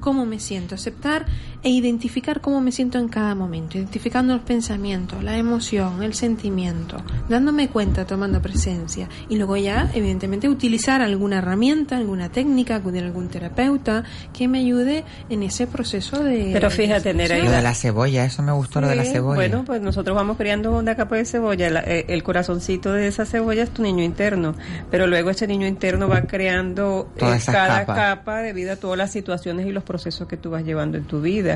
cómo 0.00 0.26
me 0.26 0.40
siento, 0.40 0.74
aceptar 0.74 1.26
e 1.62 1.68
identificar 1.68 2.40
cómo 2.40 2.60
me 2.60 2.72
siento 2.72 2.98
en 2.98 3.08
cada 3.08 3.34
momento, 3.34 3.76
identificando 3.76 4.32
los 4.34 4.42
pensamientos, 4.42 5.22
la 5.22 5.36
emoción, 5.36 6.02
el 6.02 6.14
sentimiento, 6.14 6.96
dándome 7.28 7.68
cuenta, 7.68 8.06
tomando 8.06 8.40
presencia 8.40 9.08
y 9.28 9.36
luego 9.36 9.56
ya, 9.58 9.90
evidentemente, 9.94 10.48
utilizar 10.48 11.02
alguna 11.02 11.38
herramienta, 11.38 11.96
alguna 11.98 12.30
técnica, 12.30 12.76
acudir 12.76 13.02
a 13.02 13.06
algún 13.06 13.28
terapeuta 13.28 14.04
que 14.32 14.48
me 14.48 14.60
ayude 14.60 15.04
en 15.28 15.42
ese 15.42 15.66
proceso 15.66 16.24
de... 16.24 16.50
Pero 16.52 16.70
fíjate, 16.70 17.12
Nereida. 17.12 17.44
Lo 17.44 17.50
de 17.50 17.62
la 17.62 17.74
cebolla, 17.74 18.24
eso 18.24 18.42
me 18.42 18.52
gustó, 18.52 18.80
lo 18.80 18.88
de 18.88 18.96
la 18.96 19.04
cebolla. 19.04 19.34
Bueno, 19.36 19.64
pues 19.66 19.82
nosotros 19.82 20.16
vamos 20.16 20.36
creando 20.38 20.72
una 20.76 20.94
capa 20.96 21.16
de 21.16 21.24
cebolla. 21.26 21.68
La- 21.68 21.80
eh, 21.80 22.06
el 22.08 22.22
corazoncito 22.22 22.92
de 22.92 23.06
esa 23.08 23.26
cebolla 23.26 23.62
es 23.64 23.70
tu 23.70 23.82
niño 23.82 24.02
interno. 24.02 24.54
Pero 24.90 25.06
luego 25.06 25.28
ese 25.30 25.46
niño 25.46 25.66
interno 25.66 26.08
va 26.08 26.22
creando 26.22 27.10
eh, 27.16 27.20
cada 27.44 27.80
capas. 27.80 27.96
capa 27.96 28.38
debido 28.40 28.72
a 28.72 28.76
todas 28.76 28.96
las 28.96 29.12
situaciones 29.12 29.66
y 29.66 29.72
los 29.72 29.84
procesos 29.84 30.26
que 30.26 30.36
tú 30.36 30.50
vas 30.50 30.64
llevando 30.64 30.96
en 30.96 31.04
tu 31.04 31.20
vida. 31.20 31.49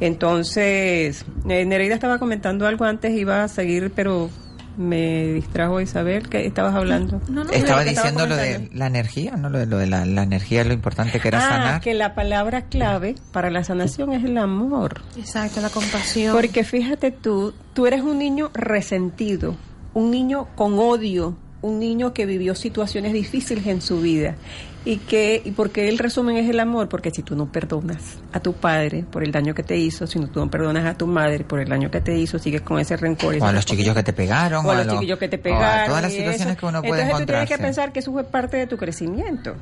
Entonces, 0.00 1.24
eh, 1.48 1.64
Nereida 1.64 1.94
estaba 1.94 2.18
comentando 2.18 2.66
algo 2.66 2.84
antes, 2.84 3.12
iba 3.12 3.44
a 3.44 3.48
seguir, 3.48 3.92
pero 3.94 4.30
me 4.76 5.26
distrajo 5.34 5.80
Isabel, 5.80 6.28
que 6.28 6.46
estabas 6.46 6.74
hablando. 6.74 7.20
Estaba 7.52 7.80
¿De 7.80 7.84
qué 7.84 7.90
diciendo 7.90 8.26
lo 8.26 8.34
de 8.36 8.70
la 8.74 8.86
energía, 8.88 9.36
¿no? 9.36 9.48
Lo 9.48 9.58
de, 9.60 9.66
lo 9.66 9.78
de 9.78 9.86
la, 9.86 10.04
la 10.04 10.24
energía, 10.24 10.64
lo 10.64 10.72
importante 10.72 11.20
que 11.20 11.28
era 11.28 11.38
Ah, 11.38 11.48
sanar. 11.48 11.80
que 11.80 11.94
la 11.94 12.14
palabra 12.14 12.62
clave 12.62 13.14
para 13.32 13.50
la 13.50 13.62
sanación 13.62 14.12
es 14.12 14.24
el 14.24 14.36
amor. 14.36 15.02
Exacto, 15.16 15.60
la 15.60 15.70
compasión. 15.70 16.34
Porque 16.34 16.64
fíjate 16.64 17.12
tú, 17.12 17.54
tú 17.72 17.86
eres 17.86 18.02
un 18.02 18.18
niño 18.18 18.50
resentido, 18.52 19.54
un 19.94 20.10
niño 20.10 20.48
con 20.56 20.76
odio, 20.78 21.36
un 21.62 21.78
niño 21.78 22.12
que 22.12 22.26
vivió 22.26 22.54
situaciones 22.56 23.12
difíciles 23.12 23.66
en 23.68 23.80
su 23.80 24.00
vida. 24.00 24.34
Y 24.86 24.98
que, 24.98 25.40
y 25.42 25.52
porque 25.52 25.88
el 25.88 25.98
resumen 25.98 26.36
es 26.36 26.48
el 26.48 26.60
amor, 26.60 26.90
porque 26.90 27.10
si 27.10 27.22
tú 27.22 27.34
no 27.34 27.50
perdonas 27.50 28.18
a 28.32 28.40
tu 28.40 28.52
padre 28.52 29.04
por 29.10 29.24
el 29.24 29.32
daño 29.32 29.54
que 29.54 29.62
te 29.62 29.76
hizo, 29.78 30.06
si 30.06 30.18
no 30.18 30.28
tú 30.28 30.40
no 30.40 30.50
perdonas 30.50 30.84
a 30.84 30.94
tu 30.94 31.06
madre 31.06 31.42
por 31.42 31.60
el 31.60 31.68
daño 31.68 31.90
que 31.90 32.02
te 32.02 32.14
hizo, 32.18 32.38
sigues 32.38 32.60
con 32.60 32.78
ese 32.78 32.96
rencor. 32.96 33.34
O 33.40 33.44
a 33.46 33.52
los 33.52 33.64
chiquillos 33.64 33.94
que 33.94 34.02
te 34.02 34.12
pegaron. 34.12 34.66
o 34.66 34.70
a 34.70 34.84
los 34.84 34.88
chiquillos 34.88 35.18
que 35.18 35.28
te 35.28 35.38
pegaron. 35.38 35.86
todas 35.86 36.02
las 36.02 36.12
situaciones 36.12 36.48
eso. 36.48 36.56
que 36.56 36.66
uno 36.66 36.82
puede 36.82 37.02
Entonces 37.02 37.26
tú 37.26 37.32
tienes 37.32 37.48
que 37.48 37.58
pensar 37.58 37.92
que 37.92 38.00
eso 38.00 38.12
fue 38.12 38.24
parte 38.24 38.58
de 38.58 38.66
tu 38.66 38.76
crecimiento. 38.76 39.54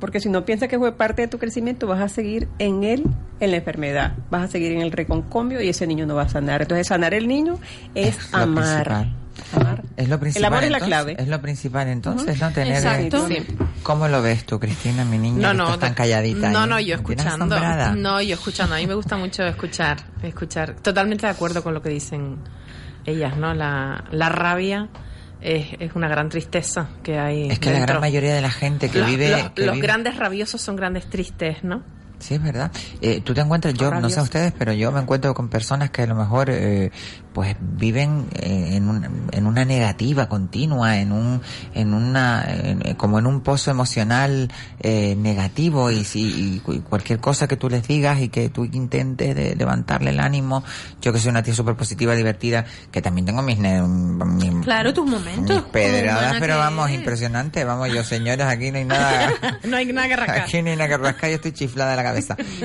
Porque 0.00 0.18
si 0.18 0.30
no 0.30 0.44
piensas 0.44 0.68
que 0.68 0.78
fue 0.78 0.92
parte 0.92 1.22
de 1.22 1.28
tu 1.28 1.38
crecimiento, 1.38 1.86
vas 1.86 2.00
a 2.00 2.08
seguir 2.08 2.48
en 2.58 2.84
él, 2.84 3.04
en 3.38 3.50
la 3.50 3.58
enfermedad, 3.58 4.14
vas 4.30 4.44
a 4.44 4.48
seguir 4.48 4.72
en 4.72 4.80
el 4.80 4.92
reconcomio 4.92 5.60
y 5.60 5.68
ese 5.68 5.86
niño 5.86 6.06
no 6.06 6.14
va 6.14 6.22
a 6.22 6.28
sanar. 6.28 6.62
Entonces, 6.62 6.86
sanar 6.86 7.12
el 7.12 7.28
niño 7.28 7.58
es, 7.94 8.32
lo 8.32 8.38
amar. 8.38 8.84
principal. 8.84 9.16
Amar. 9.54 9.82
Es 9.96 10.08
lo 10.08 10.18
principal. 10.20 10.46
amor 10.52 10.64
es 10.64 10.70
la 10.70 10.76
entonces, 10.78 10.88
clave. 10.88 11.16
Es 11.18 11.28
lo 11.28 11.40
principal 11.40 11.88
entonces, 11.88 12.40
¿no? 12.40 12.50
Tener, 12.52 12.74
Exacto. 12.74 13.26
eh, 13.30 13.46
¿Cómo 13.82 14.06
lo 14.08 14.22
ves 14.22 14.44
tú, 14.44 14.60
Cristina, 14.60 15.04
mi 15.04 15.18
niña? 15.18 15.38
No, 15.42 15.50
que 15.50 15.56
no, 15.56 15.64
estás 15.64 15.80
tan 15.80 15.94
calladita. 15.94 16.50
No, 16.50 16.66
no, 16.66 16.78
yo 16.80 16.94
escuchando. 16.96 17.46
No, 17.96 18.20
yo 18.22 18.34
escuchando. 18.34 18.74
A 18.74 18.78
mí 18.78 18.86
me 18.86 18.94
gusta 18.94 19.16
mucho 19.16 19.44
escuchar, 19.44 19.98
escuchar. 20.22 20.74
Totalmente 20.76 21.26
de 21.26 21.32
acuerdo 21.32 21.62
con 21.62 21.74
lo 21.74 21.82
que 21.82 21.88
dicen 21.88 22.36
ellas, 23.06 23.36
¿no? 23.36 23.54
La, 23.54 24.04
la 24.12 24.28
rabia 24.28 24.88
es, 25.40 25.68
es 25.80 25.92
una 25.94 26.08
gran 26.08 26.28
tristeza 26.28 26.88
que 27.02 27.18
hay. 27.18 27.50
Es 27.50 27.58
que 27.58 27.72
la 27.72 27.80
gran 27.80 28.00
mayoría 28.00 28.34
de 28.34 28.42
la 28.42 28.50
gente 28.50 28.90
que 28.90 28.98
los, 29.00 29.08
vive... 29.08 29.30
los- 29.30 29.50
que 29.50 29.64
los 29.66 29.74
vive- 29.76 29.82
grandes 29.86 30.16
rabiosos 30.16 30.60
son 30.60 30.76
grandes 30.76 31.08
tristes, 31.08 31.64
¿no? 31.64 31.82
Sí, 32.20 32.34
es 32.34 32.42
verdad. 32.42 32.70
Eh, 33.00 33.22
Tú 33.22 33.34
te 33.34 33.40
encuentras, 33.40 33.74
yo 33.74 33.90
no 33.90 34.08
sé 34.10 34.20
ustedes, 34.20 34.52
pero 34.56 34.72
yo 34.72 34.92
me 34.92 35.00
encuentro 35.00 35.34
con 35.34 35.48
personas 35.48 35.90
que 35.90 36.02
a 36.02 36.06
lo 36.06 36.14
mejor 36.14 36.48
eh, 36.50 36.92
pues 37.32 37.56
viven 37.60 38.26
eh, 38.34 38.70
en, 38.76 38.88
un- 38.88 39.28
en 39.32 39.46
una 39.46 39.64
negativa 39.64 40.28
continua, 40.28 40.98
en 40.98 41.12
un 41.12 41.40
en 41.74 41.94
una 41.94 42.44
en- 42.46 42.86
eh, 42.86 42.94
como 42.96 43.18
en 43.18 43.26
un 43.26 43.40
pozo 43.40 43.70
emocional 43.70 44.50
eh, 44.80 45.14
negativo 45.16 45.90
y 45.90 46.04
si 46.04 46.56
y 46.56 46.58
cu- 46.60 46.82
cualquier 46.82 47.20
cosa 47.20 47.48
que 47.48 47.56
tú 47.56 47.70
les 47.70 47.86
digas 47.88 48.20
y 48.20 48.28
que 48.28 48.48
tú 48.50 48.64
intentes 48.64 49.34
de 49.34 49.54
levantarle 49.56 50.10
el 50.10 50.20
ánimo, 50.20 50.62
yo 51.00 51.12
que 51.12 51.20
soy 51.20 51.30
una 51.30 51.42
tía 51.42 51.54
súper 51.54 51.76
positiva, 51.76 52.14
divertida, 52.14 52.64
que 52.90 53.00
también 53.00 53.24
tengo 53.26 53.40
mis, 53.42 53.58
mis 53.58 54.64
Claro, 54.64 54.92
tus 54.92 55.06
momentos. 55.08 55.56
mis 55.56 55.64
pedradas, 55.72 56.36
pero 56.38 56.58
vamos, 56.58 56.90
impresionante, 56.90 57.64
vamos, 57.64 57.90
yo 57.92 58.04
señores, 58.04 58.44
aquí 58.46 58.70
no 58.70 58.78
hay 58.78 58.84
nada 58.84 59.32
no 59.64 59.76
hay 59.76 59.86
nada 59.92 60.08
que 60.08 60.16
rascar. 60.16 60.38
Aquí 60.40 60.62
no 60.62 60.70
hay 60.70 60.76
nada 60.76 60.88
que 60.88 60.96
rascar, 60.98 61.30
yo 61.30 61.36
estoy 61.36 61.52
chiflada 61.52 61.92
de 61.92 61.96
la 61.96 62.02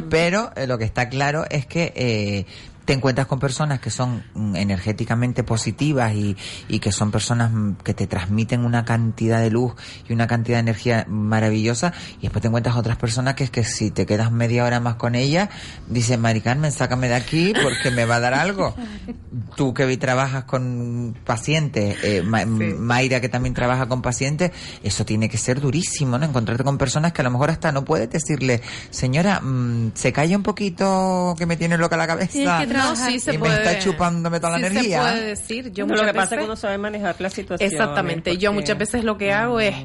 Pero 0.10 0.52
eh, 0.56 0.68
lo 0.68 0.78
que 0.78 0.86
está 0.86 1.10
claro 1.10 1.46
es 1.50 1.66
que 1.66 1.93
eh, 1.96 2.46
te 2.86 2.94
encuentras 2.94 3.28
con 3.28 3.40
personas 3.40 3.80
que 3.80 3.90
son 3.90 4.24
mm, 4.36 4.56
energéticamente 4.56 5.44
positivas 5.44 6.14
y, 6.14 6.38
y 6.68 6.80
que 6.80 6.92
son 6.92 7.12
personas 7.12 7.52
mm, 7.52 7.74
que 7.84 7.94
te 7.94 8.08
transmiten 8.08 8.64
una 8.64 8.86
cantidad 8.86 9.40
de 9.42 9.50
luz 9.50 9.74
y 10.08 10.14
una 10.14 10.28
cantidad 10.28 10.58
de 10.58 10.62
energía 10.62 11.06
maravillosa 11.10 11.94
y 12.20 12.24
después 12.24 12.42
te 12.42 12.48
encuentras 12.48 12.76
otras 12.76 12.98
personas 12.98 13.34
que 13.36 13.44
es 13.44 13.50
que 13.50 13.64
si 13.64 13.92
te 13.92 14.06
quedas 14.06 14.32
media 14.32 14.64
hora 14.64 14.80
más 14.80 14.96
con 14.96 15.16
ellas, 15.16 15.50
dices, 15.88 16.18
Mari 16.20 16.42
Carmen, 16.42 16.72
sácame 16.72 17.08
de 17.10 17.16
aquí 17.16 17.54
porque 17.64 17.92
me 17.92 18.06
va 18.06 18.18
a 18.18 18.20
dar 18.20 18.34
algo. 18.34 18.76
Tú 19.56 19.74
que 19.74 19.86
vi 19.86 19.98
trabajas 19.98 20.44
con 20.46 21.16
pacientes, 21.26 21.98
eh, 22.04 22.22
Ma- 22.24 22.46
Mayra 22.46 23.20
que 23.22 23.30
también 23.30 23.54
trabaja 23.54 23.88
con 23.88 24.02
pacientes, 24.02 24.52
eso 24.84 25.06
tiene 25.06 25.28
que 25.30 25.38
ser 25.38 25.60
durísimo, 25.60 26.18
¿no? 26.18 26.26
Encontrarte 26.26 26.64
con 26.64 26.78
personas 26.78 27.14
que 27.14 27.22
a 27.22 27.24
lo 27.24 27.32
mejor 27.32 27.50
hasta 27.50 27.72
no 27.72 27.84
puedes 27.84 28.10
decirle, 28.10 28.62
señora, 28.92 29.40
mm, 29.42 29.92
se 29.96 30.14
calla 30.14 30.38
un 30.38 30.44
poquito 30.44 31.36
que 31.38 31.46
me 31.46 31.58
tiene 31.58 31.78
loca 31.78 31.98
la 31.98 32.08
cabeza. 32.08 32.32
No, 32.78 32.96
sí 32.96 33.20
se 33.20 33.36
y 33.36 33.38
puede. 33.38 33.54
me 33.54 33.64
está 33.70 33.80
chupándome 33.80 34.40
toda 34.40 34.58
la 34.60 34.68
energía. 34.68 34.98
Se 35.04 35.10
puede 35.12 35.26
decir. 35.28 35.72
Yo 35.72 35.86
No, 35.86 35.94
muchas 35.94 36.06
lo 36.08 36.12
que 36.12 36.16
pasa 36.16 36.24
es 36.24 36.30
veces- 36.32 36.40
que 36.40 36.46
uno 36.46 36.56
sabe 36.56 36.78
manejar 36.78 37.16
la 37.20 37.30
situación. 37.30 37.72
Exactamente. 37.72 38.38
Yo 38.38 38.54
muchas 38.54 38.78
veces 38.78 39.04
lo 39.04 39.18
que 39.18 39.32
hago 39.34 39.60
es, 39.60 39.76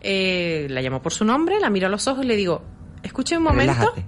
eh, 0.00 0.66
la 0.70 0.80
llamo 0.82 1.02
por 1.02 1.12
su 1.12 1.24
nombre, 1.24 1.58
la 1.60 1.70
miro 1.70 1.86
a 1.86 1.90
los 1.90 2.06
ojos 2.08 2.24
y 2.24 2.28
le 2.28 2.36
digo, 2.36 2.62
escuche 3.02 3.36
un 3.36 3.42
momento, 3.44 3.72
Relájate. 3.74 4.06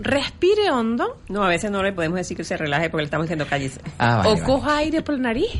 Respire 0.00 0.70
hondo. 0.70 1.20
No, 1.28 1.42
a 1.44 1.48
veces 1.48 1.70
no 1.70 1.82
le 1.82 1.92
podemos 1.92 2.16
decir 2.16 2.36
que 2.36 2.44
se 2.44 2.56
relaje 2.56 2.90
porque 2.90 3.02
le 3.02 3.04
estamos 3.06 3.24
diciendo 3.26 3.46
cállese. 3.48 3.80
Ah, 3.98 4.16
vale, 4.16 4.28
o 4.28 4.32
vale. 4.34 4.44
coja 4.46 4.76
aire 4.78 5.02
por 5.02 5.14
la 5.14 5.20
nariz 5.22 5.50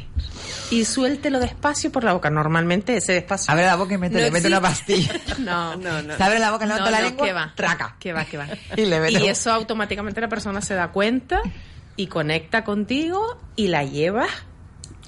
y 0.71 0.85
suéltelo 0.85 1.39
despacio 1.41 1.91
por 1.93 2.05
la 2.05 2.13
boca. 2.13 2.31
Normalmente 2.31 2.97
ese 2.97 3.13
despacio. 3.13 3.53
Abre 3.53 3.65
la 3.67 3.77
boca 3.77 3.95
y 3.95 3.99
mete- 3.99 4.21
le 4.21 4.31
mete 4.31 4.49
una 4.49 4.61
pastilla. 4.61 5.13
No, 5.39 5.77
no, 5.77 6.03
no. 6.03 6.17
Se 6.17 6.23
abre 6.23 6.39
la 6.39 6.51
boca, 6.51 6.65
levanta 6.67 6.91
la 6.91 7.01
lengua, 7.03 7.27
que 7.27 7.33
va, 7.33 7.53
traca. 7.55 7.97
Que 7.99 8.13
va, 8.13 8.25
que 8.25 8.37
va. 8.39 8.47
Y 8.77 8.87
le 8.87 9.11
Y 9.13 9.17
un- 9.17 9.23
eso 9.29 9.53
automáticamente 9.53 10.21
la 10.21 10.29
persona 10.29 10.61
se 10.61 10.75
da 10.75 10.89
cuenta 10.93 11.41
y 11.97 12.07
conecta 12.09 12.65
contigo 12.65 13.39
y 13.57 13.69
la 13.69 13.85
llevas 13.85 14.29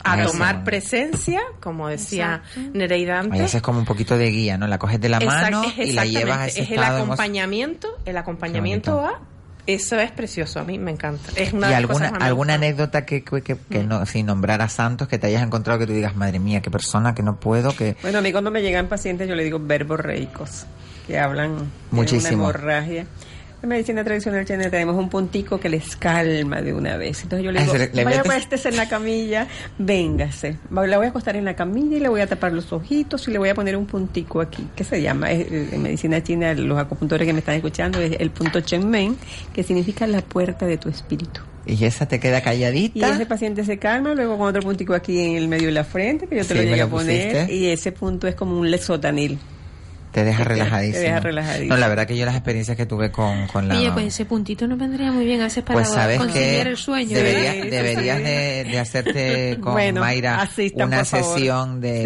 a 0.04 0.20
Eso. 0.22 0.32
tomar 0.32 0.62
presencia, 0.64 1.40
como 1.60 1.88
decía 1.88 2.42
Nereida 2.74 3.14
Ahí 3.20 3.26
antes. 3.26 3.40
haces 3.42 3.62
como 3.62 3.78
un 3.78 3.84
poquito 3.84 4.16
de 4.18 4.30
guía, 4.30 4.56
¿no? 4.58 4.66
La 4.66 4.78
coges 4.78 5.00
de 5.00 5.08
la 5.08 5.18
Exact- 5.18 5.26
mano 5.42 5.64
es 5.76 5.88
y 5.88 5.92
la 5.92 6.04
llevas 6.04 6.38
a 6.38 6.46
ese 6.46 6.62
es 6.62 6.70
el 6.70 6.78
acompañamiento, 6.82 7.88
el 8.04 8.16
acompañamiento 8.16 9.00
a 9.00 9.20
eso 9.66 9.98
es 9.98 10.12
precioso, 10.12 10.60
a 10.60 10.64
mí 10.64 10.78
me 10.78 10.92
encanta. 10.92 11.32
Es 11.34 11.52
una 11.52 11.66
¿Y 11.66 11.74
de 11.74 11.80
las 11.80 11.90
alguna, 11.90 12.08
alguna 12.20 12.54
anécdota 12.54 13.04
que, 13.04 13.24
que, 13.24 13.42
que- 13.42 13.56
que 13.56 13.82
Mm. 13.82 13.88
no, 13.88 14.06
sin 14.06 14.26
nombrar 14.26 14.62
a 14.62 14.68
Santos 14.68 15.08
que 15.08 15.18
te 15.18 15.26
hayas 15.26 15.42
encontrado 15.42 15.80
que 15.80 15.86
tú 15.88 15.92
digas, 15.92 16.14
madre 16.14 16.38
mía, 16.38 16.60
qué 16.62 16.70
persona, 16.70 17.14
que 17.16 17.24
no 17.24 17.40
puedo, 17.40 17.74
que... 17.74 17.96
Bueno, 18.02 18.18
a 18.18 18.20
mí 18.22 18.30
cuando 18.30 18.52
me 18.52 18.62
llegan 18.62 18.86
pacientes 18.86 19.28
yo 19.28 19.34
le 19.34 19.42
digo 19.42 19.58
verbos 19.58 19.98
reicos, 19.98 20.66
que 21.08 21.18
hablan 21.18 21.58
de 21.58 21.64
Muchísimo. 21.90 22.44
una 22.44 22.50
hemorragia. 22.52 23.06
En 23.66 23.70
medicina 23.70 24.04
tradicional 24.04 24.44
china 24.44 24.70
tenemos 24.70 24.94
un 24.94 25.08
puntico 25.08 25.58
que 25.58 25.68
les 25.68 25.96
calma 25.96 26.62
de 26.62 26.72
una 26.72 26.96
vez. 26.96 27.24
Entonces 27.24 27.44
yo 27.44 27.50
le 27.50 27.60
digo, 27.62 27.74
le- 27.74 28.04
vaya 28.04 28.20
acuéstese 28.20 28.68
en 28.68 28.76
la 28.76 28.88
camilla, 28.88 29.48
véngase. 29.76 30.56
La 30.70 30.96
voy 30.98 31.06
a 31.06 31.08
acostar 31.08 31.34
en 31.34 31.44
la 31.44 31.56
camilla 31.56 31.96
y 31.96 32.00
le 32.00 32.08
voy 32.08 32.20
a 32.20 32.28
tapar 32.28 32.52
los 32.52 32.72
ojitos 32.72 33.26
y 33.26 33.32
le 33.32 33.38
voy 33.38 33.48
a 33.48 33.56
poner 33.56 33.76
un 33.76 33.86
puntico 33.86 34.40
aquí. 34.40 34.64
¿Qué 34.76 34.84
se 34.84 35.02
llama? 35.02 35.32
Eh, 35.32 35.70
En 35.72 35.82
medicina 35.82 36.22
china, 36.22 36.54
los 36.54 36.78
acupuntores 36.78 37.26
que 37.26 37.32
me 37.32 37.40
están 37.40 37.56
escuchando, 37.56 37.98
es 38.00 38.12
el 38.20 38.30
punto 38.30 38.60
Chenmen, 38.60 39.16
que 39.52 39.64
significa 39.64 40.06
la 40.06 40.20
puerta 40.20 40.64
de 40.64 40.78
tu 40.78 40.88
espíritu. 40.88 41.40
Y 41.66 41.84
esa 41.84 42.06
te 42.06 42.20
queda 42.20 42.38
Y 42.38 42.42
calladita. 42.42 43.08
ese 43.14 43.26
paciente 43.26 43.64
se 43.64 43.78
calma, 43.80 44.14
luego 44.14 44.38
con 44.38 44.46
otro 44.46 44.62
puntico 44.62 44.94
aquí 44.94 45.18
en 45.20 45.34
el 45.38 45.48
medio 45.48 45.66
de 45.66 45.72
la 45.72 45.82
frente, 45.82 46.28
que 46.28 46.36
yo 46.36 46.42
te 46.42 46.54
Sí, 46.54 46.54
lo 46.54 46.62
llegué 46.62 46.82
a 46.82 46.86
poner, 46.88 47.32
pusiste. 47.32 47.52
y 47.52 47.66
ese 47.66 47.90
punto 47.90 48.28
es 48.28 48.36
como 48.36 48.56
un 48.60 48.70
lesotanil. 48.70 49.40
Te 50.16 50.24
deja 50.24 50.44
relajadísimo. 50.44 50.98
Te 51.02 51.08
deja 51.08 51.20
relajadísimo. 51.20 51.74
No, 51.74 51.76
la 51.78 51.88
verdad 51.88 52.06
que 52.06 52.16
yo 52.16 52.24
las 52.24 52.34
experiencias 52.36 52.74
que 52.74 52.86
tuve 52.86 53.10
con, 53.12 53.46
con 53.48 53.68
la... 53.68 53.76
Oye, 53.76 53.92
pues 53.92 54.06
ese 54.06 54.24
puntito 54.24 54.66
nos 54.66 54.78
vendría 54.78 55.12
muy 55.12 55.26
bien 55.26 55.42
a 55.42 55.44
veces 55.44 55.62
para 55.62 55.74
Pues 55.80 55.88
sabes 55.92 56.16
conciliar 56.18 56.68
el 56.68 56.78
sueño. 56.78 57.18
deberías 57.18 58.18
de, 58.22 58.64
de 58.70 58.78
hacerte 58.78 59.58
con 59.60 59.74
Bueno, 59.74 60.00
Mayra 60.00 60.40
asistan, 60.40 60.88
una 60.88 61.04
sesión 61.04 61.82
de, 61.82 61.96
Sí. 61.96 62.02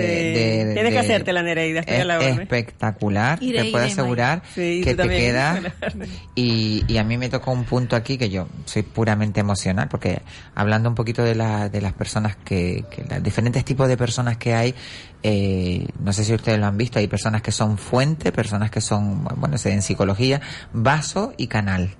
de- 0.66 0.70
Tienes 0.74 0.84
que 0.86 0.90
de- 0.90 0.98
hacértela, 0.98 1.42
Nereida, 1.44 1.80
estoy 1.80 1.96
a 1.98 2.04
la 2.04 2.16
es 2.18 2.24
orden. 2.32 2.40
espectacular. 2.40 3.38
Iré, 3.40 3.62
te 3.62 3.70
puedo 3.70 3.84
iré, 3.84 3.92
asegurar. 3.92 4.42
Sí, 4.56 4.80
que 4.82 4.94
te 4.96 5.08
queda 5.08 5.60
y, 6.34 6.82
y 6.88 6.96
a 6.98 7.04
mí 7.04 7.16
me 7.16 7.28
tocó 7.28 7.52
un 7.52 7.62
punto 7.64 7.94
aquí 7.94 8.18
que 8.18 8.28
yo 8.28 8.48
soy 8.64 8.82
puramente 8.82 9.38
emocional 9.38 9.86
porque 9.88 10.22
hablando 10.56 10.88
un 10.88 10.94
poquito 10.96 11.22
de, 11.22 11.36
la, 11.36 11.68
de 11.68 11.80
las 11.80 11.92
personas 11.92 12.34
que, 12.44 12.84
que 12.90 13.04
los 13.08 13.22
diferentes 13.22 13.64
tipos 13.64 13.86
de 13.88 13.96
personas 13.96 14.36
que 14.36 14.52
hay 14.54 14.74
eh, 15.22 15.86
no 16.02 16.12
sé 16.12 16.24
si 16.24 16.34
ustedes 16.34 16.58
lo 16.58 16.66
han 16.66 16.76
visto 16.76 16.98
hay 16.98 17.06
personas 17.06 17.42
que 17.42 17.52
son 17.52 17.76
fuente 17.78 18.32
personas 18.32 18.70
que 18.70 18.80
son 18.80 19.24
bueno 19.36 19.58
sé 19.58 19.72
en 19.72 19.82
psicología 19.82 20.40
vaso 20.72 21.34
y 21.36 21.46
canal 21.46 21.94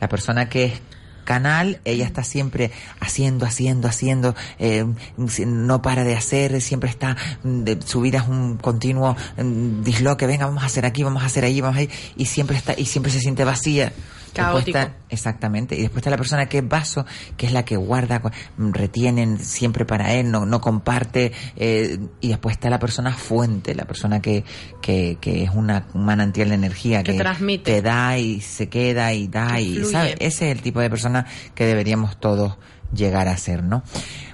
la 0.00 0.08
persona 0.08 0.48
que 0.48 0.64
es 0.64 0.82
canal, 1.30 1.80
ella 1.84 2.06
está 2.06 2.24
siempre 2.24 2.72
haciendo, 2.98 3.46
haciendo, 3.46 3.86
haciendo, 3.86 4.34
eh, 4.58 4.84
no 5.46 5.80
para 5.80 6.02
de 6.02 6.16
hacer, 6.16 6.60
siempre 6.60 6.90
está, 6.90 7.16
mm, 7.44 7.62
de, 7.62 7.78
su 7.82 8.00
vida 8.00 8.18
es 8.18 8.26
un 8.26 8.56
continuo 8.56 9.16
mm, 9.36 9.82
disloque, 9.82 10.26
venga, 10.26 10.46
vamos 10.46 10.64
a 10.64 10.66
hacer 10.66 10.84
aquí, 10.86 11.04
vamos 11.04 11.22
a 11.22 11.26
hacer 11.26 11.44
ahí, 11.44 11.60
vamos 11.60 11.76
ahí, 11.76 11.88
y 12.16 12.26
siempre 12.26 12.56
está, 12.56 12.74
y 12.76 12.84
siempre 12.84 13.12
se 13.12 13.20
siente 13.20 13.44
vacía. 13.44 13.92
Caótico. 14.32 14.78
está- 14.78 14.96
exactamente, 15.08 15.74
y 15.76 15.82
después 15.82 15.98
está 15.98 16.10
la 16.10 16.16
persona 16.16 16.46
que 16.46 16.58
es 16.58 16.68
vaso, 16.68 17.04
que 17.36 17.46
es 17.46 17.52
la 17.52 17.64
que 17.64 17.76
guarda, 17.76 18.22
retienen 18.58 19.38
siempre 19.38 19.84
para 19.84 20.14
él, 20.14 20.30
no, 20.30 20.46
no 20.46 20.60
comparte, 20.60 21.32
eh, 21.56 21.98
y 22.20 22.28
después 22.28 22.54
está 22.54 22.70
la 22.70 22.78
persona 22.78 23.12
fuente, 23.14 23.74
la 23.74 23.84
persona 23.84 24.20
que, 24.20 24.44
que, 24.82 25.18
que 25.20 25.44
es 25.44 25.50
una, 25.54 25.86
un 25.94 26.04
manantial 26.04 26.48
de 26.50 26.54
energía, 26.54 27.02
Que 27.02 27.12
que, 27.12 27.18
transmite. 27.18 27.72
te 27.72 27.82
da 27.82 28.18
y 28.18 28.40
se 28.40 28.68
queda 28.68 29.12
y 29.12 29.28
da 29.28 29.54
Que 29.56 29.62
y, 29.62 29.74
fluye. 29.76 29.90
¿sabes? 29.92 30.14
Ese 30.20 30.50
es 30.50 30.56
el 30.56 30.62
tipo 30.62 30.80
de 30.80 30.90
persona 30.90 31.26
que 31.54 31.64
deberíamos 31.66 32.18
todos 32.20 32.56
llegar 32.94 33.28
a 33.28 33.36
ser, 33.36 33.62
¿no? 33.62 33.82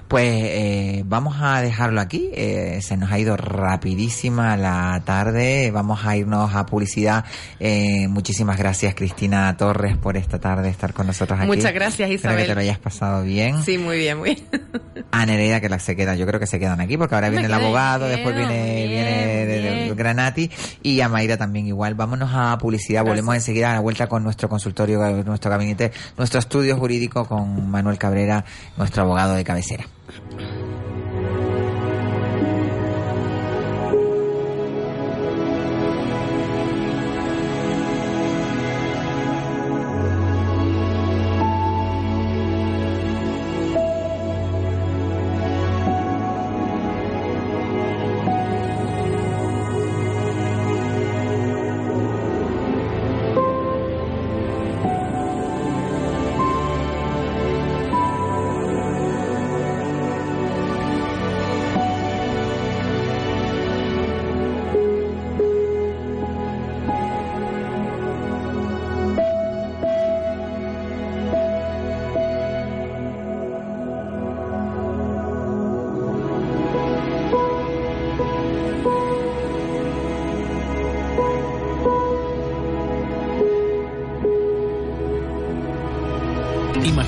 Pues 0.07 0.25
eh, 0.31 1.03
vamos 1.05 1.35
a 1.41 1.61
dejarlo 1.61 1.99
aquí. 1.99 2.29
eh, 2.33 2.79
se 2.81 2.95
nos 2.95 3.11
ha 3.11 3.19
ido 3.19 3.35
rapidísima 3.35 4.55
la 4.55 5.01
tarde. 5.03 5.69
Vamos 5.71 6.05
a 6.05 6.15
irnos 6.15 6.55
a 6.55 6.65
publicidad. 6.65 7.25
Eh, 7.59 8.07
muchísimas 8.07 8.57
gracias, 8.57 8.95
Cristina 8.95 9.55
Torres, 9.57 9.97
por 9.97 10.15
esta 10.15 10.39
tarde 10.39 10.69
estar 10.69 10.93
con 10.93 11.07
nosotros 11.07 11.37
aquí. 11.39 11.47
Muchas 11.47 11.73
gracias, 11.73 12.09
Espero 12.09 12.35
que 12.35 12.43
Isabel. 12.43 12.47
te 12.47 12.55
lo 12.55 12.61
hayas 12.61 12.79
pasado 12.79 13.23
bien. 13.23 13.61
Sí, 13.63 13.77
muy 13.77 13.97
bien, 13.97 14.17
muy 14.17 14.35
bien. 14.35 14.47
A 15.11 15.25
Nereida 15.25 15.59
que 15.59 15.67
la 15.67 15.79
se 15.79 15.95
quedan, 15.95 16.17
yo 16.17 16.25
creo 16.25 16.39
que 16.39 16.47
se 16.47 16.59
quedan 16.59 16.79
aquí 16.79 16.97
porque 16.97 17.15
ahora 17.15 17.27
Me 17.27 17.31
viene 17.31 17.47
el 17.47 17.53
abogado, 17.53 18.07
después 18.07 18.35
viene, 18.35 18.87
bien, 18.87 18.89
viene 18.89 19.83
bien. 19.83 19.95
Granati 19.97 20.49
y 20.83 21.01
a 21.01 21.09
Mayra 21.09 21.35
también 21.37 21.67
igual. 21.67 21.95
Vámonos 21.95 22.29
a 22.33 22.57
publicidad, 22.57 23.03
volvemos 23.03 23.35
enseguida 23.35 23.71
a 23.71 23.73
la 23.73 23.79
vuelta 23.81 24.07
con 24.07 24.23
nuestro 24.23 24.47
consultorio, 24.47 24.99
nuestro 25.25 25.51
gabinete, 25.51 25.91
nuestro 26.17 26.39
estudio 26.39 26.77
jurídico 26.77 27.25
con 27.27 27.69
Manuel 27.69 27.97
Cabrera, 27.97 28.45
nuestro 28.77 29.03
abogado 29.03 29.33
de 29.35 29.43
cabecera. 29.43 29.85
Thank 30.07 30.41
you. 30.41 30.56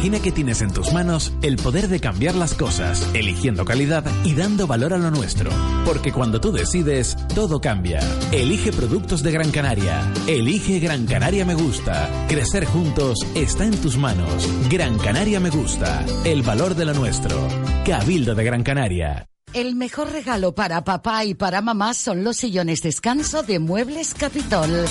Que 0.09 0.31
tienes 0.31 0.61
en 0.63 0.73
tus 0.73 0.91
manos 0.91 1.31
el 1.43 1.55
poder 1.55 1.87
de 1.87 1.99
cambiar 1.99 2.33
las 2.33 2.55
cosas, 2.55 3.07
eligiendo 3.13 3.63
calidad 3.63 4.03
y 4.25 4.33
dando 4.33 4.65
valor 4.65 4.93
a 4.93 4.97
lo 4.97 5.11
nuestro. 5.11 5.51
Porque 5.85 6.11
cuando 6.11 6.41
tú 6.41 6.51
decides, 6.51 7.15
todo 7.35 7.61
cambia. 7.61 7.99
Elige 8.31 8.73
productos 8.73 9.21
de 9.21 9.31
Gran 9.31 9.51
Canaria. 9.51 10.11
Elige 10.27 10.79
Gran 10.79 11.05
Canaria 11.05 11.45
Me 11.45 11.53
Gusta. 11.53 12.09
Crecer 12.27 12.65
juntos 12.65 13.19
está 13.35 13.65
en 13.65 13.79
tus 13.79 13.97
manos. 13.97 14.49
Gran 14.69 14.97
Canaria 14.97 15.39
Me 15.39 15.51
Gusta. 15.51 16.03
El 16.25 16.41
valor 16.41 16.75
de 16.75 16.85
lo 16.85 16.93
nuestro. 16.95 17.47
Cabildo 17.85 18.33
de 18.33 18.43
Gran 18.43 18.63
Canaria. 18.63 19.27
El 19.53 19.75
mejor 19.75 20.11
regalo 20.11 20.53
para 20.53 20.83
papá 20.83 21.23
y 21.23 21.35
para 21.35 21.61
mamá 21.61 21.93
son 21.93 22.23
los 22.23 22.37
sillones 22.37 22.81
descanso 22.81 23.43
de 23.43 23.59
Muebles 23.59 24.15
Capitol. 24.15 24.85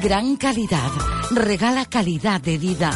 Gran 0.00 0.36
calidad, 0.36 0.90
regala 1.32 1.86
calidad 1.86 2.40
de 2.40 2.56
vida. 2.56 2.90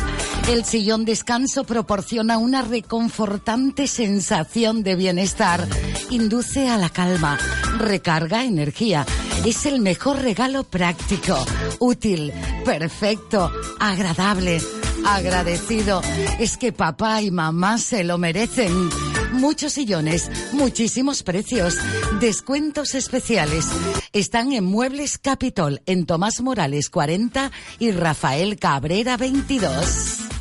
El 0.49 0.65
sillón 0.65 1.05
descanso 1.05 1.65
proporciona 1.65 2.39
una 2.39 2.63
reconfortante 2.63 3.87
sensación 3.87 4.83
de 4.83 4.97
bienestar, 4.97 5.69
induce 6.09 6.71
a 6.71 6.79
la 6.79 6.89
calma, 6.89 7.39
recarga 7.77 8.45
energía. 8.45 9.05
Es 9.45 9.67
el 9.67 9.79
mejor 9.81 10.23
regalo 10.23 10.65
práctico, 10.65 11.37
útil, 11.81 12.33
perfecto, 12.65 13.53
agradable, 13.79 14.63
agradecido. 15.05 16.01
Es 16.39 16.57
que 16.57 16.73
papá 16.73 17.21
y 17.21 17.31
mamá 17.31 17.77
se 17.77 18.03
lo 18.03 18.17
merecen. 18.17 18.73
Muchos 19.33 19.75
sillones, 19.75 20.31
muchísimos 20.55 21.23
precios, 21.23 21.77
descuentos 22.21 22.95
especiales. 22.95 23.67
Están 24.15 24.53
en 24.53 24.65
Muebles 24.65 25.19
Capitol, 25.19 25.83
en 25.85 26.07
Tomás 26.07 26.41
Morales 26.41 26.89
40 26.89 27.53
y 27.79 27.91
Rafael 27.91 28.59
Cabrera 28.59 29.19
22. 29.19 30.38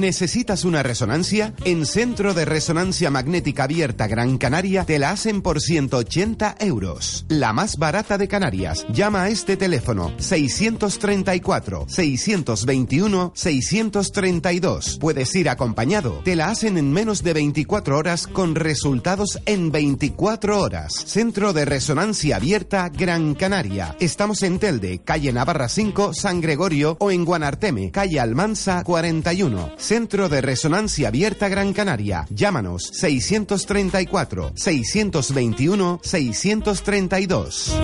¿Necesitas 0.00 0.64
una 0.64 0.82
resonancia? 0.82 1.52
En 1.62 1.84
Centro 1.84 2.32
de 2.32 2.46
Resonancia 2.46 3.10
Magnética 3.10 3.64
Abierta 3.64 4.06
Gran 4.06 4.38
Canaria 4.38 4.86
te 4.86 4.98
la 4.98 5.10
hacen 5.10 5.42
por 5.42 5.60
180 5.60 6.56
euros. 6.60 7.26
La 7.28 7.52
más 7.52 7.76
barata 7.76 8.16
de 8.16 8.26
Canarias. 8.26 8.86
Llama 8.90 9.24
a 9.24 9.28
este 9.28 9.58
teléfono 9.58 10.10
634 10.16 11.84
621 11.86 13.32
632. 13.34 14.96
Puedes 14.98 15.34
ir 15.34 15.50
acompañado. 15.50 16.22
Te 16.24 16.34
la 16.34 16.48
hacen 16.48 16.78
en 16.78 16.90
menos 16.90 17.22
de 17.22 17.34
24 17.34 17.98
horas 17.98 18.26
con 18.26 18.54
resultados 18.54 19.38
en 19.44 19.70
24 19.70 20.60
horas. 20.62 20.94
Centro 20.94 21.52
de 21.52 21.66
Resonancia 21.66 22.36
Abierta 22.36 22.88
Gran 22.88 23.34
Canaria. 23.34 23.96
Estamos 24.00 24.42
en 24.44 24.58
Telde, 24.58 25.02
calle 25.04 25.30
Navarra 25.30 25.68
5, 25.68 26.14
San 26.14 26.40
Gregorio 26.40 26.96
o 27.00 27.10
en 27.10 27.26
Guanarteme, 27.26 27.90
calle 27.90 28.18
Almansa 28.18 28.82
41. 28.82 29.72
Centro 29.90 30.28
de 30.28 30.40
Resonancia 30.40 31.08
Abierta 31.08 31.48
Gran 31.48 31.72
Canaria. 31.72 32.24
Llámanos 32.30 32.90
634 32.92 34.52
621 34.54 36.00
632. 36.00 37.76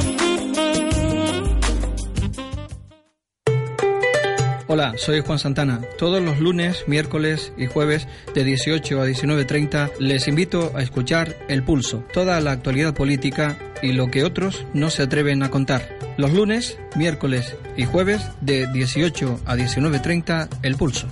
Hola, 4.68 4.94
soy 4.96 5.20
Juan 5.22 5.40
Santana. 5.40 5.80
Todos 5.98 6.22
los 6.22 6.38
lunes, 6.38 6.84
miércoles 6.86 7.52
y 7.57 7.66
jueves 7.66 8.07
de 8.32 8.44
18 8.44 9.02
a 9.02 9.09
19.30 9.09 9.98
les 9.98 10.28
invito 10.28 10.70
a 10.76 10.82
escuchar 10.82 11.34
El 11.48 11.64
Pulso, 11.64 12.04
toda 12.12 12.40
la 12.40 12.52
actualidad 12.52 12.94
política 12.94 13.59
y 13.82 13.94
lo 13.94 14.12
que 14.12 14.22
otros 14.22 14.64
no 14.74 14.90
se 14.90 15.02
atreven 15.02 15.42
a 15.42 15.50
contar. 15.50 15.98
Los 16.18 16.32
lunes, 16.32 16.78
miércoles 16.94 17.57
y 17.76 17.84
jueves 17.84 18.30
de 18.40 18.68
18 18.68 19.40
a 19.44 19.57
19.30 19.57 20.48
El 20.62 20.76
Pulso. 20.76 21.09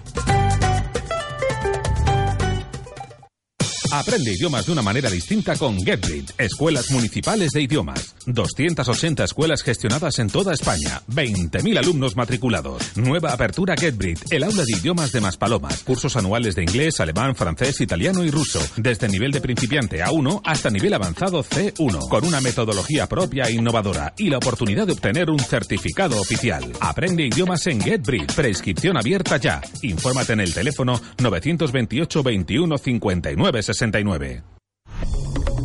Aprende 3.97 4.33
idiomas 4.33 4.67
de 4.67 4.73
una 4.73 4.83
manera 4.83 5.09
distinta 5.09 5.55
con 5.55 5.79
GetBrit, 5.79 6.33
Escuelas 6.37 6.91
Municipales 6.91 7.53
de 7.53 7.63
Idiomas. 7.63 8.17
280 8.27 9.23
escuelas 9.23 9.63
gestionadas 9.63 10.19
en 10.19 10.29
toda 10.29 10.53
España, 10.53 11.01
20.000 11.13 11.79
alumnos 11.79 12.17
matriculados. 12.17 12.97
Nueva 12.97 13.33
apertura 13.33 13.77
GetBrit, 13.77 14.33
el 14.33 14.43
aula 14.43 14.65
de 14.65 14.73
idiomas 14.73 15.13
de 15.13 15.21
Maspalomas. 15.21 15.85
Cursos 15.85 16.17
anuales 16.17 16.57
de 16.57 16.63
inglés, 16.63 16.99
alemán, 16.99 17.37
francés, 17.37 17.81
italiano 17.83 18.25
y 18.25 18.33
ruso. 18.33 18.59
Desde 18.77 19.09
nivel 19.09 19.31
de 19.31 19.41
principiante 19.41 20.03
A1 20.03 20.41
hasta 20.43 20.71
nivel 20.71 20.95
avanzado 20.95 21.45
C1. 21.45 22.09
Con 22.09 22.25
una 22.25 22.41
metodología 22.41 23.07
propia 23.07 23.45
e 23.45 23.53
innovadora 23.53 24.13
y 24.17 24.29
la 24.29 24.39
oportunidad 24.39 24.89
de 24.89 24.95
obtener 24.95 25.31
un 25.31 25.39
certificado 25.39 26.21
oficial. 26.21 26.65
Aprende 26.81 27.27
idiomas 27.27 27.65
en 27.69 27.81
GetBrit. 27.81 28.33
Prescripción 28.33 28.97
abierta 28.97 29.37
ya. 29.37 29.61
Infórmate 29.83 30.33
en 30.33 30.41
el 30.41 30.53
teléfono 30.53 31.01
928 31.19 32.23
21 32.25 32.79
59 32.79 33.63
69. 33.85 34.43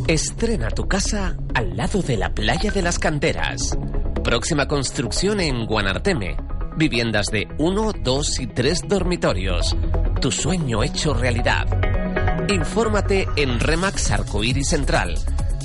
Estrena 0.06 0.70
tu 0.70 0.86
casa 0.86 1.36
al 1.54 1.76
lado 1.76 2.02
de 2.02 2.18
la 2.18 2.34
playa 2.34 2.70
de 2.70 2.82
las 2.82 2.98
canteras. 2.98 3.78
Próxima 4.22 4.68
construcción 4.68 5.40
en 5.40 5.64
Guanarteme. 5.64 6.36
Viviendas 6.76 7.26
de 7.26 7.48
1, 7.58 7.92
2 8.02 8.40
y 8.40 8.46
3 8.48 8.88
dormitorios. 8.88 9.74
Tu 10.20 10.30
sueño 10.30 10.82
hecho 10.82 11.14
realidad. 11.14 11.66
Infórmate 12.50 13.26
en 13.36 13.58
Remax 13.58 14.10
Arcoíris 14.10 14.68
Central. 14.68 15.14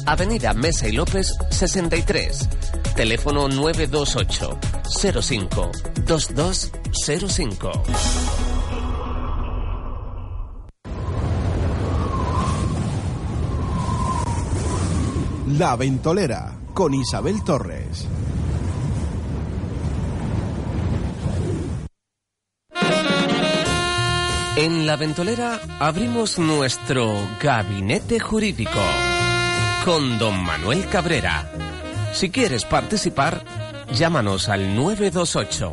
Avenida 0.05 0.53
Mesa 0.53 0.87
y 0.87 0.93
López 0.93 1.33
63. 1.49 2.47
Teléfono 2.95 3.49
928 3.49 4.59
05 5.21 5.71
2205. 6.05 7.71
La 15.47 15.75
Ventolera 15.75 16.57
con 16.73 16.91
Isabel 16.95 17.43
Torres. 17.43 18.07
En 24.55 24.87
La 24.87 24.95
Ventolera 24.95 25.59
abrimos 25.79 26.39
nuestro 26.39 27.13
gabinete 27.39 28.19
jurídico 28.19 28.79
con 29.85 30.17
don 30.17 30.43
Manuel 30.43 30.87
Cabrera. 30.87 31.51
Si 32.11 32.31
quieres 32.31 32.65
participar, 32.65 33.45
llámanos 33.93 34.49
al 34.49 34.75
928 34.75 35.71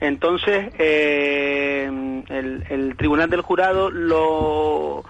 Entonces, 0.00 0.72
eh, 0.78 1.90
el, 2.28 2.64
el 2.68 2.96
Tribunal 2.96 3.30
del 3.30 3.42
Jurado 3.42 3.90
lo, 3.90 5.04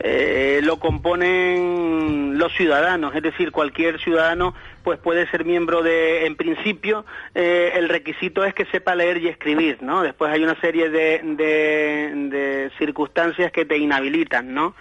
eh, 0.00 0.60
lo 0.62 0.78
componen 0.78 2.38
los 2.38 2.54
ciudadanos, 2.54 3.16
es 3.16 3.22
decir, 3.22 3.50
cualquier 3.50 3.98
ciudadano 3.98 4.54
pues 4.84 5.00
puede 5.00 5.28
ser 5.28 5.44
miembro 5.44 5.82
de, 5.82 6.24
en 6.24 6.36
principio, 6.36 7.04
eh, 7.34 7.72
el 7.74 7.88
requisito 7.88 8.44
es 8.44 8.54
que 8.54 8.64
sepa 8.66 8.94
leer 8.94 9.18
y 9.18 9.26
escribir, 9.26 9.82
¿no? 9.82 10.02
Después 10.02 10.30
hay 10.30 10.44
una 10.44 10.58
serie 10.60 10.88
de, 10.88 11.20
de, 11.24 12.70
circunstancias 12.78 13.50
que 13.50 13.64
te 13.64 13.76
inhabilitan, 13.76 14.54
¿no? 14.54 14.76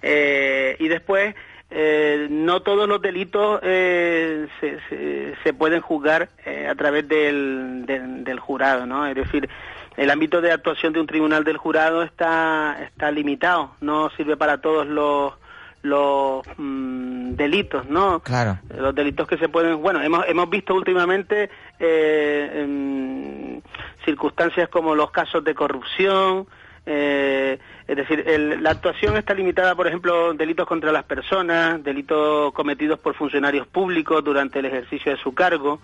Eh, 0.00 0.76
y 0.78 0.88
después 0.88 1.34
eh, 1.74 2.28
no 2.30 2.60
todos 2.60 2.86
los 2.86 3.00
delitos 3.00 3.60
eh, 3.62 4.46
se, 4.60 4.78
se, 4.88 5.34
se 5.42 5.54
pueden 5.54 5.80
juzgar 5.80 6.28
eh, 6.44 6.68
a 6.70 6.74
través 6.74 7.08
del, 7.08 7.84
del, 7.86 8.24
del 8.24 8.40
jurado, 8.40 8.84
¿no? 8.84 9.06
Es 9.06 9.14
decir, 9.14 9.48
el 9.96 10.10
ámbito 10.10 10.40
de 10.40 10.52
actuación 10.52 10.92
de 10.92 11.00
un 11.00 11.06
tribunal 11.06 11.44
del 11.44 11.56
jurado 11.56 12.02
está, 12.02 12.76
está 12.82 13.10
limitado, 13.10 13.72
no 13.80 14.10
sirve 14.10 14.36
para 14.36 14.60
todos 14.60 14.86
los 14.86 15.34
los 15.82 16.46
mm, 16.58 17.32
delitos, 17.32 17.88
¿no? 17.88 18.20
Claro. 18.20 18.58
Los 18.76 18.94
delitos 18.94 19.26
que 19.26 19.36
se 19.36 19.48
pueden, 19.48 19.82
bueno, 19.82 20.00
hemos 20.00 20.24
hemos 20.28 20.48
visto 20.48 20.74
últimamente 20.74 21.50
eh, 21.80 23.60
circunstancias 24.04 24.68
como 24.68 24.94
los 24.94 25.10
casos 25.10 25.42
de 25.42 25.54
corrupción, 25.54 26.46
eh, 26.86 27.58
es 27.86 27.96
decir, 27.96 28.24
el- 28.26 28.62
la 28.62 28.70
actuación 28.70 29.16
está 29.16 29.34
limitada, 29.34 29.74
por 29.74 29.86
ejemplo, 29.86 30.32
delitos 30.34 30.66
contra 30.66 30.90
las 30.92 31.04
personas, 31.04 31.82
delitos 31.84 32.52
cometidos 32.54 32.98
por 32.98 33.14
funcionarios 33.14 33.66
públicos 33.66 34.22
durante 34.24 34.58
el 34.60 34.66
ejercicio 34.66 35.12
de 35.12 35.18
su 35.18 35.34
cargo, 35.34 35.80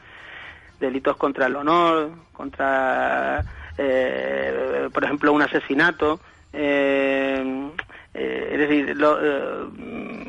delitos 0.81 1.17
contra 1.17 1.47
el 1.47 1.57
honor, 1.57 2.11
contra, 2.33 3.45
eh, 3.77 4.89
por 4.93 5.05
ejemplo, 5.05 5.33
un 5.33 5.43
asesinato, 5.43 6.21
eh, 6.53 7.71
es 8.15 8.59
decir, 8.59 8.97
lo- 8.97 9.19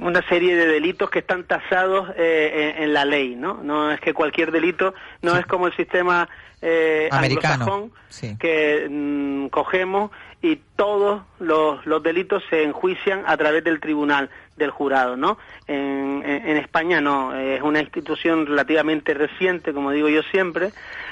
una 0.01 0.22
serie 0.30 0.55
de 0.55 0.67
delitos 0.67 1.09
que 1.09 1.20
están 1.20 1.43
tasados 1.43 2.09
eh, 2.17 2.74
en, 2.78 2.84
en 2.84 2.93
la 2.93 3.05
ley, 3.05 3.36
¿no? 3.36 3.59
No 3.63 3.91
es 3.91 3.99
que 3.99 4.13
cualquier 4.13 4.51
delito, 4.51 4.93
no 5.22 5.36
es 5.38 5.45
como 5.45 5.67
el 5.67 5.76
sistema 5.76 6.30
eh, 6.61 7.07
Americano, 7.11 7.53
anglosajón, 7.63 7.91
sí. 8.09 8.36
que 8.39 8.88
mm, 8.89 9.47
cogemos 9.47 10.11
y 10.41 10.55
todos 10.77 11.21
los, 11.39 11.85
los 11.85 12.01
delitos 12.01 12.41
se 12.49 12.63
enjuician 12.63 13.23
a 13.27 13.35
través 13.35 13.61
del 13.63 13.81
tribunal 13.81 14.29
del 14.55 14.71
jurado, 14.71 15.17
¿no? 15.17 15.37
En, 15.67 16.23
en- 16.25 16.55
España 16.57 17.01
no, 17.01 17.35
es 17.35 17.61
una 17.61 17.81
institución 17.81 18.45
relativamente 18.45 19.13
reciente, 19.13 19.73
como 19.73 19.91
digo 19.91 20.07
yo 20.09 20.23
siempre, 20.23 20.71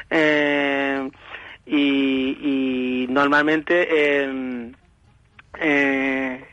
eh, 0.10 1.10
y, 1.66 2.38
y 2.42 3.08
normalmente 3.10 3.88
eh, 3.92 4.72
eh, 5.60 6.46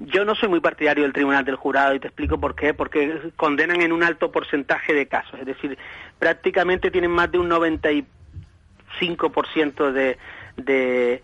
yo 0.00 0.24
no 0.24 0.34
soy 0.34 0.48
muy 0.48 0.60
partidario 0.60 1.04
del 1.04 1.12
tribunal 1.12 1.44
del 1.44 1.56
jurado 1.56 1.94
y 1.94 2.00
te 2.00 2.08
explico 2.08 2.40
por 2.40 2.54
qué, 2.54 2.72
porque 2.74 3.20
condenan 3.36 3.80
en 3.82 3.92
un 3.92 4.02
alto 4.02 4.32
porcentaje 4.32 4.94
de 4.94 5.06
casos, 5.06 5.38
es 5.40 5.46
decir, 5.46 5.76
prácticamente 6.18 6.90
tienen 6.90 7.10
más 7.10 7.30
de 7.30 7.38
un 7.38 7.50
95% 7.50 9.92
de, 9.92 10.16
de, 10.56 11.22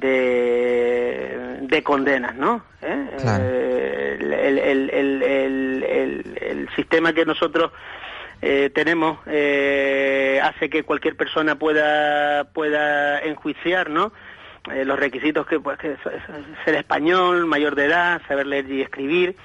de, 0.00 1.58
de 1.62 1.82
condenas, 1.82 2.34
¿no? 2.36 2.64
¿Eh? 2.82 3.08
Eh, 3.24 4.16
el, 4.20 4.58
el, 4.58 4.90
el, 5.22 6.38
el, 6.40 6.68
sistema 6.76 7.12
que 7.12 7.24
nosotros 7.24 7.72
eh, 8.42 8.70
tenemos 8.74 9.18
eh, 9.26 10.40
hace 10.42 10.68
que 10.68 10.82
cualquier 10.82 11.16
persona 11.16 11.56
pueda 11.56 12.44
pueda 12.52 13.20
enjuiciar, 13.20 13.90
¿no? 13.90 14.12
Eh, 14.72 14.84
los 14.84 14.98
requisitos 14.98 15.46
que 15.46 15.60
pues 15.60 15.78
que 15.78 15.96
ser 16.64 16.74
español, 16.74 17.46
mayor 17.46 17.74
de 17.74 17.86
edad, 17.86 18.20
saber 18.26 18.46
leer 18.46 18.70
y 18.70 18.82
escribir, 18.82 19.36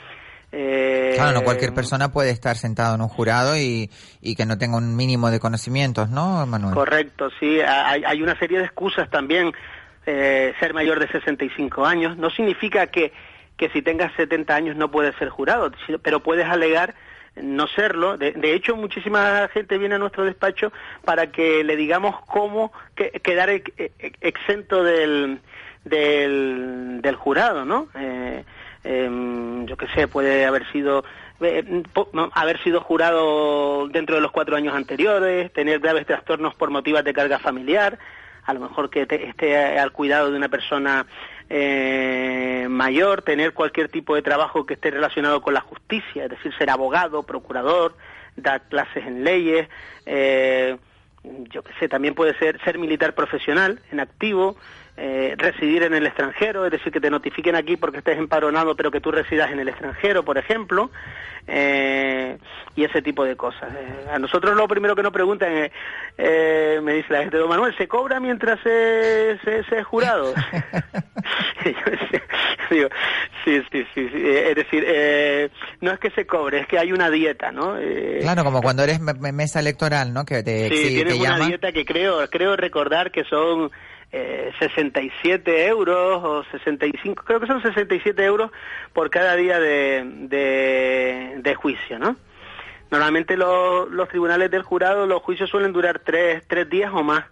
Eh, 0.52 1.12
Claro, 1.16 1.34
no 1.40 1.44
cualquier 1.44 1.74
persona 1.74 2.12
puede 2.12 2.32
estar 2.32 2.56
sentado 2.56 2.96
en 2.96 3.02
un 3.02 3.08
jurado 3.10 3.56
y, 3.56 3.92
y 4.20 4.36
que 4.36 4.46
no 4.48 4.58
tenga 4.58 4.78
un 4.78 4.96
mínimo 4.96 5.30
de 5.30 5.40
conocimientos, 5.40 6.10
¿no, 6.10 6.44
Manuel? 6.48 6.74
Correcto, 6.74 7.30
sí. 7.40 7.60
Hay, 7.62 8.04
hay 8.04 8.22
una 8.24 8.36
serie 8.40 8.58
de 8.58 8.66
excusas 8.66 9.08
también. 9.12 9.52
Eh, 10.12 10.54
ser 10.60 10.74
mayor 10.74 11.00
de 11.00 11.08
65 11.08 11.86
años 11.86 12.18
no 12.18 12.32
significa 12.32 12.88
que, 12.88 13.12
que 13.58 13.70
si 13.70 13.84
tengas 13.84 14.12
70 14.14 14.56
años 14.56 14.76
no 14.76 14.90
puedes 14.90 15.16
ser 15.18 15.30
jurado, 15.30 15.72
pero 16.02 16.22
puedes 16.22 16.48
alegar 16.48 16.96
no 17.36 17.68
serlo. 17.68 18.18
De, 18.18 18.34
hecho, 18.56 18.76
muchísima 18.76 19.48
gente 19.54 19.78
viene 19.78 19.96
a 19.96 20.00
nuestro 20.00 20.24
despacho 20.26 20.74
para 21.06 21.28
que 21.28 21.64
le 21.64 21.76
digamos 21.76 22.20
cómo 22.26 22.72
que- 22.96 23.12
quedar 23.22 23.52
ex- 23.52 23.72
ex- 23.78 24.18
exento 24.22 24.84
del, 24.84 25.40
del, 25.86 27.02
del 27.04 27.16
jurado, 27.16 27.66
¿no? 27.66 27.88
Eh, 27.96 28.44
em, 28.84 29.66
yo 29.68 29.78
qué 29.78 29.88
sé, 29.94 30.08
puede 30.08 30.46
haber 30.46 30.66
sido 30.72 31.04
eh, 31.42 31.84
haber 32.34 32.58
sido 32.64 32.82
jurado 32.82 33.88
dentro 33.90 34.16
de 34.16 34.22
los 34.22 34.32
cuatro 34.32 34.56
años 34.58 34.76
anteriores, 34.76 35.54
tener 35.54 35.80
graves 35.80 36.06
trastornos 36.08 36.56
por 36.56 36.70
motivos 36.72 37.04
de 37.04 37.14
carga 37.14 37.40
familiar, 37.40 37.98
a 38.50 38.54
lo 38.54 38.62
mejor 38.62 38.90
que 38.90 39.06
te- 39.06 39.28
esté 39.28 39.78
al 39.80 39.92
cuidado 39.92 40.32
de 40.32 40.38
una 40.38 40.50
persona 40.50 41.06
eh, 41.50 42.66
mayor, 42.70 43.22
tener 43.22 43.54
cualquier 43.54 43.90
tipo 43.90 44.16
de 44.16 44.22
trabajo 44.22 44.66
que 44.66 44.74
esté 44.74 44.90
relacionado 44.92 45.42
con 45.42 45.54
la 45.54 45.62
justicia, 45.62 46.24
es 46.26 46.30
decir, 46.32 46.54
ser 46.58 46.70
abogado, 46.70 47.24
procurador, 47.24 47.96
dar 48.36 48.62
clases 48.70 49.06
en 49.06 49.24
leyes, 49.24 49.68
eh, 50.06 50.78
yo 51.24 51.62
qué 51.64 51.74
sé, 51.80 51.88
también 51.90 52.16
puede 52.16 52.34
ser 52.40 52.60
ser 52.64 52.78
militar 52.80 53.14
profesional, 53.14 53.80
en 53.92 54.00
activo, 54.00 54.56
eh, 55.00 55.36
residir 55.38 55.84
en 55.84 55.94
el 55.94 56.06
extranjero, 56.06 56.66
es 56.66 56.72
decir, 56.72 56.92
que 56.92 57.00
te 57.00 57.10
notifiquen 57.10 57.56
aquí 57.56 57.78
porque 57.78 58.00
estés 58.00 58.18
empadronado, 58.18 58.76
pero 58.76 58.92
que 58.92 59.00
tú 59.02 59.12
residas 59.12 59.52
en 59.52 59.60
el 59.60 59.70
extranjero, 59.70 60.24
por 60.24 60.38
ejemplo, 60.38 60.92
eh, 61.48 62.38
y 62.76 62.84
ese 62.84 63.02
tipo 63.02 63.24
de 63.26 63.36
cosas. 63.36 63.74
Eh, 63.74 64.10
a 64.12 64.20
nosotros 64.20 64.56
lo 64.56 64.68
primero 64.68 64.96
que 64.96 65.04
nos 65.04 65.12
preguntan 65.14 65.52
es, 65.54 65.72
eh, 66.18 66.80
me 66.84 66.94
dice 66.94 67.14
la 67.14 67.20
gente, 67.22 67.38
don 67.38 67.50
Manuel, 67.50 67.76
¿se 67.78 67.88
cobra 67.88 68.20
mientras 68.20 68.60
se, 68.62 69.38
se, 69.44 69.64
se 69.64 69.78
es 69.80 69.86
jurado? 69.88 70.34
Digo, 72.70 72.88
sí, 73.44 73.62
sí, 73.72 73.86
sí, 73.96 74.10
sí, 74.14 74.22
eh, 74.24 74.50
es 74.52 74.56
decir, 74.56 74.84
eh, 74.88 75.50
no 75.82 75.92
es 75.92 76.00
que 76.00 76.12
se 76.12 76.26
cobre, 76.28 76.60
es 76.60 76.68
que 76.68 76.78
hay 76.78 76.92
una 76.92 77.10
dieta, 77.10 77.52
¿no? 77.52 77.78
Eh, 77.80 78.20
Claro, 78.22 78.44
como 78.44 78.62
cuando 78.62 78.84
eres 78.84 79.00
me- 79.00 79.14
me- 79.16 79.32
mesa 79.32 79.60
electoral, 79.60 80.14
¿no? 80.14 80.24
Que 80.26 80.44
te, 80.44 80.70
Sí, 80.70 80.90
tienes 80.90 81.14
te 81.16 81.20
una 81.20 81.32
llaman. 81.32 81.48
dieta 81.50 81.72
que 81.72 81.84
creo, 81.86 82.28
creo 82.30 82.56
recordar 82.56 83.12
que 83.12 83.24
son 83.24 83.72
eh, 84.12 84.52
67 84.58 85.68
euros 85.68 86.24
o 86.24 86.44
65, 86.52 87.24
creo 87.24 87.40
que 87.40 87.48
son 87.48 87.62
67 87.62 88.24
euros 88.24 88.52
por 88.94 89.10
cada 89.10 89.36
día 89.36 89.60
de, 89.60 90.04
de, 91.42 91.56
juicio, 91.56 92.00
¿no? 92.00 92.16
Normalmente 92.90 93.38
los, 93.38 93.90
los 93.92 94.10
tribunales 94.10 94.50
del 94.50 94.64
jurado, 94.64 95.06
los 95.06 95.22
juicios 95.22 95.50
suelen 95.50 95.74
durar 95.74 96.00
tres, 96.00 96.44
tres 96.48 96.68
días 96.70 96.92
o 96.94 97.04
más, 97.04 97.26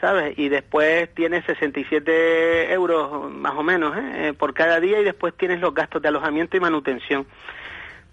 ¿sabes? 0.00 0.38
Y 0.38 0.48
después 0.48 1.12
tienes 1.14 1.44
67 1.44 2.72
euros 2.72 3.30
más 3.30 3.52
o 3.54 3.62
menos 3.62 3.96
¿eh? 3.96 4.28
Eh, 4.28 4.32
por 4.32 4.54
cada 4.54 4.80
día 4.80 5.00
y 5.00 5.04
después 5.04 5.34
tienes 5.36 5.60
los 5.60 5.74
gastos 5.74 6.00
de 6.00 6.08
alojamiento 6.08 6.56
y 6.56 6.60
manutención. 6.60 7.26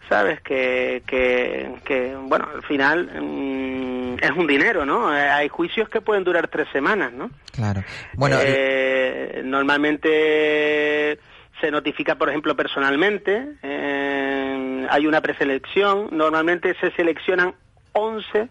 ¿Sabes? 0.09 0.41
Que, 0.41 1.03
que, 1.07 1.71
que 1.83 2.15
bueno, 2.15 2.47
al 2.53 2.63
final 2.63 3.09
mm, 3.21 4.17
es 4.21 4.31
un 4.31 4.47
dinero, 4.47 4.85
¿no? 4.85 5.15
Eh, 5.15 5.29
Hay 5.29 5.49
juicios 5.49 5.89
que 5.89 6.01
pueden 6.01 6.23
durar 6.23 6.47
tres 6.47 6.67
semanas, 6.71 7.11
¿no? 7.13 7.29
Claro. 7.53 7.83
Bueno, 8.13 8.37
Eh, 8.41 9.41
normalmente 9.45 11.19
se 11.61 11.71
notifica, 11.71 12.15
por 12.15 12.29
ejemplo, 12.29 12.55
personalmente, 12.55 13.47
eh, 13.63 14.87
hay 14.89 15.07
una 15.07 15.21
preselección, 15.21 16.09
normalmente 16.11 16.75
se 16.79 16.91
seleccionan 16.91 17.53
11, 17.93 18.49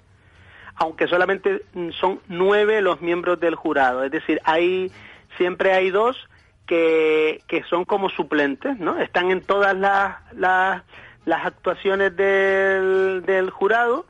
aunque 0.76 1.06
solamente 1.06 1.62
son 2.00 2.20
nueve 2.28 2.80
los 2.80 3.00
miembros 3.00 3.38
del 3.38 3.54
jurado, 3.54 4.04
es 4.04 4.10
decir, 4.10 4.40
hay 4.44 4.90
siempre 5.36 5.72
hay 5.72 5.90
dos 5.90 6.16
que, 6.66 7.42
que 7.46 7.62
son 7.64 7.84
como 7.84 8.08
suplentes, 8.08 8.78
¿no? 8.78 8.98
Están 8.98 9.30
en 9.30 9.42
todas 9.42 9.76
las, 9.76 10.16
las, 10.32 10.82
las 11.24 11.44
actuaciones 11.46 12.14
del, 12.16 13.22
del 13.26 13.50
jurado, 13.50 14.06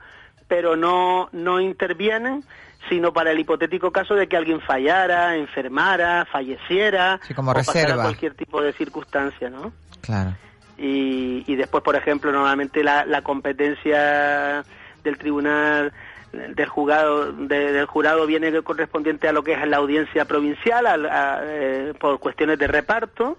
pero 0.48 0.76
no, 0.76 1.28
no 1.32 1.60
intervienen, 1.60 2.44
sino 2.88 3.12
para 3.12 3.30
el 3.30 3.38
hipotético 3.40 3.90
caso 3.92 4.14
de 4.14 4.26
que 4.28 4.36
alguien 4.36 4.60
fallara, 4.60 5.36
enfermara, 5.36 6.26
falleciera, 6.30 7.18
Sí, 7.22 7.32
como 7.34 7.52
o 7.52 7.54
pasara 7.54 7.80
reserva. 7.82 8.02
cualquier 8.02 8.34
tipo 8.34 8.60
de 8.60 8.72
circunstancia, 8.74 9.48
¿no? 9.48 9.72
claro. 10.02 10.34
y, 10.76 11.44
y 11.46 11.56
después, 11.56 11.82
por 11.84 11.96
ejemplo, 11.96 12.30
normalmente 12.32 12.82
la, 12.84 13.06
la 13.06 13.22
competencia 13.22 14.64
del 15.02 15.18
tribunal 15.18 15.92
del 16.32 16.66
jurado 16.68 17.32
de- 17.32 17.72
del 17.72 17.86
jurado 17.86 18.26
viene 18.26 18.50
correspondiente 18.62 19.28
a 19.28 19.32
lo 19.32 19.44
que 19.44 19.52
es 19.52 19.66
la 19.68 19.76
audiencia 19.76 20.24
provincial 20.24 20.84
al- 20.86 21.06
a- 21.06 21.40
eh, 21.44 21.92
por 22.00 22.18
cuestiones 22.18 22.58
de 22.58 22.66
reparto 22.66 23.38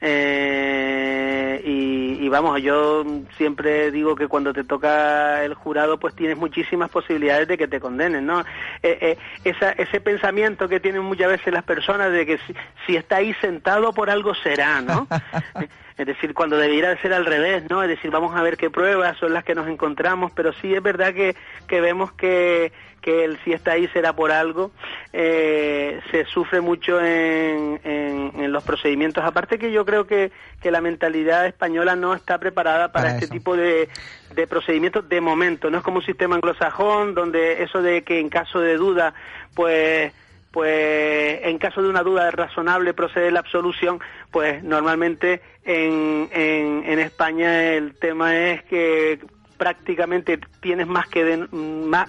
eh, 0.00 1.62
y, 1.64 2.28
vamos 2.28 2.60
yo 2.60 3.04
siempre 3.38 3.90
digo 3.92 4.14
que 4.16 4.26
cuando 4.28 4.52
te 4.52 4.64
toca 4.64 5.44
el 5.44 5.54
jurado 5.54 5.96
pues 5.98 6.14
tienes 6.14 6.36
muchísimas 6.36 6.90
posibilidades 6.90 7.46
de 7.48 7.56
que 7.56 7.68
te 7.68 7.80
condenen 7.80 8.26
no 8.26 8.40
Eh, 8.82 8.98
eh, 9.00 9.18
esa- 9.44 9.70
ese 9.72 10.00
pensamiento 10.00 10.68
que 10.68 10.80
tienen 10.80 11.02
muchas 11.02 11.28
veces 11.28 11.52
las 11.52 11.62
personas 11.62 12.10
de 12.12 12.26
que 12.26 12.38
si, 12.38 12.54
si 12.86 12.96
está 12.96 13.16
ahí 13.16 13.32
sentado 13.40 13.92
por 13.92 14.10
algo 14.10 14.34
será 14.34 14.80
no 14.80 15.06
es 15.98 16.06
decir, 16.06 16.34
cuando 16.34 16.58
debiera 16.58 16.90
de 16.90 16.98
ser 16.98 17.12
al 17.14 17.24
revés, 17.24 17.64
¿no? 17.70 17.82
Es 17.82 17.88
decir, 17.88 18.10
vamos 18.10 18.36
a 18.36 18.42
ver 18.42 18.56
qué 18.56 18.68
pruebas 18.68 19.16
son 19.18 19.32
las 19.32 19.44
que 19.44 19.54
nos 19.54 19.66
encontramos, 19.68 20.30
pero 20.32 20.52
sí 20.52 20.74
es 20.74 20.82
verdad 20.82 21.14
que, 21.14 21.34
que 21.66 21.80
vemos 21.80 22.12
que, 22.12 22.70
que 23.00 23.24
el 23.24 23.38
si 23.44 23.52
está 23.54 23.72
ahí 23.72 23.88
será 23.88 24.12
por 24.14 24.30
algo. 24.30 24.72
Eh, 25.14 25.98
se 26.10 26.26
sufre 26.26 26.60
mucho 26.60 27.00
en, 27.00 27.80
en, 27.82 28.32
en 28.36 28.52
los 28.52 28.62
procedimientos. 28.62 29.24
Aparte 29.24 29.58
que 29.58 29.72
yo 29.72 29.86
creo 29.86 30.06
que, 30.06 30.32
que 30.60 30.70
la 30.70 30.82
mentalidad 30.82 31.46
española 31.46 31.96
no 31.96 32.12
está 32.14 32.36
preparada 32.38 32.92
para, 32.92 33.04
Para 33.04 33.14
este 33.14 33.24
eso. 33.26 33.32
tipo 33.32 33.56
de, 33.56 33.88
de 34.34 34.46
procedimientos 34.46 35.08
de 35.08 35.20
momento. 35.22 35.70
No 35.70 35.78
es 35.78 35.84
como 35.84 35.98
un 36.00 36.04
sistema 36.04 36.34
anglosajón 36.34 37.14
donde 37.14 37.62
eso 37.62 37.80
de 37.80 38.02
que 38.02 38.20
en 38.20 38.28
caso 38.28 38.60
de 38.60 38.76
duda, 38.76 39.14
pues 39.54 40.12
pues 40.56 41.40
en 41.42 41.58
caso 41.58 41.82
de 41.82 41.90
una 41.90 42.02
duda 42.02 42.30
razonable 42.30 42.94
procede 42.94 43.30
la 43.30 43.40
absolución, 43.40 44.00
pues 44.30 44.64
normalmente 44.64 45.42
en, 45.66 46.30
en, 46.32 46.82
en 46.86 46.98
España 46.98 47.74
el 47.74 47.94
tema 47.94 48.34
es 48.34 48.62
que 48.62 49.18
prácticamente 49.58 50.40
tienes 50.62 50.86
más 50.86 51.08
que 51.08 51.24
de- 51.24 51.46
más, 51.52 52.08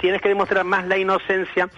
tienes 0.00 0.20
que 0.20 0.28
demostrar 0.28 0.64
más 0.64 0.88
la 0.88 0.98
inocencia 0.98 1.68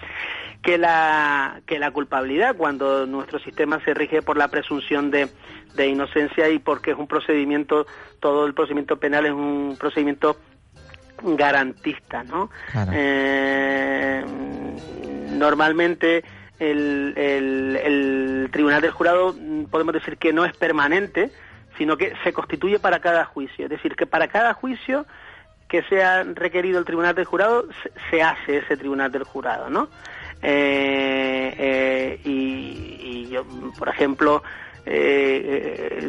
que 0.62 0.78
la 0.78 1.60
que 1.66 1.78
la 1.78 1.90
culpabilidad 1.90 2.56
cuando 2.56 3.05
nuestro 3.05 3.38
sistema 3.38 3.78
se 3.84 3.93
rige 3.93 4.22
por 4.22 4.38
la 4.38 4.48
presunción 4.48 5.10
de, 5.10 5.28
de 5.74 5.86
inocencia 5.86 6.48
y 6.48 6.59
porque 6.59 6.93
es 6.93 6.97
un 6.97 7.09
procedimiento 7.09 7.86
todo 8.20 8.47
el 8.47 8.55
procedimiento 8.55 8.97
penal 8.98 9.26
es 9.26 9.32
un 9.32 9.76
procedimiento 9.78 10.38
garantista, 11.22 12.24
¿no? 12.24 12.48
Claro. 12.72 12.93
Eh, 12.94 14.24
normalmente 15.37 16.25
el, 16.59 18.49
tribunal 18.53 18.81
del 18.81 18.91
jurado 18.91 19.35
mm, 19.39 19.65
podemos 19.65 19.95
decir 19.95 20.17
que 20.17 20.33
no 20.33 20.45
es 20.45 20.57
permanente, 20.57 21.31
sino 21.77 21.97
que 21.97 22.15
se 22.25 22.33
constituye 22.33 22.79
para 22.79 23.01
cada 23.01 23.25
juicio. 23.25 23.67
Es 23.67 23.71
decir, 23.71 23.97
que 23.97 24.07
para 24.07 24.29
cada 24.29 24.55
juicio 24.55 25.07
que 25.69 25.83
sea 25.85 26.23
requerido 26.23 26.79
el 26.79 26.85
tribunal 26.85 27.15
del 27.15 27.25
jurado, 27.25 27.67
se, 28.11 28.23
hace 28.23 28.59
ese 28.59 28.77
tribunal 28.77 29.11
del 29.11 29.25
jurado, 29.25 29.69
¿no? 29.69 29.89
Eh, 30.43 31.55
eh, 31.59 32.21
y, 32.25 33.29
yo, 33.29 33.45
por 33.77 33.89
ejemplo, 33.89 34.43
eh, 34.85 36.09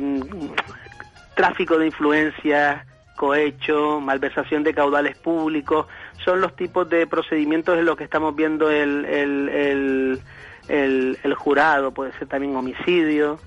tráfico 1.33 1.79
de 1.79 1.87
influencias, 1.87 2.85
cohecho, 3.15 3.99
malversación 3.99 4.63
de 4.63 4.73
caudales 4.73 5.17
públicos, 5.17 5.87
son 6.23 6.41
los 6.41 6.55
tipos 6.55 6.89
de 6.89 7.07
procedimientos 7.07 7.77
en 7.77 7.85
los 7.85 7.95
que 7.97 8.03
estamos 8.03 8.35
viendo 8.35 8.69
el, 8.69 9.05
el, 9.05 9.49
el, 9.49 11.17
el- 11.23 11.33
jurado, 11.35 11.91
puede 11.91 12.11
ser 12.13 12.27
también 12.27 12.55
homicidio, 12.55 13.39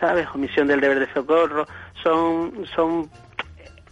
¿sabes? 0.00 0.26
Omisión 0.34 0.68
del 0.68 0.80
deber 0.80 1.00
de 1.00 1.12
socorro, 1.12 1.66
son, 2.02 2.64
son 2.74 3.10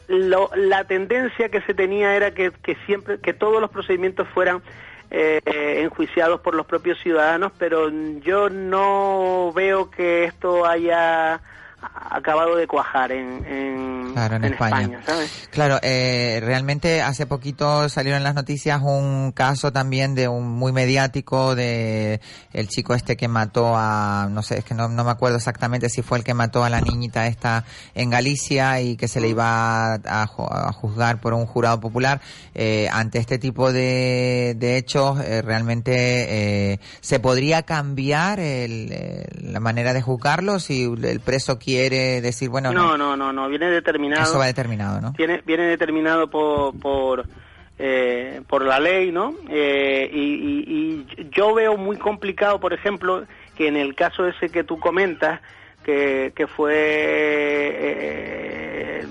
lo- 0.09 0.51
la 0.57 0.85
tendencia 0.85 1.49
que 1.49 1.61
se 1.63 1.75
tenía 1.75 2.15
era 2.17 2.33
que, 2.33 2.51
que 2.63 2.77
siempre, 2.87 3.19
que 3.21 3.33
todos 3.33 3.61
los 3.61 3.71
procedimientos 3.71 4.27
fueran 4.29 4.63
eh, 5.11 5.81
enjuiciados 5.83 6.41
por 6.41 6.55
los 6.55 6.67
propios 6.67 6.99
ciudadanos, 7.01 7.53
pero 7.59 7.91
yo 8.21 8.49
no 8.49 9.53
veo 9.55 9.91
que 9.91 10.25
esto 10.25 10.65
haya 10.67 11.41
acabado 11.83 12.57
de 12.57 12.67
cuajar 12.67 13.13
en, 13.13 13.45
en, 13.47 14.13
Claro, 14.13 14.37
en 14.37 14.45
España. 14.45 15.01
¿sabes? 15.07 15.49
Claro, 15.51 15.79
eh, 15.83 16.41
realmente 16.43 17.03
hace 17.03 17.27
poquito 17.27 17.89
salieron 17.89 18.19
en 18.19 18.25
las 18.25 18.35
noticias 18.35 18.81
un 18.83 19.33
caso 19.33 19.73
también 19.73 20.15
de 20.15 20.29
un 20.29 20.49
muy 20.49 20.73
mediático 20.73 21.55
de 21.55 22.21
el 22.53 22.69
chico 22.69 22.95
este 22.95 23.17
que 23.17 23.29
mató 23.29 23.73
a, 23.77 24.29
no 24.31 24.43
sé, 24.43 24.59
es 24.59 24.65
que 24.65 24.75
no, 24.75 24.89
no 24.89 25.05
me 25.05 25.11
acuerdo 25.11 25.37
exactamente 25.37 25.89
si 25.89 26.03
fue 26.03 26.19
el 26.19 26.25
que 26.25 26.35
mató 26.35 26.65
a 26.65 26.71
la 26.71 26.81
niñita 26.81 27.27
esta 27.27 27.65
en 27.95 28.11
Galicia 28.11 28.81
y 28.81 28.97
que 28.97 29.09
se 29.09 29.21
le 29.21 29.29
iba 29.29 29.95
a, 29.95 30.01
a 30.05 30.73
juzgar 30.73 31.21
por 31.21 31.33
un 31.33 31.47
jurado 31.47 31.81
popular. 31.81 32.21
Eh, 32.55 32.89
ante 32.93 33.19
este 33.19 33.39
tipo 33.39 33.73
de, 33.73 34.55
de 34.59 34.77
hechos, 34.77 35.21
eh, 35.21 35.43
realmente 35.43 36.73
eh, 36.73 36.81
se 37.01 37.21
podría 37.21 37.63
cambiar 37.63 38.41
el, 38.41 39.25
la 39.41 39.61
manera 39.61 39.95
de 39.95 40.03
juzgarlo 40.03 40.59
si 40.59 40.85
el 40.85 41.21
preso 41.21 41.59
quiere 41.59 41.70
decir, 41.77 42.49
bueno, 42.51 42.73
No, 42.73 42.97
no, 42.97 43.17
no, 43.17 43.33
no, 43.33 43.49
viene 43.49 43.71
determinado. 43.71 44.23
eso 44.23 44.39
va 44.39 44.47
determinado, 44.47 45.01
¿no? 45.01 45.13
Tiene, 45.15 45.43
viene 45.47 45.65
determinado 45.65 46.29
por 46.31 46.79
por, 46.79 47.27
eh, 47.79 48.41
por 48.49 48.65
la 48.65 48.79
ley, 48.81 49.11
¿no? 49.13 49.35
Eh, 49.49 50.11
y, 50.13 50.19
y- 50.19 50.65
y 51.19 51.29
yo 51.31 51.55
veo 51.55 51.77
muy 51.77 51.97
complicado, 51.97 52.61
por 52.61 52.73
ejemplo, 52.73 53.25
que 53.57 53.69
en 53.69 53.77
el 53.77 53.95
caso 53.95 54.27
ese 54.27 54.49
que 54.51 54.65
tú 54.65 54.79
comentas, 54.79 55.41
que, 55.85 56.33
que 56.37 56.47
fue 56.47 56.75
eh, 57.73 59.07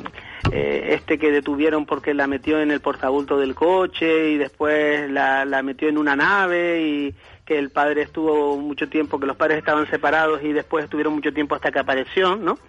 eh, 0.52 0.88
este 0.94 1.18
que 1.18 1.31
detuvieron 1.31 1.86
porque 1.86 2.14
la 2.14 2.27
metió 2.27 2.60
en 2.60 2.72
el 2.72 2.80
portabulto 2.80 3.38
del 3.38 3.56
coche 3.56 4.30
y 4.31 4.38
después 4.38 5.10
la, 5.10 5.45
la 5.45 5.61
metió 5.64 5.88
en 5.90 5.98
una 5.98 6.15
nave 6.15 6.81
y 6.81 7.15
que 7.50 7.58
el 7.58 7.72
padre 7.72 8.04
estuvo 8.04 8.58
mucho 8.58 8.88
tiempo, 8.90 9.20
que 9.20 9.26
los 9.26 9.36
padres 9.36 9.58
estaban 9.58 9.90
separados 9.90 10.44
y 10.44 10.54
después 10.54 10.84
estuvieron 10.84 11.14
mucho 11.16 11.34
tiempo 11.34 11.56
hasta 11.56 11.72
que 11.72 11.80
apareció, 11.80 12.36
¿no? 12.36 12.60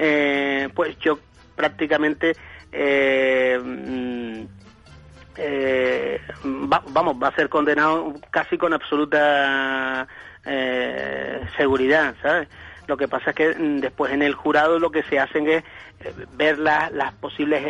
Eh, 0.00 0.68
pues 0.74 0.98
yo 0.98 1.20
prácticamente 1.54 2.34
eh, 2.72 3.56
mm, 3.64 4.40
eh, 5.36 6.20
va- 6.44 6.82
vamos 6.88 7.14
va 7.22 7.28
a 7.28 7.34
ser 7.36 7.48
condenado 7.48 8.14
casi 8.30 8.58
con 8.58 8.72
absoluta 8.72 10.06
eh, 10.44 11.40
seguridad 11.56 12.14
sabes 12.20 12.48
lo 12.88 12.96
que 12.96 13.06
pasa 13.08 13.30
es 13.30 13.36
que 13.36 13.54
mm, 13.54 13.78
después 13.80 14.12
en 14.12 14.22
el 14.22 14.34
jurado 14.34 14.78
lo 14.80 14.90
que 14.90 15.02
se 15.04 15.18
hacen 15.20 15.48
es 15.48 15.62
ver 16.36 16.58
la- 16.58 16.90
las 16.92 17.12
posibles 17.14 17.62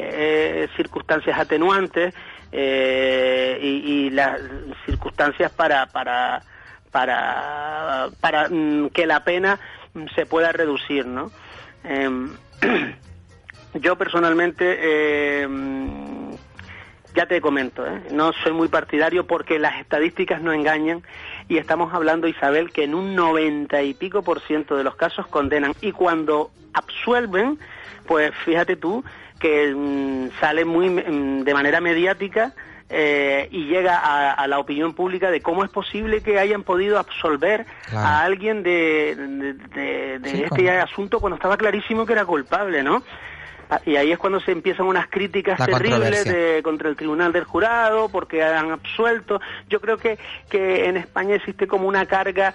circunstancias 0.76 1.38
atenuantes 1.38 2.14
eh, 2.52 3.58
y, 3.60 4.10
las 4.10 4.40
circunstancias 4.86 5.52
para 5.52 5.86
para 5.86 6.42
para 6.90 8.08
para 8.20 8.48
mm, 8.48 8.90
que 8.90 9.06
la 9.06 9.24
pena 9.24 9.58
se 10.14 10.26
pueda 10.26 10.52
reducir 10.52 11.06
no 11.06 11.30
Em, 11.86 12.30
yo 13.74 13.96
personalmente 13.96 15.46
mm, 15.48 16.32
ya 17.14 17.26
te 17.26 17.40
comento, 17.40 17.86
¿eh? 17.86 18.02
no 18.10 18.32
soy 18.32 18.52
muy 18.52 18.68
partidario 18.68 19.26
porque 19.26 19.58
las 19.58 19.80
estadísticas 19.80 20.42
no 20.42 20.52
engañan 20.52 21.02
y 21.48 21.58
estamos 21.58 21.94
hablando, 21.94 22.26
Isabel, 22.26 22.72
que 22.72 22.84
en 22.84 22.94
un 22.94 23.14
noventa 23.14 23.82
y 23.82 23.94
pico 23.94 24.22
por 24.22 24.40
ciento 24.40 24.76
de 24.76 24.84
los 24.84 24.96
casos 24.96 25.26
condenan 25.28 25.72
y 25.80 25.92
cuando 25.92 26.50
absuelven, 26.74 27.58
pues 28.06 28.32
fíjate 28.44 28.76
tú 28.76 29.04
que 29.38 29.72
mm, 29.74 30.30
sale 30.40 30.64
muy 30.64 30.88
mm, 30.90 31.44
de 31.44 31.54
manera 31.54 31.80
mediática 31.80 32.52
eh, 32.88 33.48
y 33.50 33.64
llega 33.64 33.98
a, 33.98 34.32
a 34.32 34.46
la 34.46 34.58
opinión 34.60 34.94
pública 34.94 35.30
de 35.30 35.40
cómo 35.42 35.64
es 35.64 35.70
posible 35.70 36.20
que 36.22 36.38
hayan 36.38 36.62
podido 36.62 36.98
absolver 36.98 37.66
Claro. 37.88 38.06
a 38.06 38.22
alguien 38.22 38.62
de, 38.62 39.16
de, 39.16 39.52
de- 39.54 40.18
de 40.20 40.30
Sí, 40.30 40.42
este 40.44 40.70
asunto 40.78 41.18
cuando 41.20 41.34
estaba 41.36 41.56
clarísimo 41.56 42.06
que 42.06 42.12
era 42.12 42.24
culpable, 42.24 42.82
¿no? 42.82 43.02
Ah, 43.68 43.80
Y 43.84 43.96
ahí 43.96 44.12
es 44.12 44.18
cuando 44.18 44.38
se 44.38 44.52
empiezan 44.52 44.86
unas 44.86 45.08
críticas 45.08 45.58
La 45.58 45.66
terribles 45.66 46.24
de, 46.24 46.60
contra 46.62 46.88
el 46.88 46.94
tribunal 46.94 47.32
del 47.32 47.42
jurado 47.42 48.08
porque 48.08 48.44
han 48.44 48.70
absuelto. 48.70 49.40
Yo 49.68 49.80
creo 49.80 49.96
que, 49.98 50.16
que 50.48 50.86
en 50.88 50.96
España 50.96 51.34
existe 51.34 51.66
como 51.66 51.88
una 51.88 52.06
carga 52.06 52.54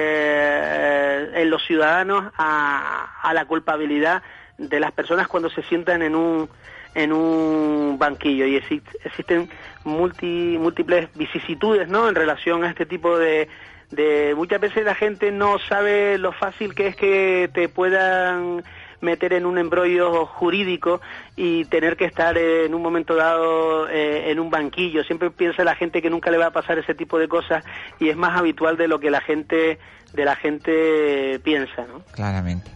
eh, 0.00 1.30
en 1.36 1.50
los 1.50 1.64
ciudadanos 1.66 2.24
a, 2.36 3.18
a 3.22 3.32
la 3.34 3.46
culpabilidad 3.46 4.22
de 4.58 4.80
las 4.80 4.92
personas 4.92 5.28
cuando 5.28 5.50
se 5.50 5.62
sientan 5.62 6.02
en 6.02 6.14
un 6.14 6.48
en 6.94 7.12
un 7.12 7.96
banquillo 7.98 8.46
y 8.46 8.56
exist- 8.58 8.96
existen 9.04 9.50
multi, 9.84 10.56
múltiples 10.58 11.08
vicisitudes 11.14 11.88
¿no? 11.88 12.08
en 12.08 12.14
relación 12.14 12.64
a 12.64 12.70
este 12.70 12.86
tipo 12.86 13.18
de, 13.18 13.48
de 13.90 14.32
muchas 14.34 14.60
veces 14.62 14.82
la 14.82 14.94
gente 14.94 15.30
no 15.30 15.58
sabe 15.58 16.16
lo 16.16 16.32
fácil 16.32 16.74
que 16.74 16.86
es 16.86 16.96
que 16.96 17.50
te 17.52 17.68
puedan 17.68 18.64
meter 19.02 19.34
en 19.34 19.44
un 19.44 19.58
embrollo 19.58 20.24
jurídico 20.24 21.02
y 21.36 21.66
tener 21.66 21.98
que 21.98 22.06
estar 22.06 22.38
en 22.38 22.74
un 22.74 22.80
momento 22.80 23.14
dado 23.14 23.86
eh, 23.90 24.30
en 24.30 24.40
un 24.40 24.48
banquillo. 24.48 25.04
Siempre 25.04 25.30
piensa 25.30 25.64
la 25.64 25.74
gente 25.74 26.00
que 26.00 26.08
nunca 26.08 26.30
le 26.30 26.38
va 26.38 26.46
a 26.46 26.50
pasar 26.50 26.78
ese 26.78 26.94
tipo 26.94 27.18
de 27.18 27.28
cosas 27.28 27.62
y 28.00 28.08
es 28.08 28.16
más 28.16 28.38
habitual 28.38 28.78
de 28.78 28.88
lo 28.88 28.98
que 28.98 29.10
la 29.10 29.20
gente 29.20 29.78
de 30.14 30.24
la 30.24 30.34
gente 30.34 31.38
piensa, 31.44 31.84
¿no? 31.86 32.00
Claramente. 32.12 32.70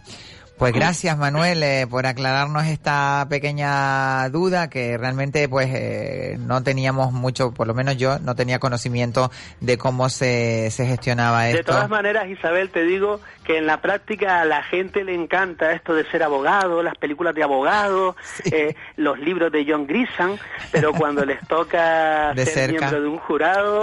Pues 0.61 0.73
gracias 0.73 1.17
Manuel 1.17 1.63
eh, 1.63 1.87
por 1.89 2.05
aclararnos 2.05 2.67
esta 2.67 3.25
pequeña 3.27 4.29
duda 4.29 4.69
que 4.69 4.95
realmente 4.95 5.49
pues 5.49 5.69
eh, 5.73 6.37
no 6.39 6.61
teníamos 6.61 7.11
mucho, 7.11 7.51
por 7.51 7.65
lo 7.65 7.73
menos 7.73 7.97
yo 7.97 8.19
no 8.19 8.35
tenía 8.35 8.59
conocimiento 8.59 9.31
de 9.59 9.79
cómo 9.79 10.07
se, 10.09 10.69
se 10.69 10.85
gestionaba 10.85 11.45
De 11.45 11.53
esto. 11.53 11.71
todas 11.71 11.89
maneras, 11.89 12.27
Isabel, 12.29 12.69
te 12.69 12.83
digo 12.83 13.19
que 13.43 13.57
en 13.57 13.65
la 13.65 13.81
práctica 13.81 14.39
a 14.41 14.45
la 14.45 14.61
gente 14.61 15.03
le 15.03 15.15
encanta 15.15 15.71
esto 15.71 15.95
de 15.95 16.05
ser 16.11 16.21
abogado, 16.21 16.83
las 16.83 16.95
películas 16.95 17.33
de 17.33 17.41
abogado, 17.41 18.15
eh, 18.45 18.75
los 18.97 19.17
libros 19.17 19.51
de 19.51 19.65
John 19.67 19.87
Grisham, 19.87 20.37
pero 20.71 20.93
cuando 20.93 21.25
les 21.25 21.39
toca 21.47 22.33
De 22.35 22.45
ser 22.45 22.69
cerca. 22.69 22.81
miembro 22.91 23.01
de 23.01 23.07
un 23.07 23.17
jurado, 23.17 23.81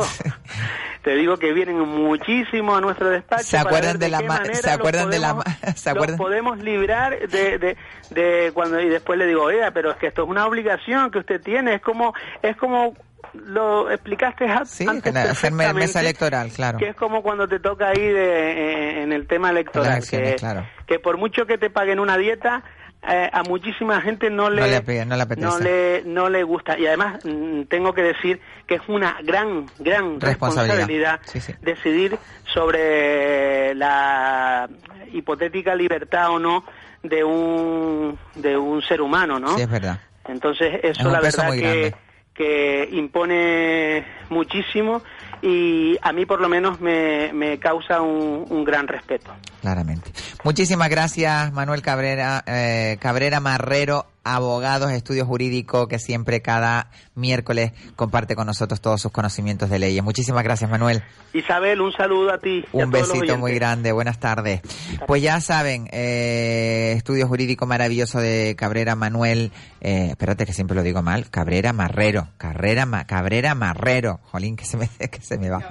te 1.03 1.17
digo 1.17 1.39
que 1.39 1.53
vienen 1.53 1.81
muchísimo 1.81 2.77
a 2.77 2.81
nuestro 2.81 3.09
despacho. 3.11 3.43
¿Se 3.45 3.57
para 3.57 3.69
acuerdan 3.69 3.93
ver 3.95 3.99
de 3.99 4.09
la 4.11 4.19
qué 4.19 4.27
manera 4.29 4.55
se 4.55 4.63
los 4.63 4.77
acuerdan 4.77 5.11
de 5.11 5.19
la 5.19 5.35
podemos- 5.35 5.85
los 6.09 6.17
podemos 6.17 6.59
librar 6.69 7.19
de, 7.29 7.59
de, 7.59 7.77
de 8.11 8.51
cuando 8.53 8.81
y 8.81 8.89
después 8.89 9.19
le 9.19 9.27
digo, 9.27 9.43
oiga, 9.45 9.71
pero 9.71 9.91
es 9.91 9.97
que 9.97 10.09
esto 10.09 10.23
es 10.25 10.29
una 10.29 10.47
obligación 10.47 11.11
que 11.11 11.19
usted 11.19 11.41
tiene, 11.41 11.75
es 11.75 11.81
como 11.83 12.15
es 12.43 12.57
como 12.57 12.95
lo 13.35 13.91
explicaste 13.91 14.47
Sí, 14.65 14.87
antes 14.89 15.13
me- 15.53 15.73
mesa 15.75 16.01
electoral, 16.01 16.51
claro. 16.51 16.79
que 16.79 16.89
es 16.91 16.97
como 16.97 17.23
cuando 17.23 17.47
te 17.49 17.59
toca 17.61 17.93
ir 17.93 18.15
de- 18.15 18.53
eh, 18.53 19.03
en 19.03 19.13
el 19.13 19.27
tema 19.27 19.51
electoral, 19.51 20.03
claro. 20.39 20.67
que 20.87 20.99
por 20.99 21.19
mucho 21.19 21.45
que 21.47 21.59
te 21.59 21.69
paguen 21.71 21.99
una 22.01 22.17
dieta, 22.17 22.63
eh, 23.07 23.31
a 23.33 23.43
muchísima 23.45 24.01
gente 24.01 24.29
no 24.31 24.51
le, 24.51 24.61
No 24.61 24.67
le 24.67 25.05
no 25.07 25.17
le 25.17 25.23
apetece. 25.23 25.47
no 25.47 25.59
le, 25.59 26.03
no 26.05 26.29
le 26.29 26.43
gusta. 26.43 26.79
Y 26.79 26.87
además 26.87 27.21
mm, 27.25 27.63
tengo 27.65 27.93
que 27.95 28.03
decir 28.03 28.41
que 28.67 28.77
es 28.77 28.83
una 28.89 29.17
gran, 29.23 29.67
gran 29.79 30.21
Responsabilidad. 30.21 31.21
responsabilidad, 31.21 31.21
Sí, 31.25 31.41
sí. 31.41 31.55
decidir 31.63 32.19
sobre 32.53 33.75
la 33.75 34.69
hipotética 35.13 35.75
libertad 35.75 36.31
o 36.31 36.39
no 36.39 36.65
de 37.03 37.23
un, 37.25 38.19
de 38.35 38.57
un 38.57 38.83
ser 38.83 39.01
humano, 39.01 39.39
¿no? 39.39 39.55
Sí, 39.57 39.63
es 39.63 39.71
verdad. 39.71 40.01
Entonces 40.27 40.81
Es 40.83 40.99
eso 40.99 41.07
un 41.07 41.13
la 41.13 41.21
verdad 41.21 41.53
que, 41.53 41.95
que 42.35 42.89
impone 42.93 44.05
muchísimo 44.29 45.03
y 45.43 45.97
a 46.03 46.13
mí 46.13 46.27
por 46.27 46.41
lo 46.41 46.49
menos 46.49 46.81
me, 46.81 47.33
me 47.33 47.59
causa 47.59 48.01
un, 48.01 48.47
un 48.49 48.65
gran 48.65 48.89
respeto. 48.89 49.31
Claramente. 49.61 50.13
Muchísimas 50.45 50.89
gracias, 50.89 51.53
Manuel 51.53 51.83
Cabrera, 51.83 52.45
eh, 52.47 52.97
Cabrera 53.01 53.41
Marrero, 53.41 54.07
abogados, 54.35 54.91
estudio 54.93 55.27
jurídico, 55.27 55.89
que 55.89 55.99
siempre 55.99 56.41
cada 56.43 56.91
miércoles 57.15 57.73
comparte 57.97 58.35
con 58.37 58.47
nosotros 58.47 58.81
todos 58.81 59.01
sus 59.03 59.13
conocimientos 59.13 59.71
de 59.71 59.79
leyes. 59.79 60.03
Muchísimas 60.05 60.45
gracias, 60.45 60.71
Manuel. 60.71 61.03
Isabel, 61.35 61.81
un 61.81 61.93
saludo 61.93 62.33
a 62.33 62.39
ti. 62.39 62.65
a 62.73 62.77
Un 62.77 62.91
besito 62.91 63.37
muy 63.39 63.53
grande, 63.55 63.93
buenas 63.93 64.19
tardes. 64.19 64.61
Pues 65.07 65.23
ya 65.23 65.41
saben, 65.41 65.89
eh, 65.93 66.95
estudio 66.97 67.27
jurídico 67.29 67.67
maravilloso 67.67 68.19
de 68.21 68.55
Cabrera 68.57 68.95
Manuel, 68.95 69.53
eh, 69.81 70.07
espérate 70.11 70.47
que 70.47 70.53
siempre 70.53 70.75
lo 70.75 70.83
digo 70.83 71.03
mal, 71.03 71.29
Cabrera 71.31 71.73
Marrero, 71.73 72.29
Carrera 72.39 72.87
Ma- 72.87 73.05
Cabrera 73.07 73.55
Marrero, 73.55 74.21
jolín, 74.31 74.57
que 74.57 74.65
se 74.65 74.77
me, 74.77 74.89
que 75.11 75.21
se 75.21 75.39
me 75.39 75.51
va. 75.51 75.67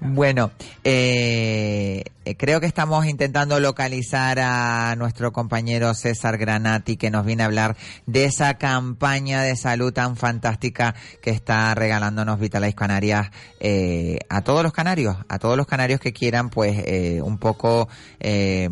Bueno, 0.00 0.50
eh, 0.84 2.04
eh, 2.24 2.36
creo 2.36 2.60
que 2.60 2.66
estamos 2.66 3.06
intentando 3.06 3.58
localizar 3.60 4.38
a 4.40 4.94
nuestro 4.96 5.32
compañero 5.32 5.94
César 5.94 6.38
Granati 6.38 6.96
que 6.96 7.10
nos 7.10 7.24
viene 7.24 7.42
a 7.42 7.46
hablar 7.46 7.76
de 8.06 8.24
esa 8.24 8.54
campaña 8.58 9.42
de 9.42 9.56
salud 9.56 9.92
tan 9.92 10.16
fantástica 10.16 10.94
que 11.22 11.30
está 11.30 11.74
regalándonos 11.74 12.38
Vitalize 12.38 12.74
Canarias 12.74 13.30
eh, 13.60 14.18
a 14.28 14.42
todos 14.42 14.62
los 14.62 14.72
canarios, 14.72 15.16
a 15.28 15.38
todos 15.38 15.56
los 15.56 15.66
canarios 15.66 16.00
que 16.00 16.12
quieran 16.12 16.50
pues 16.50 16.82
eh, 16.84 17.20
un 17.22 17.38
poco 17.38 17.88
eh, 18.18 18.68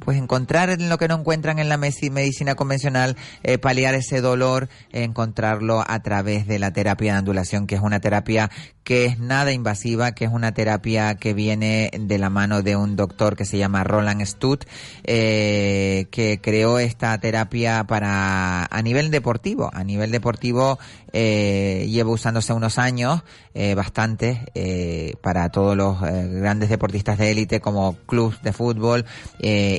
pues 0.00 0.18
encontrar 0.18 0.70
en 0.70 0.88
lo 0.88 0.98
que 0.98 1.08
no 1.08 1.16
encuentran 1.16 1.58
en 1.58 1.68
la 1.68 1.76
medicina 1.76 2.54
convencional, 2.54 3.16
eh, 3.42 3.58
paliar 3.58 3.94
ese 3.94 4.20
dolor, 4.20 4.68
encontrarlo 4.92 5.84
a 5.86 6.00
través 6.00 6.46
de 6.46 6.58
la 6.58 6.72
terapia 6.72 7.12
de 7.12 7.18
andulación, 7.18 7.66
que 7.66 7.74
es 7.74 7.80
una 7.80 8.00
terapia 8.00 8.50
que 8.88 9.04
es 9.04 9.18
nada 9.18 9.52
invasiva, 9.52 10.12
que 10.12 10.24
es 10.24 10.30
una 10.32 10.54
terapia 10.54 11.16
que 11.16 11.34
viene 11.34 11.90
de 11.92 12.16
la 12.16 12.30
mano 12.30 12.62
de 12.62 12.74
un 12.74 12.96
doctor 12.96 13.36
que 13.36 13.44
se 13.44 13.58
llama 13.58 13.84
Roland 13.84 14.24
Stutt, 14.24 14.64
eh, 15.04 16.06
que 16.10 16.40
creó 16.40 16.78
esta 16.78 17.18
terapia 17.18 17.84
para 17.84 18.64
a 18.64 18.82
nivel 18.82 19.10
deportivo. 19.10 19.70
A 19.74 19.84
nivel 19.84 20.10
deportivo 20.10 20.78
eh, 21.12 21.86
lleva 21.90 22.10
usándose 22.10 22.52
unos 22.52 22.78
años, 22.78 23.22
eh, 23.54 23.74
bastante, 23.74 24.46
eh, 24.54 25.14
para 25.22 25.48
todos 25.50 25.76
los 25.76 26.00
grandes 26.00 26.68
deportistas 26.68 27.18
de 27.18 27.30
élite 27.30 27.60
como 27.60 27.96
clubs 28.06 28.42
de 28.42 28.52
fútbol 28.52 29.04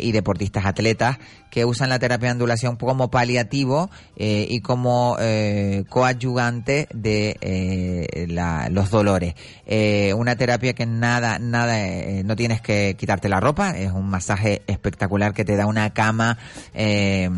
y 0.01 0.11
deportistas 0.11 0.65
atletas 0.65 1.17
que 1.49 1.65
usan 1.65 1.89
la 1.89 1.99
terapia 1.99 2.27
de 2.29 2.33
ondulación 2.33 2.75
como 2.75 3.09
paliativo 3.09 3.89
eh, 4.15 4.45
y 4.49 4.61
como 4.61 5.17
eh, 5.19 5.83
coadyuvante 5.89 6.87
de 6.93 7.37
eh, 7.41 8.27
la- 8.29 8.69
los 8.69 8.89
dolores. 8.89 9.35
Eh, 9.65 10.13
una 10.15 10.35
terapia 10.35 10.73
que 10.73 10.85
nada, 10.85 11.39
nada, 11.39 11.79
eh, 11.87 12.23
no 12.23 12.35
tienes 12.35 12.61
que 12.61 12.95
quitarte 12.97 13.29
la 13.29 13.39
ropa, 13.39 13.71
es 13.71 13.91
un 13.91 14.09
masaje 14.09 14.61
espectacular 14.67 15.33
que 15.33 15.45
te 15.45 15.55
da 15.55 15.65
una 15.65 15.91
cama 15.93 16.37
eh, 16.73 17.29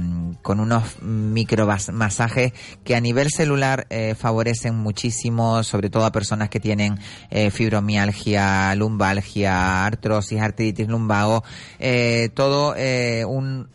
con 0.41 0.59
unos 0.59 1.01
micro 1.01 1.67
masajes 1.93 2.53
que 2.83 2.95
a 2.95 3.01
nivel 3.01 3.29
celular 3.29 3.87
eh, 3.89 4.15
favorecen 4.15 4.75
muchísimo, 4.75 5.63
sobre 5.63 5.89
todo 5.89 6.05
a 6.05 6.11
personas 6.11 6.49
que 6.49 6.59
tienen 6.59 6.99
eh, 7.29 7.51
fibromialgia, 7.51 8.73
lumbalgia, 8.75 9.85
artrosis, 9.85 10.41
artritis 10.41 10.87
lumbago, 10.87 11.43
eh, 11.79 12.29
todo 12.33 12.73
eh, 12.77 13.25
un 13.25 13.67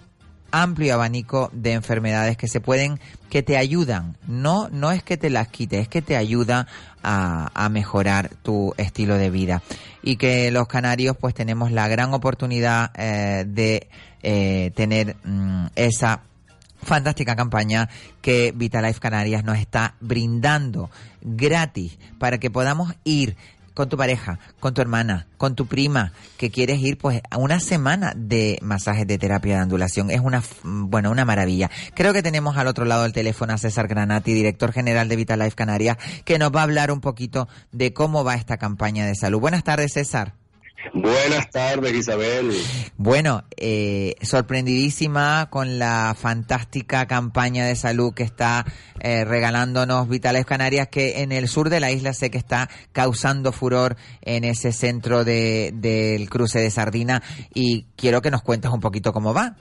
amplio 0.51 0.95
abanico 0.95 1.51
de 1.53 1.73
enfermedades 1.73 2.37
que 2.37 2.49
se 2.49 2.61
pueden, 2.61 3.01
que 3.31 3.43
te 3.43 3.57
ayudan. 3.57 4.17
No, 4.27 4.69
no 4.71 4.93
es 4.93 5.03
que 5.03 5.17
te 5.17 5.31
las 5.31 5.49
quite, 5.49 5.81
es 5.81 5.89
que 5.89 6.03
te 6.03 6.17
ayuda 6.17 6.67
a, 7.03 7.51
a 7.55 7.69
mejorar 7.69 8.31
tu 8.43 8.75
estilo 8.77 9.17
de 9.17 9.31
vida. 9.31 9.63
Y 10.03 10.17
que 10.17 10.51
los 10.51 10.69
canarios 10.69 11.17
pues 11.17 11.35
tenemos 11.35 11.73
la 11.73 11.89
gran 11.89 12.15
oportunidad 12.15 12.91
eh, 12.97 13.45
de 13.47 13.89
eh, 14.23 14.73
tener 14.75 15.17
mm, 15.25 15.67
esa 15.77 16.23
fantástica 16.83 17.37
campaña 17.37 17.89
que 18.23 18.53
Vitalife 18.55 19.01
Canarias 19.01 19.45
nos 19.45 19.59
está 19.59 19.95
brindando 20.01 20.91
gratis 21.21 21.99
para 22.19 22.39
que 22.39 22.51
podamos 22.51 22.95
ir 23.05 23.37
con 23.77 23.91
tu 23.91 23.99
pareja, 23.99 24.39
con 24.59 24.73
tu 24.73 24.81
hermana, 24.81 25.27
con 25.37 25.55
tu 25.55 25.67
prima, 25.67 26.15
que 26.39 26.51
quieres 26.51 26.81
ir 26.81 26.97
pues 26.97 27.21
a 27.31 27.37
una 27.37 27.61
semana 27.61 28.15
de 28.17 28.59
masajes 28.63 29.07
de 29.07 29.19
terapia 29.19 29.57
de 29.57 29.63
ondulación. 29.65 30.11
Es 30.11 30.21
una, 30.21 30.43
bueno, 30.65 31.11
una 31.11 31.27
maravilla. 31.27 31.71
Creo 31.95 32.15
que 32.15 32.23
tenemos 32.23 32.57
al 32.57 32.69
otro 32.69 32.87
lado 32.87 33.03
del 33.03 33.13
teléfono 33.13 33.53
a 33.53 33.59
César 33.59 33.87
Granati, 33.87 34.33
director 34.33 34.73
general 34.73 35.11
de 35.11 35.17
Vitalife 35.17 35.55
Canarias, 35.55 35.99
que 36.25 36.39
nos 36.39 36.53
va 36.53 36.61
a 36.61 36.63
hablar 36.63 36.91
un 36.91 37.03
poquito 37.03 37.49
de 37.71 37.93
cómo 37.93 38.25
va 38.25 38.35
esta 38.35 38.57
campaña 38.57 39.05
de 39.05 39.15
salud. 39.15 39.41
Buenas 39.41 39.63
tardes, 39.63 39.93
César. 39.93 40.46
Buenas 40.93 41.51
tardes, 41.51 41.95
Isabel. 41.95 42.51
Bueno, 42.97 43.45
eh, 43.57 44.15
sorprendidísima 44.23 45.49
con 45.51 45.79
la 45.79 46.15
fantástica 46.19 47.07
campaña 47.07 47.67
de 47.67 47.77
salud 47.77 48.15
que 48.15 48.23
está 48.23 48.65
eh, 49.01 49.25
regalándonos 49.25 50.09
Vitales 50.09 50.47
Canarias, 50.47 50.89
que 50.89 51.23
en 51.23 51.33
el 51.33 51.49
sur 51.49 51.71
de 51.71 51.81
la 51.81 51.91
isla 51.91 52.13
sé 52.13 52.31
que 52.31 52.39
está 52.39 52.69
causando 52.93 53.53
furor 53.53 53.97
en 54.23 54.45
ese 54.45 54.73
centro 54.73 55.25
de, 55.25 55.73
del 55.75 56.29
cruce 56.31 56.61
de 56.61 56.71
Sardina 56.71 57.23
y 57.55 57.87
quiero 57.97 58.23
que 58.23 58.31
nos 58.31 58.43
cuentes 58.43 58.71
un 58.71 58.81
poquito 58.81 59.13
cómo 59.13 59.35
va. 59.35 59.57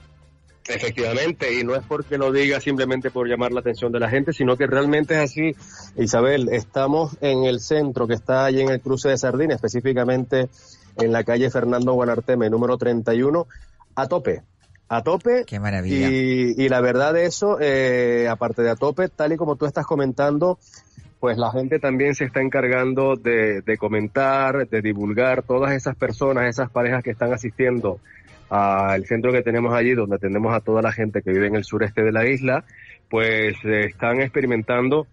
Efectivamente, 0.68 1.54
y 1.54 1.62
no 1.62 1.76
es 1.76 1.84
porque 1.86 2.18
lo 2.18 2.32
diga 2.32 2.60
simplemente 2.60 3.10
por 3.10 3.28
llamar 3.28 3.52
la 3.52 3.60
atención 3.60 3.92
de 3.92 4.00
la 4.00 4.10
gente, 4.10 4.32
sino 4.32 4.56
que 4.56 4.66
realmente 4.66 5.14
es 5.14 5.30
así. 5.30 5.54
Isabel, 5.96 6.48
estamos 6.50 7.16
en 7.20 7.44
el 7.44 7.60
centro 7.60 8.08
que 8.08 8.14
está 8.14 8.46
allí 8.46 8.62
en 8.62 8.70
el 8.70 8.80
cruce 8.80 9.08
de 9.08 9.16
Sardina, 9.16 9.54
específicamente 9.54 10.48
en 10.98 11.12
la 11.12 11.24
calle 11.24 11.50
Fernando 11.50 11.92
Guanarteme, 11.92 12.50
número 12.50 12.78
31, 12.78 13.46
a 13.94 14.06
tope. 14.06 14.42
A 14.88 15.02
tope. 15.02 15.44
Qué 15.46 15.58
maravilla. 15.58 16.08
Y, 16.08 16.54
y 16.56 16.68
la 16.68 16.80
verdad 16.80 17.12
de 17.12 17.26
eso, 17.26 17.58
eh, 17.60 18.28
aparte 18.28 18.62
de 18.62 18.70
a 18.70 18.76
tope, 18.76 19.08
tal 19.08 19.32
y 19.32 19.36
como 19.36 19.56
tú 19.56 19.66
estás 19.66 19.84
comentando, 19.84 20.58
pues 21.18 21.38
la 21.38 21.50
gente 21.50 21.78
también 21.78 22.14
se 22.14 22.24
está 22.24 22.40
encargando 22.40 23.16
de, 23.16 23.62
de 23.62 23.76
comentar, 23.78 24.68
de 24.68 24.82
divulgar 24.82 25.42
todas 25.42 25.72
esas 25.72 25.96
personas, 25.96 26.44
esas 26.44 26.70
parejas 26.70 27.02
que 27.02 27.10
están 27.10 27.32
asistiendo 27.32 27.98
al 28.48 29.04
centro 29.06 29.32
que 29.32 29.42
tenemos 29.42 29.74
allí, 29.74 29.94
donde 29.94 30.16
atendemos 30.16 30.54
a 30.54 30.60
toda 30.60 30.82
la 30.82 30.92
gente 30.92 31.22
que 31.22 31.32
vive 31.32 31.48
en 31.48 31.56
el 31.56 31.64
sureste 31.64 32.02
de 32.02 32.12
la 32.12 32.26
isla, 32.26 32.64
pues 33.10 33.56
eh, 33.64 33.86
están 33.86 34.20
experimentando 34.20 35.06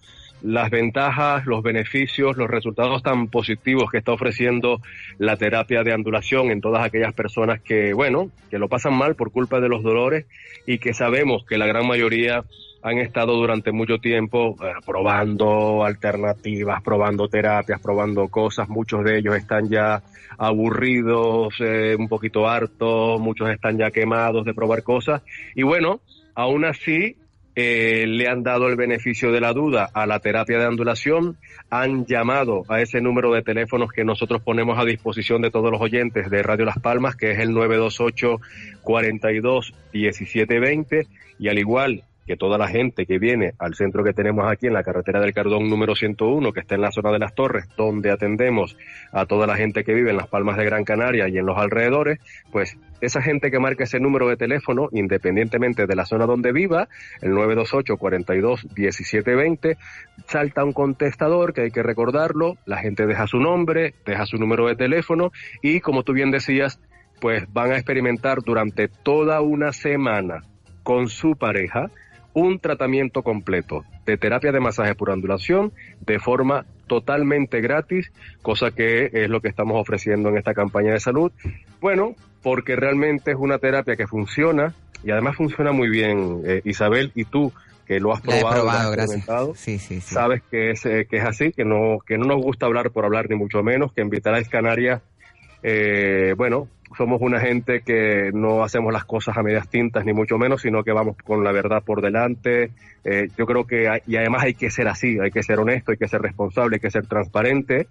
las 0.43 0.69
ventajas, 0.69 1.45
los 1.45 1.63
beneficios, 1.63 2.35
los 2.35 2.49
resultados 2.49 3.01
tan 3.01 3.27
positivos 3.27 3.89
que 3.89 3.97
está 3.97 4.11
ofreciendo 4.11 4.81
la 5.17 5.37
terapia 5.37 5.83
de 5.83 5.93
ondulación 5.93 6.51
en 6.51 6.59
todas 6.59 6.85
aquellas 6.85 7.13
personas 7.13 7.61
que, 7.61 7.93
bueno, 7.93 8.29
que 8.51 8.59
lo 8.59 8.67
pasan 8.67 8.93
mal 8.93 9.15
por 9.15 9.31
culpa 9.31 9.61
de 9.61 9.69
los 9.69 9.83
dolores 9.83 10.25
y 10.67 10.79
que 10.79 10.93
sabemos 10.93 11.45
que 11.45 11.57
la 11.57 11.65
gran 11.65 11.87
mayoría 11.87 12.43
han 12.81 12.97
estado 12.97 13.37
durante 13.37 13.71
mucho 13.71 13.99
tiempo 13.99 14.57
eh, 14.61 14.73
probando 14.85 15.85
alternativas, 15.85 16.83
probando 16.83 17.29
terapias, 17.29 17.79
probando 17.81 18.27
cosas. 18.27 18.67
Muchos 18.67 19.05
de 19.05 19.19
ellos 19.19 19.37
están 19.37 19.69
ya 19.69 20.03
aburridos, 20.37 21.53
eh, 21.61 21.95
un 21.97 22.09
poquito 22.09 22.49
hartos, 22.49 23.21
muchos 23.21 23.49
están 23.49 23.77
ya 23.77 23.91
quemados 23.91 24.43
de 24.43 24.53
probar 24.53 24.83
cosas. 24.83 25.21
Y 25.55 25.63
bueno, 25.63 26.01
aún 26.35 26.65
así 26.65 27.15
eh, 27.55 28.05
le 28.07 28.27
han 28.27 28.43
dado 28.43 28.67
el 28.67 28.75
beneficio 28.75 29.31
de 29.31 29.41
la 29.41 29.53
duda 29.53 29.89
a 29.93 30.05
la 30.05 30.19
terapia 30.19 30.57
de 30.57 30.67
ondulación, 30.67 31.37
han 31.69 32.05
llamado 32.05 32.63
a 32.67 32.81
ese 32.81 33.01
número 33.01 33.31
de 33.33 33.41
teléfonos 33.41 33.91
que 33.91 34.03
nosotros 34.03 34.41
ponemos 34.41 34.79
a 34.79 34.85
disposición 34.85 35.41
de 35.41 35.51
todos 35.51 35.71
los 35.71 35.81
oyentes 35.81 36.29
de 36.29 36.43
Radio 36.43 36.65
Las 36.65 36.79
Palmas, 36.79 37.15
que 37.15 37.31
es 37.31 37.39
el 37.39 37.53
928 37.53 38.39
42 38.81 39.73
1720 39.93 41.07
y 41.39 41.49
al 41.49 41.59
igual 41.59 42.03
que 42.25 42.37
toda 42.37 42.57
la 42.57 42.67
gente 42.67 43.05
que 43.05 43.19
viene 43.19 43.53
al 43.59 43.75
centro 43.75 44.03
que 44.03 44.13
tenemos 44.13 44.49
aquí 44.51 44.67
en 44.67 44.73
la 44.73 44.83
carretera 44.83 45.19
del 45.19 45.33
Cardón 45.33 45.69
número 45.69 45.95
101, 45.95 46.51
que 46.53 46.59
está 46.61 46.75
en 46.75 46.81
la 46.81 46.91
zona 46.91 47.11
de 47.11 47.19
las 47.19 47.35
Torres, 47.35 47.65
donde 47.77 48.11
atendemos 48.11 48.77
a 49.11 49.25
toda 49.25 49.47
la 49.47 49.55
gente 49.55 49.83
que 49.83 49.93
vive 49.93 50.11
en 50.11 50.17
las 50.17 50.27
Palmas 50.27 50.57
de 50.57 50.65
Gran 50.65 50.83
Canaria 50.83 51.27
y 51.27 51.37
en 51.37 51.45
los 51.45 51.57
alrededores, 51.57 52.19
pues 52.51 52.77
esa 53.01 53.21
gente 53.21 53.51
que 53.51 53.59
marca 53.59 53.83
ese 53.83 53.99
número 53.99 54.27
de 54.29 54.37
teléfono, 54.37 54.87
independientemente 54.93 55.85
de 55.85 55.95
la 55.95 56.05
zona 56.05 56.25
donde 56.25 56.53
viva, 56.53 56.87
el 57.21 57.31
928 57.31 57.97
42 57.97 58.65
1720, 58.75 59.77
salta 60.27 60.63
un 60.63 60.71
contestador 60.71 61.53
que 61.53 61.61
hay 61.61 61.71
que 61.71 61.83
recordarlo, 61.83 62.57
la 62.65 62.77
gente 62.77 63.05
deja 63.05 63.27
su 63.27 63.39
nombre, 63.39 63.93
deja 64.05 64.25
su 64.25 64.37
número 64.37 64.67
de 64.67 64.75
teléfono 64.75 65.31
y 65.61 65.81
como 65.81 66.03
tú 66.03 66.13
bien 66.13 66.31
decías, 66.31 66.79
pues 67.19 67.45
van 67.51 67.71
a 67.71 67.75
experimentar 67.75 68.39
durante 68.45 68.87
toda 68.87 69.41
una 69.41 69.73
semana 69.73 70.43
con 70.83 71.07
su 71.07 71.35
pareja 71.35 71.89
un 72.33 72.59
tratamiento 72.59 73.21
completo 73.23 73.83
de 74.05 74.17
terapia 74.17 74.51
de 74.51 74.59
masaje 74.59 74.95
por 74.95 75.09
ondulación 75.09 75.71
de 76.01 76.19
forma 76.19 76.65
totalmente 76.87 77.61
gratis, 77.61 78.11
cosa 78.41 78.71
que 78.71 79.09
es 79.13 79.29
lo 79.29 79.41
que 79.41 79.47
estamos 79.47 79.79
ofreciendo 79.79 80.29
en 80.29 80.37
esta 80.37 80.53
campaña 80.53 80.93
de 80.93 80.99
salud. 80.99 81.31
Bueno, 81.79 82.15
porque 82.41 82.75
realmente 82.75 83.31
es 83.31 83.37
una 83.37 83.57
terapia 83.57 83.95
que 83.95 84.07
funciona 84.07 84.73
y 85.03 85.11
además 85.11 85.35
funciona 85.35 85.71
muy 85.71 85.89
bien, 85.89 86.41
eh, 86.45 86.61
Isabel, 86.65 87.11
y 87.15 87.25
tú 87.25 87.51
que 87.85 87.99
lo 87.99 88.13
has 88.13 88.21
probado, 88.21 88.43
lo 88.43 88.51
probado, 88.61 88.91
has 88.93 88.97
experimentado, 88.97 89.55
Sí, 89.55 89.77
sí, 89.77 89.99
sí. 89.99 90.13
sabes 90.13 90.41
que 90.49 90.71
es, 90.71 90.85
eh, 90.85 91.05
que 91.09 91.17
es 91.17 91.25
así, 91.25 91.51
que 91.51 91.65
no, 91.65 91.97
que 92.05 92.17
no 92.17 92.25
nos 92.25 92.41
gusta 92.41 92.65
hablar 92.65 92.91
por 92.91 93.03
hablar 93.05 93.29
ni 93.29 93.35
mucho 93.35 93.61
menos, 93.61 93.91
que 93.91 94.01
en 94.01 94.09
Vitalife 94.09 94.49
Canarias, 94.49 95.01
eh, 95.63 96.33
bueno, 96.37 96.67
somos 96.97 97.21
una 97.21 97.39
gente 97.39 97.81
que 97.81 98.29
no 98.33 98.63
hacemos 98.63 98.93
las 98.93 99.05
cosas 99.05 99.35
a 99.37 99.43
medias 99.43 99.67
tintas 99.69 100.05
ni 100.05 100.13
mucho 100.13 100.37
menos, 100.37 100.61
sino 100.61 100.83
que 100.83 100.91
vamos 100.91 101.17
con 101.23 101.43
la 101.43 101.51
verdad 101.51 101.81
por 101.83 102.01
delante. 102.01 102.69
Eh, 103.03 103.27
yo 103.37 103.45
creo 103.45 103.65
que, 103.65 103.87
hay- 103.89 104.01
y 104.05 104.15
además 104.17 104.43
hay 104.43 104.53
que 104.53 104.69
ser 104.69 104.87
así, 104.87 105.17
hay 105.19 105.31
que 105.31 105.41
ser 105.43 105.59
honesto, 105.59 105.91
hay 105.91 105.97
que 105.97 106.07
ser 106.07 106.21
responsable, 106.21 106.75
hay 106.75 106.79
que 106.79 106.91
ser 106.91 107.07
transparente. 107.07 107.87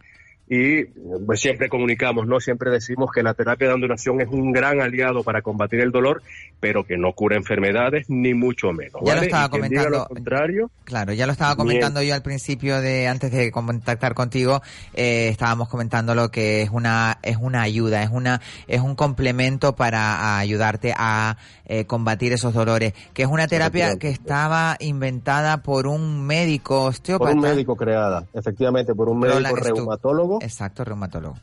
Y 0.54 0.84
pues, 1.24 1.40
siempre 1.40 1.70
comunicamos, 1.70 2.26
¿no? 2.26 2.38
Siempre 2.38 2.70
decimos 2.70 3.10
que 3.10 3.22
la 3.22 3.32
terapia 3.32 3.68
de 3.68 3.72
ondulación 3.72 4.20
es 4.20 4.28
un 4.28 4.52
gran 4.52 4.82
aliado 4.82 5.22
para 5.22 5.40
combatir 5.40 5.80
el 5.80 5.92
dolor, 5.92 6.22
pero 6.60 6.84
que 6.84 6.98
no 6.98 7.14
cura 7.14 7.36
enfermedades, 7.36 8.04
ni 8.10 8.34
mucho 8.34 8.70
menos. 8.70 9.00
Ya 9.02 9.16
lo 9.16 9.22
estaba 9.22 9.48
comentando. 9.48 9.88
lo 9.88 10.04
contrario, 10.08 10.70
Claro, 10.84 11.14
ya 11.14 11.24
lo 11.24 11.32
estaba 11.32 11.56
comentando 11.56 12.02
yo 12.02 12.14
al 12.14 12.20
principio 12.20 12.82
de 12.82 13.08
antes 13.08 13.32
de 13.32 13.50
contactar 13.50 14.12
contigo, 14.12 14.60
eh, 14.92 15.28
estábamos 15.28 15.70
comentando 15.70 16.14
lo 16.14 16.30
que 16.30 16.60
es 16.60 16.68
una 16.68 17.16
es 17.22 17.38
una 17.40 17.62
ayuda, 17.62 18.02
es 18.02 18.10
una 18.10 18.42
es 18.68 18.82
un 18.82 18.94
complemento 18.94 19.74
para 19.74 20.36
ayudarte 20.38 20.92
a 20.94 21.38
eh, 21.64 21.86
combatir 21.86 22.34
esos 22.34 22.52
dolores, 22.52 22.92
que 23.14 23.22
es 23.22 23.28
una 23.28 23.46
terapia 23.46 23.96
que 23.96 24.08
estaba 24.10 24.76
inventada 24.80 25.62
por 25.62 25.86
un 25.86 26.26
médico 26.26 26.80
por 26.80 26.90
osteópata. 26.90 27.32
un 27.32 27.40
médico 27.40 27.76
creada, 27.76 28.26
efectivamente, 28.34 28.94
por 28.94 29.08
un 29.08 29.20
médico 29.20 29.56
reumatólogo. 29.56 30.41
Exacto, 30.42 30.84
reumatólogo. 30.84 31.36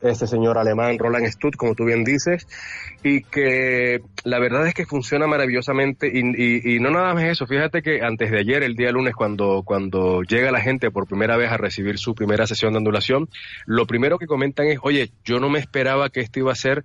este 0.00 0.26
señor 0.26 0.58
alemán 0.58 0.98
Roland 0.98 1.26
Stutt, 1.26 1.56
como 1.56 1.74
tú 1.74 1.84
bien 1.84 2.04
dices, 2.04 2.46
y 3.02 3.22
que 3.22 4.00
la 4.24 4.38
verdad 4.38 4.66
es 4.66 4.74
que 4.74 4.86
funciona 4.86 5.26
maravillosamente 5.26 6.08
y, 6.12 6.74
y, 6.74 6.80
no 6.80 6.90
nada 6.90 7.14
más 7.14 7.24
eso, 7.24 7.46
fíjate 7.46 7.82
que 7.82 8.00
antes 8.02 8.30
de 8.30 8.38
ayer, 8.38 8.62
el 8.62 8.74
día 8.74 8.90
lunes, 8.90 9.14
cuando, 9.14 9.62
cuando 9.64 10.22
llega 10.22 10.50
la 10.50 10.60
gente 10.60 10.90
por 10.90 11.06
primera 11.06 11.36
vez 11.36 11.50
a 11.50 11.56
recibir 11.56 11.98
su 11.98 12.14
primera 12.14 12.46
sesión 12.46 12.72
de 12.72 12.78
ondulación, 12.78 13.28
lo 13.66 13.86
primero 13.86 14.18
que 14.18 14.26
comentan 14.26 14.66
es, 14.66 14.78
oye, 14.82 15.10
yo 15.24 15.40
no 15.40 15.50
me 15.50 15.58
esperaba 15.58 16.10
que 16.10 16.20
esto 16.20 16.38
iba 16.38 16.52
a 16.52 16.56
ser 16.56 16.84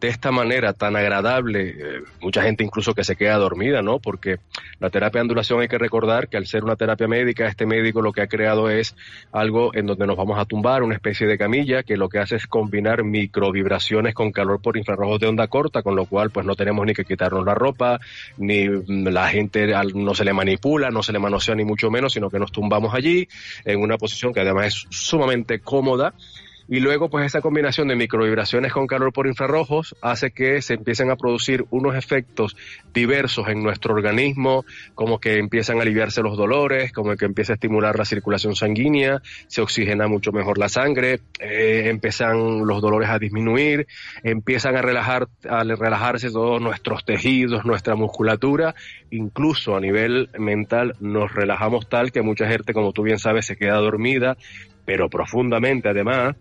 de 0.00 0.08
esta 0.08 0.32
manera 0.32 0.72
tan 0.72 0.96
agradable, 0.96 1.68
eh, 1.68 2.02
mucha 2.20 2.42
gente 2.42 2.64
incluso 2.64 2.94
que 2.94 3.04
se 3.04 3.16
queda 3.16 3.36
dormida, 3.36 3.82
¿no? 3.82 3.98
Porque 3.98 4.38
la 4.78 4.88
terapia 4.88 5.18
de 5.18 5.22
ondulación 5.22 5.60
hay 5.60 5.68
que 5.68 5.76
recordar 5.76 6.28
que 6.28 6.38
al 6.38 6.46
ser 6.46 6.64
una 6.64 6.76
terapia 6.76 7.06
médica, 7.06 7.46
este 7.46 7.66
médico 7.66 8.00
lo 8.00 8.12
que 8.12 8.22
ha 8.22 8.26
creado 8.26 8.70
es 8.70 8.96
algo 9.30 9.74
en 9.74 9.86
donde 9.86 10.06
nos 10.06 10.16
vamos 10.16 10.38
a 10.38 10.46
tumbar, 10.46 10.82
una 10.82 10.94
especie 10.94 11.26
de 11.26 11.36
camilla 11.36 11.82
que 11.82 11.98
lo 11.98 12.08
que 12.08 12.18
hace 12.18 12.36
es 12.36 12.46
combinar 12.46 13.04
microvibraciones 13.04 14.14
con 14.14 14.32
calor 14.32 14.62
por 14.62 14.78
infrarrojos 14.78 15.20
de 15.20 15.26
onda 15.26 15.48
corta, 15.48 15.82
con 15.82 15.96
lo 15.96 16.06
cual 16.06 16.30
pues 16.30 16.46
no 16.46 16.56
tenemos 16.56 16.86
ni 16.86 16.94
que 16.94 17.04
quitarnos 17.04 17.44
la 17.44 17.54
ropa, 17.54 18.00
ni 18.38 18.68
la 18.86 19.28
gente 19.28 19.70
no 19.94 20.14
se 20.14 20.24
le 20.24 20.32
manipula, 20.32 20.90
no 20.90 21.02
se 21.02 21.12
le 21.12 21.18
manosea 21.18 21.54
ni 21.54 21.64
mucho 21.64 21.90
menos, 21.90 22.14
sino 22.14 22.30
que 22.30 22.38
nos 22.38 22.52
tumbamos 22.52 22.94
allí 22.94 23.28
en 23.66 23.80
una 23.80 23.98
posición 23.98 24.32
que 24.32 24.40
además 24.40 24.66
es 24.66 24.86
sumamente 24.88 25.60
cómoda 25.60 26.14
y 26.70 26.78
luego, 26.78 27.10
pues 27.10 27.26
esa 27.26 27.40
combinación 27.40 27.88
de 27.88 27.96
microvibraciones 27.96 28.72
con 28.72 28.86
calor 28.86 29.12
por 29.12 29.26
infrarrojos 29.26 29.96
hace 30.02 30.30
que 30.30 30.62
se 30.62 30.74
empiecen 30.74 31.10
a 31.10 31.16
producir 31.16 31.64
unos 31.70 31.96
efectos 31.96 32.56
diversos 32.94 33.48
en 33.48 33.60
nuestro 33.60 33.92
organismo, 33.92 34.64
como 34.94 35.18
que 35.18 35.38
empiezan 35.38 35.78
a 35.78 35.82
aliviarse 35.82 36.22
los 36.22 36.36
dolores, 36.36 36.92
como 36.92 37.16
que 37.16 37.24
empieza 37.24 37.54
a 37.54 37.54
estimular 37.54 37.98
la 37.98 38.04
circulación 38.04 38.54
sanguínea, 38.54 39.20
se 39.48 39.62
oxigena 39.62 40.06
mucho 40.06 40.30
mejor 40.30 40.58
la 40.58 40.68
sangre, 40.68 41.18
eh, 41.40 41.86
empiezan 41.86 42.64
los 42.64 42.80
dolores 42.80 43.10
a 43.10 43.18
disminuir, 43.18 43.88
empiezan 44.22 44.76
a 44.76 44.82
relajar, 44.82 45.26
a 45.48 45.64
relajarse 45.64 46.30
todos 46.30 46.62
nuestros 46.62 47.04
tejidos, 47.04 47.64
nuestra 47.64 47.96
musculatura, 47.96 48.76
incluso 49.10 49.74
a 49.74 49.80
nivel 49.80 50.30
mental 50.38 50.94
nos 51.00 51.34
relajamos 51.34 51.88
tal 51.88 52.12
que 52.12 52.22
mucha 52.22 52.46
gente, 52.46 52.72
como 52.72 52.92
tú 52.92 53.02
bien 53.02 53.18
sabes, 53.18 53.46
se 53.46 53.56
queda 53.56 53.74
dormida, 53.74 54.36
pero 54.84 55.08
profundamente 55.08 55.88
además, 55.88 56.36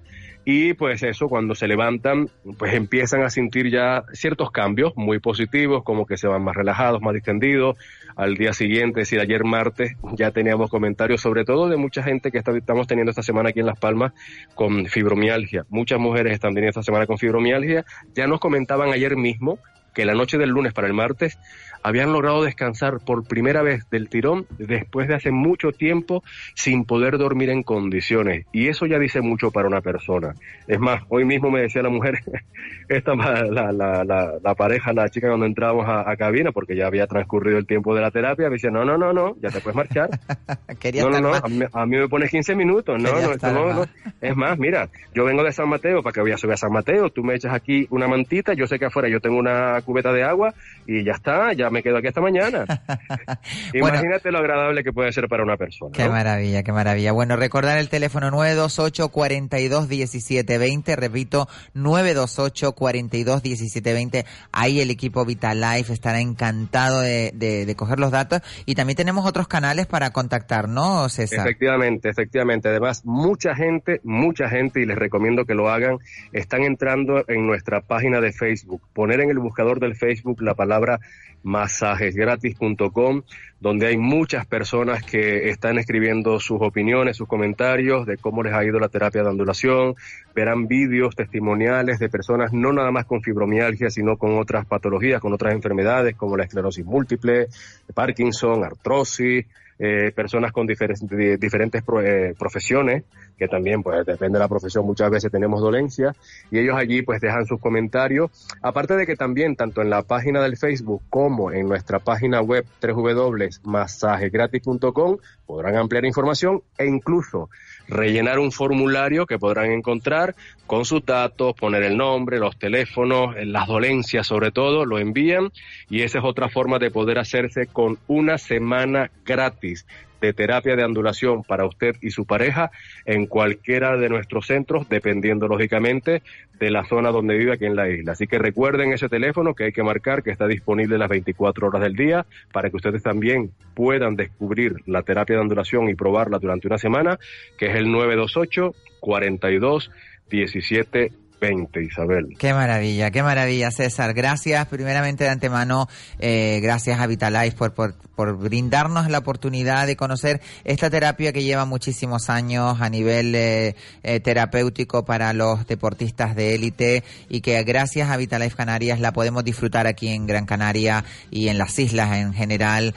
y 0.52 0.74
pues 0.74 1.04
eso, 1.04 1.28
cuando 1.30 1.54
se 1.54 1.68
levantan, 1.68 2.28
pues 2.58 2.74
empiezan 2.74 3.22
a 3.22 3.30
sentir 3.30 3.70
ya 3.70 4.06
ciertos 4.14 4.50
cambios 4.50 4.94
muy 4.96 5.20
positivos, 5.20 5.84
como 5.84 6.08
que 6.08 6.18
se 6.18 6.28
van 6.28 6.44
más 6.44 6.56
relajados, 6.56 7.04
más 7.04 7.14
distendidos. 7.14 7.78
Al 8.16 8.34
día 8.34 8.52
siguiente, 8.54 9.02
es 9.02 9.08
decir, 9.08 9.20
ayer 9.20 9.44
martes, 9.44 9.92
ya 10.14 10.32
teníamos 10.32 10.72
comentarios, 10.72 11.22
sobre 11.22 11.46
todo 11.46 11.70
de 11.70 11.78
mucha 11.78 12.02
gente 12.02 12.32
que 12.32 12.40
estamos 12.40 12.88
teniendo 12.88 13.12
esta 13.12 13.22
semana 13.22 13.50
aquí 13.50 13.60
en 13.60 13.68
Las 13.68 13.78
Palmas 13.78 14.14
con 14.56 14.88
fibromialgia. 14.88 15.68
Muchas 15.70 16.00
mujeres 16.00 16.34
están 16.34 16.56
teniendo 16.56 16.72
esta 16.72 16.82
semana 16.82 17.06
con 17.06 17.20
fibromialgia. 17.20 17.86
Ya 18.16 18.26
nos 18.26 18.40
comentaban 18.40 18.92
ayer 18.92 19.18
mismo 19.18 19.60
que 19.94 20.04
la 20.04 20.16
noche 20.16 20.40
del 20.40 20.50
lunes 20.50 20.74
para 20.74 20.88
el 20.88 20.94
martes 20.96 21.38
habían 21.84 22.12
logrado 22.12 22.44
descansar 22.44 23.00
por 23.00 23.28
primera 23.28 23.62
vez 23.62 23.90
del 23.90 24.10
tirón 24.10 24.46
después 24.58 25.08
de 25.08 25.16
hace 25.16 25.32
mucho 25.32 25.72
tiempo 25.72 26.24
sin 26.56 26.86
poder 26.86 27.18
dormir 27.18 27.50
en 27.50 27.64
condiciones. 27.64 28.46
Y 28.52 28.68
eso 28.68 28.86
ya 28.86 29.00
dice 29.00 29.22
mucho 29.22 29.52
para 29.52 29.68
una 29.68 29.82
persona. 29.82 30.34
Es 30.68 30.80
más, 30.80 31.04
hoy 31.10 31.26
mismo 31.26 31.50
me 31.50 31.62
decía 31.62 31.82
la 31.82 31.90
mujer, 31.90 32.20
esta 32.90 33.16
la, 33.16 33.72
la, 33.72 34.04
la, 34.04 34.56
pareja, 34.56 34.94
la 34.94 35.10
chica 35.10 35.28
cuando 35.28 35.46
entrábamos 35.46 35.86
a, 35.88 36.16
cabina, 36.18 36.52
porque 36.52 36.76
ya 36.76 36.88
había 36.88 37.08
transcurrido 37.08 37.58
el 37.58 37.66
tiempo 37.66 37.96
de 37.96 38.02
la 38.02 38.12
terapia, 38.12 38.50
me 38.50 38.56
decía, 38.56 38.72
no, 38.72 38.84
no, 38.84 38.98
no, 38.98 39.14
no, 39.14 39.36
ya 39.42 39.50
te 39.50 39.62
puedes 39.62 39.76
marchar. 39.76 40.10
no, 40.96 41.10
no, 41.10 41.22
no, 41.22 41.34
a 41.34 41.86
mí, 41.86 41.98
me 41.98 42.08
pones 42.08 42.30
15 42.30 42.56
minutos. 42.56 43.02
No, 43.02 43.12
no, 43.12 43.32
esto 43.32 43.52
no, 43.52 43.74
no. 43.74 43.86
Es 44.22 44.36
más, 44.36 44.58
mira, 44.58 44.90
yo 45.14 45.24
vengo 45.24 45.44
de 45.44 45.52
San 45.52 45.70
Mateo, 45.70 46.04
para 46.04 46.14
que 46.14 46.22
voy 46.22 46.32
a 46.32 46.38
subir 46.38 46.54
a 46.54 46.58
San 46.58 46.72
Mateo, 46.72 47.10
tú 47.10 47.24
me 47.24 47.36
echas 47.36 47.54
aquí 47.54 47.88
una 47.90 48.08
mantita, 48.08 48.54
yo 48.54 48.68
sé 48.68 48.78
que 48.80 48.86
afuera 48.86 49.08
yo 49.08 49.20
tengo 49.20 49.38
una 49.38 49.82
cubeta 49.82 50.12
de 50.12 50.24
agua 50.24 50.54
y 50.86 51.04
ya 51.04 51.14
está, 51.14 51.54
ya 51.54 51.69
me 51.70 51.84
quedo 51.84 51.98
aquí 51.98 52.08
esta 52.08 52.22
mañana. 52.22 52.66
Imagínate 53.74 54.32
lo 54.32 54.40
agradable 54.40 54.84
que 54.84 54.92
puede 54.92 55.12
ser 55.12 55.28
para 55.28 55.44
una 55.44 55.58
persona. 55.58 55.92
Qué 55.94 56.08
maravilla, 56.08 56.64
qué 56.64 56.72
maravilla. 56.72 57.12
Bueno, 57.12 57.36
recordar 57.36 57.78
el 57.78 57.90
teléfono 57.90 58.32
928 58.32 59.10
42 59.10 59.88
1720, 59.88 60.96
repito, 60.96 61.48
928 61.74 62.72
42 62.74 63.44
1720. 63.44 64.26
Ahí 64.52 64.82
el 64.82 64.92
equipo 64.92 65.26
Vitalife 65.26 65.94
estará 65.94 66.20
encantado 66.20 67.02
de, 67.02 67.32
de, 67.34 67.76
coger 67.76 68.00
los 68.00 68.12
datos 68.12 68.42
y 68.66 68.76
también 68.76 68.98
tenemos 68.98 69.26
otros 69.26 69.48
canales 69.48 69.86
para 69.88 70.12
contactar, 70.12 70.68
¿no, 70.68 71.08
César? 71.10 71.40
Efectivamente, 71.42 72.10
efectivamente. 72.10 72.70
Además, 72.70 73.06
mucha 73.06 73.56
gente, 73.56 74.02
mucha 74.04 74.50
gente, 74.50 74.82
y 74.82 74.86
les 74.86 74.98
recomiendo 74.98 75.46
que 75.46 75.54
lo 75.54 75.70
hagan, 75.70 75.98
están 76.34 76.64
entrando 76.64 77.24
en 77.28 77.48
nuestra 77.48 77.82
página 77.82 78.22
de 78.22 78.32
Facebook. 78.32 78.82
Poner 78.94 79.22
en 79.22 79.30
el 79.30 79.40
buscador 79.40 79.80
del 79.80 79.96
Facebook 79.96 80.42
la 80.42 80.56
palabra 80.56 81.00
masajesgratis.com, 81.44 83.24
donde 83.60 83.88
hay 83.88 83.98
muchas 83.98 84.46
personas 84.46 85.04
que 85.04 85.50
están 85.50 85.78
escribiendo 85.78 86.40
sus 86.40 86.62
opiniones, 86.62 87.18
sus 87.18 87.28
comentarios 87.28 88.06
de 88.06 88.18
cómo 88.18 88.44
les 88.44 88.54
ha 88.54 88.64
ido 88.64 88.80
la 88.80 88.90
terapia 88.90 89.24
de 89.24 89.30
ondulación. 89.30 89.96
Verán 90.34 90.68
vídeos 90.68 91.16
testimoniales 91.16 92.00
de 92.00 92.10
personas 92.10 92.54
no 92.54 92.72
nada 92.72 92.92
más 92.92 93.06
con 93.06 93.22
fibromialgia, 93.22 93.90
sino 93.90 94.18
con 94.18 94.38
otras 94.38 94.66
patologías, 94.66 95.22
con 95.22 95.34
otras 95.34 95.54
enfermedades 95.54 96.16
como 96.16 96.38
la 96.38 96.44
esclerosis 96.46 96.86
múltiple, 96.86 97.48
Parkinson, 97.94 98.64
artrosis, 98.64 99.46
eh, 99.80 100.12
personas 100.14 100.52
con 100.52 100.68
diferentes, 100.68 101.08
diferentes 101.40 101.82
eh, 102.04 102.36
profesiones, 102.38 103.06
que 103.38 103.48
también 103.48 103.82
pues 103.82 104.06
depende 104.06 104.38
de 104.38 104.44
la 104.44 104.50
profesión, 104.50 104.86
muchas 104.86 105.10
veces 105.10 105.32
tenemos 105.32 105.62
dolencias, 105.62 106.18
y 106.52 106.60
ellos 106.60 106.76
allí 106.78 107.02
pues 107.02 107.22
dejan 107.22 107.46
sus 107.46 107.62
comentarios, 107.62 108.30
aparte 108.62 108.98
de 108.98 109.06
que 109.06 109.16
también 109.16 109.56
tanto 109.56 109.82
en 109.82 109.90
la 109.90 110.04
página 110.04 110.42
del 110.42 110.58
Facebook 110.58 111.02
como 111.10 111.54
en 111.54 111.70
nuestra 111.70 112.00
página 112.00 112.42
web 112.42 112.66
www.masajegratis.com 112.82 115.18
podrán 115.46 115.78
ampliar 115.78 116.04
información 116.04 116.62
e 116.78 116.86
incluso 116.86 117.50
rellenar 117.90 118.40
un 118.40 118.52
formulario 118.52 119.26
que 119.26 119.40
podrán 119.40 119.72
encontrar 119.72 120.36
con 120.68 120.86
sus 120.86 121.06
datos, 121.06 121.56
poner 121.56 121.84
el 121.84 121.98
nombre, 121.98 122.40
los 122.40 122.58
teléfonos, 122.58 123.36
las 123.44 123.68
dolencias 123.68 124.28
sobre 124.28 124.52
todo, 124.52 124.86
lo 124.86 125.00
envían 125.00 125.52
y 125.90 126.04
esa 126.04 126.20
es 126.20 126.24
otra 126.24 126.50
forma 126.50 126.80
de 126.80 126.92
poder 126.92 127.18
hacerse 127.18 127.68
con 127.68 127.98
una 128.08 128.38
semana 128.38 129.12
gratis 129.26 129.86
de 130.22 130.34
terapia 130.34 130.76
de 130.76 130.84
andulación 130.84 131.44
para 131.44 131.66
usted 131.66 131.96
y 132.02 132.12
su 132.12 132.26
pareja 132.26 132.72
en 133.06 133.26
cualquiera 133.26 133.98
de 133.98 134.10
nuestros 134.10 134.48
centros, 134.48 134.88
dependiendo 134.90 135.48
lógicamente 135.48 136.22
de 136.60 136.72
la 136.72 136.86
zona 136.86 137.12
donde 137.12 137.38
vive 137.38 137.54
aquí 137.54 137.66
en 137.66 137.76
la 137.76 137.90
isla. 137.90 138.12
Así 138.12 138.28
que 138.28 138.38
recuerden 138.38 138.92
ese 138.92 139.08
teléfono 139.08 139.54
que 139.54 139.66
hay 139.66 139.72
que 139.72 139.84
marcar, 139.84 140.24
que 140.24 140.32
está 140.32 140.48
disponible 140.48 140.98
las 140.98 141.10
24 141.10 141.68
horas 141.68 141.82
del 141.82 141.96
día, 141.96 142.26
para 142.52 142.70
que 142.70 142.76
ustedes 142.76 143.02
también 143.02 143.52
puedan 143.74 144.16
descubrir 144.16 144.76
la 144.86 145.04
terapia 145.04 145.38
de 145.38 145.42
andulación 145.42 145.90
y 145.90 145.96
probarla 145.96 146.40
durante 146.40 146.68
una 146.68 146.78
semana, 146.78 147.18
que 147.58 147.68
es 147.68 147.76
el 147.76 147.92
928 147.92 148.74
42 149.00 149.92
17 150.30 151.12
20, 151.40 151.82
Isabel. 151.82 152.36
Qué 152.38 152.54
maravilla, 152.54 153.12
qué 153.12 153.24
maravilla, 153.24 153.72
César. 153.72 154.14
Gracias, 154.14 154.68
primeramente 154.68 155.24
de 155.24 155.30
antemano, 155.30 155.88
eh, 156.20 156.60
gracias 156.62 157.00
a 157.00 157.08
Vitalife 157.08 157.56
por, 157.58 157.74
por, 157.74 157.96
por, 158.16 158.38
brindarnos 158.38 159.10
la 159.10 159.20
oportunidad 159.20 159.88
de 159.88 159.96
conocer 159.96 160.42
esta 160.66 160.90
terapia 160.90 161.32
que 161.32 161.44
lleva 161.44 161.66
muchísimos 161.66 162.30
años 162.30 162.82
a 162.82 162.90
nivel 162.90 163.34
eh, 163.36 163.76
eh, 164.04 164.20
terapéutico 164.20 165.06
para 165.06 165.34
los 165.34 165.66
deportistas 165.68 166.36
de 166.36 166.56
élite 166.56 167.04
y 167.30 167.42
que 167.42 167.62
gracias 167.64 168.10
a 168.10 168.18
Vitalife 168.18 168.56
Canarias 168.56 169.00
la 169.00 169.14
podemos 169.14 169.44
disfrutar 169.44 169.88
aquí 169.88 170.10
en 170.10 170.28
Gran 170.28 170.46
Canaria 170.46 171.04
y 171.32 171.48
en 171.48 171.58
las 171.58 171.78
islas 171.80 172.16
en 172.18 172.34
general 172.34 172.94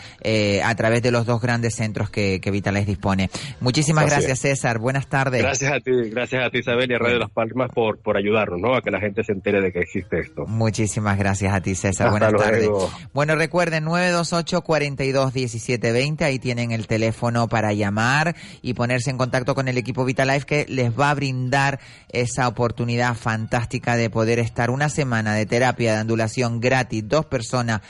a 0.64 0.74
través 0.74 1.02
de 1.02 1.10
los 1.10 1.26
dos 1.26 1.40
grandes 1.40 1.74
centros 1.74 2.10
que, 2.10 2.40
que 2.40 2.50
Vitalife 2.50 2.86
dispone. 2.86 3.30
Muchísimas 3.60 4.06
gracias, 4.06 4.40
César. 4.40 4.78
Buenas 4.78 5.08
tardes. 5.08 5.42
Gracias 5.42 5.72
a 5.72 5.80
ti, 5.80 5.92
gracias 6.10 6.44
a 6.44 6.50
ti, 6.50 6.58
Isabel, 6.58 6.90
y 6.90 6.94
a 6.94 6.98
Radio 6.98 7.18
Las 7.18 7.30
Palmas 7.30 7.70
por, 7.72 7.98
por 7.98 8.16
ayudar 8.16 8.31
¿no? 8.58 8.74
A 8.74 8.82
que 8.82 8.90
la 8.90 9.00
gente 9.00 9.22
se 9.24 9.32
entere 9.32 9.60
de 9.60 9.72
que 9.72 9.80
existe 9.80 10.20
esto. 10.20 10.46
Muchísimas 10.46 11.18
gracias 11.18 11.54
a 11.54 11.60
ti, 11.60 11.74
César. 11.74 12.10
Buenas 12.10 12.32
tardes. 12.32 12.68
Bueno, 13.12 13.36
recuerden 13.36 13.84
928 13.84 14.62
42 14.62 15.34
1720, 15.34 16.24
ahí 16.24 16.38
tienen 16.38 16.72
el 16.72 16.86
teléfono 16.86 17.48
para 17.48 17.72
llamar 17.72 18.34
y 18.62 18.74
ponerse 18.74 19.10
en 19.10 19.18
contacto 19.18 19.54
con 19.54 19.68
el 19.68 19.78
equipo 19.78 20.04
Vitalife 20.04 20.46
que 20.46 20.66
les 20.68 20.98
va 20.98 21.10
a 21.10 21.14
brindar 21.14 21.78
esa 22.08 22.48
oportunidad 22.48 23.14
fantástica 23.14 23.96
de 23.96 24.10
poder 24.10 24.38
estar 24.38 24.70
una 24.70 24.88
semana 24.88 25.34
de 25.34 25.46
terapia 25.46 25.92
de 25.92 26.00
andulación 26.00 26.60
gratis, 26.60 27.06
dos 27.06 27.26
personas 27.26 27.82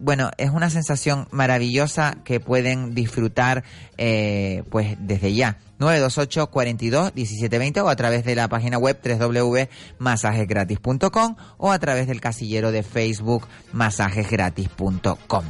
bueno, 0.00 0.30
es 0.38 0.50
una 0.50 0.70
sensación 0.70 1.26
maravillosa 1.32 2.18
que 2.24 2.38
pueden 2.38 2.94
disfrutar 2.94 3.64
eh, 3.96 4.62
pues 4.70 4.96
desde 5.00 5.34
ya 5.34 5.58
928 5.78 6.50
42 6.50 7.14
1720 7.14 7.80
o 7.80 7.88
a 7.88 7.96
través 7.96 8.24
de 8.24 8.34
la 8.34 8.48
página 8.48 8.78
web 8.78 8.98
www.masajesgratis.com 9.02 11.36
o 11.58 11.70
a 11.70 11.78
través 11.78 12.06
del 12.06 12.20
casillero 12.20 12.72
de 12.72 12.82
Facebook 12.82 13.46
masajesgratis.com. 13.72 15.44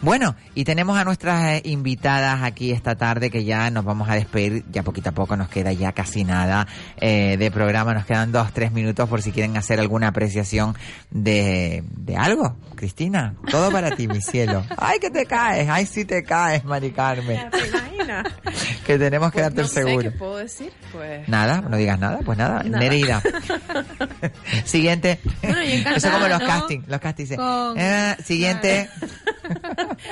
Bueno, 0.00 0.36
y 0.54 0.64
tenemos 0.64 0.98
a 0.98 1.04
nuestras 1.04 1.44
eh, 1.44 1.62
invitadas 1.64 2.42
aquí 2.42 2.72
esta 2.72 2.94
tarde 2.94 3.30
que 3.30 3.44
ya 3.44 3.70
nos 3.70 3.84
vamos 3.84 4.08
a 4.08 4.14
despedir, 4.14 4.64
ya 4.70 4.82
poquito 4.82 5.10
a 5.10 5.12
poco 5.12 5.36
nos 5.36 5.48
queda 5.48 5.72
ya 5.72 5.92
casi 5.92 6.24
nada 6.24 6.66
eh, 6.96 7.36
de 7.38 7.50
programa, 7.50 7.94
nos 7.94 8.06
quedan 8.06 8.32
dos, 8.32 8.52
tres 8.52 8.72
minutos 8.72 9.08
por 9.08 9.22
si 9.22 9.32
quieren 9.32 9.56
hacer 9.56 9.80
alguna 9.80 10.08
apreciación 10.08 10.76
de, 11.10 11.84
de 11.96 12.16
algo. 12.16 12.56
Cristina, 12.74 13.34
todo 13.50 13.70
para 13.70 13.96
ti, 13.96 14.08
mi 14.08 14.20
cielo. 14.20 14.64
Ay, 14.76 14.98
que 14.98 15.10
te 15.10 15.26
caes, 15.26 15.68
ay, 15.70 15.86
sí 15.86 16.04
te 16.04 16.22
caes, 16.22 16.64
Mari 16.64 16.90
Carmen. 16.90 17.48
Que 18.84 18.98
tenemos 18.98 19.30
que 19.30 19.40
Pues 19.40 19.44
darte 19.44 19.62
no 19.62 19.68
seguro. 19.74 20.02
qué 20.02 20.10
puedo 20.12 20.36
decir. 20.36 20.72
Pues... 20.92 21.28
Nada, 21.28 21.60
no 21.60 21.76
digas 21.76 21.98
nada, 21.98 22.18
pues 22.24 22.38
nada. 22.38 22.62
Nada. 22.62 22.78
Nereida. 22.78 23.22
Siguiente. 24.64 25.18
Bueno, 25.42 25.62
y 25.62 25.72
encantada, 25.72 25.96
Eso 25.96 26.10
como 26.12 26.28
los 26.28 26.40
¿no? 26.40 26.46
castings, 26.46 26.88
los 26.88 27.00
castings. 27.00 27.36
Con- 27.36 27.74
eh, 27.78 28.16
siguiente. 28.24 28.88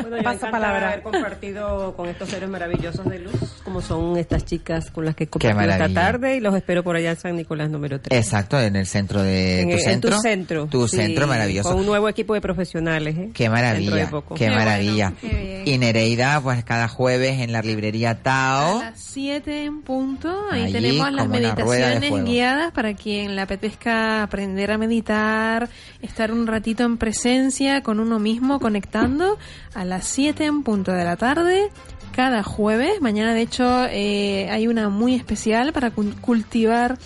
Bueno, 0.02 0.18
yo 0.18 0.50
palabra. 0.50 0.88
haber 0.88 1.02
compartido 1.02 1.96
con 1.96 2.06
estos 2.08 2.28
seres 2.28 2.50
maravillosos 2.50 3.04
de 3.08 3.18
luz, 3.18 3.62
como 3.64 3.80
son 3.80 4.18
estas 4.18 4.44
chicas 4.44 4.90
con 4.90 5.06
las 5.06 5.14
que 5.14 5.26
compartido 5.26 5.70
esta 5.70 5.88
tarde 5.88 6.36
y 6.36 6.40
los 6.40 6.54
espero 6.54 6.82
por 6.84 6.96
allá 6.96 7.10
en 7.12 7.16
San 7.16 7.36
Nicolás 7.36 7.70
número 7.70 7.98
3. 7.98 8.18
Exacto, 8.18 8.60
en 8.60 8.76
el 8.76 8.86
centro 8.86 9.22
de 9.22 9.60
en, 9.62 9.68
tu 9.70 9.74
en 9.76 9.80
centro. 9.80 10.10
tu 10.16 10.20
centro. 10.20 10.66
Tu 10.66 10.88
sí, 10.88 10.96
centro 10.98 11.26
maravilloso. 11.26 11.70
Con 11.70 11.78
un 11.80 11.86
nuevo 11.86 12.08
equipo 12.10 12.34
de 12.34 12.42
profesionales. 12.42 13.16
¿eh? 13.16 13.30
Qué 13.32 13.48
maravilla, 13.48 13.94
de 13.96 14.06
poco. 14.08 14.34
qué, 14.34 14.50
maravilla. 14.50 15.14
qué. 15.20 15.62
Y 15.64 15.78
Nereida, 15.78 16.40
pues 16.42 16.62
cada 16.64 16.88
jueves 16.88 17.40
en 17.40 17.52
la 17.52 17.62
librería 17.62 18.22
Tao. 18.22 18.80
A 18.80 18.84
las 18.90 19.00
7 19.02 19.50
en 19.52 19.82
punto, 19.82 20.34
ahí 20.50 20.64
Allí, 20.64 20.72
tenemos 20.72 21.12
las 21.12 21.28
meditaciones 21.28 22.08
fuego. 22.08 22.26
guiadas 22.26 22.72
para 22.72 22.94
quien 22.94 23.36
le 23.36 23.42
apetezca 23.42 24.22
aprender 24.22 24.70
a 24.72 24.78
meditar, 24.78 25.68
estar 26.00 26.32
un 26.32 26.46
ratito 26.46 26.84
en 26.84 26.96
presencia 26.98 27.82
con 27.82 28.00
uno 28.00 28.18
mismo, 28.18 28.58
conectando 28.60 29.38
a 29.74 29.84
las 29.84 30.06
7 30.06 30.44
en 30.44 30.62
punto 30.62 30.92
de 30.92 31.04
la 31.04 31.16
tarde. 31.16 31.70
Cada 32.12 32.42
jueves, 32.42 33.00
mañana 33.00 33.32
de 33.32 33.40
hecho 33.40 33.86
eh, 33.88 34.46
hay 34.50 34.66
una 34.68 34.90
muy 34.90 35.14
especial 35.14 35.72
para 35.72 35.94
cul- 35.94 36.14
cultivar 36.20 36.98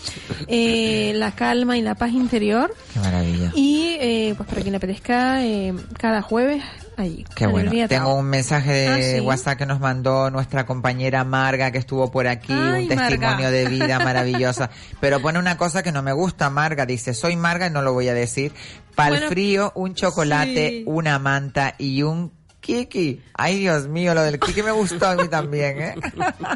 eh, 0.48 1.12
la 1.16 1.30
calma 1.30 1.78
y 1.78 1.82
la 1.82 1.94
paz 1.94 2.10
interior. 2.10 2.74
Qué 2.92 2.98
maravilla. 2.98 3.52
Y 3.54 3.96
eh, 4.00 4.34
pues 4.36 4.48
para 4.48 4.62
quien 4.62 4.72
le 4.72 4.78
apetezca, 4.78 5.44
eh, 5.44 5.74
cada 5.96 6.22
jueves 6.22 6.64
allí. 6.96 7.24
Qué 7.34 7.46
bueno. 7.46 7.70
Tengo 7.88 8.14
un 8.14 8.26
mensaje 8.26 8.72
de 8.72 8.88
Ah, 8.88 9.18
¿sí? 9.18 9.20
WhatsApp 9.20 9.58
que 9.58 9.66
nos 9.66 9.80
mandó 9.80 10.30
nuestra 10.30 10.66
compañera 10.66 11.24
Marga 11.24 11.70
que 11.70 11.78
estuvo 11.78 12.10
por 12.10 12.26
aquí, 12.26 12.52
Ay, 12.52 12.84
un 12.84 12.88
testimonio 12.88 13.28
Marga. 13.28 13.50
de 13.50 13.68
vida 13.68 13.98
maravillosa. 14.04 14.70
Pero 15.00 15.20
pone 15.20 15.38
una 15.38 15.56
cosa 15.56 15.82
que 15.82 15.92
no 15.92 16.02
me 16.02 16.12
gusta, 16.12 16.50
Marga. 16.50 16.86
Dice, 16.86 17.14
soy 17.14 17.36
Marga 17.36 17.66
y 17.66 17.70
no 17.70 17.82
lo 17.82 17.92
voy 17.92 18.08
a 18.08 18.14
decir. 18.14 18.52
Para 18.94 19.08
el 19.10 19.14
Bueno, 19.16 19.28
frío, 19.28 19.72
un 19.74 19.94
chocolate, 19.94 20.68
sí. 20.70 20.82
una 20.86 21.18
manta 21.18 21.74
y 21.78 22.02
un 22.02 22.32
Kiki. 22.66 23.22
Ay, 23.34 23.60
Dios 23.60 23.86
mío, 23.86 24.12
lo 24.14 24.22
del 24.22 24.40
Kiki 24.40 24.62
me 24.62 24.72
gustó 24.72 25.06
a 25.06 25.14
mí 25.14 25.28
también, 25.28 25.80
¿eh? 25.80 25.94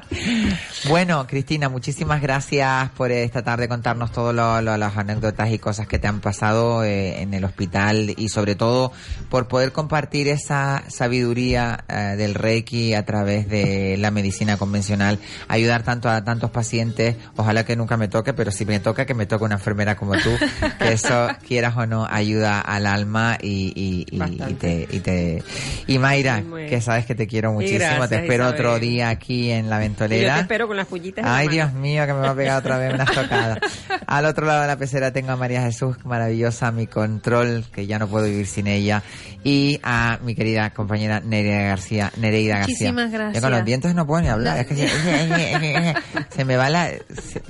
bueno, 0.89 1.27
Cristina, 1.29 1.69
muchísimas 1.69 2.21
gracias 2.21 2.91
por 2.97 3.13
esta 3.13 3.43
tarde 3.43 3.69
contarnos 3.69 4.11
todas 4.11 4.35
las 4.65 4.97
anécdotas 4.97 5.51
y 5.51 5.59
cosas 5.59 5.87
que 5.87 5.99
te 5.99 6.09
han 6.09 6.21
pasado 6.21 6.83
eh, 6.85 7.23
en 7.23 7.33
el 7.35 7.45
hospital 7.45 8.15
y 8.17 8.29
sobre 8.29 8.55
todo 8.55 8.93
por 9.29 9.47
poder 9.47 9.73
compartir 9.73 10.29
esa 10.29 10.83
sabiduría 10.89 11.85
eh, 11.89 12.15
del 12.17 12.35
Reiki 12.35 12.95
a 12.95 13.05
través 13.05 13.49
de 13.49 13.97
la 13.99 14.11
medicina 14.11 14.57
convencional, 14.57 15.19
ayudar 15.49 15.83
tanto 15.85 16.09
a 16.09 16.25
tantos 16.25 16.51
pacientes, 16.51 17.17
ojalá 17.37 17.65
que 17.65 17.77
nunca 17.77 17.97
me 17.97 18.09
toque, 18.09 18.33
pero 18.33 18.51
si 18.51 18.65
me 18.65 18.81
toca, 18.81 19.07
que 19.07 19.15
me 19.15 19.27
toque 19.27 19.45
una 19.45 19.55
enfermera 19.57 19.97
como 19.97 20.15
tú, 20.15 20.31
que 20.79 20.93
eso, 20.93 21.29
quieras 21.47 21.77
o 21.77 21.87
no, 21.87 22.05
ayuda 22.11 22.61
al 22.61 22.87
alma 22.87 23.39
y, 23.41 23.73
y, 23.77 24.07
y- 24.11 24.41
y 24.51 24.55
te, 24.55 24.89
y 24.91 25.01
te... 25.01 25.43
Y 25.87 25.99
Mayra, 26.01 26.43
que 26.69 26.81
sabes 26.81 27.07
que 27.07 27.15
te 27.15 27.27
quiero 27.27 27.53
muchísimo, 27.53 27.79
gracias, 27.81 28.09
te 28.09 28.17
espero 28.17 28.45
Isabel. 28.45 28.61
otro 28.61 28.79
día 28.81 29.09
aquí 29.11 29.51
en 29.51 29.71
la 29.71 29.77
Y 29.77 29.79
yo 29.79 29.89
ventolera. 29.89 30.35
te 30.37 30.41
espero 30.41 30.67
con 30.67 30.77
las 30.77 30.87
pullitas. 30.87 31.25
en 31.25 31.31
la 31.31 31.37
Ay. 31.37 31.49
Dios 31.49 31.73
mío, 31.73 32.07
que 32.07 32.13
me 32.13 32.21
va 32.21 32.31
a 32.31 32.35
pegar 32.35 32.59
otra 32.59 32.79
vez 32.79 32.95
unas 32.95 33.11
tocadas. 33.15 33.59
Al 34.07 34.25
otro 34.25 34.47
lado 34.47 34.63
de 34.63 34.67
la 34.67 34.77
pecera 34.77 35.13
tengo 35.13 35.31
a 35.33 35.37
María 35.37 35.63
Jesús, 35.63 35.97
maravillosa, 36.05 36.73
mi 36.73 36.87
control, 36.87 37.65
que 37.73 37.87
ya 37.87 37.99
no 37.99 38.09
puedo 38.09 38.25
vivir 38.27 38.47
sin 38.47 38.67
ella. 38.67 39.03
Y 39.45 39.81
a 39.83 40.19
mi 40.23 40.35
querida 40.35 40.71
compañera 40.71 41.21
Nereida 41.21 41.63
García. 41.63 42.13
Nereida 42.19 42.59
García. 42.59 42.93
Muchísimas 42.93 43.11
gracias. 43.13 43.35
Yo 43.37 43.41
con 43.41 43.51
los 43.57 43.65
dientes 43.65 43.95
no 43.95 44.07
puedo 44.07 44.21
ni 44.23 44.29
hablar. 44.29 44.55
No. 44.57 44.61
Es 44.63 44.67
que 44.67 44.75
se, 44.77 45.95
se 46.37 46.45
me 46.45 46.57
va 46.57 46.69
la... 46.71 46.89
se- 46.89 47.43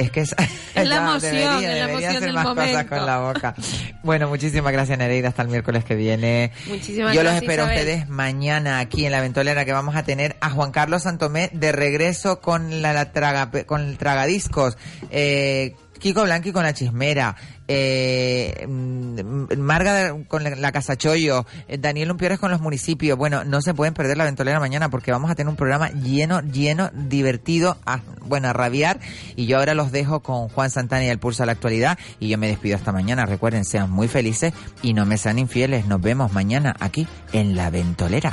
es 0.00 0.10
que 0.10 0.20
es, 0.20 0.34
Es 0.74 0.88
la 0.88 0.96
emoción, 0.96 1.32
debería, 1.34 1.72
es 1.72 1.78
la 1.78 1.90
emoción 1.90 2.10
hacer 2.10 2.20
del 2.22 2.32
más 2.32 2.44
cosas 2.44 2.66
momento. 2.68 2.88
con 2.96 3.06
la 3.06 3.18
boca. 3.18 3.54
Bueno, 4.02 4.28
muchísimas 4.28 4.72
gracias 4.72 4.98
Nereida, 4.98 5.28
hasta 5.28 5.42
el 5.42 5.48
miércoles 5.48 5.84
que 5.84 5.94
viene. 5.94 6.52
Muchísimas 6.66 7.14
Yo 7.14 7.22
los 7.22 7.32
gracias, 7.32 7.42
espero 7.42 7.62
a 7.64 7.66
ustedes 7.66 8.08
mañana 8.08 8.78
aquí 8.78 9.04
en 9.04 9.12
la 9.12 9.20
ventolera 9.20 9.64
que 9.64 9.72
vamos 9.72 9.96
a 9.96 10.02
tener 10.04 10.36
a 10.40 10.50
Juan 10.50 10.70
Carlos 10.72 11.02
Santomé 11.02 11.50
de 11.52 11.72
regreso 11.72 12.40
con 12.40 12.82
la, 12.82 12.92
la 12.92 13.12
traga, 13.12 13.50
con 13.66 13.82
el 13.88 13.98
tragadiscos. 13.98 14.76
Eh, 15.10 15.74
Kiko 16.00 16.24
Blanqui 16.24 16.50
con 16.50 16.64
la 16.64 16.74
chismera, 16.74 17.36
eh, 17.68 18.66
mm, 18.66 19.58
Marga 19.58 20.16
con 20.26 20.42
la, 20.42 20.72
Casachollo, 20.72 21.46
eh, 21.68 21.78
Daniel 21.78 22.08
Lumpiores 22.08 22.40
con 22.40 22.50
los 22.50 22.60
municipios. 22.60 23.16
Bueno, 23.16 23.44
no 23.44 23.60
se 23.60 23.74
pueden 23.74 23.94
perder 23.94 24.16
la 24.16 24.24
ventolera 24.24 24.58
mañana 24.58 24.88
porque 24.88 25.12
vamos 25.12 25.30
a 25.30 25.34
tener 25.34 25.48
un 25.48 25.56
programa 25.56 25.90
lleno, 25.90 26.40
lleno, 26.40 26.90
divertido, 26.92 27.76
bueno, 28.24 28.48
a 28.48 28.52
rabiar. 28.52 28.98
Y 29.36 29.46
yo 29.46 29.58
ahora 29.58 29.74
los 29.74 29.92
dejo 29.92 30.20
con 30.20 30.48
Juan 30.48 30.70
Santana 30.70 31.04
y 31.04 31.08
el 31.08 31.18
pulso 31.18 31.42
a 31.42 31.46
la 31.46 31.52
actualidad. 31.52 31.98
Y 32.18 32.28
yo 32.28 32.38
me 32.38 32.48
despido 32.48 32.76
hasta 32.76 32.92
mañana. 32.92 33.26
Recuerden, 33.26 33.64
sean 33.64 33.90
muy 33.90 34.08
felices 34.08 34.52
y 34.82 34.94
no 34.94 35.06
me 35.06 35.18
sean 35.18 35.38
infieles. 35.38 35.86
Nos 35.86 36.00
vemos 36.00 36.32
mañana 36.32 36.74
aquí 36.80 37.06
en 37.32 37.54
la 37.54 37.70
ventolera. 37.70 38.32